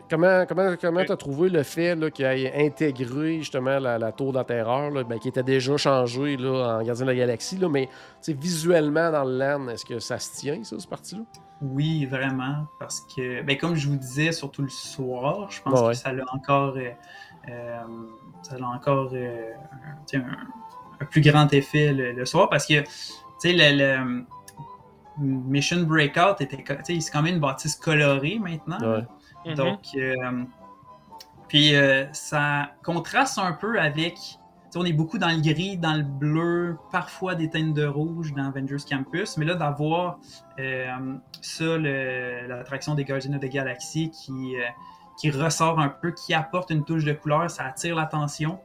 comment 0.09 0.45
comment 0.47 0.75
comment 0.81 1.05
t'as 1.05 1.17
trouvé 1.17 1.49
le 1.49 1.63
fait 1.63 1.95
là, 1.95 2.11
qu'il 2.11 2.25
ait 2.27 2.67
intégré 2.67 3.39
justement 3.39 3.79
la, 3.79 3.99
la 3.99 4.13
tour 4.13 4.33
de 4.33 4.39
la 4.39 4.45
terreur, 4.45 4.91
là, 4.91 5.03
ben, 5.05 5.19
qui 5.19 5.29
était 5.29 5.43
déjà 5.43 5.77
changée 5.77 6.37
là, 6.37 6.79
en 6.79 6.83
Gardien 6.83 7.07
de 7.07 7.11
la 7.11 7.17
Galaxie, 7.17 7.57
là, 7.57 7.69
mais 7.69 7.87
tu 7.87 7.93
sais, 8.21 8.33
visuellement 8.35 9.11
dans 9.11 9.25
le 9.25 9.39
land, 9.39 9.69
est-ce 9.69 9.85
que 9.85 9.99
ça 9.99 10.19
se 10.19 10.37
tient, 10.39 10.63
ça, 10.65 10.79
ce 10.79 10.87
parti-là? 10.87 11.23
Oui, 11.63 12.07
vraiment, 12.07 12.67
parce 12.79 13.01
que, 13.15 13.43
ben, 13.43 13.57
comme 13.57 13.75
je 13.75 13.89
vous 13.89 13.97
disais, 13.97 14.33
surtout 14.33 14.63
le 14.63 14.69
soir, 14.69 15.51
je 15.51 15.61
pense 15.63 15.81
ouais. 15.81 15.89
que 15.93 15.95
ça 15.95 16.11
a 16.11 16.35
encore, 16.37 16.75
euh, 16.77 16.91
euh, 17.49 17.79
ça 18.43 18.57
a 18.61 18.65
encore 18.67 19.11
euh, 19.13 19.51
un, 19.73 19.95
tu 20.07 20.19
sais, 20.19 20.25
un- 20.25 20.47
un 21.03 21.05
plus 21.07 21.23
grand 21.23 21.51
effet 21.55 21.93
le, 21.93 22.13
le 22.13 22.25
soir, 22.27 22.49
parce 22.51 22.67
que, 22.67 22.81
tu 22.83 22.89
sais, 23.39 23.53
le, 23.53 23.77
le 23.79 24.25
Mission 25.21 25.83
Breakout 25.83 26.41
était, 26.41 26.63
co- 26.65 26.75
tu 26.85 26.95
sais, 26.95 27.01
c'est 27.01 27.11
quand 27.11 27.23
même 27.23 27.35
une 27.35 27.41
bâtisse 27.41 27.77
colorée 27.77 28.39
maintenant. 28.41 28.79
Ouais. 28.81 29.05
Mhm. 29.47 29.55
Donc, 29.55 29.81
euh, 29.97 30.45
puis 31.49 31.75
euh, 31.75 32.07
ça 32.13 32.71
contraste 32.83 33.39
un 33.39 33.53
peu 33.53 33.81
avec. 33.81 34.15
On 34.77 34.85
est 34.85 34.93
beaucoup 34.93 35.19
dans 35.19 35.31
le 35.31 35.41
gris, 35.41 35.77
dans 35.77 35.95
le 35.95 36.05
bleu, 36.05 36.79
parfois 36.93 37.35
des 37.35 37.51
teintes 37.51 37.75
de 37.75 37.85
rouge 37.85 38.33
dans 38.35 38.45
Avengers 38.45 38.77
Campus, 38.89 39.37
mais 39.37 39.45
là 39.45 39.57
d'avoir 39.57 40.21
euh, 40.61 41.17
ça, 41.41 41.77
l'attraction 41.77 42.95
des 42.95 43.05
Guardians 43.05 43.35
of 43.35 43.41
the 43.41 43.49
Galaxy 43.51 44.11
qui, 44.11 44.55
euh, 44.57 44.61
qui 45.19 45.33
ressort 45.33 45.81
un 45.81 45.89
peu, 45.89 46.13
qui 46.13 46.35
apporte 46.35 46.71
une 46.71 46.85
touche 46.85 47.05
de 47.05 47.13
couleur, 47.13 47.51
ça 47.51 47.65
attire 47.65 47.97
l'attention. 47.97 48.61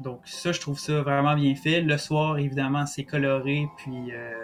Donc 0.00 0.20
ça, 0.26 0.52
je 0.52 0.60
trouve 0.60 0.78
ça 0.78 1.00
vraiment 1.00 1.34
bien 1.34 1.54
fait. 1.54 1.80
Le 1.80 1.96
soir, 1.96 2.36
évidemment, 2.36 2.84
c'est 2.84 3.04
coloré, 3.04 3.68
puis 3.78 4.12
euh, 4.12 4.34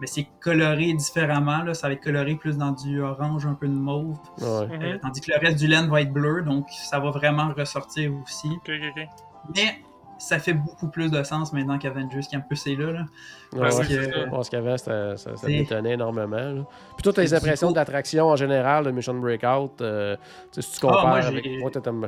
mais 0.00 0.06
c'est 0.06 0.26
coloré 0.40 0.92
différemment. 0.94 1.62
Là. 1.62 1.74
Ça 1.74 1.86
va 1.88 1.92
être 1.94 2.02
coloré 2.02 2.34
plus 2.36 2.56
dans 2.56 2.72
du 2.72 3.00
orange, 3.02 3.46
un 3.46 3.54
peu 3.54 3.68
de 3.68 3.72
mauve. 3.74 4.16
Ouais. 4.40 4.66
Mhm. 4.66 4.82
Euh, 4.82 4.98
tandis 5.02 5.20
que 5.20 5.30
le 5.32 5.38
reste 5.38 5.58
du 5.58 5.66
laine 5.66 5.88
va 5.88 6.00
être 6.02 6.12
bleu, 6.12 6.42
donc 6.42 6.66
ça 6.70 6.98
va 6.98 7.10
vraiment 7.10 7.52
ressortir 7.56 8.12
aussi. 8.22 8.48
Mais 9.54 9.82
ça 10.18 10.38
fait 10.38 10.52
beaucoup 10.52 10.88
plus 10.88 11.10
de 11.10 11.22
sens 11.22 11.52
maintenant 11.54 11.78
qu'Avengers 11.78 12.20
Campus 12.30 12.66
est 12.66 12.76
là. 12.76 12.92
là. 12.92 13.00
Ouais, 13.54 13.60
Parce 13.60 13.78
ouais. 13.78 13.86
que- 13.86 14.04
c'est 14.04 14.12
ça. 14.76 15.16
Ça, 15.16 15.16
ça 15.16 15.36
C'est- 15.36 15.46
m'étonnait 15.48 15.92
énormément. 15.94 16.36
là. 16.36 16.62
Puis 16.96 17.02
toutes 17.02 17.16
les 17.18 17.32
impressions 17.32 17.68
coup- 17.68 17.72
de 17.72 17.78
l'attraction 17.78 18.26
en 18.28 18.36
général, 18.36 18.84
de 18.84 18.90
Mission 18.90 19.14
Breakout, 19.14 19.80
euh, 19.80 20.16
si 20.52 20.60
tu 20.60 20.76
Ah, 20.76 20.80
compares 20.88 21.06
moi, 21.06 21.20
j'ai- 21.22 21.28
avec... 21.28 21.46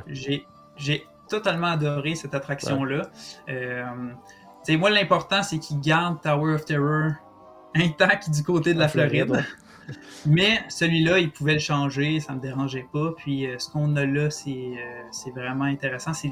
J'ai, 0.07 0.45
j'ai 0.77 1.03
totalement 1.27 1.67
adoré 1.71 2.13
cette 2.13 2.35
attraction-là. 2.35 3.01
Euh, 3.49 3.83
moi, 4.77 4.89
l'important, 4.91 5.41
c'est 5.41 5.57
qu'ils 5.57 5.79
gardent 5.79 6.21
Tower 6.21 6.53
of 6.53 6.65
Terror 6.65 7.13
intact 7.75 8.29
du 8.29 8.43
côté 8.43 8.73
de 8.73 8.79
la 8.79 8.85
La 8.85 8.89
Floride, 8.89 9.25
Floride. 9.25 9.45
Mais 10.25 10.63
celui-là, 10.69 11.19
ils 11.19 11.31
pouvaient 11.31 11.53
le 11.53 11.59
changer, 11.59 12.19
ça 12.19 12.33
me 12.33 12.39
dérangeait 12.39 12.85
pas. 12.93 13.11
Puis 13.17 13.45
euh, 13.47 13.57
ce 13.59 13.69
qu'on 13.69 13.95
a 13.97 14.05
là, 14.05 14.29
c'est, 14.29 14.49
euh, 14.51 15.01
c'est 15.11 15.31
vraiment 15.31 15.65
intéressant. 15.65 16.13
C'est, 16.13 16.31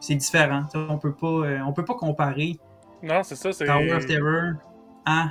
c'est 0.00 0.14
différent. 0.14 0.64
On 0.74 0.98
peut 0.98 1.14
pas, 1.14 1.26
euh, 1.26 1.58
on 1.66 1.72
peut 1.72 1.84
pas 1.84 1.94
comparer 1.94 2.58
Non, 3.02 3.22
c'est 3.24 3.34
ça, 3.36 3.52
c'est. 3.52 3.66
Tower 3.66 3.94
of 3.94 4.06
Terror 4.06 4.52
à 5.06 5.30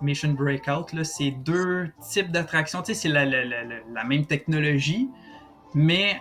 Mission 0.00 0.32
Breakout. 0.32 0.92
Là, 0.94 1.04
c'est 1.04 1.30
deux 1.30 1.90
types 2.10 2.30
d'attractions. 2.32 2.80
Tu 2.82 2.94
sais, 2.94 3.00
c'est 3.02 3.08
la, 3.08 3.24
la- 3.26 3.44
la- 3.44 4.04
même 4.04 4.24
technologie, 4.26 5.10
mais 5.74 6.20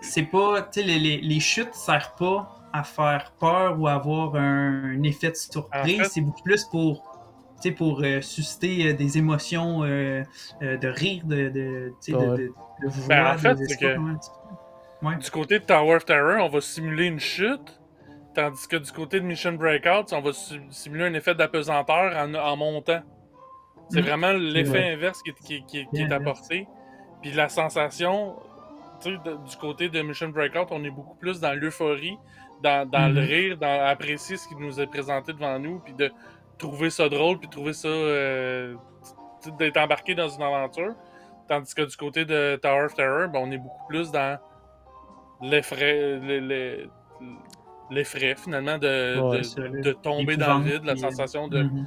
c'est 0.00 0.22
pas. 0.22 0.62
Tu 0.62 0.80
sais, 0.80 0.86
les, 0.86 0.98
les, 0.98 1.20
les 1.20 1.40
chutes 1.40 1.74
servent 1.74 2.14
pas 2.18 2.54
à 2.72 2.82
faire 2.82 3.32
peur 3.40 3.78
ou 3.80 3.88
à 3.88 3.92
avoir 3.92 4.36
un, 4.36 5.02
effet 5.02 5.30
de 5.30 5.36
surprise. 5.36 6.00
En 6.00 6.04
fait- 6.04 6.08
C'est 6.08 6.20
beaucoup 6.22 6.42
plus 6.42 6.64
pour. 6.64 7.07
Tu 7.60 7.68
sais, 7.68 7.74
pour 7.74 8.02
euh, 8.04 8.20
susciter 8.20 8.88
euh, 8.88 8.92
des 8.94 9.18
émotions 9.18 9.82
euh, 9.84 10.22
euh, 10.62 10.76
de 10.76 10.88
rire, 10.88 11.22
de, 11.24 11.48
de, 11.48 11.92
tu 12.02 12.12
sais, 12.12 12.12
de, 12.12 12.16
Ouais. 12.18 12.36
de. 12.36 12.52
Ben, 13.08 13.34
en 13.34 13.38
fait, 13.38 13.54
de- 13.54 13.80
que-. 13.80 15.18
Du 15.24 15.30
côté 15.30 15.58
de 15.58 15.64
Tower 15.64 15.96
of 15.96 16.04
Terror, 16.04 16.44
on 16.44 16.48
va 16.48 16.60
simuler 16.60 17.06
une 17.06 17.20
chute, 17.20 17.80
tandis 18.34 18.66
que 18.68 18.76
du 18.76 18.90
côté 18.92 19.20
de 19.20 19.24
Mission 19.24 19.52
Breakout, 19.52 20.12
on 20.12 20.20
va 20.20 20.32
si- 20.32 20.60
simuler 20.70 21.04
un 21.06 21.14
effet 21.14 21.34
d'apesanteur 21.34 22.16
en, 22.16 22.34
en 22.34 22.56
montant. 22.56 23.00
C'est 23.90 24.00
Mhm. 24.00 24.06
vraiment 24.06 24.32
l'effet 24.32 24.92
inverse 24.92 25.22
qui, 25.22 25.30
est- 25.30 25.34
qui 25.44 25.54
est- 25.56 25.62
qui 25.66 25.78
est- 25.80 25.86
qui 25.94 26.02
est 26.02 26.06
Bien 26.06 26.10
apporté. 26.16 26.66
Puis 27.22 27.32
la 27.32 27.48
sensation, 27.48 28.36
du 29.04 29.56
côté 29.60 29.88
de 29.88 30.00
Mission 30.02 30.28
Breakout, 30.28 30.66
on 30.70 30.82
est 30.84 30.90
beaucoup 30.90 31.14
plus 31.16 31.40
dans 31.40 31.54
l'euphorie, 31.54 32.18
dans, 32.62 32.88
dans 32.88 33.06
le 33.08 33.20
Mhm. 33.22 33.26
rire, 33.28 33.56
dans 33.58 33.86
apprécier 33.86 34.36
ce 34.36 34.48
qui 34.48 34.56
nous 34.56 34.80
est 34.80 34.86
présenté 34.88 35.32
devant 35.32 35.58
nous, 35.60 35.78
puis 35.78 35.94
de 35.94 36.10
trouver 36.58 36.90
ça 36.90 37.08
drôle, 37.08 37.38
puis 37.38 37.48
trouver 37.48 37.72
ça. 37.72 37.88
euh, 37.88 38.74
d'être 39.58 39.76
embarqué 39.76 40.14
dans 40.16 40.28
une 40.28 40.42
aventure. 40.42 40.94
Tandis 41.48 41.72
que 41.74 41.82
du 41.82 41.96
côté 41.96 42.24
de 42.24 42.58
Tower 42.60 42.84
of 42.86 42.94
Terror, 42.94 43.28
ben, 43.28 43.38
on 43.40 43.50
est 43.52 43.56
beaucoup 43.58 43.86
plus 43.88 44.10
dans 44.10 44.36
l'effraie, 45.40 46.18
le- 46.18 46.40
le- 46.40 46.90
l'effraie 47.90 48.34
finalement 48.36 48.76
de, 48.78 49.20
Ouais, 49.20 49.80
de- 49.80 49.92
tomber 49.92 50.36
dans 50.36 50.58
le 50.58 50.64
vide, 50.64 50.84
la 50.84 50.96
sensation 50.96 51.48
de, 51.48 51.62
Mhm. 51.62 51.86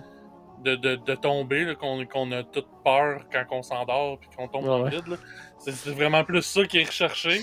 de, 0.64 0.76
de, 0.76 0.96
de 0.96 1.16
tomber, 1.16 1.76
qu'on 1.76 2.32
a 2.32 2.44
toute 2.44 2.68
peur 2.84 3.22
quand 3.32 3.44
on 3.52 3.62
s'endort 3.62 4.18
puis 4.20 4.30
qu'on 4.36 4.48
tombe 4.48 4.64
Ouais, 4.64 4.70
dans 4.70 4.84
le 4.84 4.90
vide. 4.90 5.20
c'est 5.60 5.90
vraiment 5.94 6.24
plus 6.24 6.42
ça 6.42 6.64
qui 6.66 6.80
est 6.80 6.86
recherché, 6.86 7.42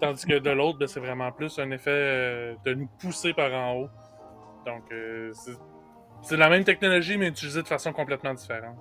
tandis 0.00 0.24
que 0.26 0.38
de 0.38 0.50
l'autre, 0.50 0.78
ben, 0.78 0.86
c'est 0.86 1.00
vraiment 1.00 1.32
plus 1.32 1.58
un 1.58 1.70
effet 1.70 1.90
euh, 1.90 2.54
de 2.64 2.74
nous 2.74 2.88
pousser 3.00 3.32
par 3.32 3.52
en 3.52 3.72
haut. 3.74 3.88
Donc, 4.66 4.82
euh, 4.92 5.32
c'est- 6.28 6.36
la 6.36 6.48
même 6.48 6.64
technologie, 6.64 7.16
mais 7.16 7.28
utilisée 7.28 7.62
de 7.62 7.68
façon 7.68 7.92
complètement 7.92 8.34
différente. 8.34 8.76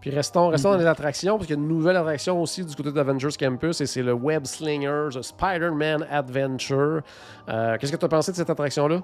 Puis 0.00 0.08
restons, 0.10 0.48
restons 0.48 0.70
dans 0.70 0.78
les 0.78 0.86
attractions, 0.86 1.36
parce 1.36 1.46
qu'il 1.46 1.56
y 1.56 1.58
a 1.58 1.62
une 1.62 1.68
nouvelle 1.68 1.96
attraction 1.96 2.40
aussi 2.40 2.64
du 2.64 2.74
côté 2.74 2.90
d'Avengers 2.90 3.28
Campus, 3.38 3.82
et 3.82 3.86
c'est 3.86 4.02
le 4.02 4.14
Web 4.14 4.46
Slingers 4.46 5.20
Spider-Man 5.20 6.06
Adventure. 6.10 7.02
Euh, 7.50 7.76
Qu'est-ce 7.78 7.92
que 7.92 7.98
tu 7.98 8.04
as 8.06 8.08
pensé 8.08 8.32
de 8.32 8.36
cette 8.36 8.48
attraction-là? 8.48 9.02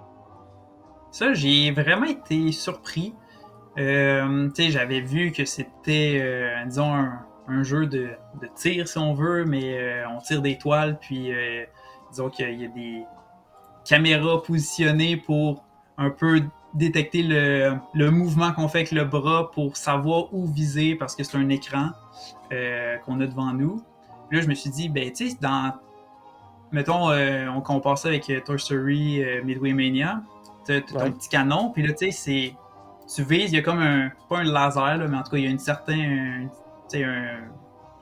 Ça, 1.11 1.35
j'ai 1.35 1.71
vraiment 1.71 2.07
été 2.07 2.51
surpris. 2.51 3.15
Euh, 3.79 4.49
tu 4.55 4.65
sais, 4.65 4.71
j'avais 4.71 5.01
vu 5.01 5.33
que 5.33 5.45
c'était, 5.45 6.19
euh, 6.23 6.65
disons, 6.65 6.95
un, 6.95 7.27
un 7.49 7.63
jeu 7.63 7.85
de, 7.87 8.09
de 8.41 8.49
tir, 8.55 8.89
si 8.89 8.97
on 8.97 9.13
veut, 9.13 9.45
mais 9.45 9.79
euh, 9.79 10.05
on 10.17 10.21
tire 10.21 10.41
des 10.41 10.57
toiles, 10.57 10.99
puis 10.99 11.31
euh, 11.31 11.65
disons 12.11 12.31
qu'il 12.31 12.59
y 12.59 12.65
a 12.65 12.69
des 12.69 13.03
caméras 13.85 14.43
positionnées 14.43 15.19
pour 15.19 15.63
un 15.99 16.09
peu 16.09 16.41
détecter 16.77 17.23
le, 17.23 17.75
le 17.95 18.11
mouvement 18.11 18.53
qu'on 18.53 18.69
fait 18.69 18.79
avec 18.79 18.93
le 18.93 19.05
bras 19.05 19.51
pour 19.51 19.77
savoir 19.77 20.33
où 20.33 20.47
viser, 20.47 20.95
parce 20.95 21.17
que 21.17 21.25
c'est 21.25 21.37
un 21.37 21.49
écran 21.49 21.91
euh, 22.53 22.97
qu'on 22.99 23.21
a 23.21 23.27
devant 23.27 23.53
nous. 23.53 23.83
Puis 24.29 24.39
là, 24.39 24.45
je 24.45 24.49
me 24.49 24.55
suis 24.55 24.71
dit, 24.71 24.89
ben, 24.89 25.11
tu 25.13 25.31
sais, 25.31 25.37
dans. 25.41 25.73
Mettons, 26.73 27.11
euh, 27.11 27.47
on 27.49 27.61
compare 27.61 27.97
ça 27.97 28.09
avec 28.09 28.29
euh, 28.29 28.41
euh, 28.49 29.43
Midway 29.45 29.73
Mania. 29.73 30.23
T'as 30.65 30.75
Ouais. 30.75 30.83
ton 30.83 31.13
petit 31.13 31.29
canon, 31.29 31.71
puis 31.71 31.87
là, 31.87 31.93
tu 31.93 32.07
sais, 32.07 32.11
c'est. 32.11 32.55
Tu 33.15 33.23
vises, 33.23 33.53
il 33.53 33.57
y 33.57 33.59
a 33.59 33.63
comme 33.63 33.79
un. 33.81 34.11
Pas 34.29 34.39
un 34.39 34.45
laser, 34.45 34.99
là, 34.99 35.07
mais 35.09 35.17
en 35.17 35.23
tout 35.23 35.31
cas, 35.31 35.37
il 35.39 35.45
y 35.45 35.47
a 35.47 35.51
une 35.51 35.59
certaine. 35.59 36.51
Tu 36.91 36.99
sais, 36.99 37.05
un. 37.05 37.39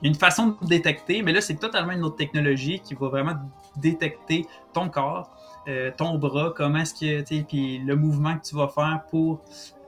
Il 0.01 0.07
y 0.07 0.07
a 0.07 0.09
une 0.09 0.19
façon 0.19 0.57
de 0.61 0.67
détecter, 0.67 1.21
mais 1.21 1.31
là, 1.31 1.41
c'est 1.41 1.55
totalement 1.55 1.93
une 1.93 2.03
autre 2.03 2.17
technologie 2.17 2.79
qui 2.79 2.95
va 2.95 3.07
vraiment 3.07 3.35
détecter 3.77 4.45
ton 4.73 4.89
corps, 4.89 5.29
euh, 5.67 5.91
ton 5.95 6.17
bras, 6.17 6.53
comment 6.55 6.79
est-ce 6.79 6.93
que. 6.93 7.21
Tu 7.21 7.37
sais, 7.37 7.45
puis 7.47 7.79
le 7.79 7.95
mouvement 7.95 8.37
que 8.37 8.47
tu 8.47 8.55
vas 8.55 8.67
faire 8.67 9.03
pour 9.09 9.41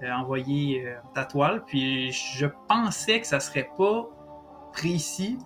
euh, 0.04 0.12
envoyer 0.12 0.86
euh, 0.86 0.96
ta 1.14 1.26
toile. 1.26 1.64
Puis 1.66 2.12
je 2.12 2.48
pensais 2.68 3.22
que 3.22 3.28
ça 3.28 3.40
serait 3.40 3.70
pas 3.78 4.08
précis, 4.74 5.38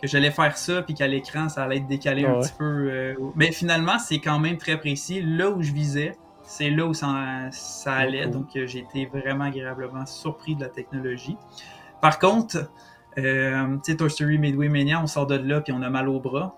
que 0.00 0.06
j'allais 0.06 0.30
faire 0.30 0.56
ça, 0.56 0.82
puis 0.82 0.94
qu'à 0.94 1.06
l'écran, 1.06 1.48
ça 1.48 1.64
allait 1.64 1.78
être 1.78 1.86
décalé 1.86 2.24
Ah 2.26 2.30
un 2.30 2.34
ouais. 2.34 2.40
petit 2.40 2.54
peu. 2.58 3.14
mais 3.36 3.52
finalement, 3.52 3.98
c'est 3.98 4.18
quand 4.18 4.38
même 4.38 4.58
très 4.58 4.78
précis. 4.78 5.22
Là 5.22 5.50
où 5.50 5.62
je 5.62 5.72
visais, 5.72 6.16
c'est 6.42 6.70
là 6.70 6.86
où 6.86 6.94
ça, 6.94 7.50
ça 7.50 7.94
allait. 7.94 8.26
Donc, 8.26 8.48
j'ai 8.54 8.80
été 8.80 9.06
vraiment 9.06 9.44
agréablement 9.44 10.06
surpris 10.06 10.56
de 10.56 10.62
la 10.62 10.68
technologie. 10.68 11.36
Par 12.00 12.18
contre, 12.18 12.70
euh, 13.18 13.76
tu 13.84 13.92
sais, 13.92 13.96
Toy 13.96 14.10
Story 14.10 14.38
Midway 14.38 14.68
Mania, 14.68 15.00
on 15.02 15.06
sort 15.06 15.26
de 15.26 15.36
là, 15.36 15.60
puis 15.60 15.72
on 15.72 15.82
a 15.82 15.90
mal 15.90 16.08
au 16.08 16.20
bras. 16.20 16.56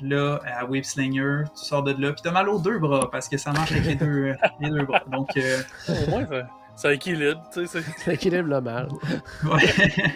Là, 0.00 0.38
à 0.46 0.64
Wave 0.64 0.84
Slinger, 0.84 1.44
tu 1.58 1.64
sors 1.64 1.82
de 1.82 1.90
là, 2.00 2.12
puis 2.12 2.22
t'as 2.22 2.30
mal 2.30 2.48
aux 2.48 2.58
deux 2.60 2.78
bras, 2.78 3.10
parce 3.10 3.28
que 3.28 3.36
ça 3.36 3.50
marche 3.52 3.72
avec 3.72 3.84
les 3.84 3.94
deux, 3.96 4.32
les 4.60 4.70
deux 4.70 4.84
bras. 4.84 5.02
Donc, 5.10 5.36
euh, 5.36 5.60
Au 5.88 6.10
moins, 6.10 6.26
ça, 6.26 6.48
ça 6.76 6.92
équilibre. 6.94 7.42
tu 7.52 7.66
sais, 7.66 7.80
c'est- 7.82 7.98
Ça 8.04 8.12
équilibre 8.12 8.48
le 8.48 8.60
mal. 8.60 8.88
Ouais. 9.44 9.58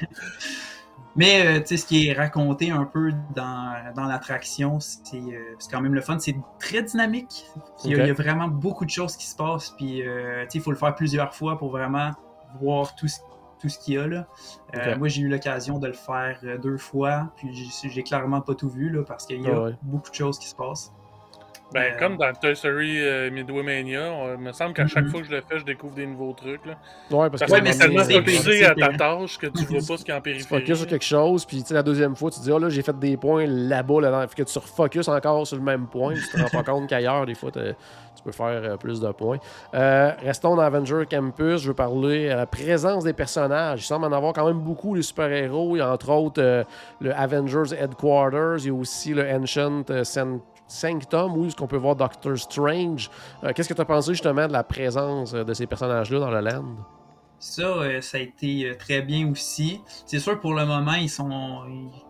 Mais 1.15 1.45
euh, 1.47 1.61
tu 1.61 1.67
sais, 1.67 1.77
ce 1.77 1.85
qui 1.87 2.09
est 2.09 2.15
raconté 2.15 2.71
un 2.71 2.85
peu 2.85 3.13
dans, 3.35 3.75
dans 3.95 4.05
l'attraction, 4.07 4.81
c'est 4.81 5.17
euh, 5.19 5.57
c'est 5.59 5.71
quand 5.71 5.83
même 5.83 5.95
le 5.95 6.01
fun. 6.01 6.19
C'est 6.19 6.37
très 6.59 6.83
dynamique. 6.83 7.45
Il 7.85 7.91
y, 7.95 8.01
a, 8.01 8.07
y 8.07 8.11
vraiment 8.13 8.49
beaucoup 8.49 8.87
de 8.87 8.91
choses 8.91 9.17
qui 9.17 9.27
se 9.27 9.37
passent. 9.37 9.75
Puis 9.77 10.01
euh, 10.07 10.45
tu 10.45 10.53
sais, 10.53 10.59
il 10.59 10.61
faut 10.63 10.71
le 10.71 10.77
faire 10.79 10.95
plusieurs 10.95 11.35
fois 11.35 11.59
pour 11.59 11.71
vraiment 11.71 12.13
voir 12.63 12.95
tout 12.95 13.09
ce, 13.09 13.19
tout 13.63 13.69
ce 13.69 13.79
qu'il 13.79 13.95
y 13.95 13.99
a. 13.99 14.07
Là. 14.09 14.27
Euh. 14.75 14.99
Moi, 14.99 15.07
j'ai 15.09 15.23
eu 15.23 15.29
l'occasion 15.29 15.79
de 15.79 15.87
le 15.87 15.93
faire 15.93 16.39
euh, 16.43 16.59
deux 16.59 16.77
fois. 16.77 17.33
Puis 17.37 17.49
j'ai- 17.89 18.03
clairement 18.03 18.41
pas 18.41 18.55
tout 18.57 18.69
vu 18.69 18.91
là, 18.91 19.05
parce 19.05 19.25
qu'il 19.25 19.41
y 19.41 19.47
a 19.47 19.53
Ah 19.55 19.63
ouais. 19.63 19.77
beaucoup 19.83 20.11
de 20.11 20.15
choses 20.15 20.39
qui 20.39 20.49
se 20.49 20.55
passent. 20.57 20.93
Ben, 21.73 21.93
Euh, 21.95 21.99
comme 21.99 22.17
dans 22.17 22.33
Toy 22.33 22.55
Story 22.57 23.01
euh, 23.01 23.31
Midway 23.31 23.63
Mania, 23.63 24.13
on- 24.13 24.39
me 24.39 24.53
semble 24.53 24.75
qu'à 24.75 24.87
chaque 24.87 25.05
Mhm. 25.05 25.11
fois 25.11 25.21
que 25.21 25.27
je 25.27 25.33
le 25.33 25.41
fais, 25.49 25.59
je 25.59 25.65
découvre 25.65 25.95
des 25.95 26.07
nouveaux 26.07 26.33
trucs. 26.33 26.65
Là. 26.67 26.73
Ouais, 27.11 27.31
parce 27.31 27.41
Parce 27.41 27.53
que 27.53 27.59
que 27.59 27.65
t'es 27.65 27.79
tellement 27.79 28.05
focusé 28.05 28.65
à 28.65 28.75
ta 28.75 28.89
tâche 28.97 29.39
que 29.39 29.47
tu 29.47 29.65
vois 29.65 29.79
pas 29.79 29.97
ce 29.97 30.05
qu'il 30.05 30.09
y 30.09 30.11
a 30.13 30.17
en 30.17 30.19
tu 30.19 30.23
périphérie. 30.23 30.61
focuses 30.63 30.79
sur 30.79 30.87
quelque 30.87 31.05
chose, 31.05 31.45
puis 31.45 31.63
tu 31.63 31.73
la 31.75 31.83
deuxième 31.83 32.15
fois, 32.17 32.31
tu 32.31 32.39
te 32.39 32.45
dis, 32.45 32.53
ah 32.53 32.59
là, 32.59 32.69
j'ai 32.69 32.83
fait 32.83 32.99
des 32.99 33.17
points 33.17 33.47
là-bas, 33.47 34.01
là 34.01 34.27
Fait 34.29 34.43
que 34.45 34.49
tu 34.51 34.59
refocuses 34.59 35.09
encore 35.09 35.47
sur 35.47 35.57
le 35.57 35.63
même 35.63 35.87
point, 35.87 36.13
puis 36.15 36.23
tu 36.23 36.37
te 36.37 36.43
rends 36.43 36.63
pas 36.63 36.71
compte 36.73 36.89
qu'ailleurs, 36.89 37.27
des 37.27 37.35
fois, 37.35 37.51
tu 37.53 38.23
peux 38.25 38.33
faire 38.33 38.47
euh, 38.47 38.77
plus 38.77 39.01
de 39.01 39.11
points. 39.13 39.39
Euh, 39.75 40.13
restons 40.23 40.55
dans 40.57 40.63
Avenger 40.63 41.05
Campus, 41.11 41.63
je 41.63 41.69
veux 41.69 41.75
parler 41.75 42.31
à 42.31 42.37
la 42.37 42.47
présence 42.47 43.05
des 43.05 43.13
personnages. 43.15 43.81
Il 43.81 43.87
semble 43.87 44.05
en 44.05 44.13
avoir 44.13 44.33
quand 44.33 44.47
même 44.47 44.61
beaucoup, 44.61 44.95
les 44.95 45.03
super-héros. 45.03 45.77
Il 45.77 45.79
y 45.79 45.83
a 45.83 45.91
entre 45.93 46.11
autres 46.11 46.65
le 47.01 47.15
Avengers 47.15 47.75
Headquarters, 47.79 48.59
il 48.59 48.67
y 48.67 48.71
a 48.71 48.75
aussi 48.75 49.15
le 49.15 49.25
Ancient 49.29 49.83
euh, 49.91 50.05
San- 50.73 51.01
Sanctum, 51.01 51.37
où 51.37 51.47
est-ce 51.47 51.57
qu'on 51.57 51.67
peut 51.67 51.77
voir 51.77 51.97
Doctor 51.97 52.37
Strange. 52.39 53.11
Euh, 53.45 53.53
Qu'est-ce 53.55 53.69
que 53.69 53.75
tu 53.75 53.81
as 53.81 53.85
pensé 53.85 54.13
justement 54.13 54.47
de 54.49 54.53
la 54.53 54.65
présence 54.65 55.35
euh, 55.35 55.45
de 55.45 55.53
ces 55.55 55.67
personnages-là 55.67 56.19
dans 56.19 56.31
le 56.31 56.41
land? 56.41 56.65
Ça, 57.39 57.63
euh, 57.63 58.01
ça 58.01 58.19
a 58.19 58.21
été 58.21 58.73
très 58.79 59.03
bien 59.03 59.29
aussi. 59.31 59.81
C'est 60.07 60.19
sûr, 60.21 60.39
pour 60.41 60.55
le 60.55 60.65
moment, 60.65 60.95
ils 60.95 61.11
sont 61.11 61.63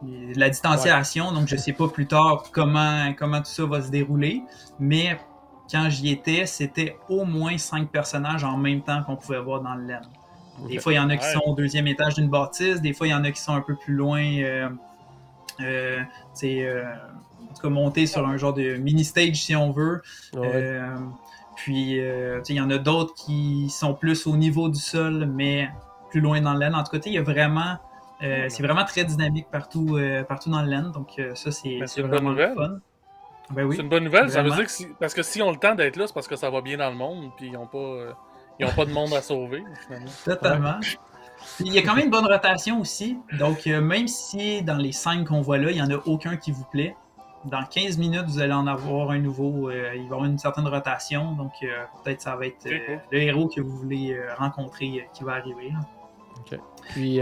ils- 0.05 0.39
la 0.39 0.49
distanciation, 0.51 1.33
donc 1.33 1.49
je 1.49 1.57
sais 1.57 1.73
pas 1.73 1.89
plus 1.89 2.07
tard 2.07 2.45
comment, 2.53 3.13
comment 3.19 3.39
tout 3.39 3.47
ça 3.51 3.65
va 3.65 3.81
se 3.81 3.91
dérouler. 3.91 4.43
Mais 4.79 5.19
quand 5.71 5.89
j'y 5.89 6.11
étais, 6.11 6.45
c'était 6.45 6.97
au 7.09 7.25
moins 7.25 7.57
cinq 7.57 7.89
personnages 7.91 8.45
en 8.45 8.59
même 8.59 8.83
temps 8.83 9.03
qu'on 9.05 9.17
pouvait 9.17 9.41
voir 9.41 9.63
dans 9.63 9.75
le 9.75 9.87
land. 9.87 10.03
Des 10.69 10.79
fois, 10.79 10.93
il 10.93 10.97
y 10.97 10.99
en 11.01 11.09
a 11.09 11.17
qui 11.17 11.25
Ouais. 11.25 11.33
sont 11.33 11.41
au 11.47 11.55
deuxième 11.55 11.87
étage 11.87 12.15
d'une 12.15 12.29
bâtisse, 12.29 12.83
des 12.83 12.93
fois, 12.93 13.07
il 13.07 13.11
y 13.11 13.15
en 13.15 13.25
a 13.25 13.31
qui 13.33 13.41
sont 13.41 13.55
un 13.55 13.63
peu 13.63 13.75
plus 13.75 13.95
loin, 13.95 14.23
c'est, 16.35 16.67
euh, 16.67 16.83
en 17.53 17.55
tout 17.55 17.63
cas, 17.63 17.69
montés 17.69 18.07
sur 18.07 18.27
un 18.27 18.39
genre 18.39 18.55
de 18.55 18.77
mini-stage, 18.79 19.37
si 19.37 19.55
on 19.55 19.71
veut. 19.71 20.01
Ouais. 20.35 20.51
Euh, 20.53 20.97
puis, 21.55 22.01
euh, 22.01 22.41
il 22.49 22.57
y 22.57 22.61
en 22.61 22.71
a 22.71 22.79
d'autres 22.79 23.15
qui 23.15 23.69
sont 23.69 23.93
plus 23.93 24.27
au 24.27 24.37
niveau 24.39 24.71
du 24.71 24.81
sol, 24.81 25.27
mais 25.27 25.69
plus 26.11 26.21
loin 26.21 26.41
dans 26.41 26.55
le 26.55 26.61
laine. 26.61 26.75
En 26.75 26.83
tout 26.83 26.91
cas, 26.91 26.99
il 27.05 27.13
y 27.13 27.19
a 27.19 27.23
vraiment. 27.23 27.77
euh, 28.23 28.47
c'est 28.49 28.63
vraiment 28.63 28.85
très 28.85 29.05
dynamique 29.05 29.49
partout, 29.53 29.97
euh, 29.97 30.25
partout 30.25 30.51
dans 30.51 30.63
le 30.63 30.69
laine. 30.69 30.93
Donc, 30.93 31.11
euh, 31.19 31.35
ça, 31.35 31.51
c'est 31.51 31.79
Ben, 31.79 32.07
vraiment 32.07 32.35
fun. 32.35 32.79
Ben 33.51 33.65
oui. 33.65 33.77
C'est 33.77 33.83
une 33.83 33.89
bonne 33.89 34.05
nouvelle, 34.05 34.31
ça 34.31 34.43
veut 34.43 34.51
dire 34.51 34.65
que 34.65 34.71
si... 34.71 34.87
parce 34.99 35.13
que 35.13 35.23
si 35.23 35.43
on 35.43 35.51
le 35.51 35.59
temps 35.59 35.75
d'être 35.75 35.97
là, 35.97 36.07
c'est 36.07 36.15
parce 36.15 36.29
que 36.29 36.37
ça 36.37 36.49
va 36.49 36.63
bien 36.63 36.79
dans 36.79 36.89
le 36.89 36.97
monde, 36.97 37.31
puis 37.37 37.49
ils 37.49 37.53
n'ont 37.53 37.67
pas, 37.67 38.17
ils 38.59 38.65
ont 38.65 38.71
pas 38.71 38.87
de 38.87 38.93
monde 38.93 39.13
à 39.13 39.21
sauver, 39.21 39.63
finalement. 39.85 40.11
Totalement. 40.25 40.81
Il 41.61 41.73
y 41.73 41.79
a 41.79 41.83
quand 41.83 41.95
même 41.97 42.05
une 42.05 42.11
bonne 42.11 42.25
rotation 42.25 42.81
aussi. 42.81 43.19
Donc, 43.39 43.67
même 43.67 44.09
si 44.09 44.63
dans 44.63 44.77
les 44.77 44.93
cinq 44.93 45.27
qu'on 45.27 45.43
voit 45.43 45.59
là, 45.59 45.71
il 45.71 45.75
n'y 45.75 45.83
en 45.83 45.91
a 45.91 46.01
aucun 46.07 46.37
qui 46.37 46.53
vous 46.53 46.65
plaît, 46.65 46.97
dans 47.45 47.65
15 47.65 47.99
minutes, 47.99 48.25
vous 48.27 48.41
allez 48.41 48.53
en 48.53 48.67
avoir 48.67 49.11
un 49.11 49.19
nouveau. 49.19 49.69
euh, 49.71 49.91
il 49.95 50.01
va 50.01 50.03
y 50.03 50.05
avoir 50.07 50.25
une 50.25 50.39
certaine 50.39 50.67
rotation. 50.69 51.33
Donc, 51.33 51.53
euh, 51.63 51.67
peut-être 52.05 52.21
ça 52.23 52.37
va 52.37 52.47
être 52.47 52.67
euh, 52.67 52.95
Ok, 52.97 53.01
le 53.11 53.23
héros 53.23 53.49
que 53.49 53.61
vous 53.61 53.77
voulez 53.77 54.15
euh, 54.15 54.35
rencontrer 54.37 54.87
euh, 55.01 55.03
qui 55.15 55.25
va 55.25 55.33
arriver. 55.35 55.71
là. 55.71 56.59
Puis. 56.91 57.21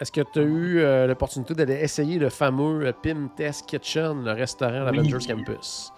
Est-ce 0.00 0.10
que 0.10 0.22
tu 0.32 0.38
as 0.40 0.42
eu 0.42 0.78
euh, 0.80 1.06
l'opportunité 1.06 1.54
d'aller 1.54 1.74
essayer 1.74 2.18
le 2.18 2.28
fameux 2.28 2.84
euh, 2.86 2.92
Pim 2.92 3.28
Test 3.36 3.66
Kitchen, 3.68 4.24
le 4.24 4.32
restaurant 4.32 4.86
à 4.86 4.90
Oui. 4.90 4.96
l'Avengers 4.96 5.24
Campus? 5.26 5.92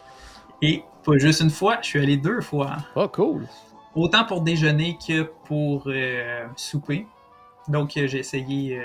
Et 0.61 0.85
pas 1.03 1.17
juste 1.17 1.41
une 1.41 1.49
fois, 1.51 1.79
je 1.81 1.87
suis 1.89 2.01
allé 2.01 2.19
deux 2.19 2.43
fois. 2.43 2.77
Oh, 2.95 3.09
cool! 3.09 3.47
Autant 3.95 4.25
pour 4.27 4.43
déjeuner 4.43 4.99
que 5.07 5.23
pour 5.47 5.85
euh, 5.87 6.45
souper. 6.57 7.07
Donc, 7.69 7.93
j'ai 7.95 8.19
essayé 8.19 8.79
euh, 8.79 8.83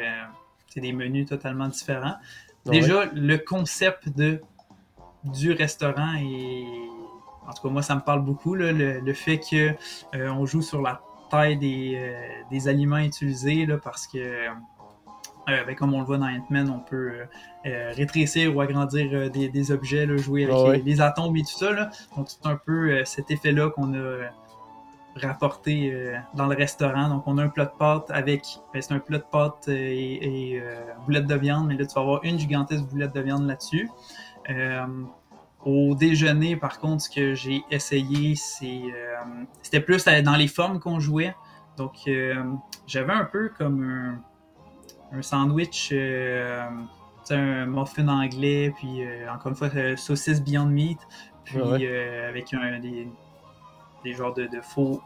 c'est 0.69 0.79
des 0.79 0.93
menus 0.93 1.27
totalement 1.27 1.67
différents. 1.67 2.15
Ouais. 2.65 2.79
Déjà, 2.79 3.05
le 3.13 3.37
concept 3.37 4.09
de 4.09 4.41
du 5.23 5.51
restaurant 5.51 6.15
et 6.15 6.65
en 7.47 7.53
tout 7.53 7.61
cas 7.61 7.69
moi 7.69 7.83
ça 7.83 7.95
me 7.95 8.01
parle 8.01 8.23
beaucoup 8.23 8.55
là, 8.55 8.71
le, 8.71 8.99
le, 8.99 9.13
fait 9.13 9.39
que 9.39 9.69
euh, 10.15 10.29
on 10.29 10.47
joue 10.47 10.63
sur 10.63 10.81
la 10.81 10.99
taille 11.31 11.57
des, 11.57 11.93
euh, 11.95 12.11
des 12.51 12.67
aliments 12.67 12.97
utilisés 12.97 13.65
là, 13.65 13.77
parce 13.77 14.05
que 14.05 14.17
euh, 14.17 15.63
ben, 15.65 15.75
comme 15.75 15.93
on 15.93 15.99
le 15.99 16.05
voit 16.05 16.19
dans 16.19 16.27
Ant-Man, 16.27 16.69
on 16.69 16.79
peut 16.79 17.13
euh, 17.65 17.91
rétrécir 17.95 18.55
ou 18.55 18.61
agrandir 18.61 19.31
des, 19.31 19.49
des, 19.49 19.71
objets, 19.71 20.05
là, 20.05 20.15
jouer 20.15 20.43
avec 20.45 20.81
Ah 20.81 20.85
les 20.85 21.01
atomes 21.01 21.35
et 21.35 21.41
tout 21.41 21.57
ça. 21.57 21.71
Là. 21.71 21.89
Donc 22.15 22.29
c'est 22.29 22.45
un 22.45 22.55
peu 22.55 23.03
cet 23.05 23.31
effet-là 23.31 23.71
qu'on 23.71 23.93
a 23.95 24.29
rapporté 25.15 25.91
euh, 25.93 26.17
dans 26.35 26.47
le 26.47 26.55
restaurant. 26.55 27.09
Donc, 27.09 27.23
on 27.25 27.37
a 27.37 27.43
un 27.43 27.49
plat 27.49 27.65
de 27.65 27.77
pâtes 27.77 28.09
avec. 28.09 28.43
ben, 28.73 28.81
c'est 28.81 28.93
un 28.93 28.99
plat 28.99 29.17
de 29.17 29.23
pâtes 29.23 29.65
euh, 29.67 29.71
et, 29.73 30.53
et 30.53 30.61
euh, 30.61 30.79
boulettes 31.05 31.27
de 31.27 31.35
viande, 31.35 31.67
mais 31.67 31.75
là, 31.75 31.85
tu 31.85 31.93
vas 31.95 32.01
avoir 32.01 32.23
une 32.23 32.39
gigantesque 32.39 32.85
boulette 32.85 33.13
de 33.13 33.21
viande 33.21 33.45
là-dessus. 33.47 33.89
Euh, 34.49 34.85
au 35.63 35.93
déjeuner, 35.95 36.55
par 36.55 36.79
contre, 36.79 37.03
ce 37.03 37.09
que 37.09 37.35
j'ai 37.35 37.63
essayé, 37.69 38.35
c'est. 38.35 38.81
c'était 39.61 39.79
plus 39.79 40.03
dans 40.05 40.35
les 40.35 40.47
formes 40.47 40.79
qu'on 40.79 40.99
jouait. 40.99 41.35
Donc, 41.77 42.09
j'avais 42.87 43.13
un 43.13 43.25
peu 43.25 43.49
comme 43.55 43.83
un, 43.83 45.17
un 45.17 45.21
sandwich. 45.21 45.93
un 45.93 47.65
muffin 47.67 48.07
anglais, 48.07 48.73
puis 48.75 49.03
encore 49.31 49.51
une 49.51 49.55
fois, 49.55 49.69
saucisse 49.97 50.41
Beyond 50.41 50.65
Meat, 50.65 50.99
puis 51.43 51.61
Ouais, 51.61 52.25
avec 52.27 52.51
un, 52.55 52.79
des, 52.79 53.07
des 54.03 54.13
genres 54.13 54.33
de, 54.33 54.43
de 54.43 54.61
faux 54.61 55.01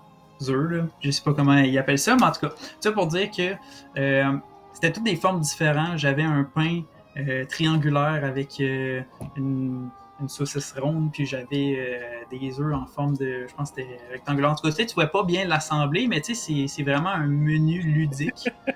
œufs. 0.50 0.72
Là. 0.72 0.84
Je 1.02 1.12
sais 1.12 1.22
pas 1.24 1.34
comment 1.34 1.58
ils 1.58 1.78
appellent 1.78 2.00
ça, 2.00 2.16
mais 2.16 2.24
en 2.24 2.32
tout 2.32 2.42
cas, 2.48 2.54
ça 2.80 2.92
pour 2.92 3.08
dire 3.08 3.30
que 3.32 3.54
euh, 3.98 4.38
c'était 4.74 4.92
toutes 4.92 5.04
des 5.06 5.16
formes 5.16 5.40
différentes. 5.42 5.98
J'avais 5.98 6.24
un 6.24 6.44
pain 6.44 6.82
euh, 7.18 7.46
triangulaire 7.46 8.22
avec 8.24 8.60
euh, 8.60 9.02
une, 9.38 9.90
une 10.22 10.30
saucisse 10.30 10.74
ronde, 10.78 11.12
puis 11.14 11.26
j'avais 11.26 12.02
des 12.32 12.60
œufs 12.60 12.74
en 12.74 12.86
forme 12.86 13.16
de, 13.18 13.46
je 13.48 13.54
pense 13.56 13.72
que 13.72 13.82
c'était 13.82 14.00
rectangulaire. 14.12 14.52
En 14.52 14.56
tout 14.56 14.64
cas, 14.64 14.70
tu 14.70 14.76
sais, 14.78 14.86
tu 14.86 14.94
pouvais 14.94 15.08
pas 15.08 15.24
bien 15.24 15.46
l'assembler, 15.48 16.08
mais 16.08 16.20
tu 16.22 16.36
sais, 16.36 16.68
c'est- 16.68 16.84
vraiment 16.84 17.10
un 17.10 17.28
menu 17.28 17.80
ludique. 17.82 18.50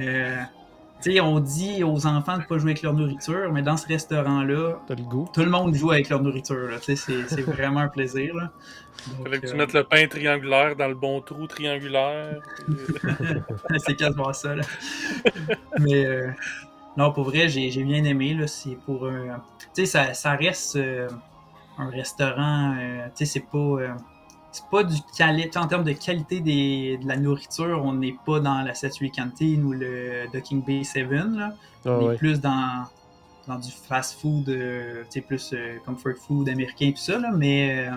Euh, 0.00 0.40
tu 1.02 1.12
sais, 1.12 1.20
on 1.20 1.38
dit 1.38 1.84
aux 1.84 2.06
enfants 2.06 2.38
de 2.38 2.44
pas 2.44 2.56
jouer 2.56 2.70
avec 2.70 2.80
leur 2.82 2.94
nourriture, 2.94 3.52
mais 3.52 3.60
dans 3.60 3.76
ce 3.76 3.86
restaurant-là, 3.88 4.78
tout 5.34 5.42
le 5.42 5.50
monde 5.50 5.74
joue 5.74 5.90
avec 5.90 6.08
leur 6.08 6.22
nourriture. 6.22 6.56
là. 6.70 6.78
Tu 6.78 6.96
sais, 6.96 6.96
C'est 6.96 7.28
c'est 7.28 7.42
vraiment 7.42 7.80
un 7.80 7.88
plaisir. 7.88 8.34
Là. 8.34 8.50
Donc, 9.06 9.22
Fallait 9.24 9.40
que 9.40 9.46
tu 9.46 9.52
euh, 9.52 9.56
mettes 9.56 9.72
le 9.72 9.84
pain 9.84 10.06
triangulaire 10.06 10.76
dans 10.76 10.88
le 10.88 10.94
bon 10.94 11.20
trou 11.20 11.46
triangulaire. 11.46 12.40
c'est 13.78 13.96
quasiment 13.96 14.32
ça. 14.32 14.54
Là. 14.56 14.62
Mais 15.80 16.04
euh, 16.06 16.30
non, 16.96 17.12
pour 17.12 17.24
vrai, 17.24 17.48
j'ai 17.48 17.70
j'ai 17.70 17.84
bien 17.84 18.04
aimé. 18.04 18.34
là. 18.34 18.46
C'est 18.46 18.76
pour 18.86 19.06
un. 19.08 19.42
Tu 19.74 19.84
sais, 19.84 19.86
ça, 19.86 20.14
ça 20.14 20.32
reste 20.32 20.76
euh, 20.76 21.08
un 21.78 21.90
restaurant. 21.90 22.76
euh, 22.78 23.06
tu 23.16 23.24
sais, 23.24 23.26
c'est 23.26 23.46
pas. 23.50 23.58
euh, 23.58 23.88
c'est 24.54 24.68
pas 24.70 24.84
du 24.84 24.96
qualité 25.16 25.58
en 25.58 25.66
termes 25.66 25.84
de 25.84 25.92
qualité 25.92 26.40
des, 26.40 26.98
de 27.02 27.08
la 27.08 27.16
nourriture, 27.16 27.80
on 27.84 27.94
n'est 27.94 28.14
pas 28.26 28.38
dans 28.38 28.60
la 28.60 28.74
Statue 28.74 29.10
Canteen 29.10 29.64
ou 29.64 29.72
le 29.72 30.26
Docking 30.30 30.62
Bay 30.62 30.84
7 30.84 31.10
là. 31.10 31.54
Ah 31.86 31.90
on 31.98 32.00
est 32.02 32.08
ouais. 32.08 32.16
plus 32.18 32.38
dans, 32.40 32.84
dans 33.48 33.58
du 33.58 33.70
fast 33.72 34.20
food, 34.20 34.50
euh, 34.50 35.04
tu 35.04 35.20
sais, 35.20 35.20
plus 35.22 35.54
euh, 35.54 35.78
comfort 35.86 36.16
food 36.16 36.50
américain 36.50 36.90
tout 36.90 36.98
ça, 37.00 37.18
là, 37.18 37.30
mais, 37.34 37.88
euh, 37.88 37.96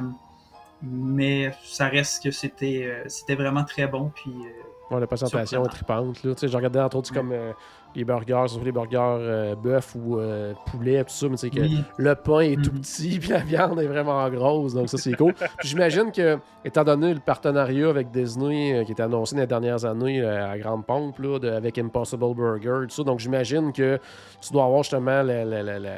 mais 0.82 1.52
ça 1.64 1.88
reste 1.88 2.24
que 2.24 2.32
c'était 2.32 2.84
euh, 2.86 3.04
c'était 3.08 3.36
vraiment 3.36 3.64
très 3.64 3.88
bon. 3.88 4.12
Puis, 4.14 4.32
euh, 4.32 4.50
Ouais, 4.92 5.00
la 5.00 5.08
présentation 5.08 5.66
est 5.66 5.70
tripante. 5.70 6.24
Là. 6.24 6.34
Je 6.40 6.56
regardais 6.56 6.80
entre 6.80 6.98
autres 6.98 7.12
comme 7.12 7.32
euh, 7.32 7.54
les 7.96 8.04
burgers, 8.04 8.44
surtout 8.50 8.66
les 8.66 8.72
burgers 8.72 9.56
bœuf 9.64 9.96
ou 9.96 10.20
poulet, 10.68 11.04
tout 11.04 11.10
ça, 11.10 11.28
mais 11.28 11.38
sais 11.38 11.50
que 11.50 11.60
oui, 11.62 11.84
le 11.98 12.14
pain 12.14 12.42
est 12.42 12.62
tout 12.62 12.72
Mhm. 12.72 12.82
petit, 12.82 13.18
puis 13.20 13.30
la 13.30 13.40
viande 13.40 13.80
est 13.80 13.88
vraiment 13.88 14.30
grosse, 14.30 14.76
donc 14.76 14.88
ça 14.90 15.00
c'est 15.00 15.14
cool. 15.14 15.34
Puis 15.34 15.70
j'imagine 15.70 16.12
que, 16.12 16.38
étant 16.64 16.84
donné 16.84 17.16
le 17.16 17.20
partenariat 17.20 17.90
avec 17.90 18.12
Disney 18.12 18.84
qui 18.86 18.92
était 18.92 19.02
annoncé 19.02 19.34
dans 19.36 19.42
les 19.42 19.48
dernières 19.48 19.86
années 19.86 20.24
à 20.24 20.56
grande 20.60 20.86
pompe, 20.86 21.18
là, 21.18 21.40
de- 21.40 21.50
avec 21.50 21.80
Impossible 21.80 22.36
Burger, 22.36 22.82
tout 22.88 22.96
ça, 22.96 23.04
donc 23.04 23.18
j'imagine 23.20 23.74
que 23.74 24.00
tu 24.40 24.54
dois 24.54 24.66
avoir 24.66 24.84
justement 24.84 25.24
la- 25.24 25.44
la- 25.46 25.64
la- 25.64 25.80
la- 25.80 25.92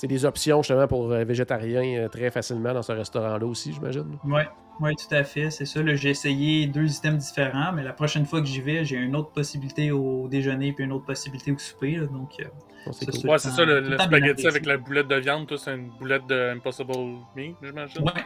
sais, 0.00 0.06
des 0.06 0.24
options 0.24 0.62
justement 0.62 0.86
pour 0.86 1.10
euh, 1.12 1.24
végétariens 1.24 2.02
euh, 2.04 2.08
très 2.08 2.30
facilement 2.30 2.72
dans 2.72 2.82
ce 2.82 2.92
restaurant-là 2.92 3.44
aussi, 3.46 3.72
j'imagine. 3.72 4.18
ouais, 4.24 4.48
ouais, 4.80 4.94
tout 4.94 5.14
à 5.14 5.24
fait, 5.24 5.50
c'est 5.50 5.64
ça. 5.66 5.82
là, 5.82 5.94
J'ai 5.94 6.10
essayé 6.10 6.66
deux 6.66 6.86
items 6.96 7.24
différents, 7.26 7.72
mais 7.72 7.82
la 7.82 7.92
prochaine 7.92 8.26
fois 8.26 8.40
que 8.40 8.46
j'y 8.46 8.60
vais, 8.60 8.84
j'ai 8.84 8.96
une 8.96 9.16
autre 9.16 9.30
possibilité 9.30 9.90
au 9.90 10.28
déjeuner 10.28 10.72
puis 10.72 10.84
une 10.84 10.92
autre 10.92 11.06
possibilité 11.06 11.52
au 11.52 11.58
souper. 11.58 11.96
là, 11.96 12.06
donc, 12.06 12.32
euh, 12.40 12.44
c'est 12.92 13.04
Ça, 13.06 13.12
cool. 13.12 13.20
c'est- 13.20 13.28
Ouais, 13.28 13.38
c'est 13.38 13.50
ça, 13.50 13.64
le, 13.64 13.98
spaghetti 13.98 14.46
avec 14.46 14.66
la 14.66 14.76
boulette 14.78 15.08
de 15.08 15.16
viande, 15.16 15.46
toi, 15.46 15.58
c'est 15.58 15.74
une 15.74 15.90
boulette 15.98 16.26
de 16.26 16.52
Impossible 16.56 16.92
Meat, 17.36 17.56
j'imagine. 17.62 18.02
Ouais, 18.02 18.22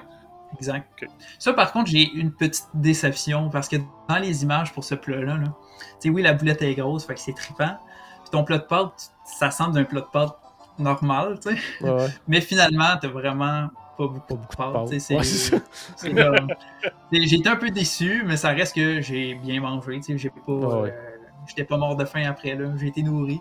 exact. 0.56 1.04
Ça, 1.38 1.52
par 1.52 1.72
contre, 1.72 1.90
j'ai 1.90 2.08
une 2.14 2.32
petite 2.32 2.66
déception 2.74 3.50
parce 3.50 3.68
que 3.68 3.76
dans 4.08 4.18
les 4.18 4.42
images 4.44 4.72
pour 4.72 4.84
ce 4.84 4.94
plat-là, 4.94 5.36
là, 5.36 5.44
tu 5.44 5.84
sais, 5.98 6.10
oui, 6.10 6.22
la 6.22 6.34
boulette 6.34 6.62
est 6.62 6.74
grosse, 6.74 7.04
fait 7.06 7.14
que 7.14 7.20
c'est 7.20 7.32
trippant. 7.34 7.76
Puis 8.22 8.30
ton 8.30 8.44
plat 8.44 8.58
de 8.58 8.64
pâtes, 8.64 9.10
ça 9.24 9.50
semble 9.50 9.74
d'un 9.74 9.84
plat 9.84 10.00
de 10.00 10.06
pâtes 10.12 10.36
normal, 10.78 11.38
tu 11.40 11.50
sais. 11.50 11.56
Ouais, 11.84 11.90
ouais. 11.90 12.08
Mais 12.28 12.40
finalement, 12.40 12.96
t'as 13.00 13.08
vraiment 13.08 13.68
pas 13.96 14.06
beaucoup, 14.08 14.36
Pas 14.56 14.66
beaucoup 14.72 14.90
de 14.90 15.14
Ouais, 15.14 15.24
été 17.36 17.48
un 17.48 17.56
peu 17.56 17.70
déçu, 17.70 18.22
mais 18.26 18.36
ça 18.36 18.48
reste 18.50 18.74
que 18.74 19.00
j'ai 19.00 19.34
bien 19.34 19.60
mangé, 19.60 19.96
tu 20.00 20.02
sais. 20.02 20.18
J'ai 20.18 20.30
pas. 20.30 20.52
Ouais. 20.52 20.90
euh, 20.90 21.10
J'étais 21.46 21.64
pas 21.64 21.76
mort 21.76 21.94
de 21.94 22.04
faim 22.06 22.24
après, 22.26 22.54
là. 22.54 22.70
J'ai 22.78 22.86
été 22.88 23.02
nourri. 23.02 23.38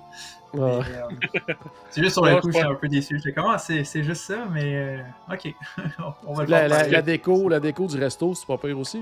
Euh, 0.55 0.81
c'est 1.89 2.01
juste 2.03 2.13
sur 2.13 2.25
le 2.25 2.39
coup, 2.39 2.51
j'étais 2.51 2.65
un 2.65 2.75
peu 2.75 2.87
déçu. 2.87 3.17
J'étais 3.17 3.33
comme, 3.33 3.49
ah, 3.51 3.57
c'est 3.57 3.83
c'est 3.83 4.03
juste 4.03 4.23
ça, 4.25 4.45
mais 4.51 4.75
euh, 4.75 4.97
ok. 5.31 5.53
On 6.27 6.33
va 6.33 6.43
le 6.43 6.49
La, 6.49 6.69
faire 6.69 6.91
la- 6.91 7.01
déco, 7.01 7.49
la 7.49 7.59
déco 7.59 7.87
du 7.87 7.97
resto, 7.97 8.35
c'est 8.35 8.45
pas 8.45 8.57
pire 8.57 8.77
aussi? 8.77 9.01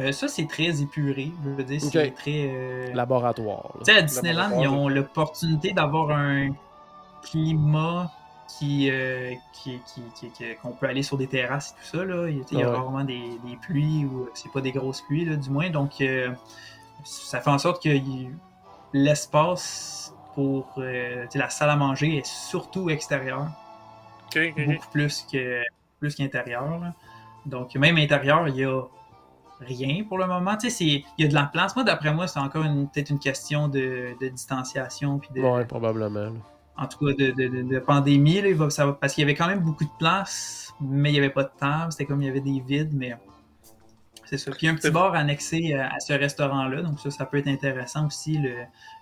Euh, 0.00 0.12
ça, 0.12 0.26
c'est 0.28 0.46
très 0.46 0.80
épuré. 0.80 1.30
Je 1.44 1.50
veux 1.50 1.64
dire, 1.64 1.80
c'est 1.80 2.10
très. 2.14 2.50
euh, 2.52 2.92
Laboratoire. 2.94 3.72
Tu 3.84 3.92
sais, 3.92 3.98
à 3.98 4.02
Disneyland, 4.02 4.60
ils 4.60 4.68
ont 4.68 4.88
l'opportunité 4.88 5.72
d'avoir 5.72 6.10
un 6.10 6.48
climat 7.22 8.10
qui, 8.58 8.90
euh, 8.90 9.34
qui, 9.52 9.78
qui- 9.86 10.02
qui- 10.14 10.30
qui- 10.30 10.56
qu'on 10.62 10.70
peut 10.72 10.86
aller 10.86 11.02
sur 11.02 11.18
des 11.18 11.26
terrasses 11.26 11.70
et 11.70 11.82
tout 11.82 11.98
ça. 11.98 12.04
Là. 12.04 12.28
Il, 12.28 12.38
y 12.58 12.62
a 12.62 12.70
Ouais. 12.70 12.76
rarement 12.76 13.04
des, 13.04 13.38
des 13.44 13.56
pluies 13.56 14.04
ou 14.06 14.28
c'est 14.34 14.50
pas 14.50 14.60
des 14.60 14.72
grosses 14.72 15.02
pluies, 15.02 15.24
là, 15.26 15.36
du 15.36 15.50
moins. 15.50 15.68
Donc, 15.70 16.00
euh, 16.00 16.30
ça 17.04 17.40
fait 17.40 17.50
en 17.50 17.58
sorte 17.58 17.82
que 17.82 17.90
l'espace 18.92 20.14
pour 20.34 20.72
euh, 20.78 21.26
la 21.34 21.50
salle 21.50 21.70
à 21.70 21.76
manger 21.76 22.16
est 22.18 22.26
surtout 22.26 22.90
extérieur, 22.90 23.48
beaucoup 24.34 24.90
plus 24.92 25.26
que 25.30 25.62
plus 26.00 26.14
qu'intérieur. 26.14 26.78
là. 26.78 26.94
Donc, 27.44 27.74
même 27.74 27.96
intérieur, 27.96 28.46
il 28.48 28.56
y 28.56 28.64
a 28.64 28.82
rien 29.60 30.04
pour 30.04 30.18
le 30.18 30.26
moment. 30.26 30.56
Tu 30.56 30.70
sais, 30.70 30.76
c'est- 30.76 31.04
il 31.18 31.22
y 31.22 31.24
a 31.24 31.28
de 31.28 31.34
la 31.34 31.44
place. 31.44 31.74
Moi, 31.74 31.84
d'après 31.84 32.14
moi, 32.14 32.28
c'est 32.28 32.38
encore 32.38 32.62
une- 32.64 32.88
peut-être 32.88 33.10
une 33.10 33.18
question 33.18 33.66
de, 33.68 34.14
de 34.20 34.28
distanciation 34.28 35.18
puis 35.18 35.30
de, 35.34 35.40
Ouais, 35.40 35.64
probablement. 35.64 36.32
En 36.78 36.86
tout 36.86 37.04
cas 37.06 37.12
de, 37.12 37.30
de- 37.32 37.48
de- 37.48 37.62
de 37.68 37.78
pandémie. 37.80 38.40
Là, 38.40 38.48
il 38.48 38.54
va- 38.54 38.70
ça 38.70 38.86
va- 38.86 38.92
parce 38.92 39.12
qu'il 39.14 39.22
y 39.22 39.24
avait 39.24 39.34
quand 39.34 39.48
même 39.48 39.60
beaucoup 39.60 39.84
de 39.84 39.90
place, 39.98 40.72
mais 40.80 41.10
il 41.10 41.12
n'y 41.12 41.18
avait 41.18 41.30
pas 41.30 41.42
de 41.44 41.50
table. 41.58 41.90
C'était 41.92 42.06
comme 42.06 42.22
il 42.22 42.26
y 42.26 42.30
avait 42.30 42.40
des 42.40 42.62
vides, 42.66 42.92
mais 42.94 43.16
c'est 44.24 44.38
ça. 44.38 44.50
Puis 44.50 44.60
il 44.62 44.66
y 44.66 44.68
a 44.68 44.72
un 44.72 44.76
petit 44.76 44.90
bar 44.90 45.14
annexé 45.14 45.74
à, 45.74 45.92
à 45.94 46.00
ce 46.00 46.12
restaurant-là, 46.12 46.82
donc 46.82 47.00
ça, 47.00 47.10
ça 47.10 47.24
peut 47.26 47.38
être 47.38 47.48
intéressant 47.48 48.06
aussi. 48.06 48.38
Le, 48.38 48.52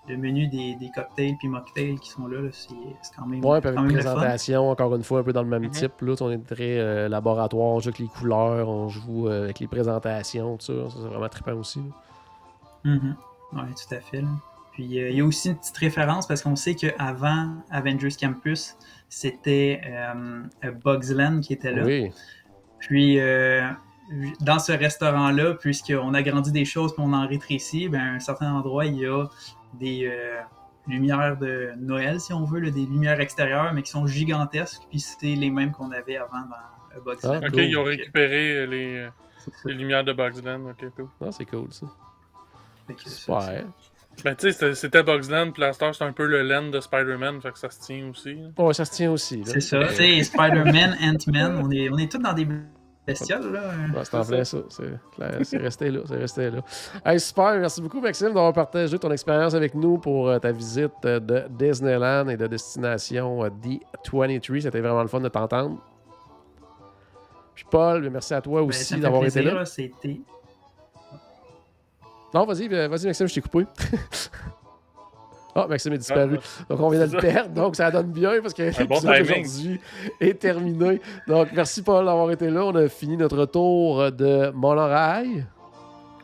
le 0.09 0.17
menu 0.17 0.47
des, 0.47 0.77
des 0.77 0.89
cocktails 0.95 1.35
puis 1.37 1.49
mocktails 1.49 1.99
qui 1.99 2.11
sont 2.11 2.29
là, 2.29 2.41
là, 2.41 2.49
c'est 2.53 2.69
c'est 3.03 3.13
quand 3.17 3.27
même, 3.27 3.45
Ouais, 3.45 3.61
puis 3.61 3.69
avec 3.69 3.81
une 3.81 3.89
fun. 3.89 3.93
présentation, 3.95 4.71
encore 4.71 4.95
une 4.95 5.03
fois, 5.03 5.19
un 5.19 5.23
peu 5.25 5.33
dans 5.33 5.43
le 5.43 5.49
même 5.49 5.65
Mhm. 5.65 5.71
type. 5.71 6.01
Là, 6.01 6.15
on 6.21 6.31
est 6.31 6.47
très 6.47 6.79
euh, 6.79 7.09
laboratoire, 7.09 7.67
on 7.75 7.81
joue 7.81 7.89
avec 7.89 7.99
les 7.99 8.07
couleurs, 8.07 8.69
on 8.69 8.89
joue 8.89 9.29
euh, 9.29 9.45
avec 9.45 9.59
les 9.59 9.67
présentations, 9.67 10.57
tout 10.59 10.67
ça. 10.67 10.91
Ça, 10.91 10.97
c'est 11.03 11.09
vraiment 11.09 11.29
trippant 11.29 11.55
aussi. 11.55 11.81
là. 11.81 12.93
Mhm. 12.93 13.17
Ouais, 13.53 13.63
tout 13.75 13.95
à 13.97 14.01
fait. 14.01 14.21
là. 14.21 14.29
Puis 14.77 15.01
euh, 15.01 15.09
il 15.09 15.17
y 15.17 15.21
a 15.23 15.25
aussi 15.25 15.49
une 15.49 15.57
petite 15.57 15.77
référence 15.79 16.27
parce 16.29 16.43
qu'on 16.43 16.55
sait 16.55 16.75
qu'avant 16.75 17.55
Avengers 17.71 18.11
Campus, 18.21 18.77
c'était 19.09 19.81
euh, 19.87 20.71
Bugs 20.85 21.15
Land 21.15 21.41
qui 21.41 21.55
était 21.55 21.73
là. 21.73 21.83
Oui. 21.83 22.13
Puis, 22.79 23.19
euh, 23.19 23.67
dans 24.41 24.59
ce 24.59 24.73
restaurant-là, 24.73 25.55
puisqu'on 25.55 26.13
a 26.13 26.23
grandi 26.23 26.53
des 26.53 26.67
choses 26.67 26.93
puis 26.95 27.03
on 27.05 27.15
en 27.15 27.27
rétrécit, 27.27 27.89
ben, 27.89 28.01
à 28.01 28.13
un 28.13 28.21
certain 28.21 28.53
endroit, 28.53 28.85
il 28.85 28.97
y 28.97 29.07
a 29.07 29.25
des 29.81 30.07
euh, 30.07 30.41
lumières 30.87 31.39
de 31.39 31.71
Noël, 31.79 32.21
si 32.21 32.35
on 32.35 32.45
veut, 32.45 32.61
là, 32.61 32.71
des 32.71 32.85
lumières 32.85 33.19
extérieures, 33.21 33.73
mais 33.73 33.83
qui 33.83 33.91
sont 33.91 34.07
gigantesques. 34.07 34.83
Puis, 34.91 35.01
c'était 35.01 35.35
les 35.35 35.51
mêmes 35.51 35.73
qu'on 35.73 35.91
avait 35.91 36.19
avant 36.19 36.43
dans 36.43 36.97
euh, 36.97 37.01
Bugs 37.03 37.17
Ah, 37.23 37.29
Land. 37.29 37.47
Ok, 37.47 37.53
Cool. 37.53 37.63
ils 37.63 37.77
ont 37.79 37.85
récupéré 37.85 38.53
euh, 38.53 38.67
les, 38.67 38.97
euh, 38.99 39.73
lumières 39.73 40.05
de 40.05 40.13
Bugsland. 40.13 40.67
Ok, 40.69 40.91
cool. 40.95 41.09
Ah, 41.23 41.33
c'est 41.33 41.47
cool, 41.47 41.73
ça. 41.73 41.87
Que 42.87 43.09
ça, 43.09 43.41
Super. 43.41 43.65
Ben, 44.25 44.35
tu 44.35 44.51
sais, 44.53 44.75
c'était- 44.75 45.03
Bugsland, 45.03 45.53
puis 45.53 45.61
la 45.63 45.73
star, 45.73 45.95
c'est 45.95 46.05
un 46.05 46.13
peu 46.13 46.27
le 46.27 46.43
land 46.43 46.69
de 46.71 46.81
Spider-Man, 46.81 47.41
fait 47.41 47.53
que 47.53 47.59
ça 47.59 47.71
se 47.71 47.81
tient 47.81 48.09
aussi. 48.11 48.35
là. 48.35 48.65
Ouais, 48.65 48.75
ça 48.75 48.85
se 48.85 48.93
tient 48.93 49.11
aussi. 49.13 49.43
C'est 49.45 49.61
ça. 49.61 49.79
Tu 49.89 49.95
sais, 49.95 50.23
Spider-Man, 50.25 50.97
Ant-Man, 51.03 51.63
on 51.65 51.71
est, 51.71 51.91
on 51.91 51.99
est 51.99 52.11
tous 52.11 52.19
dans 52.19 52.33
des 52.33 52.47
bestiole, 53.07 53.53
là. 53.53 53.61
Ouais, 53.95 54.05
c'est 54.05 54.17
en 54.17 54.25
plein 54.25 54.45
ça. 54.45 54.59
C'est 55.43 55.59
resté 55.59 55.91
là. 55.91 56.01
C'est 56.07 56.17
resté 56.17 56.51
là. 56.51 56.61
Hey, 57.05 57.21
super. 57.21 57.57
Merci 57.59 57.81
beaucoup, 57.81 58.01
Maxime, 58.01 58.29
d'avoir 58.29 58.53
partagé 58.53 58.99
ton 58.99 59.11
expérience 59.13 59.55
avec 59.55 59.75
nous 59.75 59.99
pour 59.99 60.29
euh, 60.29 60.39
ta 60.39 60.51
visite 60.51 60.91
euh, 61.05 61.21
de 61.21 61.45
Disneyland 61.51 62.29
et 62.29 62.37
de 62.37 62.47
destination 62.49 63.45
euh, 63.45 63.49
D23. 63.49 64.63
C'était 64.63 64.81
vraiment 64.81 65.03
le 65.03 65.09
fun 65.09 65.21
de 65.21 65.29
t'entendre. 65.29 65.79
Puis 67.55 67.65
Paul, 67.71 68.11
merci 68.11 68.35
à 68.35 68.41
toi 68.41 68.61
Ben, 68.61 68.69
aussi 68.69 68.99
d'avoir 68.99 69.25
été 69.25 69.43
là. 69.43 69.65
C'était. 69.65 70.21
Non, 72.37 72.45
vas-y, 72.45 72.69
euh, 72.71 72.87
vas-y, 72.87 73.07
Maxime, 73.07 73.27
je 73.29 73.35
t'ai 73.35 73.41
coupé. 73.41 73.65
Ah, 75.59 75.67
Maxime 75.67 75.95
est 75.95 75.99
disparu. 75.99 76.39
Ah, 76.39 76.65
Donc, 76.69 76.81
on 76.81 76.91
vient 76.91 77.01
de 77.01 77.05
le 77.07 77.11
ça. 77.13 77.19
perdre. 77.19 77.55
Donc, 77.55 77.77
ça 77.77 77.91
donne 77.91 78.13
bien 78.13 78.43
parce 78.43 78.53
que 78.53 78.63
bon 78.85 78.95
l'épisode 79.09 79.19
d'aujourd'hui 79.21 79.81
est 80.21 80.39
terminé. 80.39 81.01
Donc, 81.27 81.49
merci, 81.55 81.83
Paul, 81.83 82.05
d'avoir 82.05 82.31
été 82.31 82.51
là. 82.51 82.63
On 82.67 82.75
a 82.75 82.87
fini 82.89 83.17
notre 83.17 83.47
tour 83.47 84.13
de 84.13 84.51
Monorail. 84.51 85.47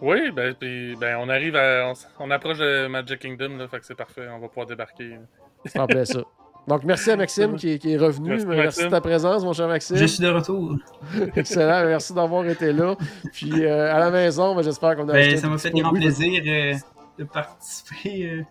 Oui, 0.03 0.31
ben, 0.33 0.53
puis, 0.53 0.97
ben 0.97 1.17
on 1.19 1.31
arrive 1.31 1.57
à. 1.57 1.91
On, 1.91 1.95
on 2.27 2.31
approche 2.31 2.59
de 2.59 2.89
Magic 2.89 3.21
Kingdom, 3.21 3.57
là, 3.57 3.69
fait 3.69 3.79
que 3.81 3.87
c'est 3.87 3.95
parfait, 3.95 4.29
on 4.31 4.39
va 4.39 4.49
pouvoir 4.49 4.67
débarquer. 4.67 5.17
C'est 5.65 5.79
en 5.81 5.87
plein 5.87 6.05
ça. 6.05 6.21
Donc, 6.69 6.85
merci 6.85 7.11
à 7.11 7.17
Maxime 7.17 7.57
qui, 7.57 7.71
est- 7.73 7.79
qui 7.79 7.93
est 7.95 7.97
revenu. 7.99 8.29
Merci, 8.31 8.47
Merci, 8.47 8.65
Maxime. 8.65 8.85
de 8.87 8.91
ta 8.91 9.01
présence, 9.01 9.45
mon 9.45 9.53
cher 9.53 9.67
Maxime. 9.69 9.97
Je 9.97 10.05
suis 10.07 10.23
de 10.23 10.29
retour. 10.29 10.77
Excellent. 11.37 11.85
Merci 11.87 12.15
d'avoir 12.15 12.47
été 12.47 12.73
là. 12.73 12.95
Puis, 13.33 13.65
euh, 13.65 13.93
à 13.93 13.99
la 13.99 14.11
maison, 14.11 14.55
ben, 14.55 14.63
j'espère 14.63 14.95
qu'on 14.97 15.09
a 15.09 15.13
Ben, 15.13 15.37
ça 15.37 15.49
m'a 15.49 15.59
fait 15.59 15.71
grand 15.73 15.91
Oui, 15.93 15.99
plaisir 16.01 16.41
euh, 16.47 16.75
de 17.19 17.25
participer. 17.25 18.27
euh. 18.31 18.43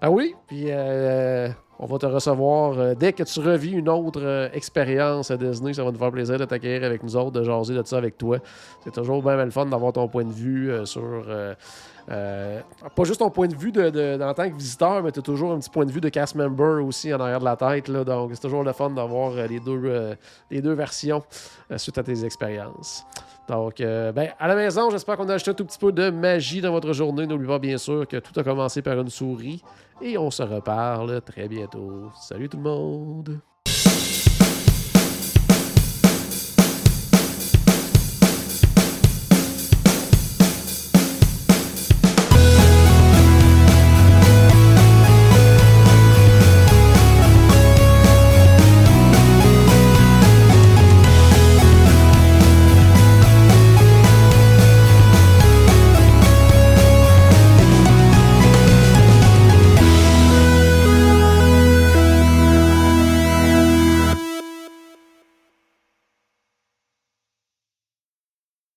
Ah 0.00 0.10
oui? 0.12 0.36
Puis 0.46 0.66
euh, 0.68 1.48
on 1.80 1.86
va 1.86 1.98
te 1.98 2.06
recevoir 2.06 2.78
euh, 2.78 2.94
dès 2.94 3.12
que 3.12 3.24
tu 3.24 3.40
revis 3.40 3.72
une 3.72 3.88
autre 3.88 4.20
euh, 4.22 4.48
expérience 4.52 5.32
à 5.32 5.36
Disney. 5.36 5.72
Ça 5.74 5.82
va 5.82 5.90
nous 5.90 5.98
faire 5.98 6.12
plaisir 6.12 6.38
de 6.38 6.44
t'accueillir 6.44 6.84
avec 6.84 7.02
nous 7.02 7.16
autres, 7.16 7.32
de 7.32 7.42
jaser 7.42 7.74
de 7.74 7.82
ça 7.84 7.98
avec 7.98 8.16
toi. 8.16 8.38
C'est 8.84 8.92
toujours 8.92 9.20
bien, 9.24 9.34
bien 9.34 9.46
le 9.46 9.50
fun 9.50 9.66
d'avoir 9.66 9.92
ton 9.92 10.06
point 10.06 10.24
de 10.24 10.32
vue 10.32 10.70
euh, 10.70 10.84
sur. 10.84 11.24
Euh, 12.10 12.60
pas 12.94 13.04
juste 13.04 13.20
ton 13.20 13.30
point 13.30 13.48
de 13.48 13.56
vue 13.56 13.72
de, 13.72 14.22
en 14.22 14.34
tant 14.34 14.48
que 14.48 14.56
visiteur, 14.56 15.02
mais 15.02 15.12
tu 15.12 15.18
as 15.18 15.22
toujours 15.22 15.52
un 15.52 15.58
petit 15.58 15.70
point 15.70 15.84
de 15.84 15.92
vue 15.92 16.00
de 16.00 16.08
cast 16.08 16.34
member 16.34 16.84
aussi 16.84 17.12
en 17.12 17.20
arrière 17.20 17.40
de 17.40 17.44
la 17.44 17.56
tête. 17.56 17.90
Donc, 17.90 18.30
c'est 18.34 18.40
toujours 18.40 18.64
le 18.64 18.72
fun 18.72 18.90
d'avoir 18.90 19.32
euh, 19.32 19.46
les, 19.46 19.60
deux, 19.60 19.82
euh, 19.84 20.14
les 20.50 20.62
deux 20.62 20.72
versions 20.72 21.22
suite 21.76 21.98
à 21.98 22.02
tes 22.02 22.24
expériences. 22.24 23.04
Donc, 23.48 23.76
ben, 23.78 24.30
à 24.38 24.48
la 24.48 24.54
maison, 24.54 24.90
j'espère 24.90 25.16
qu'on 25.16 25.28
a 25.30 25.34
acheté 25.34 25.50
un 25.50 25.54
tout 25.54 25.64
petit 25.64 25.78
peu 25.78 25.90
de 25.90 26.10
magie 26.10 26.60
dans 26.60 26.70
votre 26.70 26.92
journée. 26.92 27.26
N'oubliez 27.26 27.48
pas, 27.48 27.58
bien 27.58 27.78
sûr, 27.78 28.06
que 28.06 28.18
tout 28.18 28.38
a 28.38 28.44
commencé 28.44 28.82
par 28.82 28.98
une 28.98 29.08
souris. 29.08 29.62
Et 30.02 30.18
on 30.18 30.30
se 30.30 30.42
reparle 30.42 31.20
très 31.22 31.48
bientôt. 31.48 32.10
Salut 32.20 32.48
tout 32.48 32.58
le 32.58 32.62
monde! 32.62 33.40